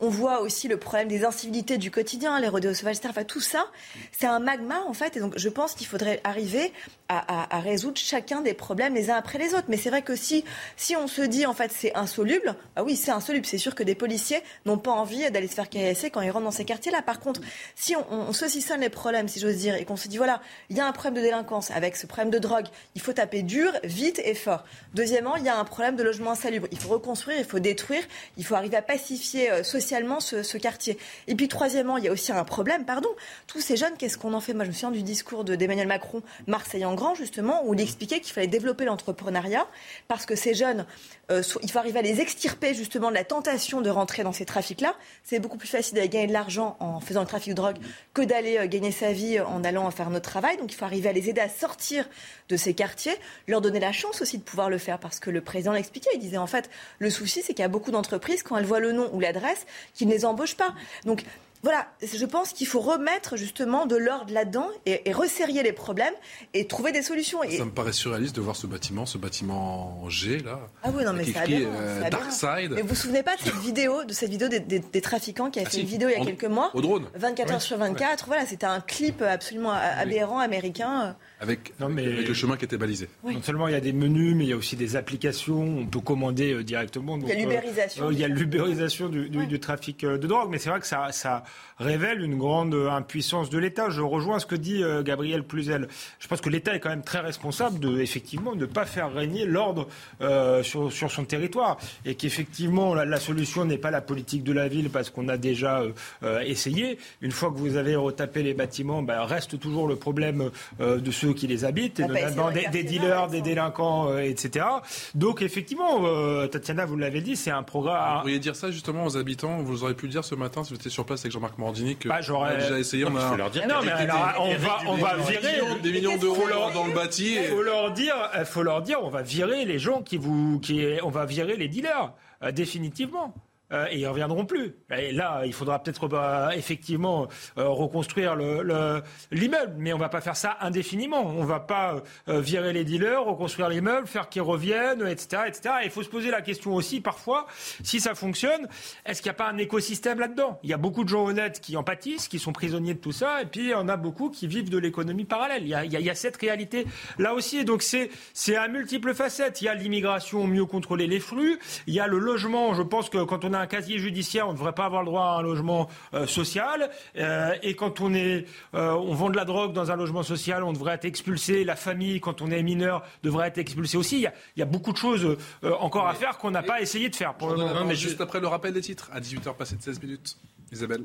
On 0.00 0.08
voit 0.08 0.40
aussi 0.40 0.66
le 0.66 0.78
problème 0.78 1.06
des 1.06 1.24
incivilités 1.24 1.78
du 1.78 1.92
quotidien, 1.92 2.40
les 2.40 2.48
rodéos 2.48 2.74
sauvages, 2.74 2.96
etc. 2.96 3.10
Enfin, 3.10 3.22
tout 3.22 3.40
ça, 3.40 3.66
c'est 4.10 4.26
un 4.26 4.40
magma, 4.40 4.82
en 4.88 4.94
fait. 4.94 5.16
Et 5.16 5.20
donc, 5.20 5.34
je 5.36 5.48
pense 5.48 5.74
qu'il 5.74 5.86
faudrait 5.86 6.20
arriver 6.24 6.72
à, 7.08 7.60
résoudre 7.60 7.98
chacun 7.98 8.40
des 8.40 8.54
problèmes 8.54 8.94
les 8.94 9.10
uns 9.10 9.16
après 9.16 9.38
les 9.38 9.54
autres. 9.54 9.66
Mais 9.68 9.76
c'est 9.76 9.90
vrai 9.90 10.02
que 10.02 10.16
si, 10.16 10.44
si 10.76 10.96
on 10.96 11.06
se 11.06 11.20
dit, 11.20 11.46
en 11.46 11.52
fait, 11.52 11.70
c'est 11.70 11.94
insoluble, 11.94 12.56
ah 12.74 12.82
oui, 12.82 12.96
c'est 12.96 13.12
insoluble. 13.12 13.46
C'est 13.46 13.58
sûr 13.58 13.74
que 13.74 13.84
des 13.84 13.94
policiers 13.94 14.40
n'ont 14.64 14.78
pas 14.78 14.90
envie 14.90 15.30
d'aller 15.30 15.46
se 15.46 15.54
faire 15.54 15.68
caresser 15.68 16.10
quand 16.10 16.22
ils 16.22 16.30
rentrent 16.30 16.46
dans 16.46 16.50
ces 16.50 16.64
quartiers-là. 16.64 17.02
Par 17.02 17.20
contre, 17.20 17.40
si 17.76 17.94
on, 17.94 18.04
on, 18.10 18.16
on 18.28 18.32
saucissonne 18.32 18.80
les 18.80 18.88
problèmes, 18.88 19.28
si 19.28 19.38
j'ose 19.38 19.56
dire, 19.56 19.76
et 19.76 19.84
qu'on 19.84 19.96
se 19.96 20.08
dit, 20.08 20.16
voilà, 20.16 20.40
il 20.68 20.76
y 20.76 20.80
a 20.80 20.86
un 20.86 20.92
problème 20.92 21.14
de 21.14 21.20
délinquance 21.20 21.70
avec 21.70 21.96
ce 21.96 22.08
problème 22.08 22.30
de 22.30 22.38
drogue, 22.40 22.66
il 22.96 23.02
faut 23.02 23.12
taper 23.12 23.42
dur, 23.42 23.70
vite 23.84 24.20
et 24.24 24.34
fort. 24.34 24.64
Deuxièmement, 24.94 25.36
il 25.36 25.44
y 25.44 25.48
a 25.48 25.56
un 25.56 25.64
problème 25.64 25.94
de 25.94 26.02
logement 26.02 26.21
insalubre. 26.30 26.68
Il 26.70 26.78
faut 26.78 26.88
reconstruire, 26.88 27.38
il 27.38 27.44
faut 27.44 27.58
détruire, 27.58 28.02
il 28.36 28.44
faut 28.44 28.54
arriver 28.54 28.76
à 28.76 28.82
pacifier 28.82 29.50
euh, 29.50 29.62
socialement 29.62 30.20
ce, 30.20 30.42
ce, 30.42 30.58
quartier. 30.58 30.98
Et 31.26 31.34
puis 31.34 31.48
troisièmement, 31.48 31.96
il 31.96 32.04
y 32.04 32.08
a 32.08 32.12
aussi 32.12 32.32
un 32.32 32.44
problème, 32.44 32.84
pardon, 32.84 33.08
tous 33.46 33.60
ces 33.60 33.76
jeunes, 33.76 33.94
qu'est-ce 33.98 34.18
qu'on 34.18 34.34
en 34.34 34.40
fait? 34.40 34.54
Moi, 34.54 34.64
je 34.64 34.70
me 34.70 34.74
souviens 34.74 34.90
du 34.90 35.02
discours 35.02 35.44
d'Emmanuel 35.44 35.88
Macron, 35.88 36.22
Marseille 36.46 36.84
en 36.84 36.94
grand, 36.94 37.14
justement, 37.14 37.62
où 37.66 37.74
il 37.74 37.80
expliquait 37.80 38.20
qu'il 38.20 38.32
fallait 38.32 38.46
développer 38.46 38.84
l'entrepreneuriat, 38.84 39.66
parce 40.08 40.26
que 40.26 40.36
ces 40.36 40.54
jeunes, 40.54 40.86
euh, 41.30 41.42
il 41.62 41.70
faut 41.70 41.78
arriver 41.78 41.98
à 41.98 42.02
les 42.02 42.20
extirper 42.20 42.74
justement 42.74 43.08
de 43.08 43.14
la 43.14 43.24
tentation 43.24 43.80
de 43.80 43.90
rentrer 43.90 44.22
dans 44.22 44.32
ces 44.32 44.44
trafics-là. 44.44 44.94
C'est 45.24 45.38
beaucoup 45.38 45.58
plus 45.58 45.68
facile 45.68 45.94
d'aller 45.94 46.08
gagner 46.08 46.26
de 46.26 46.32
l'argent 46.32 46.76
en 46.80 47.00
faisant 47.00 47.20
le 47.20 47.26
trafic 47.26 47.50
de 47.50 47.54
drogue 47.54 47.78
que 48.14 48.22
d'aller 48.22 48.58
euh, 48.58 48.66
gagner 48.66 48.92
sa 48.92 49.12
vie 49.12 49.40
en 49.40 49.64
allant 49.64 49.90
faire 49.90 50.10
notre 50.10 50.28
travail. 50.28 50.56
Donc 50.56 50.72
il 50.72 50.76
faut 50.76 50.84
arriver 50.84 51.08
à 51.08 51.12
les 51.12 51.28
aider 51.28 51.40
à 51.40 51.48
sortir 51.48 52.08
de 52.48 52.56
ces 52.56 52.74
quartiers, 52.74 53.14
leur 53.46 53.60
donner 53.60 53.80
la 53.80 53.92
chance 53.92 54.20
aussi 54.20 54.38
de 54.38 54.42
pouvoir 54.42 54.70
le 54.70 54.78
faire, 54.78 54.98
parce 54.98 55.20
que 55.20 55.30
le 55.30 55.40
président 55.40 55.72
l'expliquait, 55.72 56.10
il 56.14 56.20
disait 56.20 56.38
en 56.38 56.46
fait, 56.46 56.70
le 56.98 57.10
souci 57.10 57.42
c'est 57.42 57.54
qu'il 57.54 57.62
y 57.62 57.66
a 57.66 57.68
beaucoup 57.68 57.90
d'entreprises, 57.90 58.42
quand 58.42 58.56
elles 58.56 58.64
voient 58.64 58.80
le 58.80 58.92
nom 58.92 59.10
ou 59.12 59.20
l'adresse, 59.20 59.66
qui 59.94 60.06
ne 60.06 60.12
les 60.12 60.24
embauchent 60.24 60.56
pas. 60.56 60.74
Donc 61.04 61.24
voilà, 61.62 61.86
je 62.02 62.24
pense 62.26 62.52
qu'il 62.52 62.66
faut 62.66 62.80
remettre 62.80 63.36
justement 63.36 63.86
de 63.86 63.94
l'ordre 63.94 64.32
là-dedans 64.34 64.68
et, 64.84 65.08
et, 65.08 65.12
resserrer 65.12 65.62
les 65.62 65.72
problèmes 65.72 66.14
et 66.54 66.66
trouver 66.66 66.90
des 66.90 67.02
solutions. 67.02 67.44
Et... 67.44 67.56
Ça 67.56 67.64
me 67.64 67.70
paraît 67.70 67.92
surréaliste 67.92 68.34
de 68.34 68.40
voir 68.40 68.56
ce 68.56 68.66
bâtiment, 68.66 69.06
ce 69.06 69.16
bâtiment 69.16 70.08
G 70.08 70.40
là. 70.40 70.58
Ah 70.82 70.90
oui, 70.92 71.04
non 71.04 71.12
mais 71.12 71.24
c'est 71.24 71.36
euh, 71.48 72.10
Dark 72.10 72.32
Side. 72.32 72.72
Mais 72.72 72.82
vous 72.82 72.88
vous 72.88 72.94
souvenez 72.96 73.22
pas 73.22 73.36
de 73.36 73.42
cette 73.42 73.54
vidéo, 73.58 74.02
de 74.02 74.12
cette 74.12 74.30
vidéo 74.30 74.48
des, 74.48 74.58
des, 74.58 74.80
des 74.80 75.00
trafiquants 75.00 75.50
qui 75.50 75.60
a 75.60 75.62
ah 75.64 75.66
fait 75.66 75.76
si, 75.76 75.80
une 75.82 75.86
vidéo 75.86 76.08
il 76.08 76.14
y 76.14 76.16
a 76.16 76.20
en, 76.20 76.24
quelques 76.24 76.46
mois 76.46 76.72
Au 76.74 76.80
drone. 76.80 77.06
24 77.14 77.46
ouais. 77.46 77.54
heures 77.54 77.62
sur 77.62 77.78
24. 77.78 78.10
Ouais. 78.10 78.26
Voilà, 78.26 78.46
c'était 78.46 78.66
un 78.66 78.80
clip 78.80 79.22
absolument 79.22 79.70
aberrant 79.70 80.38
oui. 80.38 80.44
américain. 80.44 81.16
Avec, 81.42 81.74
non, 81.80 81.88
mais... 81.88 82.06
avec, 82.06 82.28
le 82.28 82.34
chemin 82.34 82.56
qui 82.56 82.64
était 82.64 82.78
balisé. 82.78 83.08
Oui. 83.24 83.34
Non 83.34 83.42
seulement 83.42 83.68
il 83.68 83.72
y 83.72 83.76
a 83.76 83.80
des 83.80 83.92
menus, 83.92 84.34
mais 84.36 84.44
il 84.44 84.50
y 84.50 84.52
a 84.52 84.56
aussi 84.56 84.76
des 84.76 84.96
applications. 84.96 85.80
On 85.80 85.86
peut 85.86 86.00
commander 86.00 86.52
euh, 86.54 86.62
directement. 86.62 87.18
Donc, 87.18 87.28
il 87.28 87.38
y 87.38 87.42
a 87.42 87.44
l'ubérisation. 87.44 88.06
Euh, 88.06 88.12
il 88.12 88.18
y 88.18 88.24
a 88.24 88.28
l'ubérisation 88.28 89.08
du, 89.08 89.28
du, 89.28 89.46
du, 89.46 89.60
trafic 89.60 90.04
de 90.04 90.26
drogue. 90.26 90.48
Mais 90.50 90.58
c'est 90.58 90.70
vrai 90.70 90.80
que 90.80 90.86
ça, 90.86 91.10
ça 91.12 91.42
révèle 91.82 92.22
une 92.22 92.38
grande 92.38 92.74
impuissance 92.74 93.50
de 93.50 93.58
l'État. 93.58 93.90
Je 93.90 94.00
rejoins 94.00 94.38
ce 94.38 94.46
que 94.46 94.54
dit 94.54 94.82
euh, 94.82 95.02
Gabriel 95.02 95.42
Cluzel. 95.42 95.88
Je 96.18 96.28
pense 96.28 96.40
que 96.40 96.48
l'État 96.48 96.74
est 96.74 96.80
quand 96.80 96.90
même 96.90 97.02
très 97.02 97.20
responsable 97.20 97.78
de, 97.78 98.00
effectivement, 98.00 98.54
ne 98.54 98.66
pas 98.66 98.86
faire 98.86 99.12
régner 99.12 99.44
l'ordre 99.44 99.88
euh, 100.20 100.62
sur, 100.62 100.92
sur, 100.92 101.10
son 101.10 101.24
territoire. 101.24 101.76
Et 102.04 102.14
qu'effectivement, 102.14 102.94
la, 102.94 103.04
la, 103.04 103.20
solution 103.20 103.64
n'est 103.64 103.78
pas 103.78 103.90
la 103.90 104.00
politique 104.00 104.44
de 104.44 104.52
la 104.52 104.68
ville 104.68 104.90
parce 104.90 105.10
qu'on 105.10 105.28
a 105.28 105.36
déjà 105.36 105.82
euh, 106.22 106.40
essayé. 106.40 106.98
Une 107.20 107.32
fois 107.32 107.50
que 107.50 107.58
vous 107.58 107.76
avez 107.76 107.96
retapé 107.96 108.42
les 108.42 108.54
bâtiments, 108.54 109.02
ben, 109.02 109.22
reste 109.22 109.58
toujours 109.58 109.88
le 109.88 109.96
problème 109.96 110.50
de 110.80 111.10
ceux 111.10 111.31
qui 111.34 111.46
les 111.46 111.64
habitent, 111.64 112.00
et 112.00 112.06
notamment 112.06 112.50
des, 112.50 112.66
des, 112.68 112.82
dealers, 112.82 113.28
des 113.28 113.40
délinquants, 113.40 114.16
etc. 114.18 114.66
Donc, 115.14 115.42
effectivement, 115.42 116.02
Tatiana, 116.48 116.84
vous 116.84 116.96
l'avez 116.96 117.20
dit, 117.20 117.36
c'est 117.36 117.50
un 117.50 117.62
programme. 117.62 118.14
Vous 118.16 118.20
pourriez 118.20 118.38
dire 118.38 118.56
ça 118.56 118.70
justement 118.70 119.04
aux 119.04 119.16
habitants. 119.16 119.58
Vous 119.62 119.82
auriez 119.82 119.94
pu 119.94 120.06
le 120.06 120.12
dire 120.12 120.24
ce 120.24 120.34
matin 120.34 120.64
si 120.64 120.70
vous 120.70 120.76
étiez 120.76 120.90
sur 120.90 121.04
place 121.04 121.20
avec 121.20 121.32
Jean-Marc 121.32 121.58
Morandini 121.58 121.96
que 121.96 122.08
bah, 122.08 122.20
on 122.30 122.42
a 122.42 122.56
déjà 122.56 122.78
essayé. 122.78 123.04
On 123.04 123.16
a... 123.16 123.36
leur 123.36 123.50
dire 123.50 123.66
non, 123.68 123.76
mais 123.84 123.92
alors, 123.92 124.34
on 124.40 124.56
va, 124.56 124.78
on 124.86 124.96
va 124.96 125.16
virer 125.16 125.60
des 125.82 125.92
millions 125.92 126.16
d'euros 126.16 126.46
dans 126.74 126.86
le 126.86 126.92
bâti. 126.92 127.36
Il 127.36 127.48
faut 127.48 127.62
leur 127.62 127.92
dire, 127.92 128.14
faut 128.44 128.62
leur 128.62 128.82
dire, 128.82 128.98
on 129.02 129.10
va 129.10 129.22
virer 129.22 129.64
les 129.64 129.78
gens 129.78 130.02
qui 130.02 130.16
vous, 130.16 130.60
qui, 130.60 130.84
on 131.02 131.10
va 131.10 131.24
virer 131.24 131.56
les 131.56 131.68
dealers 131.68 132.12
euh, 132.42 132.52
définitivement 132.52 133.34
euh, 133.72 133.86
et 133.90 133.98
ils 133.98 134.06
reviendront 134.06 134.44
plus. 134.44 134.74
Et 134.96 135.12
là, 135.12 135.42
il 135.44 135.52
faudra 135.52 135.82
peut-être 135.82 136.08
euh, 136.12 136.50
effectivement 136.50 137.28
euh, 137.58 137.68
reconstruire 137.68 138.36
l'immeuble, 138.36 139.74
mais 139.78 139.92
on 139.92 139.98
va 139.98 140.08
pas 140.08 140.20
faire 140.20 140.36
ça 140.36 140.56
indéfiniment. 140.60 141.24
On 141.24 141.44
va 141.44 141.60
pas 141.60 142.02
euh, 142.28 142.40
virer 142.40 142.72
les 142.72 142.84
dealers, 142.84 143.24
reconstruire 143.24 143.68
l'immeuble, 143.68 144.06
faire 144.06 144.28
qu'ils 144.28 144.42
reviennent, 144.42 145.06
etc., 145.06 145.42
etc. 145.46 145.74
Et 145.82 145.84
il 145.86 145.90
faut 145.90 146.02
se 146.02 146.08
poser 146.08 146.30
la 146.30 146.42
question 146.42 146.74
aussi 146.74 147.00
parfois, 147.00 147.46
si 147.82 148.00
ça 148.00 148.14
fonctionne, 148.14 148.68
est-ce 149.06 149.22
qu'il 149.22 149.30
n'y 149.30 149.36
a 149.36 149.38
pas 149.38 149.48
un 149.48 149.58
écosystème 149.58 150.18
là-dedans? 150.18 150.58
Il 150.62 150.70
y 150.70 150.72
a 150.72 150.76
beaucoup 150.76 151.04
de 151.04 151.08
gens 151.08 151.24
honnêtes 151.24 151.60
qui 151.60 151.76
en 151.76 151.82
pâtissent, 151.82 152.28
qui 152.28 152.38
sont 152.38 152.52
prisonniers 152.52 152.94
de 152.94 153.00
tout 153.00 153.12
ça, 153.12 153.42
et 153.42 153.46
puis 153.46 153.60
il 153.62 153.70
y 153.70 153.74
en 153.74 153.88
a 153.88 153.96
beaucoup 153.96 154.30
qui 154.30 154.46
vivent 154.46 154.70
de 154.70 154.78
l'économie 154.78 155.24
parallèle. 155.24 155.62
Il 155.62 155.68
y, 155.68 155.74
a, 155.74 155.84
il 155.84 155.92
y, 155.92 156.10
a, 156.10 156.14
cette 156.14 156.36
réalité 156.36 156.86
là 157.18 157.34
aussi, 157.34 157.58
et 157.58 157.64
donc 157.64 157.82
c'est 157.82 158.56
à 158.56 158.68
multiples 158.68 159.14
facettes. 159.14 159.62
Il 159.62 159.64
y 159.64 159.68
a 159.68 159.74
l'immigration, 159.74 160.46
mieux 160.46 160.66
contrôler 160.66 161.06
les 161.06 161.20
flux. 161.20 161.58
Il 161.86 161.94
y 161.94 162.00
a 162.00 162.06
le 162.06 162.18
logement. 162.18 162.74
Je 162.74 162.82
pense 162.82 163.08
que 163.08 163.22
quand 163.24 163.44
on 163.44 163.52
a 163.52 163.61
un 163.62 163.66
casier 163.66 163.98
judiciaire, 163.98 164.46
on 164.48 164.52
ne 164.52 164.56
devrait 164.56 164.72
pas 164.72 164.84
avoir 164.84 165.02
le 165.02 165.06
droit 165.06 165.24
à 165.24 165.38
un 165.38 165.42
logement 165.42 165.88
euh, 166.14 166.26
social. 166.26 166.90
Euh, 167.16 167.54
et 167.62 167.74
quand 167.74 168.00
on, 168.00 168.12
est, 168.14 168.46
euh, 168.74 168.92
on 168.92 169.14
vend 169.14 169.30
de 169.30 169.36
la 169.36 169.44
drogue 169.44 169.72
dans 169.72 169.90
un 169.90 169.96
logement 169.96 170.22
social, 170.22 170.62
on 170.64 170.72
devrait 170.72 170.94
être 170.94 171.04
expulsé. 171.04 171.64
La 171.64 171.76
famille, 171.76 172.20
quand 172.20 172.42
on 172.42 172.50
est 172.50 172.62
mineur, 172.62 173.02
devrait 173.22 173.48
être 173.48 173.58
expulsée 173.58 173.96
aussi. 173.96 174.16
Il 174.16 174.22
y 174.22 174.26
a, 174.26 174.34
il 174.56 174.60
y 174.60 174.62
a 174.62 174.66
beaucoup 174.66 174.92
de 174.92 174.98
choses 174.98 175.36
encore 175.62 176.08
à 176.08 176.14
faire 176.14 176.38
qu'on 176.38 176.50
n'a 176.50 176.62
pas 176.62 176.80
essayé 176.80 177.08
de 177.08 177.16
faire. 177.16 177.34
Pour 177.34 177.50
le 177.50 177.56
moment. 177.56 177.84
mais 177.84 177.94
juste 177.94 178.20
après 178.20 178.40
le 178.40 178.48
rappel 178.48 178.72
des 178.72 178.80
titres, 178.80 179.08
à 179.12 179.20
18h 179.20 179.54
passé 179.54 179.76
de 179.76 179.82
16 179.82 180.02
minutes. 180.02 180.36
Isabelle. 180.72 181.04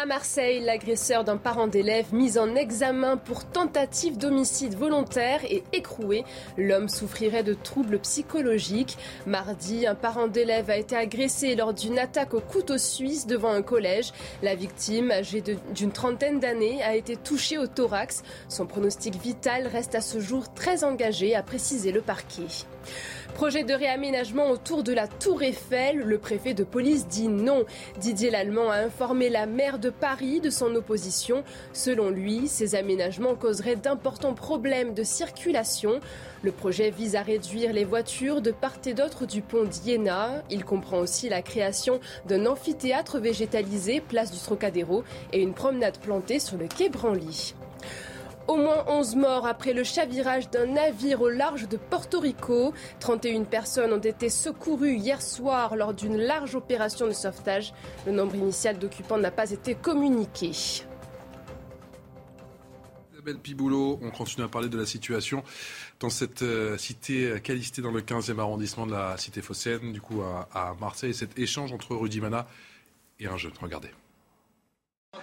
À 0.00 0.06
Marseille, 0.06 0.60
l'agresseur 0.60 1.24
d'un 1.24 1.36
parent 1.36 1.66
d'élève 1.66 2.14
mis 2.14 2.38
en 2.38 2.54
examen 2.54 3.18
pour 3.18 3.44
tentative 3.44 4.16
d'homicide 4.16 4.74
volontaire 4.74 5.44
et 5.44 5.62
écroué. 5.74 6.24
L'homme 6.56 6.88
souffrirait 6.88 7.42
de 7.42 7.52
troubles 7.52 7.98
psychologiques. 7.98 8.96
Mardi, 9.26 9.86
un 9.86 9.94
parent 9.94 10.26
d'élève 10.26 10.70
a 10.70 10.78
été 10.78 10.96
agressé 10.96 11.54
lors 11.54 11.74
d'une 11.74 11.98
attaque 11.98 12.32
au 12.32 12.40
couteau 12.40 12.78
suisse 12.78 13.26
devant 13.26 13.50
un 13.50 13.60
collège. 13.60 14.12
La 14.42 14.54
victime, 14.54 15.10
âgée 15.10 15.42
d'une 15.74 15.92
trentaine 15.92 16.40
d'années, 16.40 16.82
a 16.82 16.96
été 16.96 17.16
touchée 17.16 17.58
au 17.58 17.66
thorax. 17.66 18.22
Son 18.48 18.64
pronostic 18.64 19.20
vital 19.20 19.66
reste 19.66 19.94
à 19.94 20.00
ce 20.00 20.18
jour 20.18 20.54
très 20.54 20.82
engagé, 20.82 21.34
a 21.34 21.42
précisé 21.42 21.92
le 21.92 22.00
parquet. 22.00 22.46
Projet 23.40 23.64
de 23.64 23.72
réaménagement 23.72 24.50
autour 24.50 24.82
de 24.82 24.92
la 24.92 25.08
Tour 25.08 25.42
Eiffel. 25.42 26.00
Le 26.00 26.18
préfet 26.18 26.52
de 26.52 26.62
police 26.62 27.08
dit 27.08 27.28
non. 27.28 27.64
Didier 27.98 28.28
Lallemand 28.28 28.68
a 28.68 28.80
informé 28.80 29.30
la 29.30 29.46
maire 29.46 29.78
de 29.78 29.88
Paris 29.88 30.40
de 30.40 30.50
son 30.50 30.74
opposition. 30.74 31.42
Selon 31.72 32.10
lui, 32.10 32.48
ces 32.48 32.74
aménagements 32.74 33.34
causeraient 33.34 33.76
d'importants 33.76 34.34
problèmes 34.34 34.92
de 34.92 35.02
circulation. 35.04 36.00
Le 36.42 36.52
projet 36.52 36.90
vise 36.90 37.16
à 37.16 37.22
réduire 37.22 37.72
les 37.72 37.86
voitures 37.86 38.42
de 38.42 38.50
part 38.50 38.76
et 38.84 38.92
d'autre 38.92 39.24
du 39.24 39.40
pont 39.40 39.64
d'Iéna. 39.64 40.42
Il 40.50 40.62
comprend 40.62 40.98
aussi 40.98 41.30
la 41.30 41.40
création 41.40 41.98
d'un 42.26 42.44
amphithéâtre 42.44 43.18
végétalisé, 43.18 44.02
place 44.02 44.32
du 44.32 44.38
Trocadéro, 44.38 45.02
et 45.32 45.40
une 45.40 45.54
promenade 45.54 45.96
plantée 45.96 46.40
sur 46.40 46.58
le 46.58 46.68
quai 46.68 46.90
Branly. 46.90 47.54
Au 48.48 48.56
moins 48.56 48.84
11 48.88 49.16
morts 49.16 49.46
après 49.46 49.72
le 49.72 49.84
chavirage 49.84 50.50
d'un 50.50 50.66
navire 50.66 51.20
au 51.20 51.28
large 51.28 51.68
de 51.68 51.76
Porto 51.76 52.20
Rico. 52.20 52.72
31 52.98 53.44
personnes 53.44 53.92
ont 53.92 53.98
été 53.98 54.28
secourues 54.28 54.96
hier 54.96 55.22
soir 55.22 55.76
lors 55.76 55.94
d'une 55.94 56.16
large 56.16 56.54
opération 56.54 57.06
de 57.06 57.12
sauvetage. 57.12 57.72
Le 58.06 58.12
nombre 58.12 58.34
initial 58.34 58.78
d'occupants 58.78 59.18
n'a 59.18 59.30
pas 59.30 59.50
été 59.50 59.74
communiqué. 59.74 60.52
Isabelle 63.12 63.38
Piboulot, 63.38 63.98
on 64.02 64.10
continue 64.10 64.46
à 64.46 64.48
parler 64.48 64.68
de 64.68 64.78
la 64.78 64.86
situation 64.86 65.44
dans 66.00 66.08
cette 66.08 66.42
euh, 66.42 66.78
cité 66.78 67.38
calistée 67.42 67.82
dans 67.82 67.90
le 67.90 68.00
15e 68.00 68.38
arrondissement 68.38 68.86
de 68.86 68.92
la 68.92 69.16
cité 69.18 69.42
phocéenne, 69.42 69.92
du 69.92 70.00
coup 70.00 70.22
à, 70.22 70.74
Marseille, 70.80 71.12
cet 71.12 71.38
échange 71.38 71.70
entre 71.72 71.94
Rudy 71.94 72.20
Mana 72.20 72.46
et 73.18 73.26
un 73.26 73.36
jeune. 73.36 73.52
Regardez. 73.60 73.90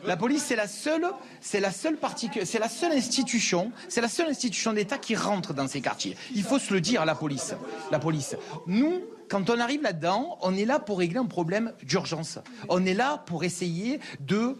La 0.05 0.17
police, 0.17 0.43
c'est 0.43 0.55
la 0.55 0.67
seule, 0.67 1.05
c'est 1.41 1.59
la 1.59 1.71
seule 1.71 1.97
c'est 2.43 2.59
la 2.59 2.69
seule 2.69 2.91
institution, 2.91 3.71
c'est 3.87 4.01
la 4.01 4.09
seule 4.09 4.29
institution 4.29 4.73
d'État 4.73 4.97
qui 4.97 5.15
rentre 5.15 5.53
dans 5.53 5.67
ces 5.67 5.81
quartiers. 5.81 6.15
Il 6.35 6.43
faut 6.43 6.59
se 6.59 6.73
le 6.73 6.81
dire, 6.81 7.05
la 7.05 7.15
police. 7.15 7.55
La 7.91 7.99
police. 7.99 8.35
Nous, 8.67 9.01
quand 9.29 9.49
on 9.49 9.59
arrive 9.59 9.81
là-dedans, 9.81 10.37
on 10.41 10.55
est 10.55 10.65
là 10.65 10.79
pour 10.79 10.99
régler 10.99 11.19
un 11.19 11.25
problème 11.25 11.73
d'urgence. 11.83 12.39
On 12.69 12.85
est 12.85 12.93
là 12.93 13.23
pour 13.25 13.43
essayer 13.43 13.99
de 14.19 14.57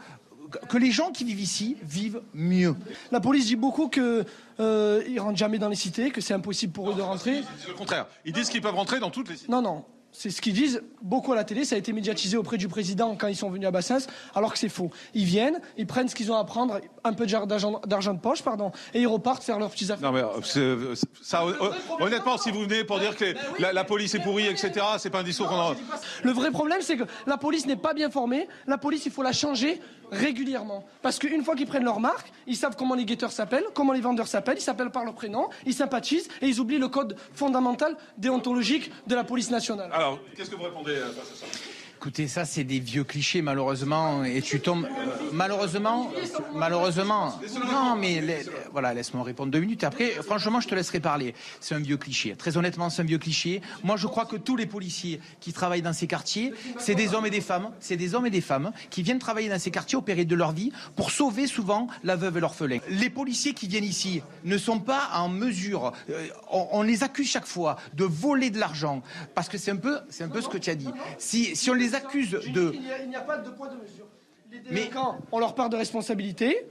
que 0.69 0.77
les 0.77 0.91
gens 0.91 1.11
qui 1.11 1.25
vivent 1.25 1.41
ici 1.41 1.75
vivent 1.83 2.21
mieux. 2.33 2.73
La 3.11 3.19
police 3.19 3.47
dit 3.47 3.57
beaucoup 3.57 3.89
qu'ils 3.89 4.25
euh, 4.61 5.03
ne 5.09 5.19
rentrent 5.19 5.37
jamais 5.37 5.59
dans 5.59 5.67
les 5.67 5.75
cités, 5.75 6.09
que 6.09 6.21
c'est 6.21 6.33
impossible 6.33 6.71
pour 6.71 6.89
eux 6.89 6.95
de 6.95 7.01
rentrer. 7.01 7.43
C'est 7.59 7.67
le 7.67 7.73
contraire. 7.73 8.07
Ils 8.23 8.31
disent 8.31 8.49
qu'ils 8.49 8.61
peuvent 8.61 8.75
rentrer 8.75 9.01
dans 9.01 9.09
toutes 9.09 9.27
les 9.27 9.35
cités. 9.35 9.51
Non, 9.51 9.61
non. 9.61 9.83
C'est 10.19 10.31
ce 10.31 10.41
qu'ils 10.41 10.53
disent 10.53 10.81
beaucoup 11.03 11.31
à 11.31 11.35
la 11.35 11.43
télé. 11.43 11.63
Ça 11.63 11.75
a 11.75 11.77
été 11.77 11.93
médiatisé 11.93 12.37
auprès 12.37 12.57
du 12.57 12.67
président 12.67 13.15
quand 13.15 13.27
ils 13.27 13.35
sont 13.35 13.51
venus 13.51 13.67
à 13.67 13.71
Bassins, 13.71 13.99
alors 14.33 14.51
que 14.51 14.57
c'est 14.57 14.67
faux. 14.67 14.89
Ils 15.13 15.25
viennent, 15.25 15.61
ils 15.77 15.85
prennent 15.85 16.07
ce 16.07 16.15
qu'ils 16.15 16.31
ont 16.31 16.35
à 16.35 16.43
prendre, 16.43 16.81
un 17.03 17.13
peu 17.13 17.27
d'argent 17.27 18.13
de 18.15 18.19
poche, 18.19 18.41
pardon, 18.41 18.71
et 18.95 19.01
ils 19.01 19.07
repartent 19.07 19.43
faire 19.43 19.59
leurs 19.59 19.69
petits 19.69 19.91
affaires. 19.91 20.11
Non, 20.11 20.17
mais 20.17 20.23
euh, 20.57 20.95
ça, 21.21 21.43
honnêtement, 21.99 22.39
si 22.39 22.49
vous 22.49 22.61
venez 22.61 22.83
pour 22.83 22.97
dire 22.97 23.15
que 23.15 23.35
la, 23.59 23.83
police 23.83 24.15
est 24.15 24.19
pourrie, 24.19 24.47
etc., 24.47 24.83
c'est 24.97 25.11
pas 25.11 25.19
un 25.19 25.23
discours 25.23 25.49
qu'on 25.49 25.59
a. 25.59 25.75
Le 26.23 26.31
vrai 26.31 26.49
problème, 26.49 26.81
c'est 26.81 26.97
que 26.97 27.03
la 27.27 27.37
police 27.37 27.67
n'est 27.67 27.75
pas 27.75 27.93
bien 27.93 28.09
formée. 28.09 28.47
La 28.65 28.79
police, 28.79 29.05
il 29.05 29.11
faut 29.11 29.21
la 29.21 29.33
changer 29.33 29.79
régulièrement. 30.11 30.85
Parce 31.01 31.19
qu'une 31.19 31.43
fois 31.43 31.55
qu'ils 31.55 31.67
prennent 31.67 31.83
leur 31.83 31.99
marque, 31.99 32.31
ils 32.45 32.55
savent 32.55 32.75
comment 32.75 32.95
les 32.95 33.05
guetteurs 33.05 33.31
s'appellent, 33.31 33.65
comment 33.73 33.93
les 33.93 34.01
vendeurs 34.01 34.27
s'appellent, 34.27 34.57
ils 34.57 34.61
s'appellent 34.61 34.91
par 34.91 35.05
leur 35.05 35.13
prénom, 35.13 35.49
ils 35.65 35.73
sympathisent 35.73 36.27
et 36.41 36.47
ils 36.47 36.59
oublient 36.59 36.79
le 36.79 36.87
code 36.87 37.17
fondamental 37.33 37.95
déontologique 38.17 38.91
de 39.07 39.15
la 39.15 39.23
police 39.23 39.51
nationale. 39.51 39.89
Alors, 39.93 40.19
qu'est-ce 40.35 40.49
que 40.49 40.55
vous 40.55 40.63
répondez 40.63 40.95
à 40.95 41.07
ça? 41.07 41.45
Écoutez, 41.99 42.27
ça, 42.27 42.45
c'est 42.45 42.63
des 42.63 42.79
vieux 42.79 43.03
clichés, 43.03 43.41
malheureusement. 43.41 44.23
Et 44.23 44.43
tu 44.43 44.59
tombes. 44.59 44.85
Euh, 44.85 45.29
malheureusement. 45.33 46.11
Malheureusement. 46.53 47.39
Non, 47.71 47.95
mais 47.95 48.23
voilà, 48.71 48.93
laisse-moi 48.93 49.23
répondre 49.23 49.51
deux 49.51 49.59
minutes. 49.59 49.83
Après, 49.83 50.11
franchement, 50.21 50.59
je 50.59 50.67
te 50.67 50.75
laisserai 50.75 50.99
parler. 50.99 51.33
C'est 51.59 51.73
un 51.73 51.79
vieux 51.79 51.97
cliché. 51.97 52.35
Très 52.35 52.55
honnêtement, 52.55 52.91
c'est 52.91 53.01
un 53.01 53.05
vieux 53.05 53.17
cliché. 53.17 53.63
Moi, 53.83 53.97
je 53.97 54.05
crois 54.05 54.25
que 54.25 54.35
tous 54.35 54.55
les 54.55 54.67
policiers 54.67 55.19
qui 55.39 55.53
travaillent 55.53 55.81
dans 55.81 55.91
ces 55.91 56.05
quartiers, 56.05 56.53
c'est 56.77 56.93
des 56.93 57.15
hommes 57.15 57.25
et 57.25 57.31
des 57.31 57.41
femmes. 57.41 57.71
C'est 57.79 57.97
des 57.97 58.13
hommes 58.13 58.27
et 58.27 58.29
des 58.29 58.41
femmes 58.41 58.71
qui 58.91 59.01
viennent 59.01 59.17
travailler 59.17 59.49
dans 59.49 59.59
ces 59.59 59.71
quartiers 59.71 59.97
au 59.97 60.03
péril 60.03 60.27
de 60.27 60.35
leur 60.35 60.51
vie 60.51 60.71
pour 60.95 61.09
sauver 61.09 61.47
souvent 61.47 61.87
la 62.03 62.15
veuve 62.15 62.37
et 62.37 62.41
l'orphelin. 62.41 62.77
Les 62.89 63.09
policiers 63.09 63.55
qui 63.55 63.67
viennent 63.67 63.83
ici 63.83 64.21
ne 64.43 64.59
sont 64.59 64.79
pas 64.79 65.09
en 65.15 65.29
mesure. 65.29 65.93
Euh, 66.11 66.27
on, 66.51 66.83
les 66.83 67.01
accuse 67.01 67.27
chaque 67.27 67.47
fois 67.47 67.77
de 67.95 68.03
voler 68.03 68.51
de 68.51 68.59
l'argent 68.59 69.01
parce 69.33 69.49
que 69.49 69.57
c'est 69.57 69.71
un 69.71 69.77
peu, 69.77 69.97
un 70.19 70.29
peu 70.29 70.41
ce 70.41 70.47
que 70.47 70.59
tu 70.59 70.69
as 70.69 70.75
dit. 70.75 70.89
Si, 71.17 71.55
si 71.55 71.71
on 71.71 71.73
les 71.73 71.86
accuse 71.95 72.31
de. 72.31 72.73
Il 72.73 73.09
n'y 73.09 73.15
a, 73.15 73.21
pas 73.21 73.37
de 73.37 73.49
poids 73.49 73.69
de 73.69 73.75
mesure. 73.75 74.07
Les 74.51 74.59
délinquants 74.59 75.19
on 75.31 75.39
leur 75.39 75.55
part 75.55 75.69
de 75.69 75.75
responsabilité. 75.75 76.65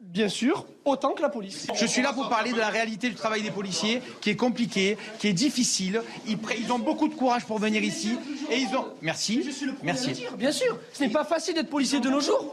Bien 0.00 0.28
sûr, 0.28 0.66
autant 0.84 1.12
que 1.12 1.22
la 1.22 1.28
police. 1.28 1.66
Je 1.74 1.86
suis 1.86 2.02
là 2.02 2.12
pour 2.12 2.28
parler 2.28 2.52
de 2.52 2.58
la 2.58 2.68
réalité 2.68 3.08
du 3.08 3.14
travail 3.14 3.42
des 3.42 3.50
policiers, 3.50 4.02
qui 4.20 4.30
est 4.30 4.36
compliqué, 4.36 4.96
qui 5.18 5.28
est 5.28 5.32
difficile. 5.32 6.02
Ils, 6.26 6.38
ils 6.58 6.72
ont 6.72 6.78
beaucoup 6.78 7.08
de 7.08 7.14
courage 7.14 7.44
pour 7.44 7.58
venir 7.58 7.82
ici. 7.82 8.16
Et 8.50 8.58
ils 8.58 8.76
ont. 8.76 8.86
Merci. 9.02 9.48
Merci. 9.82 10.24
Bien 10.36 10.52
sûr, 10.52 10.78
ce 10.92 11.04
n'est 11.04 11.10
pas 11.10 11.24
facile 11.24 11.54
d'être 11.54 11.70
policier 11.70 12.00
de 12.00 12.08
nos 12.10 12.20
jours. 12.20 12.52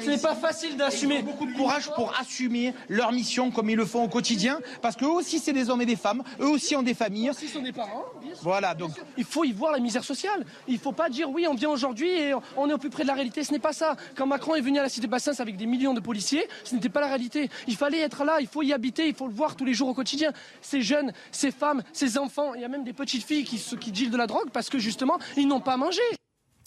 Ce 0.00 0.10
n'est 0.10 0.18
pas 0.18 0.34
facile 0.34 0.76
d'assumer. 0.76 1.22
beaucoup 1.22 1.46
de 1.46 1.54
courage 1.54 1.90
pour 1.94 2.14
assumer 2.20 2.74
leur 2.88 3.12
mission 3.12 3.50
comme 3.50 3.70
ils 3.70 3.76
le 3.76 3.86
font 3.86 4.04
au 4.04 4.08
quotidien, 4.08 4.60
parce 4.82 4.96
qu'eux 4.96 5.06
aussi, 5.06 5.38
c'est 5.38 5.52
des 5.52 5.70
hommes 5.70 5.82
et 5.82 5.86
des 5.86 5.96
femmes. 5.96 6.22
Eux 6.40 6.48
aussi 6.48 6.76
ont 6.76 6.82
des 6.82 6.94
familles. 6.94 7.28
Eux 7.28 7.30
aussi 7.30 7.48
sont 7.48 7.62
des 7.62 7.72
parents. 7.72 8.04
Voilà, 8.42 8.74
donc. 8.74 8.90
Il 9.16 9.24
faut 9.24 9.44
y 9.44 9.52
voir 9.52 9.72
la 9.72 9.78
misère 9.78 10.04
sociale. 10.04 10.44
Il 10.66 10.74
ne 10.74 10.78
faut 10.78 10.92
pas 10.92 11.08
dire 11.08 11.30
oui, 11.30 11.46
on 11.48 11.54
vient 11.54 11.70
aujourd'hui 11.70 12.10
et 12.10 12.34
on 12.56 12.68
est 12.68 12.72
au 12.72 12.78
plus 12.78 12.90
près 12.90 13.02
de 13.02 13.08
la 13.08 13.14
réalité. 13.14 13.44
Ce 13.44 13.52
n'est 13.52 13.58
pas 13.58 13.72
ça. 13.72 13.96
Quand 14.16 14.26
Macron 14.26 14.54
est 14.54 14.60
venu 14.60 14.78
à 14.78 14.82
la 14.82 14.88
cité 14.88 15.06
Bassins 15.06 15.32
avec 15.38 15.56
des 15.56 15.66
millions 15.66 15.94
de 15.94 16.00
policiers, 16.00 16.46
ce 16.64 16.74
n'était 16.74 16.88
pas 16.88 17.00
la 17.00 17.08
réalité. 17.08 17.48
Il 17.68 17.76
fallait 17.76 18.00
être 18.00 18.24
là, 18.24 18.38
il 18.40 18.48
faut 18.48 18.62
y 18.62 18.72
habiter, 18.72 19.06
il 19.06 19.14
faut 19.14 19.28
le 19.28 19.34
voir 19.34 19.54
tous 19.54 19.64
les 19.64 19.74
jours 19.74 19.88
au 19.88 19.94
quotidien. 19.94 20.32
Ces 20.62 20.82
jeunes, 20.82 21.12
ces 21.30 21.52
femmes, 21.52 21.82
ces 21.92 22.18
enfants, 22.18 22.54
il 22.54 22.62
y 22.62 22.64
a 22.64 22.68
même 22.68 22.82
des 22.82 22.94
petites 22.94 23.22
filles 23.22 23.44
qui, 23.44 23.58
qui 23.78 23.92
dealent 23.92 24.10
de 24.10 24.16
la 24.16 24.26
drogue 24.26 24.50
parce 24.52 24.70
que 24.70 24.78
justement, 24.78 25.18
ils 25.36 25.46
n'ont 25.46 25.60
pas 25.60 25.76
mangé. 25.76 26.00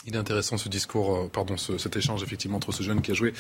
Il 0.08 0.16
est 0.16 0.18
intéressant 0.18 0.58
ce 0.58 0.68
discours, 0.68 1.16
euh, 1.16 1.30
pardon, 1.32 1.58
cet 1.58 1.96
échange 1.96 2.24
effectivement 2.24 2.58
entre 2.58 2.72
ce 2.72 2.82
jeune 2.82 3.02
qui 3.02 3.12
a 3.12 3.14
joué 3.14 3.34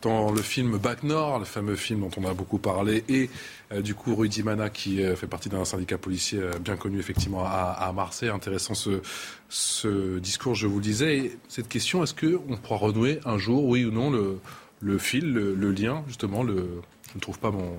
dans 0.00 0.32
le 0.32 0.40
film 0.40 0.78
Bac 0.78 1.02
Nord, 1.02 1.38
le 1.38 1.44
fameux 1.44 1.76
film 1.76 2.00
dont 2.00 2.10
on 2.16 2.24
a 2.24 2.32
beaucoup 2.32 2.56
parlé, 2.56 3.04
et 3.10 3.28
euh, 3.70 3.82
du 3.82 3.94
coup 3.94 4.14
Rudy 4.14 4.42
Mana 4.42 4.70
qui 4.70 5.02
euh, 5.02 5.14
fait 5.14 5.26
partie 5.26 5.50
d'un 5.50 5.66
syndicat 5.66 5.98
policier 5.98 6.40
bien 6.60 6.76
connu 6.76 6.98
effectivement 6.98 7.44
à, 7.44 7.92
Marseille. 7.94 8.30
Intéressant 8.30 8.72
ce, 8.74 10.18
discours, 10.18 10.54
je 10.54 10.66
vous 10.66 10.76
le 10.76 10.82
disais. 10.82 11.18
Et 11.18 11.38
cette 11.48 11.68
question, 11.68 12.02
est-ce 12.02 12.14
qu'on 12.14 12.56
pourra 12.56 12.78
renouer 12.78 13.20
un 13.26 13.36
jour, 13.36 13.66
oui 13.66 13.84
ou 13.84 13.90
non, 13.90 14.10
le, 14.10 14.38
le 14.80 14.98
fil, 14.98 15.32
le, 15.32 15.54
le 15.54 15.72
lien, 15.72 16.02
justement, 16.06 16.42
le, 16.42 16.80
je 17.10 17.16
ne 17.16 17.20
trouve 17.20 17.38
pas 17.38 17.50
mon, 17.50 17.76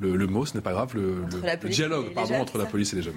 le, 0.00 0.26
mot, 0.26 0.44
ce 0.46 0.54
n'est 0.54 0.62
pas 0.62 0.72
grave, 0.72 0.94
le, 0.94 1.24
dialogue 1.68 2.12
pardon, 2.14 2.34
entre 2.36 2.58
la 2.58 2.66
police 2.66 2.92
et 2.92 2.96
les 2.96 3.02
jeunes. 3.02 3.14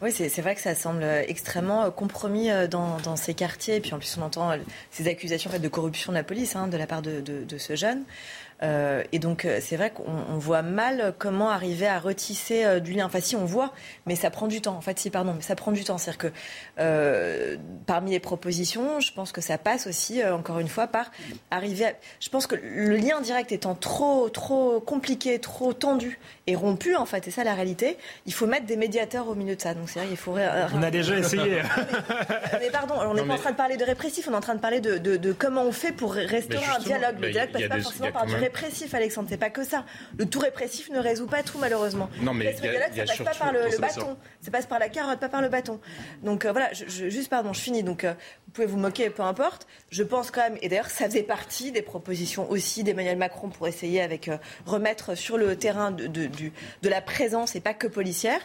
Oui, 0.00 0.12
c'est 0.12 0.40
vrai 0.40 0.54
que 0.54 0.60
ça 0.60 0.74
semble 0.74 1.02
extrêmement 1.02 1.84
euh, 1.84 1.90
compromis 1.90 2.50
euh, 2.50 2.68
dans, 2.68 3.16
ces 3.16 3.34
quartiers. 3.34 3.76
Et 3.76 3.80
puis 3.80 3.92
en 3.92 3.98
plus, 3.98 4.16
on 4.18 4.22
entend 4.22 4.52
euh, 4.52 4.56
ces 4.90 5.08
accusations 5.08 5.50
en 5.50 5.54
fait, 5.54 5.58
de 5.58 5.68
corruption 5.68 6.12
de 6.12 6.16
la 6.16 6.22
police 6.22 6.54
hein, 6.54 6.68
de 6.68 6.76
la 6.76 6.86
part 6.86 7.02
de, 7.02 7.20
de 7.20 7.58
ce 7.58 7.74
jeune. 7.74 8.04
Euh, 8.62 9.02
et 9.12 9.18
donc, 9.18 9.44
euh, 9.44 9.58
c'est 9.60 9.76
vrai 9.76 9.90
qu'on 9.90 10.38
voit 10.38 10.62
mal 10.62 11.14
comment 11.18 11.50
arriver 11.50 11.86
à 11.86 11.98
retisser 11.98 12.64
euh, 12.64 12.80
du 12.80 12.92
lien. 12.92 13.06
Enfin, 13.06 13.20
si 13.20 13.36
on 13.36 13.44
voit, 13.44 13.72
mais 14.06 14.16
ça 14.16 14.30
prend 14.30 14.48
du 14.48 14.60
temps. 14.60 14.76
En 14.76 14.80
fait, 14.80 14.98
si, 14.98 15.10
pardon, 15.10 15.34
mais 15.34 15.42
ça 15.42 15.54
prend 15.54 15.72
du 15.72 15.84
temps. 15.84 15.98
C'est-à-dire 15.98 16.32
que 16.76 17.58
parmi 17.86 18.10
les 18.10 18.20
propositions, 18.20 19.00
je 19.00 19.12
pense 19.12 19.32
que 19.32 19.40
ça 19.40 19.58
passe 19.58 19.86
aussi, 19.86 20.24
encore 20.24 20.58
une 20.58 20.68
fois, 20.68 20.86
par 20.86 21.10
arriver 21.50 21.86
à... 21.86 21.92
Je 22.20 22.28
pense 22.28 22.46
que 22.46 22.56
le 22.56 22.96
lien 22.96 23.20
direct 23.20 23.52
étant 23.52 23.74
trop, 23.74 24.28
trop 24.28 24.80
compliqué, 24.80 25.38
trop 25.38 25.72
tendu 25.72 26.18
et 26.46 26.56
rompu, 26.56 26.96
en 26.96 27.06
fait, 27.06 27.28
et 27.28 27.30
ça 27.30 27.44
la 27.44 27.54
réalité, 27.54 27.96
il 28.26 28.32
faut 28.32 28.46
mettre 28.46 28.66
des 28.66 28.76
médiateurs 28.76 29.28
au 29.28 29.34
milieu 29.34 29.56
de 29.56 29.60
ça. 29.60 29.74
Donc, 29.74 29.88
c'est 29.88 30.00
vrai, 30.00 30.08
il 30.10 30.16
faut. 30.16 30.36
On 30.74 30.82
a 30.82 30.90
déjà 30.90 31.16
essayé. 31.16 31.62
mais, 32.60 32.70
pardon, 32.70 32.94
on 32.98 33.14
n'est 33.14 33.22
pas 33.22 33.34
en 33.34 33.38
train 33.38 33.52
de 33.52 33.56
parler 33.56 33.76
de 33.76 33.84
répressif, 33.84 34.28
on 34.28 34.32
est 34.32 34.36
en 34.36 34.40
train 34.40 34.54
de 34.54 34.60
parler 34.60 34.80
de, 34.80 34.98
de, 34.98 35.32
comment 35.32 35.62
on 35.62 35.72
fait 35.72 35.92
pour 35.92 36.14
restaurer 36.14 36.64
un 36.64 36.80
dialogue. 36.80 37.16
Le 37.20 37.30
dialogue 37.30 37.52
passe 37.52 37.68
pas 37.68 37.80
forcément 37.80 38.12
par 38.12 38.26
du 38.26 38.34
répressif, 38.48 38.94
Alexandre. 38.94 39.28
C'est 39.30 39.36
pas 39.36 39.50
que 39.50 39.64
ça. 39.64 39.84
Le 40.18 40.26
tout 40.26 40.38
répressif 40.38 40.90
ne 40.90 40.98
résout 40.98 41.26
pas 41.26 41.42
tout, 41.42 41.58
malheureusement. 41.58 42.08
Non, 42.22 42.32
mais 42.32 42.46
y 42.46 42.48
a, 42.48 42.52
ça 42.54 43.04
passe 43.04 43.18
pas 43.18 43.44
par 43.44 43.52
le, 43.52 43.78
bâton. 43.78 44.16
Ça 44.40 44.50
passe 44.50 44.66
par 44.66 44.78
la 44.78 44.88
carotte, 44.88 45.20
pas 45.20 45.28
par 45.28 45.42
le 45.42 45.48
bâton. 45.48 45.80
Donc 46.22 46.44
euh, 46.44 46.52
voilà, 46.52 46.72
je, 46.72 47.08
juste 47.08 47.28
pardon, 47.28 47.52
je 47.52 47.60
finis. 47.60 47.82
Donc 47.82 48.04
euh, 48.04 48.14
vous 48.46 48.52
pouvez 48.52 48.66
vous 48.66 48.78
moquer, 48.78 49.10
peu 49.10 49.22
importe. 49.22 49.66
Je 49.90 50.02
pense 50.02 50.30
quand 50.30 50.40
même, 50.40 50.56
et 50.62 50.68
d'ailleurs 50.68 50.88
ça 50.88 51.04
faisait 51.06 51.22
partie 51.22 51.72
des 51.72 51.82
propositions 51.82 52.50
aussi 52.50 52.84
d'Emmanuel 52.84 53.18
Macron 53.18 53.50
pour 53.50 53.68
essayer 53.68 54.00
avec 54.00 54.28
euh, 54.28 54.38
remettre 54.64 55.14
sur 55.14 55.36
le 55.36 55.56
terrain 55.56 55.90
de, 55.90 56.06
de, 56.06 56.28
de, 56.82 56.88
la 56.88 57.02
présence 57.02 57.54
et 57.54 57.60
pas 57.60 57.74
que 57.74 57.86
policière. 57.86 58.40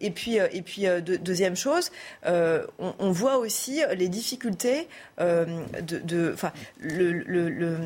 Et 0.00 0.10
puis, 0.10 0.36
et 0.36 0.62
puis 0.62 0.86
deuxième 1.02 1.54
chose, 1.54 1.90
on, 2.24 2.94
on, 2.98 3.10
voit 3.10 3.36
aussi 3.36 3.82
les 3.94 4.08
difficultés 4.08 4.88
de, 5.18 6.32
enfin, 6.32 6.50
le, 6.78 7.12
le, 7.12 7.76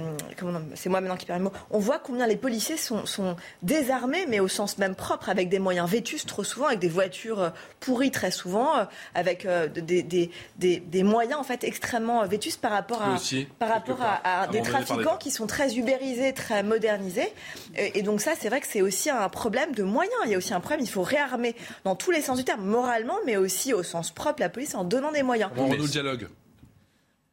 c'est 0.77 0.89
moi 0.89 1.01
maintenant 1.01 1.17
qui 1.17 1.24
On 1.71 1.79
voit 1.79 1.99
combien 1.99 2.27
les 2.27 2.37
policiers 2.37 2.77
sont, 2.77 3.07
sont 3.07 3.37
désarmés, 3.63 4.27
mais 4.29 4.41
au 4.41 4.49
sens 4.49 4.79
même 4.79 4.95
propre, 4.95 5.29
avec 5.29 5.49
des 5.49 5.59
moyens 5.59 5.89
vétus 5.89 6.27
trop 6.27 6.45
souvent, 6.45 6.67
avec 6.67 6.79
des 6.79 6.89
voitures 6.89 7.53
pourries 7.81 8.11
très 8.11 8.31
souvent, 8.31 8.73
avec 9.15 9.47
des, 9.75 10.03
des, 10.03 10.31
des, 10.59 10.81
des 10.81 11.03
moyens 11.03 11.41
en 11.41 11.45
fait 11.45 11.65
extrêmement 11.65 12.25
vétus 12.27 12.57
par 12.57 12.73
rapport 12.73 13.03
à, 13.03 13.17
par 13.59 13.69
rapport 13.69 14.01
à, 14.03 14.47
des 14.49 14.63
trafiquants 14.63 15.17
qui 15.17 15.31
sont 15.31 15.47
très 15.47 15.77
ubérisés, 15.77 16.33
très 16.33 16.63
modernisés. 16.63 17.33
Et, 17.77 18.03
donc 18.03 18.21
ça, 18.21 18.33
c'est 18.39 18.49
vrai 18.49 18.61
que 18.61 18.67
c'est 18.67 18.83
aussi 18.83 19.11
un 19.11 19.29
problème 19.29 19.73
de 19.75 19.83
moyens. 19.83 20.15
Il 20.25 20.31
y 20.31 20.35
a 20.35 20.39
aussi 20.39 20.55
un 20.55 20.61
problème, 20.61 20.81
il 20.81 20.91
faut 20.91 21.03
réarmer 21.03 21.55
dans 21.85 21.97
tous 21.97 22.11
les 22.11 22.21
sens 22.21 22.39
du 22.39 22.45
terme, 22.45 22.65
moralement, 22.65 23.17
mais 23.27 23.37
aussi 23.37 23.73
au 23.73 23.83
sens 23.83 24.11
propre 24.11 24.41
la 24.41 24.49
police 24.49 24.75
en 24.75 24.85
donnant 24.85 25.13
des 25.13 25.23
moyens. 25.23 25.51
On 25.57 25.71
le 25.73 25.89
dialogue. 25.89 26.29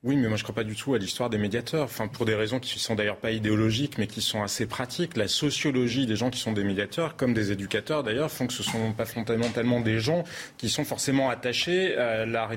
Oui, 0.03 0.15
mais 0.15 0.29
moi 0.29 0.35
je 0.35 0.41
ne 0.41 0.45
crois 0.45 0.55
pas 0.55 0.63
du 0.63 0.75
tout 0.75 0.95
à 0.95 0.97
l'histoire 0.97 1.29
des 1.29 1.37
médiateurs. 1.37 1.83
Enfin, 1.83 2.07
pour 2.07 2.25
des 2.25 2.33
raisons 2.33 2.59
qui 2.59 2.79
sont 2.79 2.95
d'ailleurs 2.95 3.17
pas 3.17 3.29
idéologiques, 3.29 3.99
mais 3.99 4.07
qui 4.07 4.21
sont 4.21 4.41
assez 4.41 4.65
pratiques. 4.65 5.15
La 5.15 5.27
sociologie 5.27 6.07
des 6.07 6.15
gens 6.15 6.31
qui 6.31 6.39
sont 6.39 6.53
des 6.53 6.63
médiateurs, 6.63 7.15
comme 7.15 7.35
des 7.35 7.51
éducateurs 7.51 8.01
d'ailleurs, 8.01 8.31
font 8.31 8.47
que 8.47 8.53
ce 8.53 8.63
sont 8.63 8.93
pas 8.93 9.05
fondamentalement 9.05 9.79
des 9.79 9.99
gens 9.99 10.23
qui 10.57 10.69
sont 10.69 10.85
forcément 10.85 11.29
attachés 11.29 11.95
à 11.97 12.25
la. 12.25 12.49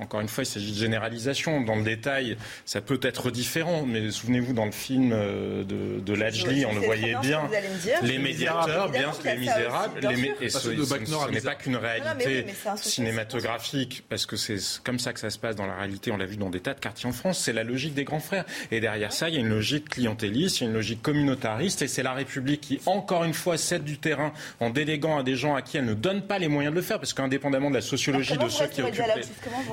Encore 0.00 0.22
une 0.22 0.28
fois, 0.28 0.44
il 0.44 0.46
s'agit 0.46 0.72
de 0.72 0.78
généralisation. 0.78 1.60
Dans 1.60 1.76
le 1.76 1.82
détail, 1.82 2.38
ça 2.64 2.80
peut 2.80 2.98
être 3.02 3.30
différent, 3.30 3.84
mais 3.84 4.10
souvenez-vous 4.10 4.54
dans 4.54 4.64
le 4.64 4.72
film 4.72 5.12
euh, 5.12 5.64
de, 5.64 6.00
de 6.00 6.14
Lajli, 6.14 6.64
on 6.64 6.72
le 6.72 6.80
voyait 6.80 7.16
bien. 7.20 7.42
Les 8.04 8.16
médiateurs, 8.18 8.88
bien 8.88 9.10
que 9.10 9.28
les 9.28 9.36
misérables, 9.36 10.00
les 10.00 10.46
et 10.46 10.48
ce, 10.48 10.70
n'est 11.30 11.40
pas 11.42 11.56
qu'une 11.56 11.76
réalité 11.76 12.46
cinématographique, 12.76 14.04
parce 14.08 14.24
que 14.24 14.36
c'est 14.36 14.56
comme 14.82 14.98
ça 14.98 15.12
que 15.12 15.20
ça 15.20 15.28
se 15.28 15.38
passe 15.38 15.56
dans 15.56 15.66
la 15.66 15.76
réalité. 15.76 16.10
On 16.10 16.16
l'a 16.16 16.24
vu 16.24 16.38
dans 16.38 16.48
des 16.48 16.60
tas 16.60 16.72
de 16.72 16.85
quartier 16.86 17.08
en 17.08 17.12
France. 17.12 17.38
C'est 17.38 17.52
la 17.52 17.64
logique 17.64 17.94
des 17.94 18.04
grands 18.04 18.20
frères. 18.20 18.44
Et 18.70 18.80
derrière 18.80 19.12
ça, 19.12 19.28
il 19.28 19.34
y 19.34 19.38
a 19.38 19.40
une 19.40 19.48
logique 19.48 19.88
clientéliste, 19.88 20.60
il 20.60 20.64
y 20.64 20.66
a 20.66 20.68
une 20.68 20.74
logique 20.74 21.02
communautariste. 21.02 21.82
Et 21.82 21.88
c'est 21.88 22.02
la 22.02 22.12
République 22.12 22.60
qui, 22.60 22.80
encore 22.86 23.24
une 23.24 23.34
fois, 23.34 23.56
cède 23.56 23.84
du 23.84 23.98
terrain 23.98 24.32
en 24.60 24.70
déléguant 24.70 25.18
à 25.18 25.22
des 25.22 25.34
gens 25.34 25.54
à 25.54 25.62
qui 25.62 25.78
elle 25.78 25.84
ne 25.84 25.94
donne 25.94 26.22
pas 26.22 26.38
les 26.38 26.48
moyens 26.48 26.72
de 26.72 26.76
le 26.78 26.84
faire. 26.84 26.98
Parce 26.98 27.12
qu'indépendamment 27.12 27.70
de 27.70 27.74
la 27.74 27.80
sociologie 27.80 28.36
de 28.36 28.48
ceux 28.48 28.66
qui 28.68 28.82
occupent. 28.82 29.02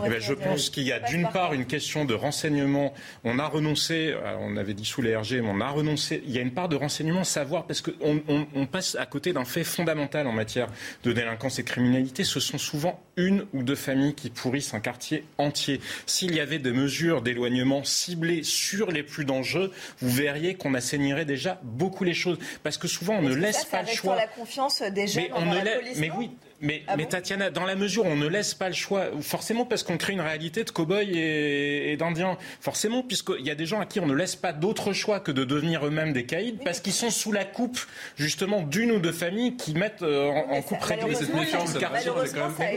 Eh 0.06 0.10
ben, 0.10 0.20
je 0.20 0.34
pense 0.34 0.70
qu'il 0.70 0.84
y 0.84 0.92
a 0.92 1.00
d'une 1.00 1.30
part 1.30 1.54
une 1.54 1.66
question 1.66 2.06
de 2.06 2.14
renseignement. 2.14 2.94
On 3.24 3.38
a 3.38 3.48
renoncé, 3.48 4.14
euh, 4.16 4.36
on 4.40 4.58
avait 4.58 4.74
dissous 4.74 5.02
les 5.02 5.16
RG, 5.16 5.42
mais 5.42 5.50
on 5.50 5.62
a 5.62 5.70
renoncé. 5.70 6.24
Il 6.26 6.32
y 6.32 6.40
a 6.40 6.42
une 6.42 6.54
part 6.54 6.70
de 6.70 6.76
renseignement, 6.76 7.24
savoir, 7.24 7.66
parce 7.66 7.82
qu'on 7.82 8.22
on, 8.28 8.66
passe 8.66 8.96
à 8.96 9.06
côté 9.06 9.34
d'un 9.34 9.46
fait 9.46 9.64
fondamental 9.64 10.26
en 10.26 10.32
matière 10.32 10.68
de 11.04 11.12
délinquance 11.12 11.60
et 11.60 11.64
de 11.64 11.68
criminalité. 11.68 12.24
Ce 12.24 12.40
sont 12.40 12.58
souvent 12.58 13.00
une 13.18 13.46
ou 13.54 13.62
deux 13.62 13.76
familles 13.76 14.16
qui 14.16 14.30
pourrissent 14.30 14.74
un 14.74 14.80
quartier 14.80 15.26
entier. 15.38 15.80
S'il 16.06 16.34
y 16.34 16.40
avait 16.40 16.60
des 16.60 16.72
mesures 16.72 17.03
d'éloignement 17.22 17.84
ciblé 17.84 18.44
sur 18.44 18.92
les 18.92 19.04
plus 19.04 19.26
dangereux, 19.26 19.72
vous 20.00 20.10
verriez 20.10 20.56
qu'on 20.56 20.74
assainirait 20.74 21.26
déjà 21.26 21.60
beaucoup 21.64 22.04
les 22.04 22.14
choses. 22.14 22.38
Parce 22.64 22.78
que 22.78 22.88
souvent, 22.88 23.16
on 23.16 23.22
ne 23.22 23.36
laisse 23.36 23.66
pas 23.66 23.82
le 23.82 23.88
choix. 23.88 24.16
la 24.16 24.28
confiance 24.28 24.82
des 24.82 25.08
jeunes 25.08 25.24
mais 25.24 25.32
on 25.36 25.46
la 25.46 25.76
police, 25.76 25.98
mais 25.98 26.12
oui, 26.18 26.32
mais, 26.64 26.82
ah 26.88 26.96
mais, 26.96 27.06
Tatiana, 27.06 27.50
dans 27.50 27.66
la 27.66 27.76
mesure 27.76 28.06
où 28.06 28.08
on 28.08 28.16
ne 28.16 28.28
laisse 28.28 28.54
pas 28.54 28.70
le 28.70 28.74
choix, 28.74 29.08
forcément 29.22 29.66
parce 29.66 29.84
qu'on 29.84 29.98
crée 29.98 30.14
une 30.14 30.22
réalité 30.22 30.64
de 30.64 30.72
cow-boys 30.72 31.04
et, 31.04 31.98
d'indiens, 31.98 32.38
forcément, 32.62 33.04
puisqu'il 33.04 33.46
y 33.46 33.52
a 33.52 33.56
des 33.56 33.66
gens 33.66 33.82
à 33.82 33.86
qui 33.86 34.00
on 34.00 34.08
ne 34.08 34.14
laisse 34.14 34.38
pas 34.38 34.54
d'autre 34.54 34.94
choix 34.94 35.20
que 35.20 35.34
de 35.34 35.44
devenir 35.44 35.86
eux-mêmes 35.86 36.14
des 36.14 36.26
caïds, 36.26 36.58
parce 36.64 36.80
qu'ils 36.80 36.94
sont 36.94 37.10
sous 37.10 37.34
la 37.34 37.44
coupe, 37.44 37.80
justement, 38.16 38.62
d'une 38.62 38.92
ou 38.94 39.00
deux 39.00 39.12
familles 39.12 39.58
qui 39.58 39.74
mettent 39.74 40.04
euh, 40.04 40.30
en, 40.30 40.62
coupe 40.62 40.82
réglée 40.82 41.14
cette 41.16 41.34
méfiance. 41.34 41.76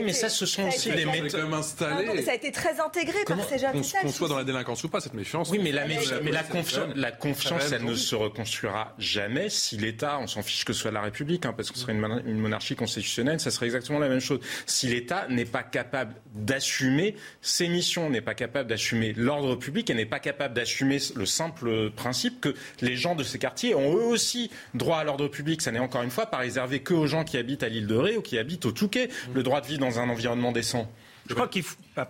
Mais 0.03 0.13
ça, 0.13 0.27
ce 0.27 0.45
sont 0.45 0.67
aussi 0.67 0.91
des 0.91 1.05
méthodes. 1.05 1.49
Ça 1.63 2.31
a 2.31 2.35
été 2.35 2.51
très 2.51 2.81
intégré 2.81 3.23
par 3.25 3.41
ces 3.45 3.57
jeunes. 3.57 3.81
Qu'on 4.01 4.11
soit 4.11 4.27
dans 4.27 4.37
la 4.37 4.43
délinquance 4.43 4.83
ou 4.83 4.89
pas, 4.89 4.99
cette 4.99 5.13
méfiance. 5.13 5.49
Oui, 5.49 5.59
mais 5.63 5.71
la, 5.71 5.87
mais 5.87 6.31
la 6.31 6.43
confiance, 6.43 6.93
la 6.93 7.11
confiance, 7.11 7.71
elle 7.71 7.85
ne 7.85 7.95
se 7.95 8.15
reconstruira 8.15 8.93
jamais 8.99 9.49
si 9.49 9.77
l'État, 9.77 10.19
on 10.19 10.27
s'en 10.27 10.41
fiche 10.41 10.65
que 10.65 10.73
ce 10.73 10.81
soit 10.81 10.91
la 10.91 11.01
République, 11.01 11.45
hein, 11.45 11.53
parce 11.55 11.71
que 11.71 11.77
ce 11.77 11.83
serait 11.83 11.93
une 11.93 12.37
monarchie 12.37 12.75
constitutionnelle, 12.75 13.39
ça 13.39 13.49
serait 13.49 13.76
exactement 13.77 13.99
la 13.99 14.09
même 14.09 14.19
chose. 14.19 14.39
Si 14.65 14.87
l'État 14.87 15.27
n'est 15.29 15.45
pas 15.45 15.63
capable 15.63 16.15
d'assumer 16.33 17.15
ses 17.41 17.67
missions, 17.67 18.09
n'est 18.09 18.21
pas 18.21 18.33
capable 18.33 18.69
d'assumer 18.69 19.13
l'ordre 19.13 19.55
public 19.55 19.89
et 19.89 19.93
n'est 19.93 20.05
pas 20.05 20.19
capable 20.19 20.53
d'assumer 20.53 20.97
le 21.15 21.25
simple 21.25 21.91
principe 21.91 22.41
que 22.41 22.55
les 22.81 22.95
gens 22.95 23.15
de 23.15 23.23
ces 23.23 23.39
quartiers 23.39 23.75
ont 23.75 23.95
eux 23.95 24.05
aussi 24.05 24.49
droit 24.73 24.97
à 24.97 25.03
l'ordre 25.03 25.27
public, 25.27 25.61
ça 25.61 25.71
n'est 25.71 25.79
encore 25.79 26.03
une 26.03 26.11
fois 26.11 26.27
pas 26.27 26.37
réservé 26.37 26.79
que 26.79 26.93
aux 26.93 27.07
gens 27.07 27.23
qui 27.23 27.37
habitent 27.37 27.63
à 27.63 27.69
l'île 27.69 27.87
de 27.87 27.95
Ré 27.95 28.17
ou 28.17 28.21
qui 28.21 28.37
habitent 28.37 28.65
au 28.65 28.71
Touquet, 28.71 29.09
le 29.33 29.43
droit 29.43 29.61
de 29.61 29.67
vivre 29.67 29.79
dans 29.79 29.99
un 29.99 30.09
environnement 30.09 30.51
décent. 30.51 30.89
Je 31.27 31.33
crois 31.33 31.47
qu'il 31.47 31.63
faut. 31.63 31.77
Ah, 31.95 32.07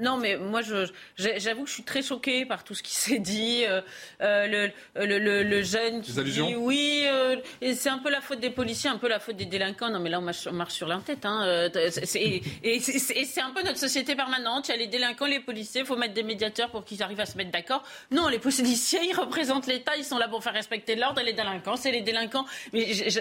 non, 0.00 0.16
mais 0.16 0.36
moi, 0.36 0.60
j'avoue 1.16 1.62
que 1.62 1.68
je 1.68 1.74
suis 1.74 1.84
très 1.84 2.02
choquée 2.02 2.44
par 2.46 2.64
tout 2.64 2.74
ce 2.74 2.82
qui 2.82 2.94
s'est 2.94 3.20
dit. 3.20 3.64
Euh, 3.64 3.80
euh, 4.22 4.70
le, 4.96 5.18
le, 5.18 5.42
le, 5.42 5.62
jeune 5.62 6.02
qui 6.02 6.12
dit 6.12 6.54
oui, 6.56 7.04
euh, 7.06 7.36
c'est 7.74 7.88
un 7.88 7.98
peu 7.98 8.10
la 8.10 8.20
faute 8.20 8.40
des 8.40 8.50
policiers, 8.50 8.90
un 8.90 8.98
peu 8.98 9.08
la 9.08 9.20
faute 9.20 9.36
des 9.36 9.44
délinquants. 9.44 9.90
Non, 9.90 10.00
mais 10.00 10.10
là, 10.10 10.18
on 10.18 10.52
marche, 10.52 10.74
sur 10.74 10.88
la 10.88 10.98
tête. 10.98 11.24
Hein. 11.24 11.68
et 12.64 12.80
c'est 12.80 13.40
un 13.40 13.50
peu 13.50 13.62
notre 13.62 13.78
société 13.78 14.16
permanente. 14.16 14.68
Il 14.68 14.72
y 14.72 14.74
a 14.74 14.78
les 14.78 14.88
délinquants, 14.88 15.26
les 15.26 15.40
policiers. 15.40 15.82
Il 15.82 15.86
faut 15.86 15.96
mettre 15.96 16.14
des 16.14 16.24
médiateurs 16.24 16.70
pour 16.70 16.84
qu'ils 16.84 17.02
arrivent 17.02 17.20
à 17.20 17.26
se 17.26 17.36
mettre 17.36 17.52
d'accord. 17.52 17.84
Non, 18.10 18.26
les 18.28 18.40
policiers, 18.40 19.00
ils 19.04 19.14
représentent 19.14 19.68
l'État. 19.68 19.96
Ils 19.96 20.04
sont 20.04 20.18
là 20.18 20.26
pour 20.26 20.42
faire 20.42 20.54
respecter 20.54 20.96
l'ordre. 20.96 21.20
Et 21.20 21.24
les 21.24 21.34
délinquants, 21.34 21.76
c'est 21.76 21.92
les 21.92 22.02
délinquants. 22.02 22.46
Mais 22.72 22.92
je 22.94 23.20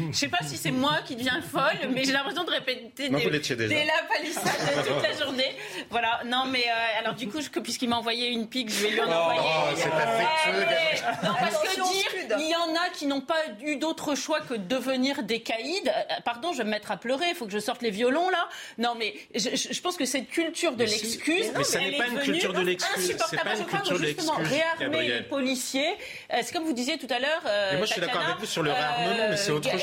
ne 0.00 0.12
sais 0.12 0.28
pas 0.28 0.38
si 0.42 0.56
c'est 0.56 0.70
moi 0.70 1.00
qui 1.06 1.14
deviens 1.14 1.42
folle, 1.42 1.90
mais 1.92 2.04
j'ai 2.04 2.12
l'impression 2.12 2.44
de 2.44 2.50
répéter 2.50 3.10
des, 3.10 3.56
des 3.56 3.84
la 3.84 4.02
palissade 4.08 4.86
toute 4.86 5.02
la 5.02 5.24
journée. 5.24 5.54
Voilà 5.90 6.05
non, 6.24 6.44
mais 6.46 6.64
euh, 6.64 6.98
alors 7.00 7.14
du 7.14 7.28
coup, 7.28 7.38
puisqu'il 7.62 7.88
m'a 7.88 7.96
envoyé 7.96 8.28
une 8.28 8.48
pique, 8.48 8.70
je 8.70 8.82
vais 8.82 8.90
lui 8.90 9.00
en 9.00 9.08
oh, 9.08 9.12
envoyer. 9.12 9.40
Oh, 9.42 9.74
c'est 9.76 9.90
affectueux. 9.90 11.26
non, 11.26 11.34
parce 11.38 11.58
que 11.58 11.74
dire, 11.74 12.38
il 12.38 12.50
y 12.50 12.56
en 12.56 12.74
a 12.74 12.88
qui 12.92 13.06
n'ont 13.06 13.20
pas 13.20 13.40
eu 13.62 13.76
d'autre 13.76 14.14
choix 14.14 14.40
que 14.40 14.54
de 14.54 14.66
devenir 14.66 15.22
des 15.22 15.40
caïds. 15.40 15.82
Euh, 15.86 16.02
pardon, 16.24 16.52
je 16.52 16.58
vais 16.58 16.64
me 16.64 16.70
mettre 16.70 16.90
à 16.90 16.96
pleurer. 16.96 17.26
Il 17.30 17.34
faut 17.34 17.46
que 17.46 17.52
je 17.52 17.58
sorte 17.58 17.82
les 17.82 17.90
violons 17.90 18.28
là. 18.30 18.48
Non, 18.78 18.94
mais 18.98 19.14
je, 19.34 19.80
pense 19.80 19.96
que 19.96 20.04
cette 20.04 20.28
culture 20.28 20.76
de 20.76 20.84
l'excuse, 20.84 21.52
mais, 21.56 21.64
ça 21.64 21.80
n'est 21.80 21.96
pas 21.96 22.06
une 22.06 22.18
culture 22.18 22.52
de 22.52 22.60
l'excuse. 22.60 23.16
C'est 23.28 23.42
pas 23.42 23.56
une 23.56 23.64
culture 23.64 23.98
de 23.98 24.04
l'excuse. 24.04 24.30
Réarmer 24.36 25.08
les 25.08 25.22
policiers, 25.22 25.94
euh, 26.32 26.38
c'est 26.42 26.52
comme 26.52 26.64
vous 26.64 26.72
disiez 26.72 26.98
tout 26.98 27.08
à 27.10 27.18
l'heure. 27.18 27.42
moi, 27.42 27.86
je 27.86 27.92
suis 27.92 28.00
d'accord 28.00 28.22
avec 28.22 28.38
vous 28.38 28.46
sur 28.46 28.62
le 28.62 28.72
réarmement, 28.72 29.28
mais 29.30 29.36
c'est 29.36 29.52
autre 29.52 29.70
chose. 29.70 29.80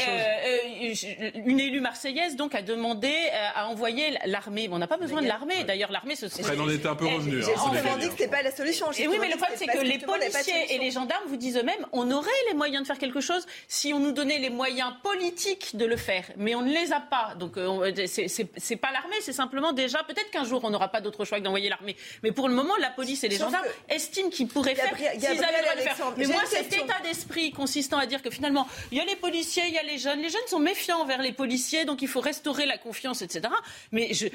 Une 1.46 1.60
élue 1.60 1.82
marseillaise 1.82 2.36
donc 2.36 2.56
a 2.56 2.62
demandé 2.62 3.14
à 3.56 3.68
envoyer 3.68 4.18
l'armée. 4.26 4.68
On 4.72 4.78
n'a 4.78 4.88
pas 4.88 4.98
besoin 4.98 5.22
de 5.22 5.28
l'armée. 5.28 5.64
D'ailleurs, 5.64 5.92
l'armée 5.92 6.13
après, 6.14 6.58
on 6.60 6.70
était 6.70 6.88
un 6.88 6.96
peu 6.96 7.06
revenu. 7.06 7.44
Hein, 7.44 7.48
on 7.66 7.98
dit 7.98 8.06
que 8.06 8.12
c'était 8.12 8.28
pas 8.28 8.42
la 8.42 8.56
solution. 8.56 8.92
Et 8.92 9.08
oui, 9.08 9.18
mais 9.20 9.30
le 9.30 9.38
problème, 9.38 9.58
c'est 9.58 9.68
que 9.68 9.84
les 9.84 10.00
policiers 10.00 10.76
et 10.76 10.78
les 10.78 10.92
gendarmes 10.92 11.24
vous 11.28 11.38
disent 11.38 11.58
eux-mêmes, 11.58 11.86
on 11.92 12.10
aurait 12.12 12.30
les 12.50 12.56
moyens 12.56 12.84
de 12.84 12.88
faire 12.88 12.98
quelque 12.98 13.22
chose 13.22 13.46
si 13.68 13.94
on 13.94 14.00
nous 14.00 14.12
donnait 14.12 14.40
les 14.40 14.50
moyens 14.50 14.94
politiques 15.04 15.76
de 15.76 15.86
le 15.86 15.98
faire. 15.98 16.26
Mais 16.38 16.56
on 16.56 16.62
ne 16.62 16.72
les 16.72 16.92
a 16.92 17.00
pas. 17.00 17.36
Donc, 17.36 17.58
euh, 17.58 17.92
c'est 18.06 18.76
pas 18.76 18.92
l'armée, 18.92 19.18
c'est 19.22 19.34
simplement 19.34 19.74
déjà, 19.74 20.04
peut-être 20.04 20.30
qu'un 20.32 20.46
jour, 20.46 20.62
on 20.64 20.70
n'aura 20.70 20.90
pas 20.90 21.02
d'autre 21.02 21.26
choix 21.26 21.40
que 21.40 21.44
d'envoyer 21.44 21.70
l'armée. 21.70 21.96
Mais 22.24 22.32
pour 22.32 22.48
le 22.48 22.56
moment, 22.56 22.76
la 22.80 22.90
police 22.90 23.24
et 23.24 23.30
les 23.30 23.38
gendarmes 23.38 23.66
estiment 23.90 24.30
qu'ils 24.30 24.48
pourraient 24.48 24.76
faire 24.76 24.96
s'ils 24.98 25.26
avaient 25.26 25.76
le 25.76 25.82
faire. 25.82 25.96
Mais 26.18 26.28
moi, 26.28 26.42
cet 26.48 26.74
état 26.74 27.00
d'esprit 27.04 27.52
consistant 27.52 27.98
à 27.98 28.06
dire 28.06 28.22
que 28.22 28.30
finalement, 28.30 28.68
il 28.92 28.98
y 28.98 29.02
a 29.02 29.06
les 29.06 29.16
policiers, 29.16 29.64
il 29.68 29.74
y 29.74 29.78
a 29.78 29.84
les 29.84 29.98
jeunes. 29.98 30.22
Les 30.22 30.30
jeunes 30.30 30.48
sont 30.48 30.60
méfiants 30.60 31.02
envers 31.02 31.22
les 31.22 31.34
policiers, 31.34 31.86
donc 31.86 32.02
il 32.02 32.08
faut 32.08 32.22
restaurer 32.22 32.66
la 32.66 32.78
confiance, 32.78 33.22
etc. 33.22 33.54
Mais 33.92 34.14
je, 34.14 34.28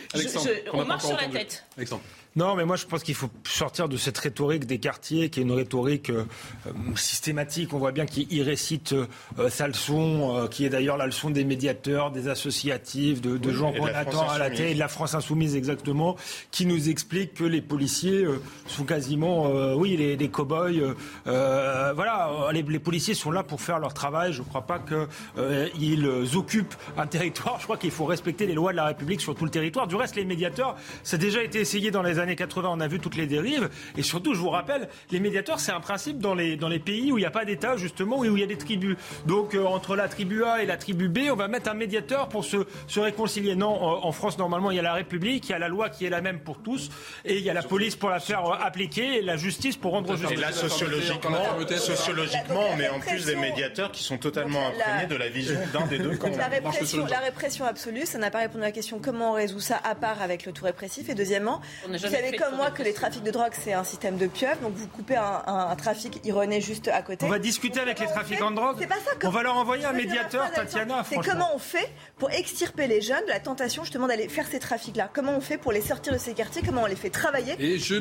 on 0.72 0.84
marche 0.84 1.04
sur 1.04 1.16
la 1.16 1.28
tête. 1.28 1.64
Exemple. 1.78 2.04
Non, 2.36 2.54
mais 2.54 2.64
moi 2.64 2.76
je 2.76 2.86
pense 2.86 3.02
qu'il 3.02 3.14
faut 3.14 3.30
sortir 3.44 3.88
de 3.88 3.96
cette 3.96 4.18
rhétorique 4.18 4.66
des 4.66 4.78
quartiers, 4.78 5.30
qui 5.30 5.40
est 5.40 5.42
une 5.42 5.52
rhétorique 5.52 6.10
euh, 6.10 6.24
systématique. 6.94 7.72
On 7.72 7.78
voit 7.78 7.92
bien 7.92 8.06
qu'il 8.06 8.42
récite 8.42 8.92
euh, 8.92 9.48
sa 9.48 9.66
leçon, 9.66 10.36
euh, 10.36 10.46
qui 10.46 10.64
est 10.64 10.68
d'ailleurs 10.68 10.96
la 10.96 11.06
leçon 11.06 11.30
des 11.30 11.44
médiateurs, 11.44 12.10
des 12.10 12.28
associatifs, 12.28 13.20
de, 13.20 13.50
gens 13.50 13.72
qu'on 13.72 13.86
attend 13.86 14.28
à 14.28 14.38
la 14.38 14.50
télé, 14.50 14.74
de 14.74 14.78
la 14.78 14.88
France 14.88 15.14
insoumise 15.14 15.56
exactement, 15.56 16.16
qui 16.50 16.66
nous 16.66 16.88
explique 16.88 17.34
que 17.34 17.44
les 17.44 17.62
policiers 17.62 18.26
sont 18.66 18.84
quasiment, 18.84 19.50
oui, 19.74 19.96
les, 19.96 20.16
les 20.16 20.28
cow-boys. 20.28 20.94
voilà, 21.24 22.30
les, 22.52 22.62
les, 22.62 22.78
policiers 22.78 23.14
sont 23.14 23.30
là 23.30 23.42
pour 23.42 23.60
faire 23.60 23.78
leur 23.78 23.94
travail. 23.94 24.32
Je 24.32 24.42
ne 24.42 24.46
crois 24.46 24.66
pas 24.66 24.78
qu'ils 24.78 26.36
occupent 26.36 26.74
un 26.96 27.06
territoire. 27.06 27.58
Je 27.58 27.64
crois 27.64 27.78
qu'il 27.78 27.90
faut 27.90 28.04
respecter 28.04 28.46
les 28.46 28.54
lois 28.54 28.72
de 28.72 28.76
la 28.76 28.86
République 28.86 29.20
sur 29.20 29.34
tout 29.34 29.44
le 29.44 29.50
territoire. 29.50 29.86
Du 29.86 29.96
reste, 29.96 30.16
les 30.16 30.24
médiateurs, 30.24 30.76
ça 31.02 31.16
a 31.16 31.18
déjà 31.18 31.42
été 31.42 31.60
essayé 31.60 31.90
dans 31.90 32.02
les 32.02 32.17
années 32.18 32.36
80, 32.36 32.68
on 32.72 32.80
a 32.80 32.88
vu 32.88 32.98
toutes 32.98 33.16
les 33.16 33.26
dérives. 33.26 33.68
Et 33.96 34.02
surtout, 34.02 34.34
je 34.34 34.40
vous 34.40 34.50
rappelle, 34.50 34.88
les 35.10 35.20
médiateurs, 35.20 35.60
c'est 35.60 35.72
un 35.72 35.80
principe 35.80 36.18
dans 36.18 36.34
les, 36.34 36.56
dans 36.56 36.68
les 36.68 36.78
pays 36.78 37.12
où 37.12 37.18
il 37.18 37.22
n'y 37.22 37.26
a 37.26 37.30
pas 37.30 37.44
d'État, 37.44 37.76
justement, 37.76 38.18
où 38.18 38.24
il 38.24 38.40
y 38.40 38.42
a 38.42 38.46
des 38.46 38.58
tribus. 38.58 38.96
Donc, 39.26 39.54
euh, 39.54 39.64
entre 39.64 39.96
la 39.96 40.08
tribu 40.08 40.44
A 40.44 40.62
et 40.62 40.66
la 40.66 40.76
tribu 40.76 41.08
B, 41.08 41.20
on 41.30 41.36
va 41.36 41.48
mettre 41.48 41.70
un 41.70 41.74
médiateur 41.74 42.28
pour 42.28 42.44
se, 42.44 42.58
se 42.86 43.00
réconcilier. 43.00 43.54
Non, 43.54 43.68
en, 43.68 44.12
France, 44.12 44.38
normalement, 44.38 44.70
il 44.70 44.76
y 44.76 44.80
a 44.80 44.82
la 44.82 44.94
République, 44.94 45.48
il 45.48 45.52
y 45.52 45.54
a 45.54 45.58
la 45.58 45.68
loi 45.68 45.88
qui 45.88 46.04
est 46.04 46.10
la 46.10 46.20
même 46.20 46.40
pour 46.40 46.58
tous, 46.62 46.90
et 47.24 47.36
il 47.36 47.44
y 47.44 47.50
a 47.50 47.54
la 47.54 47.62
police 47.62 47.96
pour 47.96 48.10
la 48.10 48.20
faire 48.20 48.44
euh, 48.46 48.54
appliquer, 48.60 49.18
et 49.18 49.22
la 49.22 49.36
justice 49.36 49.76
pour 49.76 49.92
rendre 49.92 50.16
justice. 50.16 50.38
Et 50.38 50.40
là, 50.40 50.52
sociologiquement, 50.52 51.38
sociologiquement, 51.76 52.62
on 52.72 52.76
met 52.76 52.88
en 52.88 53.00
plus 53.00 53.24
des 53.24 53.36
médiateurs 53.36 53.92
qui 53.92 54.02
sont 54.02 54.18
totalement 54.18 54.68
imprégnés 54.68 55.06
de 55.06 55.16
la 55.16 55.28
vision 55.28 55.58
d'un 55.72 55.86
des 55.86 55.98
deux 55.98 56.16
camps. 56.16 56.30
La 56.36 56.48
répression, 56.48 57.06
la 57.06 57.20
répression 57.20 57.64
absolue, 57.64 58.06
ça 58.06 58.18
n'a 58.18 58.30
pas 58.30 58.38
répondu 58.38 58.62
à 58.64 58.66
la 58.66 58.72
question 58.72 59.00
comment 59.02 59.32
on 59.32 59.34
résout 59.34 59.60
ça 59.60 59.80
à 59.84 59.94
part 59.94 60.22
avec 60.22 60.46
le 60.46 60.52
tout 60.52 60.64
répressif. 60.64 61.08
Et 61.08 61.14
deuxièmement, 61.14 61.60
vous 62.08 62.14
savez 62.14 62.36
comme 62.36 62.56
moi 62.56 62.70
que 62.70 62.82
les 62.82 62.92
trafics 62.92 63.22
de 63.22 63.30
drogue, 63.30 63.52
c'est 63.52 63.72
un 63.72 63.84
système 63.84 64.16
de 64.16 64.26
pieuvre. 64.26 64.60
Donc 64.60 64.74
vous 64.74 64.86
coupez 64.88 65.16
un, 65.16 65.76
trafic, 65.76 66.20
renaît 66.30 66.60
juste 66.60 66.88
à 66.88 67.02
côté. 67.02 67.24
On 67.24 67.28
va 67.28 67.38
discuter 67.38 67.80
avec 67.80 68.00
les 68.00 68.06
trafiquants 68.06 68.50
de 68.50 68.56
drogue. 68.56 68.86
Pas 68.88 68.94
ça, 68.96 69.10
on 69.24 69.30
va 69.30 69.42
leur 69.42 69.56
envoyer 69.56 69.84
un 69.84 69.92
médiateur, 69.92 70.50
Tatiana. 70.52 71.04
C'est 71.08 71.16
comment 71.16 71.50
on 71.54 71.58
fait 71.58 71.88
pour 72.18 72.30
extirper 72.30 72.86
les 72.86 73.00
jeunes 73.00 73.24
de 73.24 73.30
la 73.30 73.40
tentation 73.40 73.84
justement 73.84 74.06
d'aller 74.06 74.28
faire 74.28 74.46
ces 74.46 74.58
trafics-là? 74.58 75.10
Comment 75.12 75.36
on 75.36 75.40
fait 75.40 75.58
pour 75.58 75.72
les 75.72 75.82
sortir 75.82 76.12
de 76.12 76.18
ces 76.18 76.34
quartiers? 76.34 76.62
Comment 76.64 76.82
on 76.82 76.86
les 76.86 76.96
fait 76.96 77.10
travailler 77.10 77.56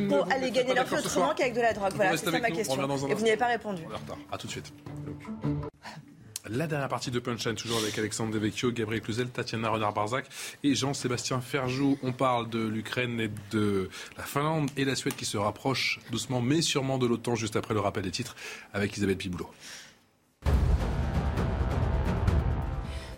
pour 0.08 0.32
aller 0.32 0.52
gagner 0.52 0.74
leur 0.74 0.86
vie 0.86 0.96
autrement 0.96 1.34
qu'avec 1.36 1.54
de 1.54 1.62
la 1.62 1.74
drogue? 1.74 1.92
Voilà, 1.96 2.18
c'est 2.18 2.26
ça 2.26 2.40
ma 2.40 2.52
question. 2.52 3.08
Et 3.08 3.14
vous 3.14 3.24
n'y 3.24 3.30
avez 3.30 3.38
pas 3.38 3.48
répondu. 3.48 3.84
À 4.32 4.38
tout 4.38 4.48
de 4.48 4.52
suite. 4.52 4.74
La 6.49 6.65
dernière 6.65 6.88
partie 6.88 7.11
de 7.11 7.19
Punchline, 7.19 7.56
toujours 7.56 7.80
avec 7.80 7.98
Alexandre 7.98 8.32
Devecchio, 8.32 8.72
Gabriel 8.72 9.02
Cluzel, 9.02 9.30
Tatiana 9.30 9.69
Renard-Barzac 9.69 10.26
et 10.64 10.76
Jean-Sébastien 10.76 11.41
Ferjou. 11.41 11.98
On 12.03 12.14
parle 12.14 12.49
de 12.49 12.65
l'Ukraine 12.65 13.19
et 13.19 13.30
de 13.52 13.90
la 14.18 14.24
Finlande 14.24 14.69
et 14.78 14.86
la 14.86 14.95
Suède 14.95 15.15
qui 15.15 15.26
se 15.26 15.38
rapprochent 15.38 15.99
doucement 16.10 16.40
mais 16.40 16.61
sûrement 16.61 16.98
de 16.98 17.06
l'OTAN 17.06 17.36
juste 17.36 17.57
après 17.57 17.74
le 17.74 17.82
rappel 17.82 18.03
des 18.03 18.11
titres 18.11 18.36
avec 18.74 18.95
Isabelle 18.95 19.18
Piboulot. 19.18 19.49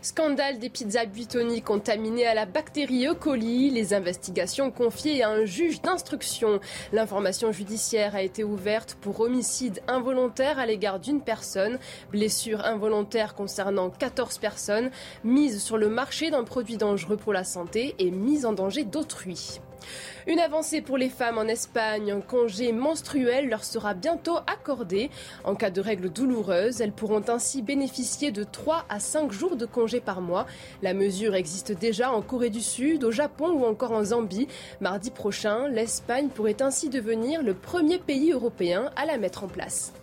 Scandale 0.01 0.59
des 0.59 0.69
pizzas 0.69 1.05
Buitoni 1.05 1.61
contaminées 1.61 2.25
à 2.25 2.33
la 2.33 2.45
bactérie 2.45 3.05
E. 3.05 3.13
coli. 3.13 3.69
Les 3.69 3.93
investigations 3.93 4.71
confiées 4.71 5.23
à 5.23 5.29
un 5.29 5.43
juge 5.43 5.81
d'instruction. 5.81 6.61
L'information 6.93 7.51
judiciaire 7.51 8.15
a 8.15 8.21
été 8.21 8.45
ouverte 8.45 8.97
pour 9.01 9.19
homicide 9.19 9.81
involontaire 9.89 10.57
à 10.57 10.65
l'égard 10.65 11.01
d'une 11.01 11.21
personne, 11.21 11.79
blessure 12.11 12.65
involontaire 12.65 13.35
concernant 13.35 13.89
14 13.89 14.37
personnes, 14.37 14.89
mise 15.25 15.61
sur 15.61 15.77
le 15.77 15.89
marché 15.89 16.31
d'un 16.31 16.45
produit 16.45 16.77
dangereux 16.77 17.17
pour 17.17 17.33
la 17.33 17.43
santé 17.43 17.95
et 17.99 18.09
mise 18.09 18.45
en 18.45 18.53
danger 18.53 18.85
d'autrui. 18.85 19.59
Une 20.27 20.39
avancée 20.39 20.81
pour 20.81 20.97
les 20.97 21.09
femmes 21.09 21.37
en 21.37 21.43
Espagne. 21.43 22.11
Un 22.11 22.21
congé 22.21 22.71
menstruel 22.71 23.47
leur 23.49 23.63
sera 23.63 23.93
bientôt 23.93 24.37
accordé. 24.47 25.09
En 25.43 25.55
cas 25.55 25.69
de 25.69 25.81
règles 25.81 26.09
douloureuses, 26.09 26.81
elles 26.81 26.91
pourront 26.91 27.23
ainsi 27.29 27.61
bénéficier 27.61 28.31
de 28.31 28.43
3 28.43 28.85
à 28.89 28.99
5 28.99 29.31
jours 29.31 29.55
de 29.55 29.65
congé 29.65 30.01
par 30.01 30.21
mois. 30.21 30.45
La 30.81 30.93
mesure 30.93 31.35
existe 31.35 31.71
déjà 31.71 32.11
en 32.11 32.21
Corée 32.21 32.49
du 32.49 32.61
Sud, 32.61 33.03
au 33.03 33.11
Japon 33.11 33.49
ou 33.51 33.65
encore 33.65 33.93
en 33.93 34.03
Zambie. 34.03 34.47
Mardi 34.81 35.09
prochain, 35.09 35.67
l'Espagne 35.69 36.27
pourrait 36.27 36.61
ainsi 36.61 36.89
devenir 36.89 37.41
le 37.41 37.53
premier 37.53 37.97
pays 37.97 38.31
européen 38.31 38.91
à 38.95 39.05
la 39.05 39.17
mettre 39.17 39.43
en 39.43 39.47
place. 39.47 39.93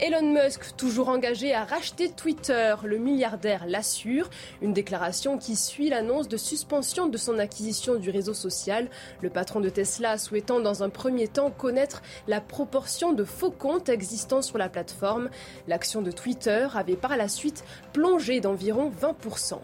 Elon 0.00 0.32
Musk, 0.32 0.76
toujours 0.76 1.08
engagé 1.08 1.54
à 1.54 1.64
racheter 1.64 2.10
Twitter, 2.10 2.74
le 2.82 2.98
milliardaire 2.98 3.64
l'assure. 3.64 4.28
Une 4.60 4.72
déclaration 4.72 5.38
qui 5.38 5.54
suit 5.54 5.88
l'annonce 5.88 6.26
de 6.26 6.36
suspension 6.36 7.06
de 7.06 7.16
son 7.16 7.38
acquisition 7.38 7.94
du 7.94 8.10
réseau 8.10 8.34
social. 8.34 8.88
Le 9.22 9.30
patron 9.30 9.60
de 9.60 9.68
Tesla 9.68 10.18
souhaitant 10.18 10.58
dans 10.58 10.82
un 10.82 10.88
premier 10.88 11.28
temps 11.28 11.52
connaître 11.52 12.02
la 12.26 12.40
proportion 12.40 13.12
de 13.12 13.22
faux 13.22 13.52
comptes 13.52 13.88
existants 13.88 14.42
sur 14.42 14.58
la 14.58 14.68
plateforme. 14.68 15.30
L'action 15.68 16.02
de 16.02 16.10
Twitter 16.10 16.66
avait 16.74 16.96
par 16.96 17.16
la 17.16 17.28
suite 17.28 17.64
plongé 17.92 18.40
d'environ 18.40 18.90
20%. 18.90 19.60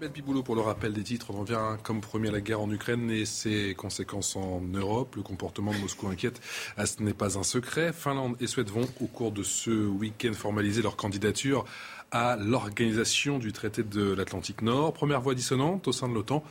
Isabelle 0.00 0.42
pour 0.44 0.54
le 0.54 0.60
rappel 0.60 0.92
des 0.92 1.02
titres. 1.02 1.32
On 1.34 1.40
revient 1.40 1.76
comme 1.82 2.00
premier 2.00 2.28
à 2.28 2.32
la 2.32 2.40
guerre 2.40 2.60
en 2.60 2.70
Ukraine 2.70 3.10
et 3.10 3.24
ses 3.24 3.74
conséquences 3.74 4.36
en 4.36 4.60
Europe. 4.60 5.16
Le 5.16 5.22
comportement 5.22 5.72
de 5.72 5.78
Moscou 5.78 6.06
inquiète. 6.06 6.40
Ah, 6.76 6.86
ce 6.86 7.02
n'est 7.02 7.14
pas 7.14 7.36
un 7.36 7.42
secret. 7.42 7.92
Finlande 7.92 8.36
et 8.40 8.46
Suède 8.46 8.68
vont, 8.68 8.86
au 9.00 9.06
cours 9.06 9.32
de 9.32 9.42
ce 9.42 9.70
week-end, 9.70 10.32
formaliser 10.34 10.82
leur 10.82 10.94
candidature 10.94 11.64
à 12.12 12.36
l'organisation 12.36 13.40
du 13.40 13.52
traité 13.52 13.82
de 13.82 14.12
l'Atlantique 14.12 14.62
Nord. 14.62 14.92
Première 14.92 15.20
voix 15.20 15.34
dissonante 15.34 15.88
au 15.88 15.92
sein 15.92 16.08
de 16.08 16.14
l'OTAN, 16.14 16.44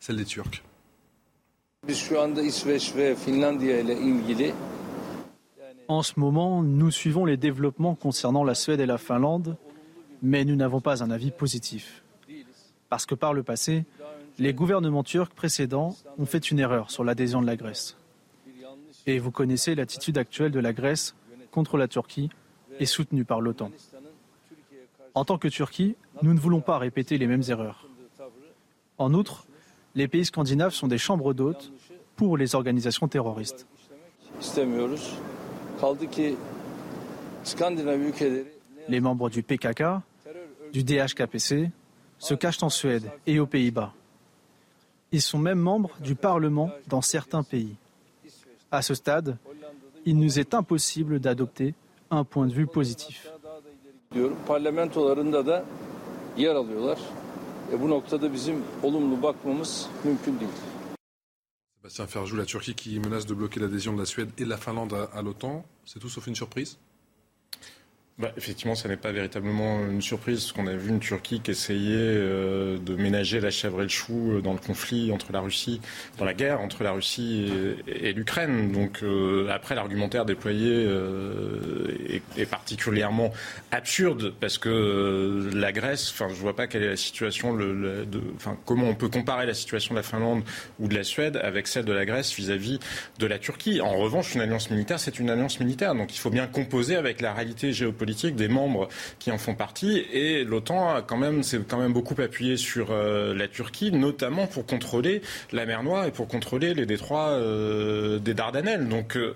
celle 0.00 0.16
des 0.16 0.24
Turcs. 0.24 0.62
En 5.88 6.02
ce 6.02 6.12
moment, 6.16 6.62
nous 6.62 6.90
suivons 6.90 7.26
les 7.26 7.36
développements 7.36 7.94
concernant 7.94 8.44
la 8.44 8.54
Suède 8.54 8.80
et 8.80 8.86
la 8.86 8.96
Finlande, 8.96 9.58
mais 10.22 10.46
nous 10.46 10.56
n'avons 10.56 10.80
pas 10.80 11.02
un 11.02 11.10
avis 11.10 11.30
positif 11.30 12.03
parce 12.88 13.06
que 13.06 13.14
par 13.14 13.34
le 13.34 13.42
passé, 13.42 13.84
les 14.38 14.52
gouvernements 14.52 15.04
turcs 15.04 15.34
précédents 15.34 15.96
ont 16.18 16.26
fait 16.26 16.50
une 16.50 16.58
erreur 16.58 16.90
sur 16.90 17.04
l'adhésion 17.04 17.40
de 17.40 17.46
la 17.46 17.56
Grèce. 17.56 17.96
Et 19.06 19.18
vous 19.18 19.30
connaissez 19.30 19.74
l'attitude 19.74 20.18
actuelle 20.18 20.50
de 20.50 20.60
la 20.60 20.72
Grèce 20.72 21.14
contre 21.50 21.76
la 21.76 21.88
Turquie 21.88 22.30
et 22.80 22.86
soutenue 22.86 23.24
par 23.24 23.40
l'OTAN. 23.40 23.70
En 25.14 25.24
tant 25.24 25.38
que 25.38 25.48
Turquie, 25.48 25.96
nous 26.22 26.34
ne 26.34 26.40
voulons 26.40 26.60
pas 26.60 26.78
répéter 26.78 27.18
les 27.18 27.26
mêmes 27.26 27.44
erreurs. 27.48 27.88
En 28.98 29.14
outre, 29.14 29.46
les 29.94 30.08
pays 30.08 30.24
scandinaves 30.24 30.72
sont 30.72 30.88
des 30.88 30.98
chambres 30.98 31.34
d'hôtes 31.34 31.72
pour 32.16 32.36
les 32.36 32.54
organisations 32.54 33.06
terroristes. 33.06 33.66
Les 38.88 39.00
membres 39.00 39.30
du 39.30 39.42
PKK, 39.42 39.84
du 40.72 40.82
DHKPC, 40.82 41.70
se 42.24 42.32
cachent 42.32 42.62
en 42.62 42.70
Suède 42.70 43.10
et 43.26 43.38
aux 43.38 43.46
Pays-Bas. 43.46 43.92
Ils 45.12 45.20
sont 45.20 45.38
même 45.38 45.58
membres 45.58 45.90
du 46.00 46.14
Parlement 46.14 46.70
dans 46.88 47.02
certains 47.02 47.42
pays. 47.42 47.76
À 48.70 48.80
ce 48.80 48.94
stade, 48.94 49.36
il 50.06 50.16
nous 50.16 50.38
est 50.38 50.54
impossible 50.54 51.20
d'adopter 51.20 51.74
un 52.10 52.24
point 52.24 52.46
de 52.46 52.54
vue 52.54 52.66
positif. 52.66 53.28
Sébastien 61.76 62.06
Ferjou, 62.06 62.36
la 62.36 62.46
Turquie 62.46 62.74
qui 62.74 62.98
menace 63.00 63.26
de 63.26 63.34
bloquer 63.34 63.60
l'adhésion 63.60 63.92
de 63.92 63.98
la 63.98 64.06
Suède 64.06 64.30
et 64.38 64.44
de 64.44 64.48
la 64.48 64.56
Finlande 64.56 64.94
à 65.12 65.20
l'OTAN, 65.20 65.62
c'est 65.84 65.98
tout 65.98 66.08
sauf 66.08 66.26
une 66.26 66.34
surprise? 66.34 66.78
Bah, 68.16 68.30
effectivement, 68.36 68.76
ça 68.76 68.88
n'est 68.88 68.96
pas 68.96 69.10
véritablement 69.10 69.84
une 69.86 70.00
surprise, 70.00 70.52
qu'on 70.52 70.68
a 70.68 70.72
vu 70.72 70.90
une 70.90 71.00
Turquie 71.00 71.40
qui 71.40 71.50
essayait 71.50 71.96
euh, 71.98 72.78
de 72.78 72.94
ménager 72.94 73.40
la 73.40 73.50
chèvre 73.50 73.80
et 73.80 73.82
le 73.82 73.88
chou 73.88 74.34
euh, 74.34 74.40
dans 74.40 74.52
le 74.52 74.60
conflit 74.60 75.10
entre 75.10 75.32
la 75.32 75.40
Russie, 75.40 75.80
dans 76.16 76.24
la 76.24 76.32
guerre 76.32 76.60
entre 76.60 76.84
la 76.84 76.92
Russie 76.92 77.52
et, 77.88 78.12
l'Ukraine. 78.12 78.70
Donc 78.70 79.00
euh, 79.02 79.48
après, 79.50 79.74
l'argumentaire 79.74 80.24
déployé 80.26 80.88
est, 82.36 82.46
particulièrement 82.46 83.32
absurde, 83.72 84.32
parce 84.38 84.58
que 84.58 85.50
la 85.52 85.72
Grèce, 85.72 86.10
enfin, 86.10 86.28
je 86.28 86.40
vois 86.40 86.54
pas 86.54 86.68
quelle 86.68 86.84
est 86.84 86.90
la 86.90 86.96
situation, 86.96 87.58
comment 88.64 88.86
on 88.86 88.94
peut 88.94 89.08
comparer 89.08 89.44
la 89.44 89.54
situation 89.54 89.92
de 89.92 89.98
la 89.98 90.04
Finlande 90.04 90.44
ou 90.78 90.86
de 90.86 90.94
la 90.94 91.02
Suède 91.02 91.40
avec 91.42 91.66
celle 91.66 91.84
de 91.84 91.92
la 91.92 92.04
Grèce 92.04 92.32
vis-à-vis 92.32 92.76
-vis 92.76 92.80
de 93.18 93.26
la 93.26 93.40
Turquie. 93.40 93.80
En 93.80 93.96
revanche, 93.96 94.36
une 94.36 94.40
alliance 94.40 94.70
militaire, 94.70 95.00
c'est 95.00 95.18
une 95.18 95.30
alliance 95.30 95.58
militaire, 95.58 95.96
donc 95.96 96.14
il 96.14 96.18
faut 96.18 96.30
bien 96.30 96.46
composer 96.46 96.94
avec 96.94 97.20
la 97.20 97.32
réalité 97.32 97.72
géopolitique 97.72 98.03
des 98.04 98.48
membres 98.48 98.88
qui 99.18 99.30
en 99.30 99.38
font 99.38 99.54
partie. 99.54 100.04
Et 100.12 100.44
l'OTAN 100.44 100.94
a 100.94 101.02
quand 101.02 101.16
même, 101.16 101.42
s'est 101.42 101.60
quand 101.66 101.78
même 101.78 101.92
beaucoup 101.92 102.20
appuyé 102.20 102.56
sur 102.56 102.88
euh, 102.90 103.34
la 103.34 103.48
Turquie, 103.48 103.92
notamment 103.92 104.46
pour 104.46 104.66
contrôler 104.66 105.22
la 105.52 105.66
mer 105.66 105.82
Noire 105.82 106.06
et 106.06 106.10
pour 106.10 106.28
contrôler 106.28 106.74
les 106.74 106.86
détroits 106.86 107.30
euh, 107.30 108.18
des 108.18 108.34
Dardanelles. 108.34 108.88
Donc 108.88 109.16
euh, 109.16 109.34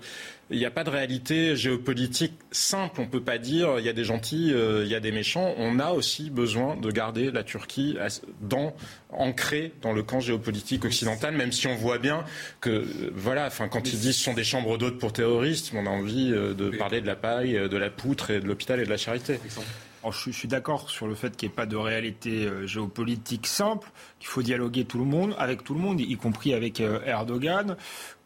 il 0.51 0.57
n'y 0.57 0.65
a 0.65 0.71
pas 0.71 0.83
de 0.83 0.89
réalité 0.89 1.55
géopolitique 1.55 2.33
simple. 2.51 3.01
On 3.01 3.03
ne 3.03 3.09
peut 3.09 3.21
pas 3.21 3.37
dire 3.37 3.79
il 3.79 3.85
y 3.85 3.89
a 3.89 3.93
des 3.93 4.03
gentils, 4.03 4.51
il 4.51 4.87
y 4.87 4.95
a 4.95 4.99
des 4.99 5.11
méchants. 5.11 5.53
On 5.57 5.79
a 5.79 5.91
aussi 5.91 6.29
besoin 6.29 6.75
de 6.75 6.91
garder 6.91 7.31
la 7.31 7.43
Turquie 7.43 7.97
dans, 8.41 8.73
ancrée 9.11 9.73
dans 9.81 9.93
le 9.93 10.03
camp 10.03 10.19
géopolitique 10.19 10.85
occidental, 10.85 11.35
même 11.35 11.51
si 11.51 11.67
on 11.67 11.75
voit 11.75 11.99
bien 11.99 12.23
que, 12.61 12.85
voilà, 13.13 13.45
enfin, 13.45 13.67
quand 13.67 13.93
ils 13.93 13.99
disent 13.99 14.17
ce 14.17 14.23
sont 14.23 14.33
des 14.33 14.43
chambres 14.43 14.77
d'hôtes 14.77 14.97
pour 14.97 15.13
terroristes, 15.13 15.71
on 15.75 15.85
a 15.85 15.89
envie 15.89 16.29
de 16.31 16.69
parler 16.77 17.01
de 17.01 17.07
la 17.07 17.15
paille, 17.15 17.53
de 17.53 17.77
la 17.77 17.89
poutre 17.89 18.31
et 18.31 18.39
de 18.39 18.47
l'hôpital 18.47 18.79
et 18.79 18.85
de 18.85 18.89
la 18.89 18.97
charité. 18.97 19.39
je, 20.09 20.31
suis 20.31 20.47
d'accord 20.47 20.89
sur 20.89 21.07
le 21.07 21.15
fait 21.15 21.35
qu'il 21.35 21.49
n'y 21.49 21.53
ait 21.53 21.55
pas 21.55 21.65
de 21.65 21.75
réalité 21.75 22.49
géopolitique 22.65 23.47
simple, 23.47 23.91
qu'il 24.19 24.29
faut 24.29 24.41
dialoguer 24.41 24.85
tout 24.85 24.99
le 24.99 25.05
monde, 25.05 25.35
avec 25.37 25.63
tout 25.63 25.73
le 25.73 25.79
monde, 25.79 26.01
y 26.01 26.15
compris 26.17 26.53
avec 26.53 26.79
Erdogan, 26.79 27.75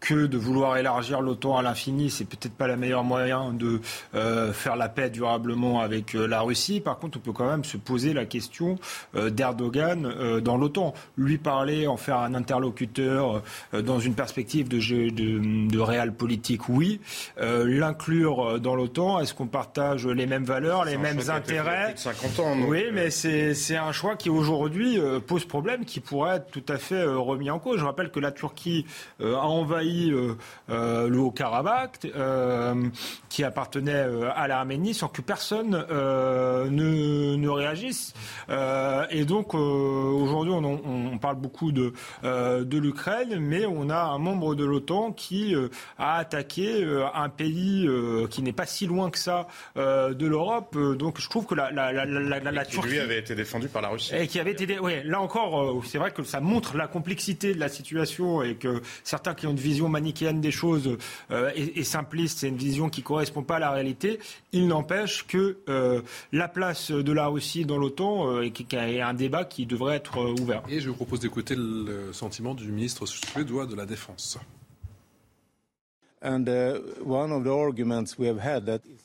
que 0.04 0.26
de 0.26 0.38
vouloir 0.38 0.76
élargir 0.76 1.22
l'OTAN 1.22 1.56
à 1.56 1.62
l'infini, 1.62 2.10
c'est 2.10 2.26
peut-être 2.26 2.56
pas 2.56 2.68
le 2.68 2.76
meilleur 2.76 3.06
moyen 3.06 3.54
de 3.54 3.80
euh, 4.16 4.52
faire 4.52 4.76
la 4.76 4.90
paix 4.90 5.10
durablement 5.10 5.80
avec 5.80 6.14
euh, 6.14 6.28
la 6.28 6.42
Russie. 6.42 6.82
Par 6.82 7.00
contre, 7.00 7.20
on 7.20 7.22
peut 7.22 7.32
quand 7.32 7.50
même 7.50 7.64
se 7.64 7.78
poser 7.78 8.12
la 8.12 8.26
question 8.26 8.78
euh, 9.16 9.30
d'Erdogan 9.30 10.42
dans 10.42 10.58
l'OTAN. 10.58 10.94
Lui 11.18 11.38
parler, 11.38 11.88
en 11.88 11.96
faire 11.96 12.18
un 12.18 12.34
interlocuteur 12.34 13.44
dans 13.72 14.00
une 14.00 14.14
perspective 14.14 14.68
de, 14.68 14.78
de, 14.78 15.70
de 15.70 15.80
réel 15.80 16.14
politique, 16.14 16.68
oui. 16.68 17.00
L'inclure 17.38 18.60
dans 18.60 18.76
l'OTAN, 18.76 19.20
est-ce 19.20 19.34
qu'on 19.34 19.48
partage 19.48 20.06
les 20.06 20.26
mêmes 20.26 20.44
valeurs, 20.44 20.84
les 20.84 20.98
mêmes 20.98 21.22
intérêts? 21.30 21.94
50 21.96 22.40
ans, 22.40 22.58
Oui, 22.68 22.86
mais 22.92 23.10
c'est 23.10 23.78
un 23.78 23.92
choix 23.92 24.16
qui 24.16 24.30
aujourd'hui 24.30 25.00
pose 25.28 25.46
problème, 25.46 25.86
qui 25.86 26.00
pourrait 26.00 26.38
être 26.38 26.52
tout 26.52 26.66
à 26.68 26.78
fait 26.78 27.04
remis 27.04 27.50
en 27.50 27.60
cause. 27.60 27.80
Je 27.80 27.86
rappelle 27.86 28.12
que 28.12 28.20
la 28.20 28.32
Turquie 28.32 28.86
a 29.22 29.46
envahi 29.48 29.93
euh, 30.12 30.36
euh, 30.70 31.08
le 31.08 31.18
Haut-Karabakh, 31.20 32.06
euh, 32.16 32.76
qui 33.30 33.44
appartenait 33.44 34.06
à 34.36 34.48
l'Arménie, 34.48 34.94
sans 34.94 35.08
que 35.08 35.22
personne 35.22 35.72
ne, 35.72 37.36
ne, 37.36 37.50
réagisse. 37.50 38.14
et 39.10 39.26
donc 39.26 39.54
aujourd'hui, 39.54 40.54
on, 40.54 41.14
on, 41.14 41.18
parle 41.18 41.38
beaucoup 41.38 41.72
de, 41.72 41.94
de 42.24 42.78
l'Ukraine, 42.78 43.40
mais 43.40 43.66
on 43.66 43.90
a 43.90 44.02
un 44.04 44.18
membre 44.18 44.56
de 44.56 44.66
l'OTAN 44.66 45.12
qui 45.12 45.56
a 45.98 46.16
attaqué 46.16 46.86
un 47.14 47.30
pays 47.30 47.90
qui 48.30 48.42
n'est 48.42 48.54
pas 48.54 48.66
si 48.66 48.86
loin 48.86 49.10
que 49.10 49.18
ça 49.18 49.48
de 49.76 50.26
l'Europe. 50.26 50.78
Donc 50.78 51.20
je 51.20 51.30
trouve 51.30 51.46
que 51.46 51.56
la, 51.56 51.72
la, 51.72 51.92
la, 51.92 52.40
la, 52.40 52.66
Turquie... 52.66 52.88
Qui 52.88 52.94
lui 52.94 53.00
avait 53.00 53.20
été 53.20 53.36
défendu 53.36 53.68
par 53.68 53.82
la 53.82 53.90
Russie. 53.90 54.14
Et 54.16 54.28
qui 54.28 54.40
avait 54.40 54.52
été... 54.52 54.80
Oui, 54.80 54.94
là 55.06 55.22
encore, 55.22 55.84
c'est 55.86 55.98
vrai 55.98 56.12
que 56.12 56.24
ça 56.24 56.40
montre 56.40 56.78
la 56.78 56.88
complexité 56.88 57.54
de 57.54 57.60
la 57.60 57.70
situation 57.70 58.44
et 58.44 58.56
que 58.56 58.82
certains 59.04 59.34
qui 59.34 59.48
ont 59.48 59.52
une 59.52 59.58
vision 59.58 59.83
manichéenne 59.90 60.42
des 60.42 60.52
choses 60.52 60.98
euh, 61.32 61.52
et, 61.56 61.84
simpliste, 61.84 62.40
c'est 62.40 62.50
une 62.50 62.58
vision 62.58 62.90
qui 62.90 63.02
ne 63.02 63.06
correspond 63.06 63.44
pas 63.44 63.58
à 63.58 63.60
la 63.60 63.72
réalité. 63.72 64.20
Il 64.52 64.68
n'empêche 64.68 65.26
que 65.28 65.58
euh, 65.70 66.02
la 66.32 66.48
place 66.48 66.92
de 66.92 67.12
la 67.12 67.28
Russie 67.28 67.66
dans 67.66 67.78
l'OTAN 67.78 68.28
euh, 68.28 68.44
est 68.44 69.02
un 69.02 69.14
débat 69.14 69.46
qui 69.46 69.66
devrait 69.66 69.96
être 69.96 70.20
ouvert. 70.42 70.64
Et 70.70 70.80
je 70.80 70.90
vous 70.90 70.96
propose 70.96 71.20
d'écouter 71.20 71.56
le 71.58 72.14
sentiment 72.14 72.54
du 72.54 72.72
ministre 72.72 73.06
suédois 73.06 73.66
de 73.66 73.76
la 73.76 73.86
Défense. 73.86 74.38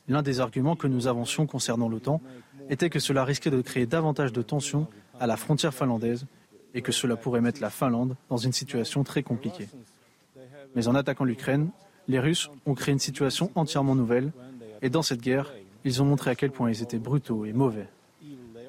L'un 0.09 0.23
des 0.23 0.41
arguments 0.41 0.77
que 0.77 0.87
nous 0.87 1.07
avancions 1.09 1.47
concernant 1.47 1.89
l'OTAN 1.89 2.21
était 2.71 2.91
que 2.91 3.01
cela 3.01 3.25
risquait 3.25 3.51
de 3.51 3.61
créer 3.61 3.87
davantage 3.87 4.33
de 4.33 4.43
tensions 4.43 4.87
à 5.19 5.27
la 5.27 5.37
frontière 5.37 5.75
finlandaise 5.75 6.27
et 6.75 6.83
que 6.83 6.93
cela 6.93 7.17
pourrait 7.17 7.41
mettre 7.41 7.61
la 7.61 7.71
Finlande 7.71 8.15
dans 8.29 8.37
une 8.37 8.53
situation 8.53 9.03
très 9.05 9.23
compliquée. 9.23 9.69
Mais 10.75 10.89
en 10.89 10.95
attaquant 10.95 11.25
l'Ukraine, 11.25 11.71
les 12.09 12.19
Russes 12.19 12.51
ont 12.67 12.75
créé 12.75 12.93
une 12.93 12.99
situation 12.99 13.51
entièrement 13.55 13.95
nouvelle. 13.95 14.33
Et 14.83 14.91
dans 14.91 15.03
cette 15.03 15.21
guerre, 15.21 15.53
ils 15.85 16.03
ont 16.03 16.05
montré 16.05 16.31
à 16.31 16.35
quel 16.35 16.51
point 16.51 16.71
ils 16.71 16.83
étaient 16.83 16.99
brutaux 16.99 17.45
et 17.45 17.53
mauvais. 17.53 17.89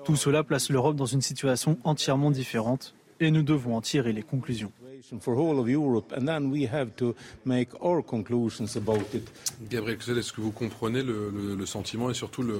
Tout 0.06 0.16
cela 0.16 0.44
place 0.44 0.70
l'Europe 0.70 0.96
dans 0.96 1.06
une 1.06 1.22
situation 1.22 1.78
entièrement 1.84 2.32
différente 2.32 2.96
et 3.20 3.32
nous 3.32 3.44
devons 3.44 3.76
en 3.76 3.82
tirer 3.82 4.14
les 4.14 4.24
conclusions. 4.24 4.72
Gabriel 9.70 10.00
est-ce 10.18 10.34
que 10.34 10.42
vous 10.42 10.52
comprenez 10.52 11.04
le, 11.04 11.66
sentiment 11.66 12.10
et 12.10 12.14
surtout 12.14 12.44
le, 12.44 12.60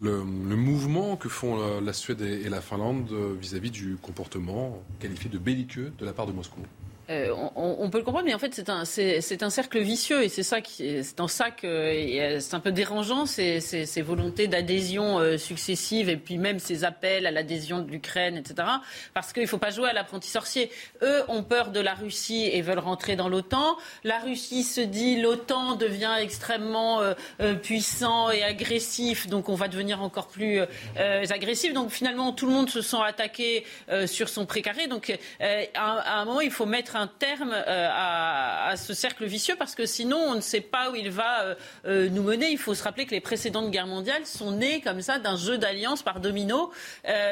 le, 0.00 0.22
mouvement 0.22 1.16
que 1.16 1.28
font 1.28 1.80
la, 1.80 1.92
Suède 1.92 2.20
et, 2.20 2.48
la 2.48 2.60
Finlande 2.60 3.10
vis-à-vis 3.40 3.70
-vis 3.70 3.72
du 3.72 3.96
comportement 3.96 4.82
qualifié 5.00 5.30
de 5.30 5.38
belliqueux 5.38 5.92
de 5.98 6.04
la 6.04 6.12
part 6.12 6.26
de 6.26 6.32
Moscou? 6.32 6.60
Euh, 7.10 7.34
on, 7.56 7.90
peut 7.90 7.98
le 7.98 8.04
comprendre, 8.04 8.26
mais 8.26 8.34
en 8.34 8.38
fait, 8.38 8.54
c'est 8.54 8.70
un, 8.70 8.84
c'est, 8.84 9.42
un 9.42 9.50
cercle 9.50 9.80
vicieux 9.80 10.22
et 10.22 10.28
c'est 10.28 10.44
ça 10.44 10.60
qui, 10.60 11.02
c'est 11.02 11.18
dans 11.18 11.26
ça 11.26 11.50
que 11.50 12.38
c'est 12.38 12.54
un 12.54 12.60
peu 12.60 12.70
dérangeant 12.70 13.26
ces, 13.26 13.60
ces, 13.60 14.02
volontés 14.02 14.46
d'adhésion 14.46 15.18
euh, 15.18 15.36
successives 15.36 16.08
et 16.08 16.16
puis 16.16 16.38
même 16.38 16.60
ces 16.60 16.84
appels 16.84 17.26
à 17.26 17.32
l'adhésion 17.32 17.80
de 17.80 17.90
l'Ukraine, 17.90 18.36
etc. 18.36 18.68
Parce 19.14 19.32
qu'il 19.32 19.42
ne 19.42 19.48
faut 19.48 19.58
pas 19.58 19.70
jouer 19.70 19.90
à 19.90 19.92
l'apprenti 19.92 20.30
sorcier. 20.30 20.70
Eux 21.02 21.22
ont 21.28 21.42
peur 21.42 21.70
de 21.72 21.80
la 21.80 21.94
Russie 21.94 22.48
et 22.52 22.62
veulent 22.62 22.78
rentrer 22.78 23.16
dans 23.16 23.28
l'OTAN. 23.28 23.76
La 24.04 24.20
Russie 24.20 24.62
se 24.62 24.80
dit 24.80 25.20
l'OTAN 25.20 25.74
devient 25.74 26.14
extrêmement 26.20 27.00
euh, 27.00 27.54
puissant 27.54 28.30
et 28.30 28.44
agressif, 28.44 29.26
donc 29.26 29.48
on 29.48 29.54
va 29.54 29.66
devenir 29.66 30.02
encore 30.02 30.28
plus 30.28 30.60
agressif. 30.96 31.72
Donc 31.72 31.90
finalement, 31.90 32.32
tout 32.32 32.46
le 32.46 32.52
monde 32.52 32.70
se 32.70 32.80
sent 32.80 32.96
attaqué 33.04 33.64
sur 34.06 34.28
son 34.28 34.46
précaré. 34.46 34.86
Donc 34.86 35.16
à 35.74 36.20
un 36.20 36.24
moment, 36.24 36.40
il 36.40 36.50
faut 36.50 36.66
mettre 36.66 36.91
un 36.96 37.06
terme 37.06 37.52
euh, 37.52 37.88
à, 37.90 38.74
ce 38.76 38.94
cercle 38.94 39.24
vicieux 39.26 39.54
parce 39.58 39.74
que 39.74 39.86
sinon 39.86 40.18
on 40.18 40.34
ne 40.34 40.40
sait 40.40 40.60
pas 40.60 40.90
où 40.90 40.94
il 40.94 41.10
va 41.10 41.42
euh, 41.42 41.54
euh, 41.86 42.08
nous 42.08 42.22
mener. 42.22 42.50
Il 42.50 42.58
faut 42.58 42.74
se 42.74 42.82
rappeler 42.82 43.06
que 43.06 43.12
les 43.12 43.20
précédentes 43.20 43.70
guerres 43.70 43.86
mondiales 43.86 44.26
sont 44.26 44.52
nées 44.52 44.80
comme 44.80 45.02
ça 45.02 45.18
d'un 45.18 45.36
jeu 45.36 45.58
d'alliance 45.58 46.02
par 46.02 46.20
domino. 46.20 46.70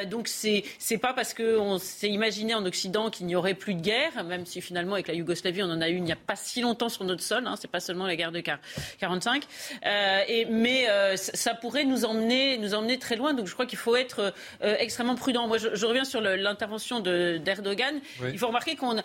donc 0.06 0.28
c'est 0.28 0.64
c'est 0.78 0.98
pas 0.98 1.12
parce 1.12 1.34
qu'on 1.34 1.78
s'est 1.78 2.08
imaginé 2.08 2.54
en 2.54 2.64
Occident 2.66 3.10
qu'il 3.10 3.26
n'y 3.26 3.36
aurait 3.36 3.54
plus 3.54 3.74
de 3.74 3.80
guerre, 3.80 4.24
même 4.24 4.46
si 4.46 4.60
finalement 4.60 4.94
avec 4.94 5.08
la 5.08 5.14
Yougoslavie 5.14 5.62
on 5.62 5.70
en 5.70 5.80
a 5.80 5.88
eu 5.88 5.96
il 5.96 6.04
n'y 6.04 6.12
a 6.12 6.16
pas 6.16 6.36
si 6.36 6.60
longtemps 6.60 6.88
sur 6.88 7.04
notre 7.04 7.22
sol. 7.22 7.46
Hein, 7.46 7.54
c'est 7.60 7.70
pas 7.70 7.80
seulement 7.80 8.06
la 8.06 8.16
guerre 8.16 8.32
de 8.32 8.40
45. 8.40 9.44
et 10.28 10.46
mais 10.46 10.86
ça 11.16 11.54
pourrait 11.54 11.84
nous 11.84 12.04
emmener 12.04 12.58
nous 12.58 12.74
emmener 12.74 12.98
très 12.98 13.16
loin. 13.16 13.34
Donc 13.34 13.46
je 13.46 13.54
crois 13.54 13.66
qu'il 13.66 13.78
faut 13.78 13.96
être 13.96 14.32
extrêmement 14.60 15.14
prudent. 15.14 15.46
Moi 15.46 15.58
je, 15.58 15.86
reviens 15.86 16.04
sur 16.04 16.20
l'intervention 16.20 17.00
d'Erdogan. 17.00 18.00
Il 18.22 18.38
faut 18.38 18.48
remarquer 18.48 18.76
qu'on 18.76 18.96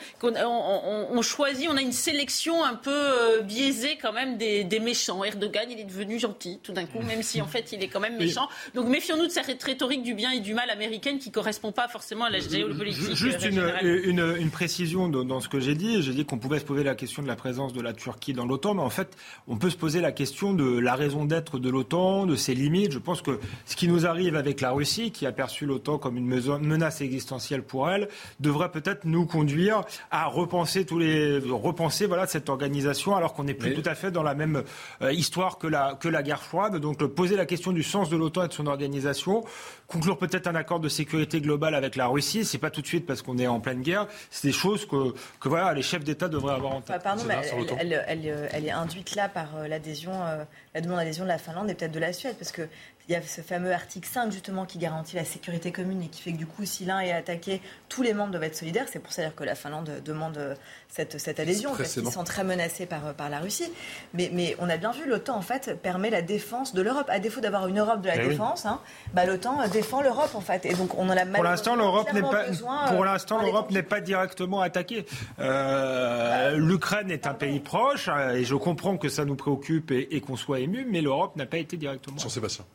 on, 0.49 1.21
choisit, 1.21 1.67
on 1.69 1.77
a 1.77 1.81
une 1.81 1.91
sélection 1.91 2.63
un 2.63 2.75
peu 2.75 2.91
euh, 2.91 3.41
biaisée 3.41 3.97
quand 4.01 4.13
même 4.13 4.37
des, 4.37 4.79
méchants. 4.79 5.23
Erdogan, 5.23 5.67
il 5.69 5.79
est 5.79 5.85
devenu 5.85 6.19
gentil 6.19 6.59
tout 6.61 6.73
d'un 6.73 6.85
coup, 6.85 6.99
même 7.01 7.23
si 7.23 7.41
en 7.41 7.47
fait 7.47 7.71
il 7.71 7.83
est 7.83 7.87
quand 7.87 7.99
même 7.99 8.17
méchant. 8.19 8.47
Donc 8.73 8.87
méfions-nous 8.87 9.27
de 9.27 9.31
cette 9.31 9.63
rhétorique 9.63 10.03
du 10.03 10.13
bien 10.13 10.31
et 10.31 10.39
du 10.39 10.53
mal 10.53 10.69
américaine 10.69 11.19
qui 11.19 11.31
correspond 11.31 11.71
pas 11.71 11.87
forcément 11.87 12.25
à 12.25 12.29
la 12.29 12.39
géopolitique. 12.39 13.15
Juste 13.15 13.45
une, 13.45 14.51
précision 14.51 15.09
dans, 15.09 15.39
ce 15.39 15.49
que 15.49 15.59
j'ai 15.59 15.75
dit. 15.75 16.01
J'ai 16.01 16.13
dit 16.13 16.25
qu'on 16.25 16.37
pouvait 16.37 16.59
se 16.59 16.65
poser 16.65 16.83
la 16.83 16.95
question 16.95 17.21
de 17.21 17.27
la 17.27 17.35
présence 17.35 17.73
de 17.73 17.81
la 17.81 17.93
Turquie 17.93 18.33
dans 18.33 18.45
l'OTAN, 18.45 18.75
mais 18.75 18.81
en 18.81 18.89
fait, 18.89 19.17
on 19.47 19.57
peut 19.57 19.69
se 19.69 19.77
poser 19.77 20.01
la 20.01 20.11
question 20.11 20.53
de 20.53 20.79
la 20.79 20.95
raison 20.95 21.25
d'être 21.25 21.59
de 21.59 21.69
l'OTAN, 21.69 22.25
de 22.25 22.35
ses 22.35 22.53
limites. 22.53 22.91
Je 22.91 22.99
pense 22.99 23.21
que 23.21 23.39
ce 23.65 23.75
qui 23.75 23.87
nous 23.87 24.05
arrive 24.05 24.35
avec 24.35 24.61
la 24.61 24.71
Russie, 24.71 25.11
qui 25.11 25.25
a 25.25 25.31
perçu 25.31 25.65
l'OTAN 25.65 25.97
comme 25.97 26.17
une 26.17 26.25
menace 26.25 27.01
existentielle 27.01 27.63
pour 27.63 27.89
elle, 27.89 28.07
devrait 28.39 28.71
peut-être 28.71 29.05
nous 29.05 29.25
conduire 29.25 29.83
à 30.11 30.27
repenser 30.35 30.85
tous 30.85 30.99
les 30.99 31.39
repenser 31.39 32.05
voilà 32.05 32.27
cette 32.27 32.49
organisation 32.49 33.15
alors 33.15 33.33
qu'on 33.33 33.43
n'est 33.43 33.53
plus 33.53 33.73
tout 33.73 33.87
à 33.89 33.95
fait 33.95 34.11
dans 34.11 34.23
la 34.23 34.35
même 34.35 34.63
euh, 35.01 35.11
histoire 35.11 35.57
que 35.57 35.67
la 35.67 35.95
que 35.99 36.07
la 36.07 36.23
guerre 36.23 36.43
froide. 36.43 36.77
Donc 36.77 37.03
poser 37.05 37.35
la 37.35 37.45
question 37.45 37.71
du 37.71 37.83
sens 37.83 38.09
de 38.09 38.17
l'OTAN 38.17 38.45
et 38.45 38.47
de 38.47 38.53
son 38.53 38.67
organisation, 38.67 39.43
conclure 39.87 40.17
peut-être 40.17 40.47
un 40.47 40.55
accord 40.55 40.79
de 40.79 40.89
sécurité 40.89 41.41
globale 41.41 41.75
avec 41.75 41.95
la 41.95 42.07
Russie, 42.07 42.45
c'est 42.45 42.57
pas 42.57 42.69
tout 42.69 42.81
de 42.81 42.87
suite 42.87 43.05
parce 43.05 43.21
qu'on 43.21 43.37
est 43.37 43.47
en 43.47 43.59
pleine 43.59 43.81
guerre, 43.81 44.07
c'est 44.29 44.47
des 44.47 44.53
choses 44.53 44.85
que, 44.85 45.13
que 45.39 45.49
voilà 45.49 45.73
les 45.73 45.81
chefs 45.81 46.03
d'État 46.03 46.27
devraient 46.27 46.55
avoir 46.55 46.73
en 46.73 46.81
tête. 46.81 47.01
pardon, 47.03 47.23
mais 47.27 47.35
elle, 47.79 48.03
elle, 48.51 48.65
est 48.65 48.71
induite 48.71 49.15
là 49.15 49.29
par 49.29 49.55
euh, 49.57 49.67
l'adhésion, 49.67 50.11
euh, 50.13 50.43
la 50.75 50.81
demande 50.81 50.99
d'adhésion 50.99 51.23
de 51.23 51.29
la 51.29 51.37
Finlande 51.37 51.69
et 51.69 51.73
peut-être 51.73 51.93
de 51.93 51.99
la 51.99 52.13
Suède 52.13 52.35
parce 52.37 52.51
que 52.51 52.67
il 53.07 53.13
y 53.13 53.15
a 53.15 53.21
ce 53.21 53.41
fameux 53.41 53.71
article 53.71 54.09
5 54.09 54.31
justement 54.31 54.65
qui 54.65 54.79
garantit 54.79 55.15
la 55.15 55.25
sécurité 55.25 55.71
commune 55.71 56.01
et 56.01 56.07
qui 56.07 56.21
fait 56.21 56.31
que 56.31 56.37
du 56.37 56.47
coup, 56.47 56.65
si 56.65 56.85
l'un 56.85 56.99
est 57.01 57.11
attaqué, 57.11 57.61
tous 57.87 58.01
les 58.01 58.13
membres 58.13 58.31
doivent 58.31 58.43
être 58.45 58.55
solidaires. 58.55 58.87
C'est 58.91 58.99
pour 58.99 59.13
ça 59.13 59.29
que 59.29 59.43
la 59.43 59.53
Finlande 59.53 60.01
demande 60.03 60.37
euh, 60.37 60.55
cette, 60.89 61.19
cette 61.19 61.39
adhésion 61.39 61.71
parce 61.77 61.93
qu'ils 61.93 62.11
sont 62.11 62.23
très 62.23 62.43
menacés 62.43 62.87
par, 62.87 63.05
euh, 63.05 63.13
par 63.13 63.29
la 63.29 63.39
Russie. 63.39 63.71
Mais, 64.15 64.31
mais 64.33 64.55
on 64.59 64.69
a 64.69 64.77
bien 64.77 64.91
vu, 64.91 65.07
l'OTAN 65.07 65.37
en 65.37 65.41
fait 65.41 65.79
permet 65.81 66.09
la 66.09 66.23
défense 66.23 66.73
de 66.73 66.81
l'Europe. 66.81 67.07
À 67.09 67.19
défaut 67.19 67.41
d'avoir 67.41 67.67
une 67.67 67.79
Europe 67.79 68.01
de 68.01 68.07
la 68.07 68.15
eh 68.15 68.27
défense, 68.27 68.65
hein, 68.65 68.79
bah, 69.13 69.25
l'OTAN 69.25 69.61
euh, 69.61 69.67
défend 69.67 70.01
l'Europe 70.01 70.33
en 70.33 70.41
fait. 70.41 70.65
Et 70.65 70.73
donc 70.73 70.97
on 70.97 71.07
en 71.07 71.15
a 71.15 71.25
pour 71.27 71.43
l'instant 71.43 71.75
l'Europe 71.75 72.11
n'est 72.11 72.21
pas 72.21 72.45
pour 72.87 73.05
l'instant 73.05 73.39
l'Europe 73.39 73.69
n'est 73.69 73.83
pas 73.83 74.01
directement 74.01 74.61
attaquée. 74.61 75.05
L'Ukraine 75.37 77.11
est 77.11 77.27
un 77.27 77.33
pays 77.35 77.59
proche 77.59 78.09
et 78.33 78.43
je 78.43 78.55
comprends 78.55 78.97
que 78.97 79.09
ça 79.09 79.25
nous 79.25 79.35
préoccupe 79.35 79.91
et, 79.91 80.15
et 80.15 80.21
qu'on 80.21 80.35
soit 80.35 80.59
ému, 80.65 80.85
mais 80.89 81.01
l'Europe 81.01 81.35
n'a 81.35 81.45
pas 81.45 81.57
été 81.57 81.77
directement. 81.77 82.17
Jean-Sébastien 82.17 82.65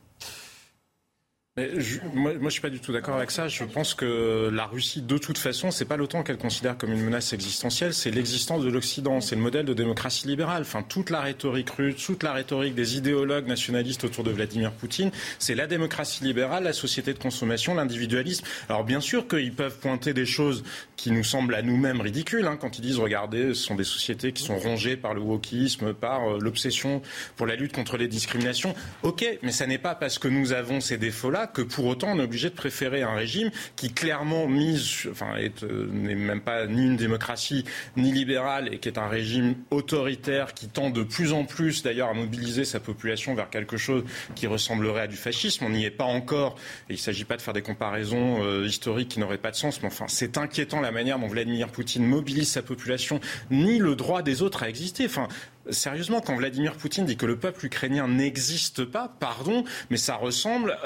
moi, 2.15 2.35
moi, 2.35 2.45
je 2.45 2.51
suis 2.51 2.61
pas 2.61 2.71
du 2.71 2.81
tout 2.81 2.93
d'accord 2.93 3.17
avec 3.17 3.31
ça. 3.31 3.49
Je 3.49 3.65
pense 3.65 3.95
que 3.95 4.51
la 4.53 4.67
Russie, 4.67 5.03
de 5.03 5.19
toute 5.19 5.39
façon, 5.39 5.71
c'est 5.71 5.85
pas 5.85 5.97
l'OTAN 5.97 6.23
qu'elle 6.23 6.39
considère 6.39 6.79
comme 6.79 6.93
une 6.93 7.03
menace 7.03 7.33
existentielle, 7.33 7.93
c'est 7.93 8.11
l'existence 8.11 8.63
de 8.63 8.71
l'Occident, 8.71 9.21
c'est 9.21 9.35
le 9.35 9.43
modèle 9.43 9.67
de 9.67 9.75
démocratie 9.75 10.27
libérale. 10.27 10.63
Enfin, 10.63 10.83
toute 10.83 11.11
la 11.11 11.21
rhétorique 11.21 11.71
russe, 11.71 12.05
toute 12.05 12.23
la 12.23 12.33
rhétorique 12.33 12.75
des 12.75 12.97
idéologues 12.97 13.47
nationalistes 13.47 14.05
autour 14.05 14.25
de 14.25 14.31
Vladimir 14.31 14.73
Poutine, 14.73 15.11
c'est 15.39 15.55
la 15.55 15.67
démocratie 15.67 16.25
libérale, 16.25 16.65
la 16.65 16.73
société 16.73 17.13
de 17.13 17.19
consommation, 17.19 17.75
l'individualisme. 17.75 18.45
Alors, 18.69 18.85
bien 18.85 19.01
sûr 19.01 19.27
qu'ils 19.27 19.53
peuvent 19.53 19.79
pointer 19.79 20.15
des 20.15 20.27
choses 20.27 20.63
qui 21.01 21.11
nous 21.11 21.25
semblent 21.25 21.55
à 21.55 21.63
nous-mêmes 21.63 22.03
ridicules, 22.03 22.47
hein, 22.47 22.59
quand 22.61 22.79
ils 22.79 22.83
disent, 22.83 22.99
regardez, 22.99 23.55
ce 23.55 23.63
sont 23.63 23.75
des 23.75 23.85
sociétés 23.85 24.33
qui 24.33 24.43
sont 24.43 24.59
rongées 24.59 24.99
par 24.99 25.15
le 25.15 25.23
wokisme, 25.23 25.95
par 25.95 26.29
euh, 26.29 26.39
l'obsession 26.39 27.01
pour 27.37 27.47
la 27.47 27.57
lutte 27.57 27.73
contre 27.73 27.97
les 27.97 28.07
discriminations. 28.07 28.75
Ok, 29.03 29.25
mais 29.43 29.51
ça 29.51 29.67
n'est 29.67 29.79
pas 29.79 29.95
parce 29.95 30.19
que 30.19 30.29
nous 30.29 30.53
avons 30.53 30.83
ces 30.83 30.99
défauts-là 30.99 31.47
que 31.47 31.63
pour 31.63 31.87
autant 31.87 32.09
on 32.11 32.19
est 32.19 32.23
obligé 32.23 32.51
de 32.51 32.55
préférer 32.55 33.01
un 33.01 33.15
régime 33.15 33.51
qui 33.77 33.95
clairement 33.95 34.47
mise, 34.47 35.09
enfin, 35.11 35.37
euh, 35.39 35.87
n'est 35.91 36.15
même 36.15 36.43
pas 36.43 36.67
ni 36.67 36.85
une 36.85 36.97
démocratie 36.97 37.65
ni 37.97 38.13
libérale 38.13 38.69
et 38.75 38.79
qui 38.79 38.89
est 38.89 38.99
un 38.99 39.09
régime 39.09 39.55
autoritaire 39.71 40.53
qui 40.53 40.69
tend 40.69 40.91
de 40.91 41.03
plus 41.03 41.33
en 41.33 41.45
plus 41.45 41.83
d'ailleurs 41.83 42.11
à 42.11 42.15
mobiliser 42.15 42.67
sa 42.67 42.79
population 42.79 43.35
vers 43.35 43.49
quelque 43.49 43.79
chose 43.79 44.05
qui 44.35 44.47
ressemblerait 44.47 45.03
à 45.03 45.07
du 45.07 45.17
fascisme. 45.17 45.65
On 45.65 45.71
n'y 45.71 45.87
est 45.87 45.91
pas 45.91 46.05
encore 46.05 46.57
et 46.91 46.93
il 46.93 46.97
ne 46.97 47.01
s'agit 47.01 47.25
pas 47.25 47.39
de 47.39 47.43
faire 47.43 47.55
des 47.55 47.63
comparaisons 47.63 48.45
euh, 48.45 48.67
historiques 48.67 49.09
qui 49.09 49.19
n'auraient 49.19 49.39
pas 49.39 49.51
de 49.51 49.57
sens, 49.57 49.81
mais 49.81 49.89
enfin 49.89 50.05
c'est 50.07 50.37
inquiétant 50.37 50.83
manière 50.91 51.19
dont 51.19 51.29
Vladimir 51.29 51.69
Poutine 51.69 52.05
mobilise 52.05 52.49
sa 52.49 52.63
population, 52.63 53.21
ni 53.51 53.79
le 53.79 53.95
droit 53.97 54.23
des 54.23 54.43
autres 54.43 54.63
à 54.63 54.69
exister. 54.69 55.07
Enfin, 55.07 55.29
sérieusement, 55.71 56.21
quand 56.21 56.37
Vladimir 56.37 56.75
Poutine 56.75 57.05
dit 57.05 57.17
que 57.17 57.27
le 57.27 57.37
peuple 57.37 57.67
ukrainien 57.67 58.09
n'existe 58.09 58.85
pas, 58.85 59.15
pardon, 59.21 59.65
mais 59.91 59.97
ça 59.97 60.17
ressemble 60.17 60.77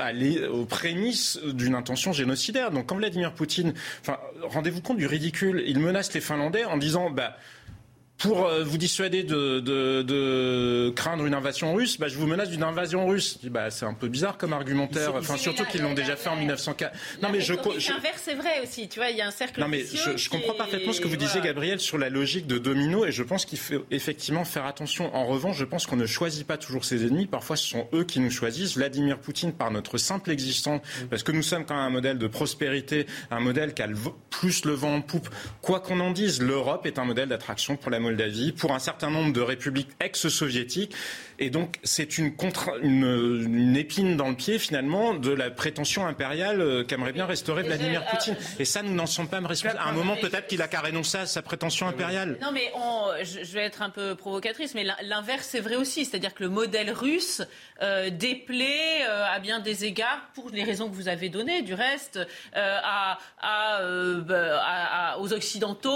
aux 0.52 0.64
prémices 0.64 1.38
d'une 1.42 1.74
intention 1.74 2.12
génocidaire. 2.12 2.70
Donc 2.70 2.86
quand 2.86 2.96
Vladimir 2.96 3.32
Poutine, 3.32 3.74
rendez-vous 4.42 4.80
compte 4.80 4.98
du 4.98 5.06
ridicule, 5.06 5.62
il 5.66 5.78
menace 5.78 6.12
les 6.14 6.20
Finlandais 6.20 6.64
en 6.64 6.76
disant, 6.76 7.10
bah, 7.10 7.36
pour 8.18 8.46
euh, 8.46 8.62
vous 8.62 8.78
dissuader 8.78 9.22
de, 9.22 9.60
de, 9.60 10.02
de, 10.02 10.92
craindre 10.94 11.26
une 11.26 11.34
invasion 11.34 11.74
russe, 11.74 11.98
bah, 11.98 12.08
je 12.08 12.16
vous 12.16 12.26
menace 12.26 12.48
d'une 12.48 12.62
invasion 12.62 13.06
russe. 13.06 13.38
Bah, 13.44 13.70
c'est 13.70 13.84
un 13.84 13.94
peu 13.94 14.08
bizarre 14.08 14.38
comme 14.38 14.52
argumentaire. 14.52 15.14
Enfin, 15.16 15.36
surtout 15.36 15.64
qu'ils 15.64 15.82
l'ont 15.82 15.94
déjà 15.94 16.16
fait 16.16 16.28
en 16.28 16.36
1904. 16.36 16.96
Non, 17.22 17.28
mais 17.30 17.40
je. 17.40 17.54
L'inverse, 17.54 18.22
c'est 18.22 18.34
vrai 18.34 18.60
aussi. 18.62 18.88
Tu 18.88 18.98
vois, 18.98 19.10
il 19.10 19.16
y 19.16 19.20
a 19.20 19.26
un 19.26 19.32
cercle. 19.32 19.60
Non, 19.60 19.68
mais 19.68 19.84
je, 19.84 20.16
je 20.16 20.30
comprends 20.30 20.54
parfaitement 20.54 20.92
ce 20.92 21.00
que 21.00 21.08
vous 21.08 21.16
disiez, 21.16 21.40
Gabriel, 21.40 21.80
sur 21.80 21.98
la 21.98 22.08
logique 22.08 22.46
de 22.46 22.58
domino, 22.58 23.04
et 23.04 23.12
je 23.12 23.22
pense 23.22 23.44
qu'il 23.44 23.58
faut 23.58 23.84
effectivement 23.90 24.44
faire 24.44 24.64
attention. 24.64 25.14
En 25.14 25.26
revanche, 25.26 25.56
je 25.58 25.64
pense 25.64 25.86
qu'on 25.86 25.96
ne 25.96 26.06
choisit 26.06 26.46
pas 26.46 26.56
toujours 26.56 26.84
ses 26.84 27.04
ennemis. 27.04 27.26
Parfois, 27.26 27.56
ce 27.56 27.68
sont 27.68 27.88
eux 27.92 28.04
qui 28.04 28.20
nous 28.20 28.30
choisissent. 28.30 28.76
Vladimir 28.76 29.18
Poutine, 29.18 29.52
par 29.52 29.70
notre 29.70 29.98
simple 29.98 30.30
existence, 30.30 30.80
parce 31.10 31.22
que 31.22 31.32
nous 31.32 31.42
sommes 31.42 31.64
quand 31.64 31.74
même 31.74 31.84
un 31.84 31.90
modèle 31.90 32.18
de 32.18 32.26
prospérité, 32.26 33.06
un 33.30 33.40
modèle 33.40 33.74
qui 33.74 33.82
a 33.82 33.88
plus 34.30 34.64
le 34.64 34.72
vent 34.72 34.94
en 34.94 35.00
poupe. 35.00 35.28
Quoi 35.62 35.80
qu'on 35.80 36.00
en 36.00 36.10
dise, 36.10 36.40
l'Europe 36.40 36.86
est 36.86 36.98
un 36.98 37.04
modèle 37.04 37.28
d'attraction 37.28 37.76
pour 37.76 37.90
la 37.90 38.00
Moldavie, 38.04 38.52
pour 38.52 38.72
un 38.72 38.78
certain 38.78 39.10
nombre 39.10 39.32
de 39.32 39.40
républiques 39.40 39.90
ex-soviétiques. 40.00 40.94
Et 41.38 41.50
donc, 41.50 41.78
c'est 41.82 42.18
une, 42.18 42.32
une, 42.82 43.76
épine 43.76 44.16
dans 44.16 44.28
le 44.28 44.36
pied, 44.36 44.58
finalement, 44.58 45.14
de 45.14 45.32
la 45.32 45.50
prétention 45.50 46.06
impériale 46.06 46.60
euh, 46.60 46.84
qu'aimerait 46.84 47.12
bien 47.12 47.26
restaurer 47.26 47.62
Vladimir 47.62 48.02
euh, 48.02 48.10
Poutine. 48.10 48.36
Et 48.58 48.64
ça, 48.64 48.82
nous 48.82 48.94
n'en 48.94 49.06
sommes 49.06 49.28
pas 49.28 49.40
responsables. 49.40 49.80
À 49.80 49.88
un 49.88 49.92
moment, 49.92 50.16
peut-être 50.16 50.46
qu'il 50.46 50.62
a 50.62 50.68
qu'à 50.68 50.80
renoncer 50.80 51.18
à 51.18 51.26
sa 51.26 51.42
prétention 51.42 51.88
impériale. 51.88 52.38
Non, 52.40 52.52
mais 52.52 52.72
je 53.24 53.52
vais 53.52 53.62
être 53.62 53.82
un 53.82 53.90
peu 53.90 54.14
provocatrice, 54.14 54.74
mais 54.74 54.84
l'inverse, 55.02 55.48
c'est 55.50 55.60
vrai 55.60 55.76
aussi. 55.76 56.04
C'est-à-dire 56.04 56.34
que 56.34 56.42
le 56.42 56.50
modèle 56.50 56.90
russe 56.90 57.42
euh, 57.82 58.10
déplaît 58.10 59.02
à 59.04 59.38
bien 59.40 59.60
des 59.60 59.84
égards, 59.84 60.20
pour 60.34 60.50
les 60.50 60.64
raisons 60.64 60.88
que 60.88 60.94
vous 60.94 61.08
avez 61.08 61.28
données, 61.28 61.62
du 61.62 61.74
reste, 61.74 62.20
à, 62.54 63.18
à, 63.40 65.18
aux 65.18 65.32
Occidentaux. 65.32 65.90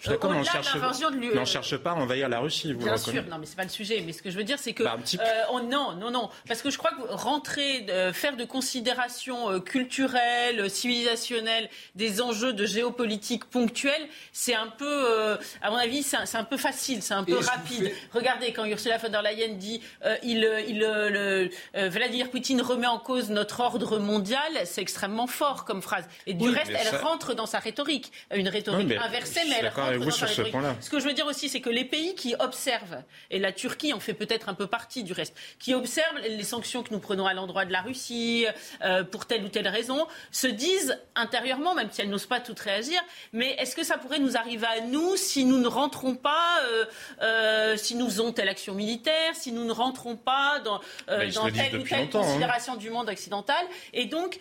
Je 0.00 0.02
suis 0.02 0.10
d'accord, 0.10 0.32
on 0.34 0.38
ne 0.38 1.44
cherche 1.44 1.76
pas 1.78 1.90
à 1.92 1.94
envahir 1.94 2.28
la 2.28 2.40
Russie. 2.40 2.72
Vous 2.72 2.84
bien 2.84 2.96
sûr, 2.96 3.24
non, 3.30 3.38
mais 3.38 3.46
c'est 3.46 3.56
pas 3.56 3.64
le 3.64 3.68
sujet. 3.68 4.02
Mais 4.04 4.12
ce 4.12 4.22
que 4.22 4.30
je 4.30 4.36
veux 4.36 4.44
dire, 4.44 4.58
c'est 4.58 4.73
que 4.74 4.82
bah, 4.82 4.96
euh, 5.20 5.62
non, 5.62 5.92
non, 5.92 6.10
non, 6.10 6.30
parce 6.46 6.62
que 6.62 6.70
je 6.70 6.78
crois 6.78 6.90
que 6.90 7.02
rentrer, 7.12 7.86
euh, 7.88 8.12
faire 8.12 8.36
de 8.36 8.44
considérations 8.44 9.50
euh, 9.50 9.60
culturelles, 9.60 10.68
civilisationnelles, 10.70 11.68
des 11.94 12.20
enjeux 12.20 12.52
de 12.52 12.66
géopolitique 12.66 13.44
ponctuels, 13.46 14.08
c'est 14.32 14.54
un 14.54 14.66
peu, 14.66 15.38
à 15.62 15.70
mon 15.70 15.76
avis, 15.76 16.02
c'est 16.02 16.36
un, 16.36 16.44
peu 16.44 16.56
facile, 16.56 17.02
c'est 17.02 17.14
un 17.14 17.24
peu 17.24 17.38
rapide. 17.38 17.92
Regardez 18.12 18.52
quand 18.52 18.64
Ursula 18.64 18.98
von 18.98 19.08
der 19.08 19.22
Leyen 19.22 19.54
dit, 19.54 19.80
il, 20.22 20.48
il, 20.68 20.78
le, 20.78 21.50
Vladimir 21.88 22.30
Poutine 22.30 22.60
remet 22.60 22.86
en 22.86 22.98
cause 22.98 23.30
notre 23.30 23.60
ordre 23.60 23.98
mondial, 23.98 24.40
c'est 24.64 24.82
extrêmement 24.82 25.26
fort 25.26 25.64
comme 25.64 25.82
phrase. 25.82 26.04
Et 26.26 26.34
du 26.34 26.48
reste, 26.48 26.72
elle 26.74 27.00
rentre 27.00 27.34
dans 27.34 27.46
sa 27.46 27.58
rhétorique, 27.58 28.12
une 28.34 28.48
rhétorique 28.48 28.92
inversée, 28.92 29.40
mais 29.48 29.56
elle 29.60 29.68
rentre 29.68 29.98
dans 29.98 30.10
sa 30.10 30.26
rhétorique. 30.26 30.54
Ce, 30.80 30.86
ce 30.86 30.90
que 30.90 30.98
je 30.98 31.04
veux 31.06 31.14
dire 31.14 31.26
aussi, 31.26 31.48
c'est 31.48 31.60
que 31.60 31.70
les 31.70 31.84
pays 31.84 32.14
qui 32.14 32.34
observent, 32.38 33.02
et 33.30 33.38
la 33.38 33.52
Turquie 33.52 33.92
en 33.92 34.00
fait 34.00 34.14
peut-être 34.14 34.48
un 34.48 34.54
peu 34.54 34.63
partie 34.66 35.02
du 35.02 35.12
reste, 35.12 35.34
qui 35.58 35.74
observent 35.74 36.18
les 36.18 36.44
sanctions 36.44 36.82
que 36.82 36.92
nous 36.92 37.00
prenons 37.00 37.26
à 37.26 37.34
l'endroit 37.34 37.64
de 37.64 37.72
la 37.72 37.80
Russie 37.80 38.46
euh, 38.82 39.04
pour 39.04 39.26
telle 39.26 39.44
ou 39.44 39.48
telle 39.48 39.68
raison, 39.68 40.06
se 40.30 40.46
disent 40.46 40.98
intérieurement, 41.14 41.74
même 41.74 41.88
si 41.90 42.00
elles 42.00 42.10
n'osent 42.10 42.26
pas 42.26 42.40
toutes 42.40 42.60
réagir, 42.60 43.00
mais 43.32 43.50
est-ce 43.58 43.76
que 43.76 43.84
ça 43.84 43.98
pourrait 43.98 44.18
nous 44.18 44.36
arriver 44.36 44.66
à 44.66 44.80
nous 44.80 45.16
si 45.16 45.44
nous 45.44 45.58
ne 45.58 45.68
rentrons 45.68 46.14
pas, 46.14 46.60
euh, 46.62 46.84
euh, 47.22 47.76
si 47.76 47.94
nous 47.94 48.06
faisons 48.06 48.32
telle 48.32 48.48
action 48.48 48.74
militaire, 48.74 49.34
si 49.34 49.52
nous 49.52 49.64
ne 49.64 49.72
rentrons 49.72 50.16
pas 50.16 50.60
dans, 50.60 50.80
dans 51.08 51.50
telle 51.50 51.76
ou 51.76 51.82
telle 51.82 52.02
hein. 52.02 52.08
considération 52.10 52.76
du 52.76 52.90
monde 52.90 53.08
occidental 53.08 53.64
Et 53.92 54.06
donc, 54.06 54.38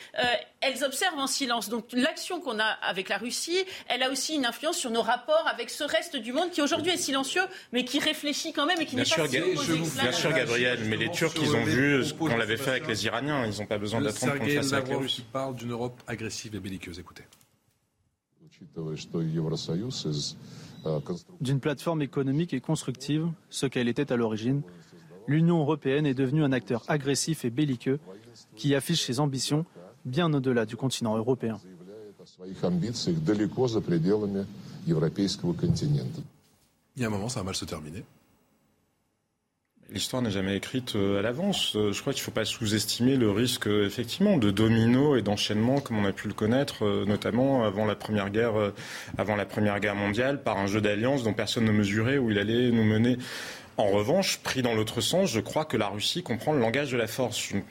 elles 0.64 0.84
observent 0.84 1.20
en 1.20 1.28
silence. 1.28 1.70
Donc 1.70 1.86
l'action 1.94 2.40
qu'on 2.40 2.60
a 2.60 2.64
avec 2.82 3.10
la 3.10 3.18
Russie, 3.18 3.64
elle 3.88 4.04
a 4.04 4.12
aussi 4.12 4.36
une 4.36 4.46
influence 4.46 4.78
sur 4.78 4.92
nos 4.92 5.02
rapports 5.02 5.48
avec 5.48 5.70
ce 5.70 5.84
reste 5.84 6.16
du 6.16 6.34
monde 6.34 6.52
qui 6.52 6.62
aujourd'hui 6.62 6.92
est 6.92 6.98
silencieux, 6.98 7.44
mais 7.72 7.86
qui 7.86 8.00
réfléchit 8.00 8.54
quand 8.54 8.66
même 8.66 8.80
et 8.80 8.86
qui 8.86 8.96
n'est 8.96 9.04
pas 9.04 9.28
si 9.28 9.40
Bien 10.02 10.12
sûr, 10.12 10.32
Gabriel, 10.32 10.80
mais 10.86 10.98
les 10.98 11.12
Turcs, 11.12 11.34
ils 11.42 11.56
ont 11.56 11.64
vu 11.64 12.04
ce 12.04 12.14
qu'on 12.14 12.28
l'avait 12.28 12.58
fait 12.58 12.72
avec 12.72 12.88
les 12.88 13.06
Iraniens. 13.06 13.46
Ils 13.46 13.60
n'ont 13.60 13.68
pas 13.68 13.78
besoin 13.78 14.02
d'attendre 14.02 14.40
qu'on 14.40 14.50
fasse 14.50 14.74
avec 14.74 14.90
les 14.90 15.24
parle 15.32 15.56
d'une 15.56 15.72
Europe 15.72 16.02
agressive 16.08 16.56
et 16.56 16.60
belliqueuse. 16.60 17.00
Écoutez. 17.00 17.24
D'une 21.42 21.60
plateforme 21.60 22.02
économique 22.02 22.54
et 22.54 22.60
constructive, 22.60 23.28
ce 23.50 23.66
qu'elle 23.66 23.88
était 23.88 24.12
à 24.12 24.16
l'origine, 24.16 24.62
l'Union 25.28 25.60
européenne 25.60 26.06
est 26.06 26.14
devenue 26.14 26.44
un 26.44 26.52
acteur 26.52 26.84
agressif 26.88 27.46
et 27.46 27.50
belliqueux 27.50 28.00
qui 28.56 28.76
affiche 28.76 29.02
ses 29.02 29.20
ambitions 29.20 29.66
bien 30.06 30.34
au-delà 30.34 30.66
du 30.66 30.76
continent 30.76 31.18
européen. 31.18 31.60
Il 36.96 37.02
y 37.02 37.04
a 37.04 37.08
un 37.08 37.10
moment, 37.10 37.30
ça 37.30 37.40
va 37.40 37.44
mal 37.46 37.56
se 37.56 37.66
terminer. 37.66 38.04
L'histoire 39.94 40.24
n'est 40.24 40.32
jamais 40.32 40.56
écrite 40.56 40.96
euh, 40.96 41.20
à 41.20 41.22
l'avance. 41.22 41.76
Euh, 41.76 41.92
je 41.92 42.02
crois 42.02 42.14
qu'il 42.14 42.22
ne 42.22 42.26
faut 42.26 42.32
pas 42.32 42.46
sous-estimer 42.46 43.16
le 43.16 43.30
risque, 43.30 43.68
euh, 43.68 43.86
effectivement, 43.86 44.38
de 44.38 44.50
domino 44.50 45.16
et 45.16 45.22
d'enchaînement, 45.22 45.82
comme 45.82 46.00
on 46.00 46.06
a 46.06 46.12
pu 46.12 46.28
le 46.28 46.34
connaître, 46.34 47.06
notamment 47.06 47.64
avant 47.64 47.86
la 47.86 47.94
première 47.96 48.32
guerre, 48.32 48.74
avant 49.20 49.36
la 49.36 49.46
première 49.46 49.80
guerre 49.80 49.96
mondiale, 49.96 50.42
par 50.42 50.58
un 50.58 50.66
jeu 50.66 50.82
d'alliance 50.82 51.24
dont 51.24 51.34
personne 51.34 51.66
ne 51.66 51.72
mesurait 51.72 52.18
où 52.18 52.32
il 52.32 52.40
allait 52.40 52.72
nous 52.72 52.84
mener 52.84 53.18
en 53.78 53.88
revanche, 53.88 54.38
pris 54.38 54.62
dans 54.62 54.76
l'autre 54.76 55.02
sens, 55.02 55.32
je 55.32 55.40
crois 55.40 55.66
que 55.66 55.78
la 55.78 55.88
Russie 55.88 56.22
comprend 56.22 56.54
le 56.54 56.60
langage 56.60 56.92
de 56.92 56.98
la 56.98 57.08
force. 57.08 57.38
Ce 57.38 57.56
n'est 57.56 57.64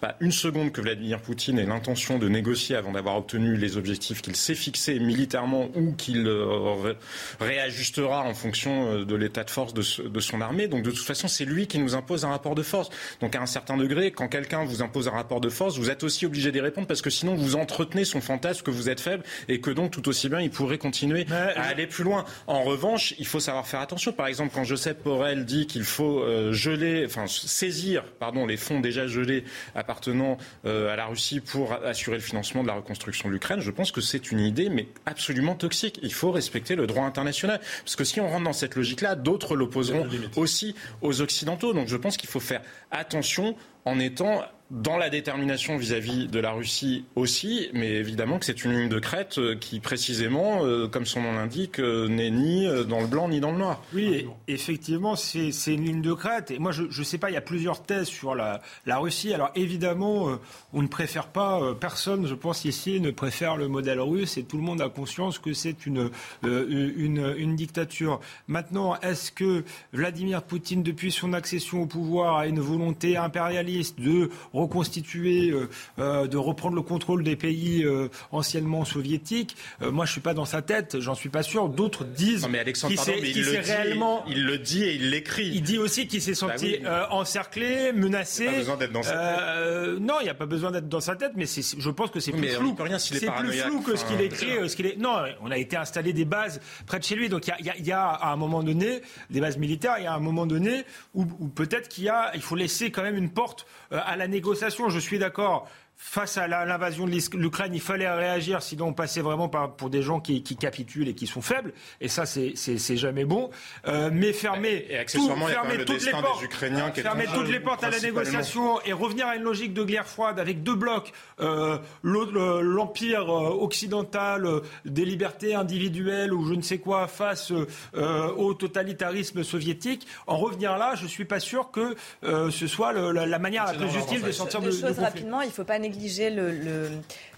pas 0.00 0.16
une 0.20 0.30
seconde 0.30 0.70
que 0.70 0.80
Vladimir 0.80 1.20
Poutine 1.20 1.58
ait 1.58 1.66
l'intention 1.66 2.18
de 2.18 2.28
négocier 2.28 2.76
avant 2.76 2.92
d'avoir 2.92 3.16
obtenu 3.16 3.56
les 3.56 3.76
objectifs 3.76 4.22
qu'il 4.22 4.36
s'est 4.36 4.54
fixés 4.54 5.00
militairement 5.00 5.68
ou 5.74 5.92
qu'il 5.92 6.26
euh, 6.28 6.94
réajustera 7.40 8.22
en 8.22 8.34
fonction 8.34 8.92
euh, 8.92 9.04
de 9.04 9.16
l'état 9.16 9.42
de 9.42 9.50
force 9.50 9.74
de, 9.74 10.20
son 10.20 10.40
armée. 10.40 10.68
Donc 10.68 10.84
de 10.84 10.90
toute 10.90 11.04
façon, 11.04 11.26
c'est 11.26 11.44
lui 11.44 11.66
qui 11.66 11.78
nous 11.80 11.96
impose 11.96 12.24
un 12.24 12.30
rapport 12.30 12.54
de 12.54 12.62
force. 12.62 12.90
Donc 13.20 13.34
à 13.34 13.40
un 13.40 13.46
certain 13.46 13.76
degré, 13.76 14.12
quand 14.12 14.28
quelqu'un 14.28 14.64
vous 14.64 14.80
impose 14.80 15.08
un 15.08 15.12
rapport 15.12 15.40
de 15.40 15.48
force, 15.48 15.76
vous 15.76 15.90
êtes 15.90 16.04
aussi 16.04 16.24
obligé 16.24 16.52
d'y 16.52 16.60
répondre 16.60 16.86
parce 16.86 17.02
que 17.02 17.10
sinon 17.10 17.34
vous 17.34 17.56
entretenez 17.56 18.04
son 18.04 18.20
fantasme 18.20 18.62
que 18.62 18.70
vous 18.70 18.88
êtes 18.88 19.00
faible 19.00 19.24
et 19.48 19.60
que 19.60 19.70
donc 19.70 19.90
tout 19.90 20.08
aussi 20.08 20.28
bien 20.28 20.40
il 20.40 20.50
pourrait 20.50 20.78
continuer 20.78 21.26
à 21.30 21.62
aller 21.62 21.88
plus 21.88 22.04
loin. 22.04 22.24
En 22.46 22.62
revanche, 22.62 23.14
il 23.18 23.26
faut 23.26 23.40
savoir 23.40 23.66
faire 23.66 23.80
attention. 23.80 24.12
Par 24.12 24.28
exemple, 24.28 24.52
quand 24.54 24.62
Joseph 24.62 24.98
Borrell 25.02 25.31
elle 25.32 25.44
dit 25.44 25.66
qu'il 25.66 25.84
faut 25.84 26.20
euh, 26.20 26.52
geler, 26.52 27.04
enfin 27.06 27.26
saisir, 27.26 28.04
pardon, 28.18 28.46
les 28.46 28.56
fonds 28.56 28.80
déjà 28.80 29.06
gelés 29.06 29.44
appartenant 29.74 30.36
euh, 30.64 30.92
à 30.92 30.96
la 30.96 31.06
Russie 31.06 31.40
pour 31.40 31.72
assurer 31.72 32.16
le 32.16 32.22
financement 32.22 32.62
de 32.62 32.68
la 32.68 32.74
reconstruction 32.74 33.28
de 33.28 33.34
l'Ukraine, 33.34 33.60
je 33.60 33.70
pense 33.70 33.90
que 33.90 34.00
c'est 34.00 34.30
une 34.30 34.40
idée 34.40 34.68
mais 34.68 34.88
absolument 35.06 35.54
toxique. 35.54 35.98
Il 36.02 36.12
faut 36.12 36.30
respecter 36.30 36.76
le 36.76 36.86
droit 36.86 37.04
international 37.04 37.60
parce 37.84 37.96
que 37.96 38.04
si 38.04 38.20
on 38.20 38.28
rentre 38.28 38.44
dans 38.44 38.52
cette 38.52 38.76
logique-là, 38.76 39.14
d'autres 39.14 39.56
l'opposeront 39.56 40.06
aussi 40.36 40.74
aux 41.00 41.20
occidentaux. 41.20 41.72
Donc 41.72 41.88
je 41.88 41.96
pense 41.96 42.16
qu'il 42.16 42.28
faut 42.28 42.40
faire 42.40 42.62
attention 42.90 43.56
en 43.84 43.98
étant 43.98 44.42
dans 44.72 44.96
la 44.96 45.10
détermination 45.10 45.76
vis-à-vis 45.76 46.28
de 46.28 46.40
la 46.40 46.52
Russie 46.52 47.04
aussi, 47.14 47.68
mais 47.74 47.90
évidemment 47.90 48.38
que 48.38 48.46
c'est 48.46 48.64
une 48.64 48.72
ligne 48.72 48.88
de 48.88 48.98
crête 48.98 49.36
euh, 49.36 49.54
qui, 49.54 49.80
précisément, 49.80 50.64
euh, 50.64 50.88
comme 50.88 51.04
son 51.04 51.20
nom 51.20 51.34
l'indique, 51.34 51.78
euh, 51.78 52.08
n'est 52.08 52.30
ni 52.30 52.66
dans 52.88 53.00
le 53.00 53.06
blanc 53.06 53.28
ni 53.28 53.38
dans 53.38 53.52
le 53.52 53.58
noir. 53.58 53.82
Oui, 53.92 54.26
effectivement, 54.48 55.14
c'est 55.14 55.50
une 55.66 55.84
ligne 55.84 56.00
de 56.00 56.14
crête. 56.14 56.50
Et 56.50 56.58
moi, 56.58 56.72
je 56.72 56.84
ne 56.84 57.04
sais 57.04 57.18
pas, 57.18 57.30
il 57.30 57.34
y 57.34 57.36
a 57.36 57.42
plusieurs 57.42 57.82
thèses 57.82 58.06
sur 58.06 58.34
la, 58.34 58.62
Russie. 58.86 59.34
Alors, 59.34 59.50
évidemment, 59.54 60.38
on 60.72 60.82
ne 60.82 60.86
préfère 60.86 61.26
pas, 61.26 61.74
personne, 61.74 62.26
je 62.26 62.34
pense, 62.34 62.64
ici, 62.64 63.00
ne 63.00 63.10
préfère 63.10 63.56
le 63.56 63.68
modèle 63.68 64.00
russe, 64.00 64.38
et 64.38 64.44
tout 64.44 64.56
le 64.56 64.62
monde 64.62 64.80
a 64.80 64.88
conscience 64.88 65.38
que 65.38 65.52
c'est 65.52 65.86
une, 65.86 66.10
une 66.44 67.56
dictature. 67.56 68.20
Maintenant, 68.48 68.98
est-ce 69.00 69.32
que 69.32 69.64
Vladimir 69.92 70.42
Poutine, 70.42 70.82
depuis 70.82 71.10
son 71.10 71.32
accession 71.32 71.82
au 71.82 71.86
pouvoir, 71.86 72.38
a 72.38 72.46
une 72.46 72.60
volonté 72.60 73.16
impérialiste 73.16 74.00
de 74.00 74.30
reconstituer, 74.62 75.52
de 75.98 76.36
reprendre 76.36 76.76
le 76.76 76.82
contrôle 76.82 77.22
des 77.22 77.36
pays 77.36 77.84
anciennement 78.30 78.84
soviétiques. 78.84 79.56
moi, 79.80 80.06
je 80.06 80.12
suis 80.12 80.20
pas 80.20 80.34
dans 80.34 80.44
sa 80.44 80.62
tête, 80.62 81.00
j'en 81.00 81.14
suis 81.14 81.28
pas 81.28 81.42
sûr. 81.42 81.68
D'autres 81.68 82.04
disent. 82.04 82.42
Non, 82.42 82.48
mais 82.48 82.58
Alexandre, 82.58 82.94
pardon, 82.96 83.12
mais 83.20 83.30
il, 83.30 83.44
le 83.44 83.52
dit, 83.52 83.58
réellement... 83.58 84.24
il 84.28 84.44
le 84.44 84.58
dit 84.58 84.84
et 84.84 84.94
il 84.94 85.10
l'écrit. 85.10 85.48
Il 85.48 85.62
dit 85.62 85.78
aussi 85.78 86.06
qu'il 86.06 86.22
s'est 86.22 86.32
bah 86.32 86.56
senti 86.56 86.78
encerclé, 87.10 87.92
menacé. 87.92 88.44
Il 88.44 88.50
pas 88.50 88.58
besoin 88.58 88.76
d'être 88.76 88.92
dans 88.92 89.02
sa 89.02 89.12
tête. 89.12 90.00
non, 90.00 90.14
il 90.20 90.24
n'y 90.24 90.30
a 90.30 90.34
pas 90.34 90.46
besoin 90.46 90.70
d'être 90.70 90.88
dans 90.88 91.00
sa 91.00 91.16
tête, 91.16 91.32
mais 91.36 91.46
je 91.46 91.90
pense 91.90 92.10
que 92.10 92.20
c'est 92.20 92.32
plus 92.32 92.48
flou. 92.48 92.76
C'est 92.98 93.30
plus 93.30 93.58
flou 93.58 93.80
que 93.80 93.96
ce 93.96 94.04
qu'il 94.04 94.20
écrit. 94.20 94.68
Ce 94.68 94.76
qu'il 94.76 94.86
est... 94.86 94.96
Non, 94.96 95.22
on 95.40 95.50
a 95.50 95.58
été 95.58 95.76
installé 95.76 96.12
des 96.12 96.24
bases 96.24 96.60
près 96.86 96.98
de 96.98 97.04
chez 97.04 97.14
lui, 97.14 97.28
donc 97.28 97.46
il 97.46 97.66
y 97.66 97.70
a, 97.70 97.78
y 97.78 97.92
a 97.92 98.06
à 98.06 98.32
un 98.32 98.36
moment 98.36 98.62
donné 98.62 99.02
des 99.30 99.40
bases 99.40 99.58
militaires. 99.58 99.96
Il 99.98 100.04
y 100.04 100.06
a 100.06 100.14
un 100.14 100.20
moment 100.20 100.46
donné 100.46 100.84
où, 101.14 101.24
où 101.40 101.48
peut-être 101.48 101.88
qu'il 101.88 102.04
y 102.04 102.08
a, 102.08 102.30
il 102.34 102.42
faut 102.42 102.56
laisser 102.56 102.90
quand 102.90 103.02
même 103.02 103.16
une 103.16 103.30
porte 103.30 103.66
euh, 103.92 104.00
à 104.04 104.16
la 104.16 104.28
négociation. 104.28 104.41
Je 104.44 104.98
suis 104.98 105.18
d'accord 105.18 105.68
face 106.04 106.36
à 106.36 106.48
l'invasion 106.48 107.06
de 107.06 107.12
l'Ukraine, 107.36 107.72
il 107.74 107.80
fallait 107.80 108.10
réagir, 108.10 108.60
sinon 108.60 108.88
on 108.88 108.92
passait 108.92 109.20
vraiment 109.20 109.48
par, 109.48 109.76
pour 109.76 109.88
des 109.88 110.02
gens 110.02 110.18
qui, 110.18 110.42
qui, 110.42 110.56
capitulent 110.56 111.08
et 111.08 111.14
qui 111.14 111.28
sont 111.28 111.40
faibles. 111.40 111.72
Et 112.00 112.08
ça, 112.08 112.26
c'est 112.26 112.96
jamais 112.96 113.24
bon. 113.24 113.50
Euh, 113.86 114.10
mais 114.12 114.32
fermer, 114.32 114.84
et 114.90 115.04
tout, 115.06 115.28
fermer 115.46 115.84
toutes 115.84 116.04
les 116.04 116.10
portes, 116.10 116.40
des 116.40 116.44
Ukrainiens 116.44 116.92
fermer 116.92 117.26
toutes 117.32 117.48
les 117.48 117.60
portes 117.60 117.84
à 117.84 117.90
la 117.90 118.00
négociation 118.00 118.80
et 118.82 118.92
revenir 118.92 119.28
à 119.28 119.36
une 119.36 119.44
logique 119.44 119.74
de 119.74 119.84
guerre 119.84 120.08
froide 120.08 120.40
avec 120.40 120.64
deux 120.64 120.74
blocs, 120.74 121.12
euh, 121.40 121.78
l'empire 122.02 123.30
euh, 123.30 123.62
occidental 123.62 124.44
euh, 124.44 124.60
des 124.84 125.04
libertés 125.04 125.54
individuelles 125.54 126.34
ou 126.34 126.44
je 126.46 126.54
ne 126.54 126.62
sais 126.62 126.78
quoi 126.78 127.06
face 127.06 127.52
euh, 127.94 128.28
au 128.32 128.54
totalitarisme 128.54 129.44
soviétique. 129.44 130.06
En 130.26 130.36
revenir 130.36 130.76
là, 130.78 130.94
je 130.96 131.06
suis 131.06 131.24
pas 131.24 131.40
sûr 131.40 131.70
que 131.70 131.94
ce 132.22 132.66
soit 132.66 132.92
le, 132.92 133.12
la, 133.12 133.24
la, 133.24 133.38
manière 133.38 133.66
la 133.66 133.74
plus 133.74 133.96
utile 133.96 134.22
de 134.22 134.32
sortir 134.32 134.60
de, 134.60 134.70
de, 134.70 134.92
de 134.92 135.00
rapidement, 135.00 135.42
il 135.42 135.50
faut 135.50 135.64
pas 135.64 135.78
négliger 135.78 135.91
le, 136.30 136.50
le, 136.50 136.88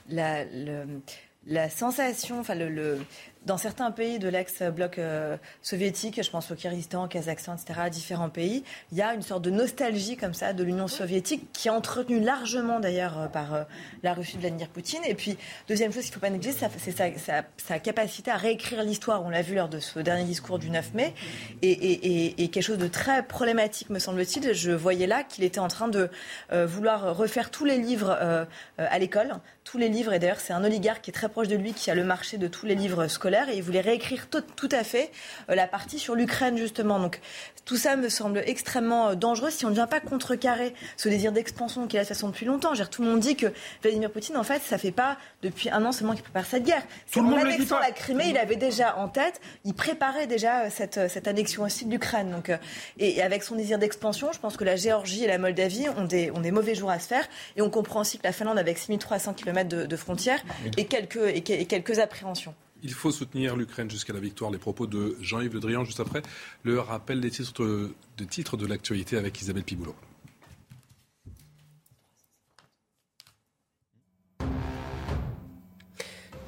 la, 0.09 0.45
le, 0.45 1.01
la 1.47 1.69
sensation, 1.69 2.41
enfin 2.41 2.55
le, 2.55 2.69
le, 2.69 2.99
dans 3.47 3.59
certains 3.59 3.91
pays 3.91 4.19
de 4.19 4.29
l'ex-bloc 4.29 4.99
euh, 4.99 5.37
soviétique, 5.63 6.23
je 6.23 6.31
pense 6.31 6.51
au 6.51 6.55
Kyrgyzstan, 6.55 7.05
au 7.05 7.09
Kazakhstan, 7.09 7.57
etc., 7.57 7.91
différents 7.91 8.31
pays, 8.31 8.65
il 8.91 8.99
y 8.99 9.03
a 9.03 9.15
une 9.15 9.23
sorte 9.23 9.43
de 9.43 9.51
nostalgie 9.51 10.17
comme 10.17 10.35
ça 10.35 10.53
de 10.53 10.65
l'Union 10.65 10.89
soviétique 10.89 11.53
qui 11.53 11.69
est 11.69 11.71
entretenue 11.71 12.21
largement 12.21 12.81
d'ailleurs 12.81 13.21
euh, 13.21 13.27
par 13.29 13.55
euh, 13.55 13.65
la 14.03 14.15
Russie 14.15 14.37
de 14.37 14.41
Vladimir 14.41 14.69
Poutine. 14.69 15.03
Et 15.07 15.15
puis, 15.15 15.37
deuxième 15.69 15.93
chose 15.93 16.05
qu'il 16.05 16.13
ne 16.13 16.15
faut 16.15 16.21
pas 16.21 16.31
négliger, 16.31 16.53
c'est 16.53 16.91
sa, 16.91 17.19
sa, 17.19 17.43
sa, 17.59 17.79
capacité 17.79 18.31
à 18.31 18.37
réécrire 18.37 18.83
l'histoire. 18.83 19.23
On 19.25 19.29
l'a 19.29 19.43
vu 19.43 19.55
lors 19.55 19.69
de 19.69 19.79
ce 19.79 19.99
dernier 19.99 20.25
discours 20.25 20.59
du 20.59 20.71
9 20.71 20.95
mai. 20.95 21.15
Et, 21.61 21.71
et, 21.71 22.07
et, 22.07 22.45
et 22.45 22.49
quelque 22.49 22.63
chose 22.63 22.79
de 22.79 22.89
très 22.89 23.23
problématique, 23.23 23.91
me 23.91 23.99
semble-t-il, 23.99 24.55
je 24.55 24.71
voyais 24.71 25.07
là 25.07 25.23
qu'il 25.23 25.45
était 25.45 25.59
en 25.59 25.69
train 25.69 25.89
de 25.89 26.09
vouloir 26.53 27.17
refaire 27.17 27.51
tous 27.51 27.65
les 27.65 27.79
livres 27.79 28.47
à 28.79 28.99
l'école, 28.99 29.35
tous 29.65 29.79
les 29.79 29.89
livres. 29.89 30.13
Et 30.13 30.19
d'ailleurs, 30.19 30.41
c'est 30.41 30.53
un 30.53 30.65
oligarque 30.65 31.03
qui 31.03 31.11
est 31.11 31.15
très 31.15 31.29
proche 31.29 31.49
de 31.49 31.57
lui 31.57 31.73
qui 31.73 31.91
a 31.91 31.95
le 31.95 32.05
marché 32.05 32.39
de 32.39 32.47
tous 32.47 32.67
les 32.67 32.75
livres 32.75 33.07
scolaires 33.09 33.34
et 33.49 33.57
il 33.57 33.63
voulait 33.63 33.81
réécrire 33.81 34.29
tout, 34.29 34.43
tout 34.57 34.69
à 34.71 34.85
fait 34.85 35.11
euh, 35.51 35.55
la 35.55 35.67
partie 35.67 35.99
sur 35.99 36.15
l'Ukraine 36.15 36.57
justement. 36.57 36.99
Donc 36.99 37.21
tout 37.65 37.77
ça 37.77 37.97
me 37.97 38.09
semble 38.09 38.43
extrêmement 38.47 39.09
euh, 39.09 39.15
dangereux 39.15 39.51
si 39.51 39.65
on 39.65 39.71
ne 39.71 39.75
vient 39.75 39.87
pas 39.87 40.01
contrecarrer 40.01 40.75
ce 40.97 41.09
désir 41.09 41.33
d'expansion 41.33 41.87
qui 41.87 41.97
est 41.97 42.01
la 42.01 42.05
situation 42.05 42.29
depuis 42.29 42.47
longtemps. 42.47 42.73
tout 42.91 43.03
le 43.03 43.09
monde 43.09 43.21
dit 43.21 43.37
que 43.37 43.47
Vladimir 43.83 44.11
Poutine, 44.11 44.37
en 44.37 44.45
fait, 44.45 44.63
ça 44.63 44.79
fait 44.79 44.93
pas 44.93 45.17
depuis 45.43 45.71
un 45.71 45.85
an 45.85 45.93
seulement 45.93 46.15
qu'il 46.15 46.23
prépare 46.23 46.47
cette 46.47 46.65
guerre. 46.65 46.83
Tout 47.11 47.23
le 47.23 47.35
en 47.35 47.39
annexant 47.39 47.79
la 47.79 47.91
Crimée, 47.91 48.29
il 48.29 48.39
avait 48.39 48.57
déjà 48.57 48.97
en 48.99 49.09
tête, 49.09 49.41
il 49.65 49.75
préparait 49.75 50.27
déjà 50.27 50.65
euh, 50.65 50.69
cette, 50.71 51.09
cette 51.09 51.27
annexion 51.27 51.63
aussi 51.63 51.87
de 51.87 51.91
l'Ukraine. 51.91 52.31
Donc, 52.31 52.53
et, 52.99 53.23
avec 53.23 53.43
son 53.43 53.57
désir 53.57 53.79
d'expansion, 53.79 54.31
je 54.33 54.39
pense 54.39 54.57
que 54.57 54.65
la 54.65 54.77
Géorgie 54.77 55.25
et 55.25 55.29
la 55.29 55.39
Moldavie 55.39 55.89
ont 55.97 56.05
des, 56.05 56.31
ont 56.31 56.41
des 56.41 56.51
mauvais 56.51 56.75
jours 56.75 56.91
à 56.91 56.99
se 56.99 57.09
faire. 57.09 57.27
Et 57.57 57.63
on 57.63 57.71
comprend 57.71 58.01
aussi 58.01 58.19
que 58.19 58.25
la 58.25 58.33
Finlande, 58.33 58.59
avec 58.59 58.79
6300 58.79 59.35
km 59.35 59.69
de, 59.69 59.87
de 59.87 59.97
frontières, 59.97 60.43
et 60.77 60.85
quelques, 60.85 61.17
et 61.17 61.43
quelques 61.43 61.99
appréhensions. 61.99 62.55
Il 62.85 62.93
faut 62.93 63.11
soutenir 63.11 63.57
l'Ukraine 63.57 63.91
jusqu'à 63.91 64.13
la 64.13 64.21
victoire. 64.21 64.51
Les 64.51 64.59
propos 64.59 64.87
de 64.87 65.17
Jean-Yves 65.23 65.55
Le 65.55 65.61
Drian 65.61 65.85
juste 65.85 66.01
après 66.01 66.21
le 66.65 66.79
rappel 66.79 67.21
des 67.23 67.31
titres 67.31 67.65
de, 67.65 68.25
titres 68.25 68.59
de 68.59 68.67
l'actualité 68.67 69.17
avec 69.17 69.41
Isabelle 69.41 69.65
Piboulot. 69.65 69.97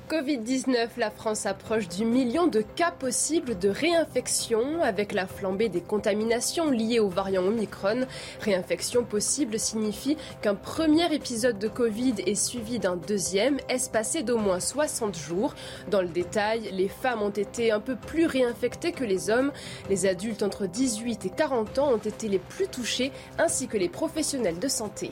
Covid-19, 0.09 0.91
la 0.99 1.11
France 1.11 1.47
approche 1.47 1.89
du 1.89 2.05
million 2.05 2.47
de 2.47 2.61
cas 2.61 2.93
possibles 2.93 3.59
de 3.59 3.69
réinfection 3.69 4.81
avec 4.81 5.13
la 5.13 5.27
flambée 5.27 5.69
des 5.69 5.81
contaminations 5.81 6.71
liées 6.71 7.01
au 7.01 7.09
variant 7.09 7.43
Omicron. 7.43 8.07
Réinfection 8.41 9.03
possible 9.03 9.59
signifie 9.59 10.17
qu'un 10.43 10.55
premier 10.55 11.13
épisode 11.13 11.59
de 11.59 11.67
Covid 11.67 12.15
est 12.25 12.37
suivi 12.37 12.79
d'un 12.79 12.95
deuxième, 12.95 13.59
espacé 13.69 14.23
d'au 14.23 14.39
moins 14.39 14.61
60 14.61 15.19
jours. 15.19 15.55
Dans 15.91 16.03
le 16.03 16.09
détail, 16.09 16.71
les 16.73 16.89
femmes 16.89 17.23
ont 17.23 17.31
été 17.31 17.73
un 17.73 17.81
peu 17.81 17.97
plus 17.97 18.27
réinfectées 18.27 18.93
que 18.93 19.05
les 19.05 19.29
hommes. 19.29 19.51
Les 19.91 20.07
adultes 20.07 20.45
entre 20.45 20.67
18 20.67 21.27
et 21.27 21.31
40 21.31 21.81
ans 21.81 21.93
ont 21.93 21.97
été 21.97 22.29
les 22.29 22.39
plus 22.39 22.69
touchés, 22.69 23.11
ainsi 23.39 23.67
que 23.67 23.77
les 23.77 23.89
professionnels 23.89 24.61
de 24.61 24.69
santé. 24.69 25.11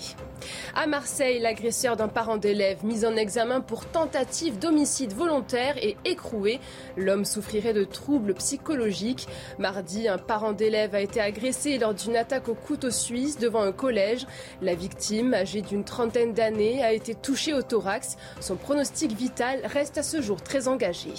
À 0.77 0.87
Marseille, 0.87 1.41
l'agresseur 1.41 1.97
d'un 1.97 2.09
parent 2.09 2.37
d'élève 2.37 2.85
mis 2.85 3.05
en 3.05 3.17
examen 3.17 3.61
pour 3.61 3.87
tentative 3.87 4.61
d'homicide 4.61 4.84
volontaire 5.15 5.77
et 5.83 5.97
écroué. 6.05 6.61
L'homme 6.97 7.25
souffrirait 7.25 7.73
de 7.73 7.85
troubles 7.85 8.35
psychologiques. 8.35 9.27
Mardi, 9.59 10.09
un 10.09 10.19
parent 10.19 10.53
d'élève 10.53 10.95
a 10.95 11.01
été 11.01 11.21
agressé 11.21 11.79
lors 11.79 11.95
d'une 11.95 12.17
attaque 12.17 12.49
au 12.49 12.55
couteau 12.55 12.91
suisse 12.91 13.39
devant 13.39 13.63
un 13.63 13.73
collège. 13.73 14.27
La 14.63 14.75
victime, 14.75 15.35
âgée 15.35 15.63
d'une 15.63 15.85
trentaine 15.85 16.33
d'années, 16.33 16.83
a 16.83 16.93
été 16.93 17.15
touchée 17.15 17.55
au 17.55 17.63
thorax. 17.63 18.17
Son 18.41 18.57
pronostic 18.57 19.13
vital 19.13 19.61
reste 19.65 19.99
à 19.99 20.03
ce 20.03 20.21
jour 20.21 20.43
très 20.43 20.69
engagé. 20.69 21.13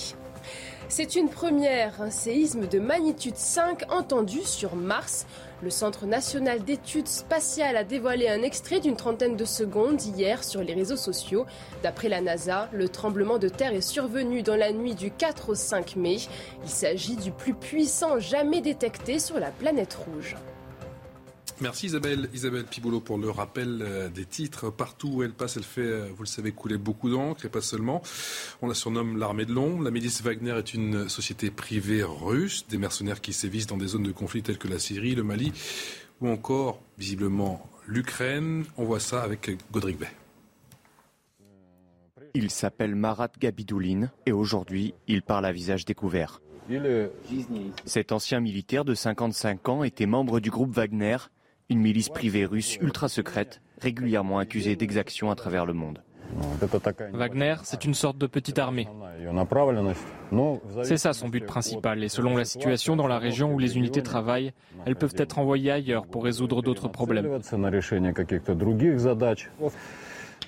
C'est 0.88 1.16
une 1.16 1.30
première, 1.30 2.02
un 2.02 2.12
séisme 2.12 2.68
de 2.68 2.80
magnitude 2.80 3.36
5 3.36 3.92
entendu 3.92 4.42
sur 4.44 4.76
Mars. 4.76 5.26
Le 5.62 5.70
Centre 5.70 6.06
national 6.06 6.64
d'études 6.64 7.08
spatiales 7.08 7.78
a 7.78 7.86
dévoilé 7.86 8.28
un 8.28 8.42
extrait 8.42 8.82
d'une 8.82 8.98
trentaine 8.98 9.38
de 9.38 9.46
secondes 9.46 10.04
hier 10.04 10.44
sur 10.44 10.62
les 10.62 10.74
réseaux 10.74 10.98
sociaux. 10.98 11.46
D'après 11.82 12.10
la 12.10 12.20
NASA, 12.20 12.70
le 12.74 12.90
tremblement 12.90 13.38
de 13.38 13.48
terre 13.48 13.74
est 13.74 13.80
survenu 13.80 14.44
dans 14.44 14.58
la 14.58 14.74
nuit 14.74 14.96
du 14.96 15.12
4 15.12 15.50
au 15.50 15.56
5 15.56 15.96
mai. 15.96 16.18
Il 16.64 16.70
s'agit 16.70 17.16
du 17.16 17.32
plus 17.32 17.54
puissant 17.54 18.20
jamais 18.20 18.60
détecté 18.62 19.18
sur 19.20 19.40
la 19.40 19.50
planète 19.50 19.94
rouge. 19.94 20.36
Merci 21.62 21.86
Isabelle, 21.86 22.30
Isabelle 22.34 22.66
Piboulot 22.66 23.00
pour 23.00 23.18
le 23.18 23.30
rappel 23.30 23.80
euh, 23.82 24.10
des 24.10 24.26
titres. 24.26 24.70
Partout 24.70 25.08
où 25.08 25.24
elle 25.24 25.32
passe, 25.32 25.56
elle 25.58 25.64
fait, 25.64 25.82
euh, 25.82 26.10
vous 26.16 26.24
le 26.24 26.28
savez, 26.28 26.52
couler 26.52 26.78
beaucoup 26.78 27.10
d'encre 27.10 27.46
et 27.46 27.50
pas 27.50 27.62
seulement. 27.62 28.02
On 28.62 28.68
la 28.68 28.74
surnomme 28.74 29.18
l'armée 29.18 29.46
de 29.46 29.54
l'ombre. 29.54 29.84
La 29.84 29.92
milice 29.92 30.22
Wagner 30.22 30.56
est 30.58 30.74
une 30.74 31.08
société 31.08 31.52
privée 31.52 32.04
russe, 32.04 32.66
des 32.68 32.78
mercenaires 32.78 33.22
qui 33.22 33.32
sévissent 33.32 33.68
dans 33.68 33.78
des 33.78 33.88
zones 33.88 34.04
de 34.04 34.12
conflit 34.12 34.44
telles 34.44 34.58
que 34.58 34.68
la 34.68 34.80
Syrie, 34.80 35.16
le 35.16 35.24
Mali 35.24 35.54
ou 36.22 36.30
encore, 36.30 36.82
visiblement, 36.98 37.70
l'Ukraine. 37.88 38.66
On 38.78 38.86
voit 38.86 39.00
ça 39.00 39.22
avec 39.22 39.52
Godric 39.72 40.00
Bay. 40.00 40.10
Il 42.34 42.52
s'appelle 42.52 42.96
Marat 42.96 43.32
Gabidouline 43.40 44.12
et 44.26 44.34
aujourd'hui, 44.34 44.94
il 45.08 45.22
parle 45.22 45.46
à 45.46 45.54
visage 45.54 45.86
découvert. 45.86 46.42
Cet 47.86 48.12
ancien 48.12 48.40
militaire 48.40 48.84
de 48.84 48.94
55 48.94 49.70
ans 49.70 49.84
était 49.84 50.06
membre 50.06 50.40
du 50.40 50.50
groupe 50.50 50.72
Wagner 50.72 51.18
une 51.70 51.80
milice 51.80 52.10
privée 52.10 52.46
russe 52.46 52.78
ultra 52.82 53.10
secrète, 53.10 53.62
régulièrement 53.82 54.38
accusée 54.40 54.76
d'exactions 54.76 55.32
à 55.32 55.36
travers 55.36 55.66
le 55.66 55.74
monde. 55.74 56.02
Wagner, 57.14 57.56
c'est 57.64 57.86
une 57.86 57.94
sorte 57.94 58.18
de 58.18 58.28
petite 58.28 58.58
armée. 58.60 58.88
C'est 60.84 60.98
ça 60.98 61.14
son 61.14 61.30
but 61.30 61.46
principal, 61.46 62.04
et 62.04 62.10
selon 62.10 62.36
la 62.36 62.46
situation 62.46 62.96
dans 62.96 63.08
la 63.08 63.20
région 63.20 63.54
où 63.54 63.60
les 63.60 63.78
unités 63.78 64.04
travaillent, 64.04 64.52
elles 64.86 64.96
peuvent 64.96 65.16
être 65.18 65.40
envoyées 65.40 65.72
ailleurs 65.72 66.08
pour 66.08 66.24
résoudre 66.24 66.62
d'autres 66.62 66.88
problèmes. 66.88 67.40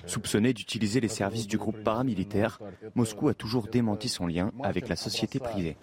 Soupçonné 0.08 0.54
d'utiliser 0.54 1.00
les 1.00 1.08
services 1.08 1.46
du 1.46 1.58
groupe 1.58 1.84
paramilitaire, 1.84 2.58
Moscou 2.94 3.28
a 3.28 3.34
toujours 3.34 3.68
démenti 3.68 4.08
son 4.08 4.26
lien 4.26 4.50
avec 4.62 4.88
la 4.88 4.96
société 4.96 5.38
privée. 5.38 5.76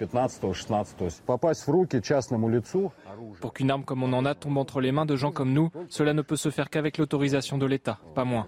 Pour 3.40 3.54
qu'une 3.54 3.72
arme 3.72 3.84
comme 3.84 4.04
on 4.04 4.14
en 4.14 4.26
a 4.26 4.34
tombe 4.34 4.58
entre 4.58 4.82
les 4.82 4.92
mains 4.92 5.06
de 5.06 5.16
gens 5.16 5.32
comme 5.32 5.54
nous, 5.54 5.70
cela 5.90 6.14
ne 6.14 6.24
peut 6.24 6.36
se 6.36 6.50
faire 6.50 6.70
qu'avec 6.72 6.98
l'autorisation 6.98 7.60
de 7.60 7.68
l'État, 7.68 8.00
pas 8.16 8.26
moins. 8.26 8.48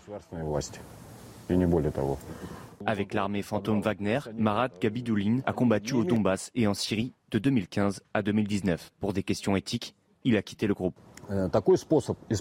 Avec 2.85 3.13
l'armée 3.13 3.43
fantôme 3.43 3.81
Wagner, 3.81 4.19
Marat 4.35 4.69
Gabidoulin 4.81 5.41
a 5.45 5.53
combattu 5.53 5.93
au 5.93 6.03
Donbass 6.03 6.51
et 6.55 6.67
en 6.67 6.73
Syrie 6.73 7.13
de 7.31 7.39
2015 7.39 8.01
à 8.13 8.21
2019. 8.23 8.91
Pour 8.99 9.13
des 9.13 9.23
questions 9.23 9.55
éthiques, 9.55 9.95
il 10.23 10.37
a 10.37 10.41
quitté 10.41 10.67
le 10.67 10.73
groupe. 10.73 10.99
Euh, 11.29 11.49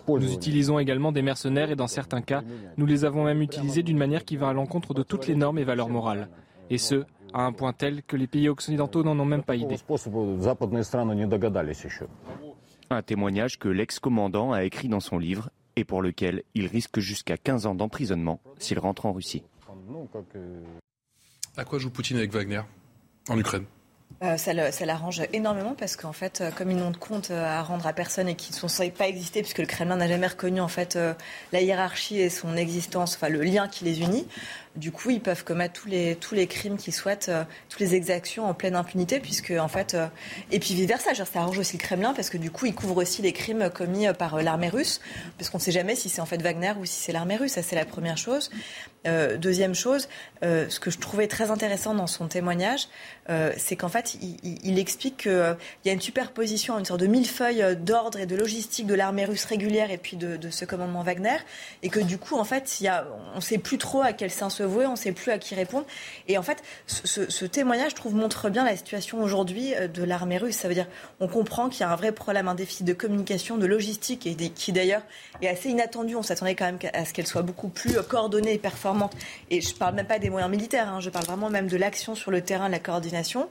nous 0.09 0.33
utilisons 0.33 0.79
également 0.79 1.13
des 1.13 1.23
mercenaires 1.23 1.71
et 1.71 1.77
dans 1.77 1.87
certains 1.87 2.23
cas, 2.23 2.43
nous 2.77 2.87
les 2.87 3.05
avons 3.05 3.25
même 3.25 3.43
utilisés 3.43 3.83
d'une 3.83 3.99
manière 3.99 4.25
qui 4.25 4.37
va 4.37 4.49
à 4.49 4.53
l'encontre 4.53 4.95
de 4.95 5.03
toutes 5.03 5.27
les 5.27 5.35
normes 5.35 5.59
et 5.59 5.65
valeurs 5.65 5.89
morales. 5.89 6.29
Et 6.71 6.79
ce, 6.79 7.05
à 7.33 7.43
un 7.43 7.53
point 7.53 7.73
tel 7.73 8.03
que 8.03 8.17
les 8.17 8.27
pays 8.27 8.49
occidentaux 8.49 9.03
n'en 9.03 9.19
ont 9.19 9.25
même 9.25 9.43
pas 9.43 9.57
idée. 9.57 9.77
Un 12.89 13.03
témoignage 13.03 13.59
que 13.59 13.69
l'ex-commandant 13.69 14.53
a 14.53 14.65
écrit 14.65 14.89
dans 14.89 15.01
son 15.01 15.19
livre 15.19 15.51
et 15.75 15.85
pour 15.85 16.03
lequel 16.03 16.43
il 16.55 16.67
risque 16.67 17.01
jusqu'à 17.01 17.37
15 17.37 17.67
ans 17.67 17.75
d'emprisonnement 17.75 18.41
s'il 18.59 18.79
rentre 18.79 19.07
en 19.07 19.13
Russie. 19.13 19.43
À 21.57 21.65
quoi 21.65 21.79
joue 21.79 21.91
Poutine 21.91 22.17
avec 22.17 22.33
Wagner 22.33 22.63
en 23.29 23.39
Ukraine? 23.39 23.65
Euh, 24.23 24.39
ça 24.39 24.55
l'arrange 24.87 25.23
énormément 25.35 25.74
parce 25.74 25.95
qu'en 25.95 26.15
fait, 26.15 26.41
euh, 26.41 26.51
comme 26.51 26.70
ils 26.70 26.77
n'ont 26.77 26.91
de 26.91 26.97
compte 26.97 27.31
euh, 27.31 27.45
à 27.45 27.62
rendre 27.62 27.87
à 27.87 27.93
personne 27.93 28.28
et 28.28 28.35
qu'ils 28.35 28.55
ne 28.55 28.69
sont 28.69 28.91
pas 28.97 29.09
exister, 29.09 29.43
puisque 29.43 29.59
le 29.59 29.66
Kremlin 29.66 29.97
n'a 29.97 30.09
jamais 30.09 30.27
reconnu 30.27 30.59
en 30.62 30.69
fait 30.69 30.99
la 31.53 31.61
hiérarchie 31.61 32.19
et 32.19 32.31
son 32.31 32.57
existence, 32.57 33.16
enfin 33.16 33.28
le 33.28 33.43
lien 33.43 33.69
qui 33.69 33.85
les 33.85 34.01
unit, 34.01 34.27
du 34.77 34.93
coup, 34.93 35.11
ils 35.11 35.20
peuvent 35.20 35.44
commettre 35.44 35.81
tous 36.20 36.35
les, 36.35 36.47
crimes 36.47 36.77
qu'ils 36.77 36.93
souhaitent, 36.93 37.28
euh, 37.28 37.44
toutes 37.69 37.81
les 37.81 37.94
exactions 37.94 38.47
en 38.47 38.55
pleine 38.55 38.77
impunité, 38.77 39.20
puisque, 39.20 39.53
en 39.59 39.69
fait, 39.69 39.94
euh, 39.94 40.07
et 40.51 40.59
puis 40.59 40.74
vice 40.74 40.86
versa, 40.86 41.15
ça 41.15 41.40
arrange 41.40 41.59
aussi 41.59 41.77
le 41.77 41.82
Kremlin, 41.82 42.12
parce 42.12 42.31
que 42.31 42.36
du 42.36 42.51
coup, 42.51 42.66
ils 42.66 42.74
couvrent 42.74 42.98
aussi 42.98 43.23
les 43.23 43.32
crimes 43.32 43.70
commis 43.70 44.07
euh, 44.07 44.12
par 44.12 44.40
l'armée 44.43 44.69
russe, 44.69 45.01
parce 45.39 45.51
qu'on 45.51 45.59
ne 45.59 45.62
sait 45.62 45.73
jamais 45.73 45.97
si 45.97 46.09
c'est 46.09 46.20
en 46.20 46.27
fait 46.27 46.40
Wagner 46.43 46.73
ou 46.78 46.85
si 46.85 47.01
c'est 47.01 47.12
l'armée 47.12 47.36
russe, 47.36 47.53
ça 47.53 47.62
c'est 47.62 47.77
la 47.77 47.85
première 47.85 48.19
chose. 48.19 48.51
deuxième 49.39 49.74
chose, 49.74 50.09
ce 50.43 50.81
que 50.81 50.90
je 50.90 50.98
trouvais 50.98 51.28
très 51.28 51.51
intéressant 51.51 51.94
dans 51.94 52.09
son 52.09 52.27
témoignage, 52.27 52.89
c'est 53.57 53.77
qu'en 53.77 53.89
fait, 53.89 54.16
il, 54.44 54.78
explique 54.78 55.16
qu'il 55.16 55.57
y 55.85 55.89
a 55.89 55.93
une 55.93 56.01
superposition, 56.01 56.78
une 56.78 56.85
sorte 56.85 57.01
de 57.01 57.07
millefeuille 57.07 57.77
d'ordre 57.77 58.19
et 58.19 58.27
de 58.27 58.35
logistique 58.35 58.86
de 58.86 58.94
l'armée 58.94 59.24
russe 59.24 59.44
régulière 59.44 59.90
et 59.90 59.98
puis 59.98 60.16
de, 60.16 60.51
ce 60.51 60.65
commandement 60.65 61.03
Wagner, 61.03 61.39
et 61.82 61.89
que 61.89 62.01
du 62.01 62.19
coup, 62.19 62.36
en 62.36 62.44
fait, 62.44 62.81
y 62.81 62.89
a, 62.89 63.07
on 63.35 63.36
ne 63.36 63.40
sait 63.40 63.59
plus 63.59 63.78
trop 63.78 64.03
à 64.03 64.12
quel 64.12 64.31
sein 64.31 64.51
se 64.51 64.62
on 64.66 64.93
ne 64.93 64.97
sait 64.97 65.12
plus 65.12 65.30
à 65.30 65.38
qui 65.38 65.55
répondre. 65.55 65.86
Et 66.28 66.38
en 66.38 66.43
fait, 66.43 66.62
ce, 66.86 67.44
témoignage, 67.44 67.90
je 67.90 67.97
trouve, 67.97 68.14
montre 68.14 68.51
bien 68.51 68.64
la 68.64 68.76
situation 68.76 69.22
aujourd'hui 69.22 69.74
euh, 69.74 69.88
de 69.88 70.02
l'armée 70.02 70.38
russe. 70.38 70.56
Ça 70.56 70.68
veut 70.68 70.74
dire, 70.74 70.86
on 71.20 71.28
comprend 71.28 71.68
qu'il 71.68 71.80
y 71.80 71.84
a 71.84 71.90
un 71.90 71.97
vrai 71.97 72.12
problème, 72.12 72.48
un 72.48 72.55
déficit 72.55 72.86
de 72.86 72.93
communication, 72.93 73.56
de 73.56 73.66
logistique, 73.66 74.26
et 74.26 74.34
qui 74.34 74.72
d'ailleurs 74.72 75.02
est 75.43 75.48
assez 75.48 75.68
inattendu. 75.68 76.16
On 76.16 76.22
s'attendait 76.22 76.55
quand 76.55 76.66
même 76.66 76.78
à 76.93 77.05
ce 77.05 77.12
qu'elle 77.12 77.26
soit 77.26 77.43
beaucoup 77.43 77.68
plus 77.68 77.97
euh, 77.97 78.02
coordonnée 78.02 78.55
et 78.55 78.59
performante. 78.59 79.14
Et 79.51 79.60
je 79.60 79.72
ne 79.72 79.78
parle 79.78 79.94
même 79.94 80.06
pas 80.06 80.18
des 80.18 80.30
moyens 80.30 80.51
militaires, 80.51 80.88
hein. 80.88 81.01
je 81.01 81.10
parle 81.10 81.26
vraiment 81.26 81.51
même 81.51 81.68
de 81.68 81.76
l'action 81.76 82.14
sur 82.14 82.30
le 82.30 82.40
terrain, 82.40 82.66
de 82.66 82.72
la 82.72 82.78
coordination. 82.78 83.48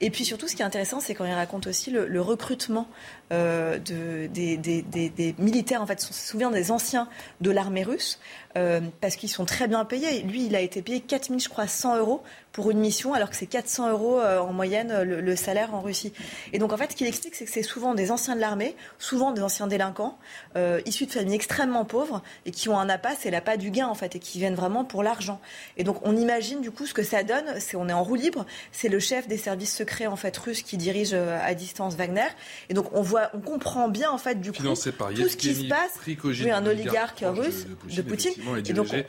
Et 0.00 0.10
puis 0.10 0.24
surtout, 0.24 0.48
ce 0.48 0.56
qui 0.56 0.62
est 0.62 0.66
intéressant, 0.66 1.00
c'est 1.00 1.14
quand 1.14 1.24
il 1.24 1.32
raconte 1.32 1.66
aussi 1.66 1.90
le, 1.90 2.20
recrutement 2.20 2.88
euh, 3.32 3.78
de, 3.78 4.26
des, 4.26 4.56
des, 4.56 5.34
militaires. 5.38 5.82
En 5.82 5.86
fait, 5.86 6.06
on 6.08 6.12
se 6.12 6.28
souvient 6.28 6.50
des 6.50 6.70
anciens 6.70 7.08
de 7.40 7.50
l'armée 7.50 7.82
russe. 7.82 8.20
Euh, 8.56 8.80
parce 9.00 9.16
qu'ils 9.16 9.28
sont 9.28 9.44
très 9.44 9.68
bien 9.68 9.84
payés. 9.84 10.22
Lui, 10.22 10.46
il 10.46 10.56
a 10.56 10.60
été 10.60 10.80
payé 10.80 11.00
4 11.00 11.26
000, 11.28 11.38
je 11.40 11.48
crois, 11.48 11.66
100 11.66 11.98
euros 11.98 12.22
pour 12.56 12.70
une 12.70 12.78
mission, 12.78 13.12
alors 13.12 13.28
que 13.28 13.36
c'est 13.36 13.44
400 13.44 13.90
euros 13.90 14.18
euh, 14.18 14.38
en 14.38 14.54
moyenne 14.54 14.90
euh, 14.90 15.04
le, 15.04 15.36
salaire 15.36 15.74
en 15.74 15.82
Russie. 15.82 16.14
Et 16.54 16.58
donc, 16.58 16.72
en 16.72 16.78
fait, 16.78 16.92
ce 16.92 16.96
qu'il 16.96 17.06
explique, 17.06 17.34
c'est 17.34 17.44
que 17.44 17.50
c'est 17.50 17.62
souvent 17.62 17.92
des 17.92 18.10
anciens 18.10 18.34
de 18.34 18.40
l'armée, 18.40 18.74
souvent 18.98 19.32
des 19.32 19.42
anciens 19.42 19.66
délinquants, 19.66 20.16
issus 20.86 21.04
de 21.04 21.10
familles 21.10 21.34
extrêmement 21.34 21.84
pauvres 21.84 22.22
et 22.46 22.52
qui 22.52 22.70
ont 22.70 22.78
un 22.78 22.88
appât, 22.88 23.10
c'est 23.18 23.30
l'appât 23.30 23.58
du 23.58 23.70
gain, 23.70 23.88
en 23.88 23.94
fait, 23.94 24.16
et 24.16 24.18
qui 24.18 24.38
viennent 24.38 24.54
vraiment 24.54 24.86
pour 24.86 25.02
l'argent. 25.02 25.38
Et 25.76 25.84
donc, 25.84 25.98
on 26.02 26.16
imagine, 26.16 26.62
du 26.62 26.70
coup, 26.70 26.86
ce 26.86 26.94
que 26.94 27.02
ça 27.02 27.22
donne. 27.22 27.44
C'est, 27.60 27.76
on 27.76 27.90
est 27.90 27.92
en 27.92 28.02
roue 28.02 28.14
libre. 28.14 28.46
C'est 28.72 28.88
le 28.88 29.00
chef 29.00 29.28
des 29.28 29.36
services 29.36 29.76
secrets, 29.76 30.06
en 30.06 30.16
fait, 30.16 30.34
russes 30.34 30.62
qui 30.62 30.78
dirige 30.78 31.12
à 31.12 31.52
distance 31.52 31.94
Wagner. 31.96 32.28
Et 32.70 32.74
donc, 32.74 32.86
on 32.94 33.02
voit, 33.02 33.30
on 33.34 33.40
comprend 33.40 33.90
bien, 33.90 34.10
en 34.10 34.18
fait, 34.18 34.40
du 34.40 34.52
coup, 34.52 34.62
tout 34.62 34.74
ce 34.74 35.36
qui 35.36 35.54
se 35.54 35.68
passe. 35.68 35.92
Oui, 36.06 36.50
un 36.50 36.64
oligarque 36.64 37.22
russe 37.22 37.66
de 37.94 38.00
Poutine 38.00 38.32
est 38.56 38.62
dirigé 38.62 39.06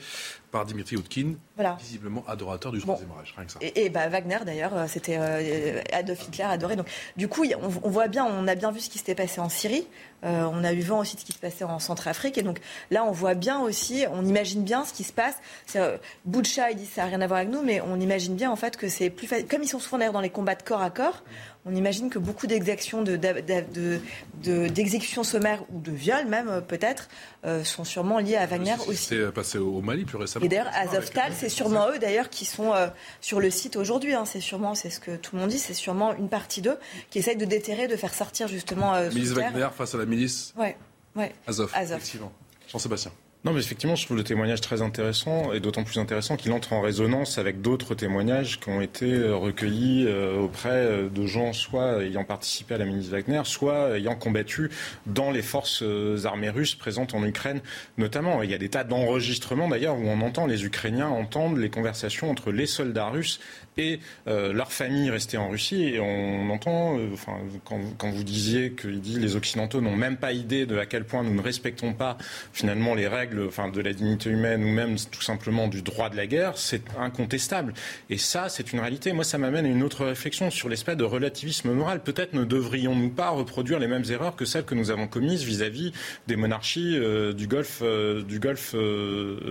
par 0.51 0.65
Dimitri 0.65 0.95
Outkin, 0.95 1.33
visiblement 1.79 2.23
adorateur 2.27 2.71
du 2.71 2.79
Troisième 2.79 3.09
Reich. 3.11 3.33
Et, 3.61 3.89
bah, 3.89 4.07
Wagner, 4.07 4.39
d'ailleurs, 4.45 4.75
euh, 4.75 4.85
c'était 4.87 5.17
euh, 5.19 5.81
Adolf 5.91 6.27
Hitler 6.27 6.45
adoré. 6.45 6.75
Donc, 6.75 6.87
du 7.17 7.27
coup, 7.27 7.45
on, 7.83 7.89
voit 7.89 8.07
bien, 8.07 8.25
on 8.25 8.47
a 8.47 8.55
bien 8.55 8.71
vu 8.71 8.79
ce 8.79 8.89
qui 8.89 8.97
s'était 8.97 9.15
passé 9.15 9.41
en 9.41 9.49
Syrie. 9.49 9.87
Euh, 10.23 10.49
on 10.51 10.63
a 10.63 10.73
eu 10.73 10.81
vent 10.81 10.99
aussi 10.99 11.15
de 11.15 11.21
ce 11.21 11.25
qui 11.25 11.33
se 11.33 11.39
passait 11.39 11.63
en 11.63 11.79
Centrafrique. 11.79 12.37
Et 12.37 12.41
donc 12.41 12.59
là, 12.89 13.03
on 13.03 13.11
voit 13.11 13.35
bien 13.35 13.59
aussi, 13.59 14.05
on 14.11 14.25
imagine 14.25 14.63
bien 14.63 14.83
ce 14.83 14.93
qui 14.93 15.03
se 15.03 15.13
passe. 15.13 15.35
Euh, 15.75 15.97
Boucha, 16.25 16.71
il 16.71 16.77
dit 16.77 16.85
ça 16.85 17.03
n'a 17.03 17.09
rien 17.09 17.21
à 17.21 17.27
voir 17.27 17.39
avec 17.39 17.51
nous, 17.51 17.61
mais 17.61 17.81
on 17.81 17.99
imagine 17.99 18.35
bien 18.35 18.49
en 18.49 18.55
fait 18.55 18.77
que 18.77 18.87
c'est 18.87 19.09
plus 19.09 19.27
facile. 19.27 19.47
Comme 19.47 19.63
ils 19.63 19.67
sont 19.67 19.79
souvent 19.79 19.99
d'ailleurs 19.99 20.13
dans 20.13 20.21
les 20.21 20.29
combats 20.29 20.55
de 20.55 20.63
corps 20.63 20.81
à 20.81 20.89
corps, 20.89 21.23
on 21.67 21.75
imagine 21.75 22.09
que 22.09 22.19
beaucoup 22.19 22.47
d'exactions, 22.47 23.03
d'exécutions 23.03 25.21
de, 25.21 25.27
sommaires 25.27 25.63
ou 25.71 25.79
de 25.79 25.91
viols 25.91 26.27
même 26.27 26.49
euh, 26.49 26.61
peut-être 26.61 27.09
euh, 27.45 27.63
sont 27.63 27.83
sûrement 27.83 28.19
liées 28.19 28.37
à 28.37 28.45
Wagner 28.45 28.75
aussi. 28.87 29.07
C'est 29.07 29.31
passé 29.31 29.57
au 29.57 29.81
Mali 29.81 30.05
plus 30.05 30.17
récemment. 30.17 30.45
Et 30.45 30.49
d'ailleurs, 30.49 30.69
Azovtal, 30.73 31.33
c'est 31.35 31.49
sûrement 31.49 31.89
eux 31.89 31.99
d'ailleurs 31.99 32.29
qui 32.29 32.45
sont 32.45 32.73
sur 33.21 33.39
le 33.39 33.49
site 33.49 33.75
aujourd'hui. 33.75 34.13
Hein. 34.13 34.25
C'est 34.25 34.39
sûrement, 34.39 34.75
c'est 34.75 34.89
ce 34.89 34.99
que 34.99 35.15
tout 35.15 35.35
le 35.35 35.41
monde 35.41 35.49
dit, 35.49 35.59
c'est 35.59 35.73
sûrement 35.73 36.15
une 36.15 36.29
partie 36.29 36.61
d'eux 36.61 36.77
qui 37.09 37.19
essayent 37.19 37.37
de 37.37 37.45
déterrer, 37.45 37.87
de 37.87 37.95
faire 37.95 38.13
sortir 38.13 38.47
justement. 38.47 38.99
Milice 39.09 39.31
Wagner 39.31 39.67
face 39.75 39.95
à 39.95 39.97
la 39.97 40.05
milice. 40.05 40.53
Ouais, 40.57 40.77
ouais. 41.15 41.33
Azov, 41.45 41.71
effectivement. 41.75 42.31
Jean-Sébastien. 42.67 43.11
Non, 43.47 43.53
mais 43.53 43.61
effectivement, 43.61 43.95
je 43.95 44.03
trouve 44.03 44.17
le 44.17 44.25
témoignage 44.25 44.59
très 44.59 44.81
intéressant 44.81 45.53
et 45.53 45.61
d'autant 45.61 45.85
plus 45.85 45.99
intéressant 45.99 46.35
qu'il 46.35 46.51
entre 46.51 46.73
en 46.73 46.81
résonance 46.81 47.37
avec 47.37 47.61
d'autres 47.61 47.95
témoignages 47.95 48.59
qui 48.59 48.67
ont 48.67 48.81
été 48.81 49.05
euh, 49.13 49.37
recueillis 49.37 50.05
euh, 50.05 50.37
auprès 50.37 50.69
euh, 50.71 51.07
de 51.07 51.25
gens 51.25 51.53
soit 51.53 52.03
ayant 52.03 52.25
participé 52.25 52.75
à 52.75 52.77
la 52.77 52.83
ministre 52.83 53.13
Wagner, 53.13 53.43
soit 53.45 53.97
ayant 53.97 54.15
combattu 54.15 54.69
dans 55.05 55.31
les 55.31 55.41
forces 55.41 55.81
armées 56.25 56.49
russes 56.49 56.75
présentes 56.75 57.13
en 57.13 57.23
Ukraine 57.23 57.61
notamment. 57.97 58.43
Il 58.43 58.51
y 58.51 58.53
a 58.53 58.57
des 58.57 58.67
tas 58.67 58.83
d'enregistrements 58.83 59.69
d'ailleurs 59.69 59.97
où 59.97 60.05
on 60.05 60.19
entend 60.19 60.45
les 60.45 60.65
Ukrainiens 60.65 61.07
entendre 61.07 61.55
les 61.55 61.69
conversations 61.69 62.29
entre 62.29 62.51
les 62.51 62.65
soldats 62.65 63.07
russes 63.07 63.39
et 63.77 63.99
euh, 64.27 64.53
leur 64.53 64.71
famille 64.71 65.09
restée 65.09 65.37
en 65.37 65.49
Russie. 65.49 65.83
Et 65.83 65.99
on 65.99 66.49
entend, 66.49 66.97
enfin, 67.13 67.37
quand, 67.63 68.09
vous 68.09 68.23
disiez 68.23 68.71
que 68.71 68.87
dit 68.87 69.19
les 69.19 69.35
Occidentaux 69.35 69.81
n'ont 69.81 69.95
même 69.95 70.17
pas 70.17 70.31
idée 70.31 70.65
de 70.65 70.77
à 70.77 70.85
quel 70.85 71.05
point 71.05 71.23
nous 71.23 71.33
ne 71.33 71.41
respectons 71.41 71.93
pas 71.93 72.17
finalement 72.53 72.95
les 72.95 73.07
règles 73.07 73.36
enfin, 73.47 73.69
de 73.69 73.81
la 73.81 73.93
dignité 73.93 74.29
humaine 74.29 74.63
ou 74.63 74.69
même 74.69 74.95
tout 75.11 75.21
simplement 75.21 75.67
du 75.67 75.81
droit 75.81 76.09
de 76.09 76.15
la 76.15 76.27
guerre, 76.27 76.57
c'est 76.57 76.83
incontestable. 76.97 77.73
Et 78.09 78.17
ça, 78.17 78.49
c'est 78.49 78.73
une 78.73 78.79
réalité. 78.79 79.13
Moi, 79.13 79.23
ça 79.23 79.37
m'amène 79.37 79.65
à 79.65 79.69
une 79.69 79.83
autre 79.83 80.05
réflexion 80.05 80.49
sur 80.49 80.69
l'espèce 80.69 80.97
de 80.97 81.03
relativisme 81.03 81.71
moral. 81.71 82.01
Peut-être 82.01 82.33
ne 82.33 82.43
devrions-nous 82.43 83.09
pas 83.09 83.29
reproduire 83.29 83.79
les 83.79 83.87
mêmes 83.87 84.05
erreurs 84.09 84.35
que 84.35 84.45
celles 84.45 84.65
que 84.65 84.75
nous 84.75 84.91
avons 84.91 85.07
commises 85.07 85.43
vis-à-vis 85.43 85.91
des 86.27 86.35
monarchies 86.35 86.97
euh, 86.97 87.33
du 87.33 87.47
Golfe, 87.47 87.83
du 88.27 88.39
Golfe, 88.39 88.75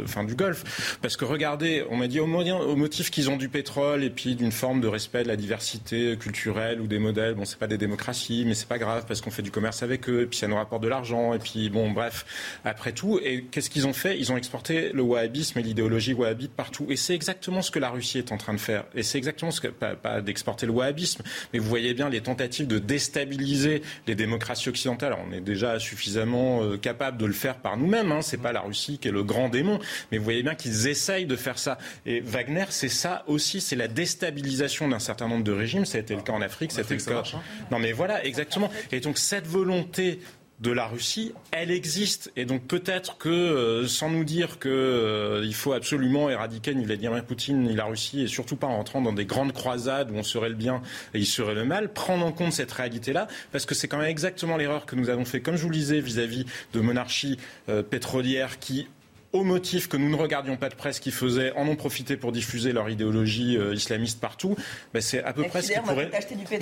enfin 0.05 0.25
du 0.25 0.35
Golfe. 0.35 0.99
Parce 1.03 1.17
que 1.17 1.25
regardez, 1.25 1.85
on 1.91 1.97
m'a 1.97 2.09
dit 2.09 2.21
au, 2.21 2.27
au 2.27 2.77
motif 2.77 3.11
qu'ils 3.11 3.31
ont 3.31 3.37
du 3.37 3.49
pétrole 3.49 4.05
et 4.05 4.11
puis 4.11 4.35
d'une 4.35 4.53
forme 4.53 4.81
de 4.81 4.89
respect 4.89 5.23
de 5.23 5.29
la 5.29 5.37
diversité 5.37 6.17
culturelle 6.17 6.81
ou 6.81 6.87
des 6.87 6.99
modèles. 6.99 7.35
Bon, 7.35 7.45
c'est 7.45 7.59
pas 7.59 7.67
des 7.67 7.79
démocraties, 7.79 8.45
mais 8.47 8.55
c'est 8.55 8.69
pas 8.69 8.79
grave 8.79 9.05
parce 9.07 9.21
qu'on 9.21 9.31
fait 9.31 9.43
du 9.43 9.51
commerce 9.51 9.83
avec 9.83 10.09
eux, 10.09 10.23
et 10.23 10.27
puis 10.27 10.39
ça 10.39 10.49
nous 10.49 10.57
rapporte 10.57 10.83
de 10.83 10.89
l'argent, 10.89 11.35
et 11.35 11.39
puis 11.39 11.71
bon, 11.71 11.91
bref, 11.91 12.27
après 12.65 12.93
tout. 12.93 13.21
Et 13.23 13.45
qu'est-ce 13.45 13.66
qu'ils 13.71 13.87
ont 13.87 13.93
fait 13.93 14.19
Ils 14.19 14.33
ont 14.33 14.37
exporté 14.37 14.91
le 14.93 15.03
wahhabisme 15.03 15.59
et 15.59 15.63
l'idéologie 15.63 16.13
wahhabite 16.13 16.53
partout. 16.53 16.87
Et 16.91 16.97
c'est 16.97 17.15
exactement 17.15 17.63
ce 17.63 17.71
que 17.71 17.79
la 17.79 17.91
Russie 17.91 18.19
est 18.19 18.33
en 18.33 18.37
train 18.37 18.55
de 18.55 18.61
faire. 18.61 18.85
Et 18.95 19.03
c'est 19.03 19.19
exactement 19.19 19.51
ce 19.51 19.61
que, 19.61 19.69
pas, 19.69 20.21
d'exporter 20.21 20.67
le 20.67 20.73
wahhabisme, 20.73 21.23
mais 21.53 21.59
vous 21.59 21.69
voyez 21.69 21.95
bien 21.95 22.09
les 22.09 22.21
tentatives 22.21 22.67
de 22.67 22.79
déstabiliser 22.79 23.83
les 24.07 24.15
démocraties 24.15 24.69
occidentales. 24.69 25.17
on 25.29 25.33
est 25.33 25.41
déjà 25.41 25.79
suffisamment 25.79 26.63
euh, 26.63 26.77
capable 26.77 27.19
de 27.19 27.27
le 27.27 27.33
faire 27.33 27.57
par 27.57 27.77
nous-mêmes. 27.77 28.13
Hein. 28.13 28.23
C'est 28.23 28.37
pas 28.37 28.53
la 28.53 28.61
Russie 28.61 28.99
qui 28.99 29.09
est 29.09 29.13
le 29.13 29.23
grand 29.23 29.49
démon, 29.49 29.79
mais 30.11 30.19
vous 30.19 30.25
voyez 30.25 30.43
bien 30.43 30.55
qu'ils 30.55 30.87
essayent 30.87 31.27
de 31.27 31.37
faire 31.37 31.59
ça. 31.59 31.79
Et 32.05 32.21
Wagner, 32.21 32.67
c'est 32.71 32.89
ça 32.89 33.25
aussi, 33.27 33.61
c'est 33.61 33.77
la 33.77 33.89
déstabilisation 33.89 34.89
d'un 34.89 34.99
certain 34.99 35.29
nombre 35.29 35.45
de 35.45 35.53
régimes. 35.53 35.85
Ça 35.85 35.99
a 35.99 36.01
été 36.01 36.15
le 36.15 36.23
cas 36.23 36.33
en 36.33 36.43
Afrique, 36.43 36.73
c'était 36.73 36.95
le 36.95 37.01
cas. 37.01 37.23
Hein. 37.35 37.41
Non, 37.71 37.79
mais 37.79 37.93
voilà, 37.93 38.25
exactement. 38.25 38.71
Et 38.93 39.01
donc 39.01 39.19
cette 39.19 39.47
volonté 39.47 40.21
de 40.61 40.71
la 40.71 40.87
Russie, 40.87 41.33
elle 41.53 41.71
existe. 41.71 42.33
Et 42.37 42.45
donc 42.47 42.67
peut-être 42.67 43.19
que, 43.19 43.29
euh, 43.29 43.87
sans 43.87 44.09
nous 44.09 44.25
dire 44.25 44.59
qu'il 44.59 44.71
euh, 44.71 45.53
faut 45.53 45.73
absolument 45.73 46.31
éradiquer 46.31 46.75
ni 46.75 46.85
Vladimir 46.85 47.23
Poutine 47.25 47.63
ni 47.63 47.75
la 47.75 47.85
Russie, 47.85 48.23
et 48.23 48.27
surtout 48.27 48.57
pas 48.57 48.67
en 48.67 48.77
rentrant 48.77 49.03
dans 49.03 49.13
des 49.13 49.27
grandes 49.27 49.53
croisades 49.53 50.11
où 50.11 50.15
on 50.15 50.23
serait 50.23 50.49
le 50.49 50.55
bien 50.55 50.83
et 51.13 51.19
il 51.19 51.27
serait 51.27 51.55
le 51.55 51.65
mal, 51.65 51.93
prendre 51.93 52.25
en 52.25 52.33
compte 52.33 52.53
cette 52.53 52.73
réalité-là, 52.73 53.29
parce 53.53 53.67
que 53.67 53.75
c'est 53.75 53.89
quand 53.89 53.99
même 53.99 54.09
exactement 54.09 54.57
l'erreur 54.57 54.87
que 54.87 54.97
nous 54.97 55.11
avons 55.11 55.25
fait, 55.25 55.41
comme 55.41 55.57
je 55.57 55.63
vous 55.63 55.71
le 55.71 55.77
disais, 55.77 56.01
vis-à-vis 56.01 56.47
de 56.73 56.81
monarchies 56.81 57.39
euh, 57.69 57.83
pétrolières 57.83 58.59
qui 58.59 58.89
au 59.37 59.45
motif 59.45 59.89
que 59.89 59.97
nous 59.97 60.09
ne 60.09 60.17
regardions 60.17 60.57
pas 60.57 60.69
de 60.69 60.75
presse 60.75 61.01
qui 61.01 61.11
faisait, 61.11 61.53
en 61.53 61.69
ont 61.69 61.77
profité 61.77 62.17
pour 62.17 62.33
diffuser 62.33 62.73
leur 62.73 62.89
idéologie 62.91 63.57
euh, 63.57 63.75
islamiste 63.75 64.21
partout, 64.21 64.57
ben 64.93 65.01
c'est 65.01 65.23
à 65.23 65.33
peu 65.33 65.45
près 65.45 65.63
ce 65.63 65.73
qui 65.73 65.81
pourrait. 65.81 66.11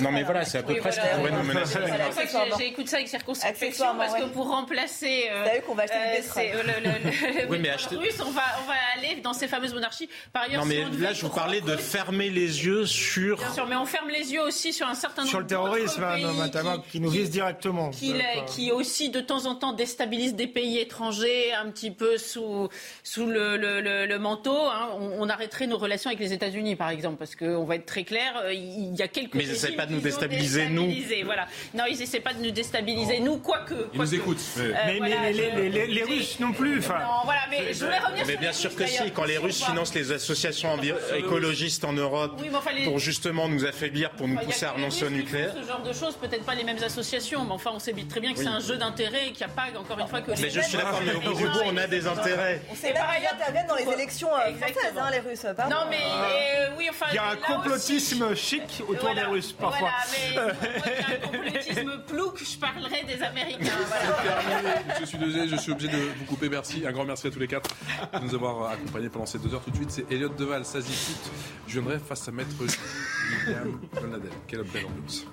Non 0.01 0.13
mais 0.13 0.23
voilà, 0.23 0.45
c'est 0.45 0.59
à 0.59 0.63
peu 0.63 0.75
près 0.77 0.93
ce 0.93 1.01
qui 1.01 1.07
pourrait 1.17 1.33
nous 1.33 1.43
menacer. 1.43 1.79
J'écoute 2.59 2.89
ça 2.89 2.97
avec 2.97 3.09
circonspection 3.09 3.87
parce 3.97 4.15
que 4.15 4.27
pour 4.27 4.49
remplacer. 4.49 5.25
Euh, 5.31 5.61
qu'on 5.67 5.75
va 5.75 5.85
acheter 5.85 6.53
euh, 6.55 6.63
le, 7.45 7.51
oui, 7.51 7.59
mais 7.61 7.71
acheter... 7.71 7.97
russe, 7.97 8.19
on 8.21 8.31
va, 8.31 8.43
on 8.63 8.69
va 8.69 8.75
aller 8.97 9.21
dans 9.21 9.33
ces 9.33 9.49
fameuses 9.49 9.75
monarchies. 9.75 10.09
Par 10.33 10.43
ailleurs, 10.43 10.63
non 10.63 10.69
mais 10.69 10.85
là, 10.99 11.13
je 11.13 11.23
vous 11.23 11.33
parlais 11.33 11.61
de 11.61 11.77
fermer 11.77 12.31
les 12.31 12.65
yeux 12.65 12.87
sur. 12.87 13.39
Bien 13.39 13.53
sûr, 13.53 13.67
mais 13.67 13.77
on 13.77 13.87
ferme 13.87 14.09
les 14.09 14.33
yeux 14.33 14.43
aussi 14.43 14.73
sur 14.73 14.87
un 14.87 14.95
certain 14.95 15.23
nombre. 15.23 15.31
Sur 15.31 15.41
le 15.41 15.47
terrorisme, 15.47 16.03
hein, 16.03 16.19
notamment, 16.37 16.79
qui 16.79 17.01
nous 17.01 17.11
vise 17.11 17.31
directement. 17.31 17.91
Qui 17.91 18.73
aussi 18.73 19.11
de 19.11 19.21
temps 19.21 19.47
en 19.47 19.55
temps 19.55 19.73
déstabilise 19.73 20.35
des 20.35 20.47
pays 20.47 20.79
étrangers 20.79 21.53
un 21.53 21.71
petit 21.71 21.91
peu 21.91 22.19
sous 22.19 22.64
sous, 23.03 23.25
sous 23.25 23.27
le, 23.27 23.57
le, 24.07 24.19
manteau, 24.19 24.57
hein, 24.57 24.91
on, 24.99 25.29
arrêterait 25.29 25.67
nos 25.67 25.79
relations 25.79 26.09
avec 26.09 26.21
les 26.21 26.33
États-Unis, 26.33 26.77
par 26.77 26.91
exemple, 26.91 27.17
parce 27.19 27.35
qu'on 27.35 27.65
va 27.65 27.77
être 27.77 27.87
très 27.87 28.05
clair, 28.05 28.35
euh, 28.45 28.53
il 28.53 28.95
y 28.95 29.03
a 29.03 29.09
quelques. 29.09 29.35
Mais 29.35 29.45
ils 29.45 29.51
n'essaient 29.51 29.73
pas 29.73 29.87
de 29.87 29.93
nous 29.93 30.01
déstabiliser, 30.01 30.69
nous. 30.69 30.93
Voilà. 31.25 31.47
Non, 31.75 31.85
ils 31.89 31.99
n'essaient 31.99 32.21
pas 32.21 32.35
de 32.35 32.43
nous 32.43 32.51
déstabiliser, 32.51 33.21
nous, 33.21 33.39
quoique. 33.39 33.75
Ils 33.93 34.01
nous 34.01 34.15
écoutent. 34.15 34.43
Mais, 34.57 34.99
mais, 35.01 35.33
les, 35.33 36.03
Russes 36.05 36.39
non 36.41 36.53
plus. 36.53 36.81
Non, 36.81 37.25
voilà, 37.25 37.43
mais 37.51 37.73
je 37.73 37.85
voulais 37.85 37.99
revenir 37.99 38.25
Mais 38.27 38.37
bien 38.37 38.53
sûr 38.53 38.75
que 38.75 38.87
si, 38.87 39.11
quand 39.13 39.25
les 39.25 39.39
Russes 39.39 39.65
financent 39.65 39.95
les 39.95 40.13
associations 40.13 40.79
écologistes 41.17 41.85
en 41.85 41.93
Europe 41.93 42.41
pour 42.85 42.99
justement 42.99 43.49
nous 43.49 43.65
affaiblir, 43.65 44.11
pour 44.11 44.29
nous 44.29 44.39
pousser 44.39 44.67
à 44.67 44.73
renoncer 44.73 45.07
au 45.07 45.11
nucléaire. 45.11 45.55
Ce 45.61 45.67
genre 45.67 45.83
de 45.83 45.93
choses, 45.93 46.15
peut-être 46.17 46.45
pas 46.45 46.55
les 46.55 46.65
mêmes 46.65 46.83
associations, 46.83 47.45
mais 47.45 47.53
enfin, 47.53 47.71
on 47.75 47.79
sait 47.79 47.95
très 48.09 48.21
bien 48.21 48.33
que 48.33 48.39
c'est 48.39 48.47
un 48.47 48.61
jeu 48.61 48.77
d'intérêt 48.77 49.29
et 49.29 49.33
qu'il 49.33 49.47
n'y 49.47 49.53
a 49.53 49.55
pas, 49.55 49.79
encore 49.79 49.99
une 49.99 50.09
fois, 50.09 50.21
que. 50.21 50.31
Mais 50.31 50.51
je 50.51 50.61
suis 50.61 50.77
d'accord, 50.77 51.01
mais 51.05 51.15
au 51.15 51.21
bout 51.21 51.37
du 51.37 51.45
bout, 51.45 51.61
on 51.65 51.77
a 51.77 51.87
des 51.87 52.07
intérêts. 52.07 52.54
On 52.71 52.75
sait 52.75 52.93
pas 52.93 53.17
qu'ils 53.17 53.27
interviennent 53.27 53.67
dans 53.67 53.77
les 53.77 53.89
élections 53.89 54.29
euh, 54.35 54.55
françaises, 54.57 54.95
hein, 54.99 55.11
les 55.11 55.21
Russes. 55.21 55.47
Non, 55.71 55.87
mais 55.89 55.99
euh, 56.03 56.69
oui, 56.77 56.87
enfin. 56.91 57.07
Il 57.11 57.17
y 57.17 57.19
a 57.19 57.31
un 57.31 57.37
complotisme 57.37 58.35
chic 58.35 58.83
autour 58.89 59.15
des 59.15 59.23
Russes, 59.23 59.53
parfois. 59.53 59.91
Voilà, 60.35 60.49
mais 60.55 61.15
un 61.15 61.29
complotisme 61.29 62.03
plouc, 62.07 62.43
je 62.45 62.59
parlerai 62.59 63.05
des 63.05 63.23
Américains. 63.23 63.73
Je 65.01 65.05
suis 65.05 65.19
désolé, 65.19 65.49
je 65.49 65.57
suis 65.57 65.73
obligé 65.73 65.89
de 65.89 65.99
vous 66.19 66.25
couper. 66.27 66.49
Merci, 66.49 66.85
un 66.87 66.93
grand 66.93 67.05
merci 67.05 67.27
à 67.27 67.31
tous 67.31 67.39
les 67.39 67.49
quatre 67.49 67.71
de 68.13 68.19
nous 68.25 68.35
avoir 68.35 68.71
accompagnés 68.73 69.09
pendant 69.09 69.27
ces 69.27 69.39
deux 69.39 69.53
heures. 69.55 69.63
Tout 69.63 69.71
de 69.71 69.77
suite, 69.77 69.91
c'est 69.91 70.13
Elliot 70.13 70.29
Deval, 70.31 70.65
Sazi 70.65 71.17
Je 71.67 71.81
viendrai 71.81 71.99
face 71.99 72.29
à 72.29 72.33
Maître 72.33 72.55
William 72.61 73.81
Donadel. 74.01 74.31
Quelle 74.47 74.63
belle 74.63 74.87
ambiance. 74.87 75.27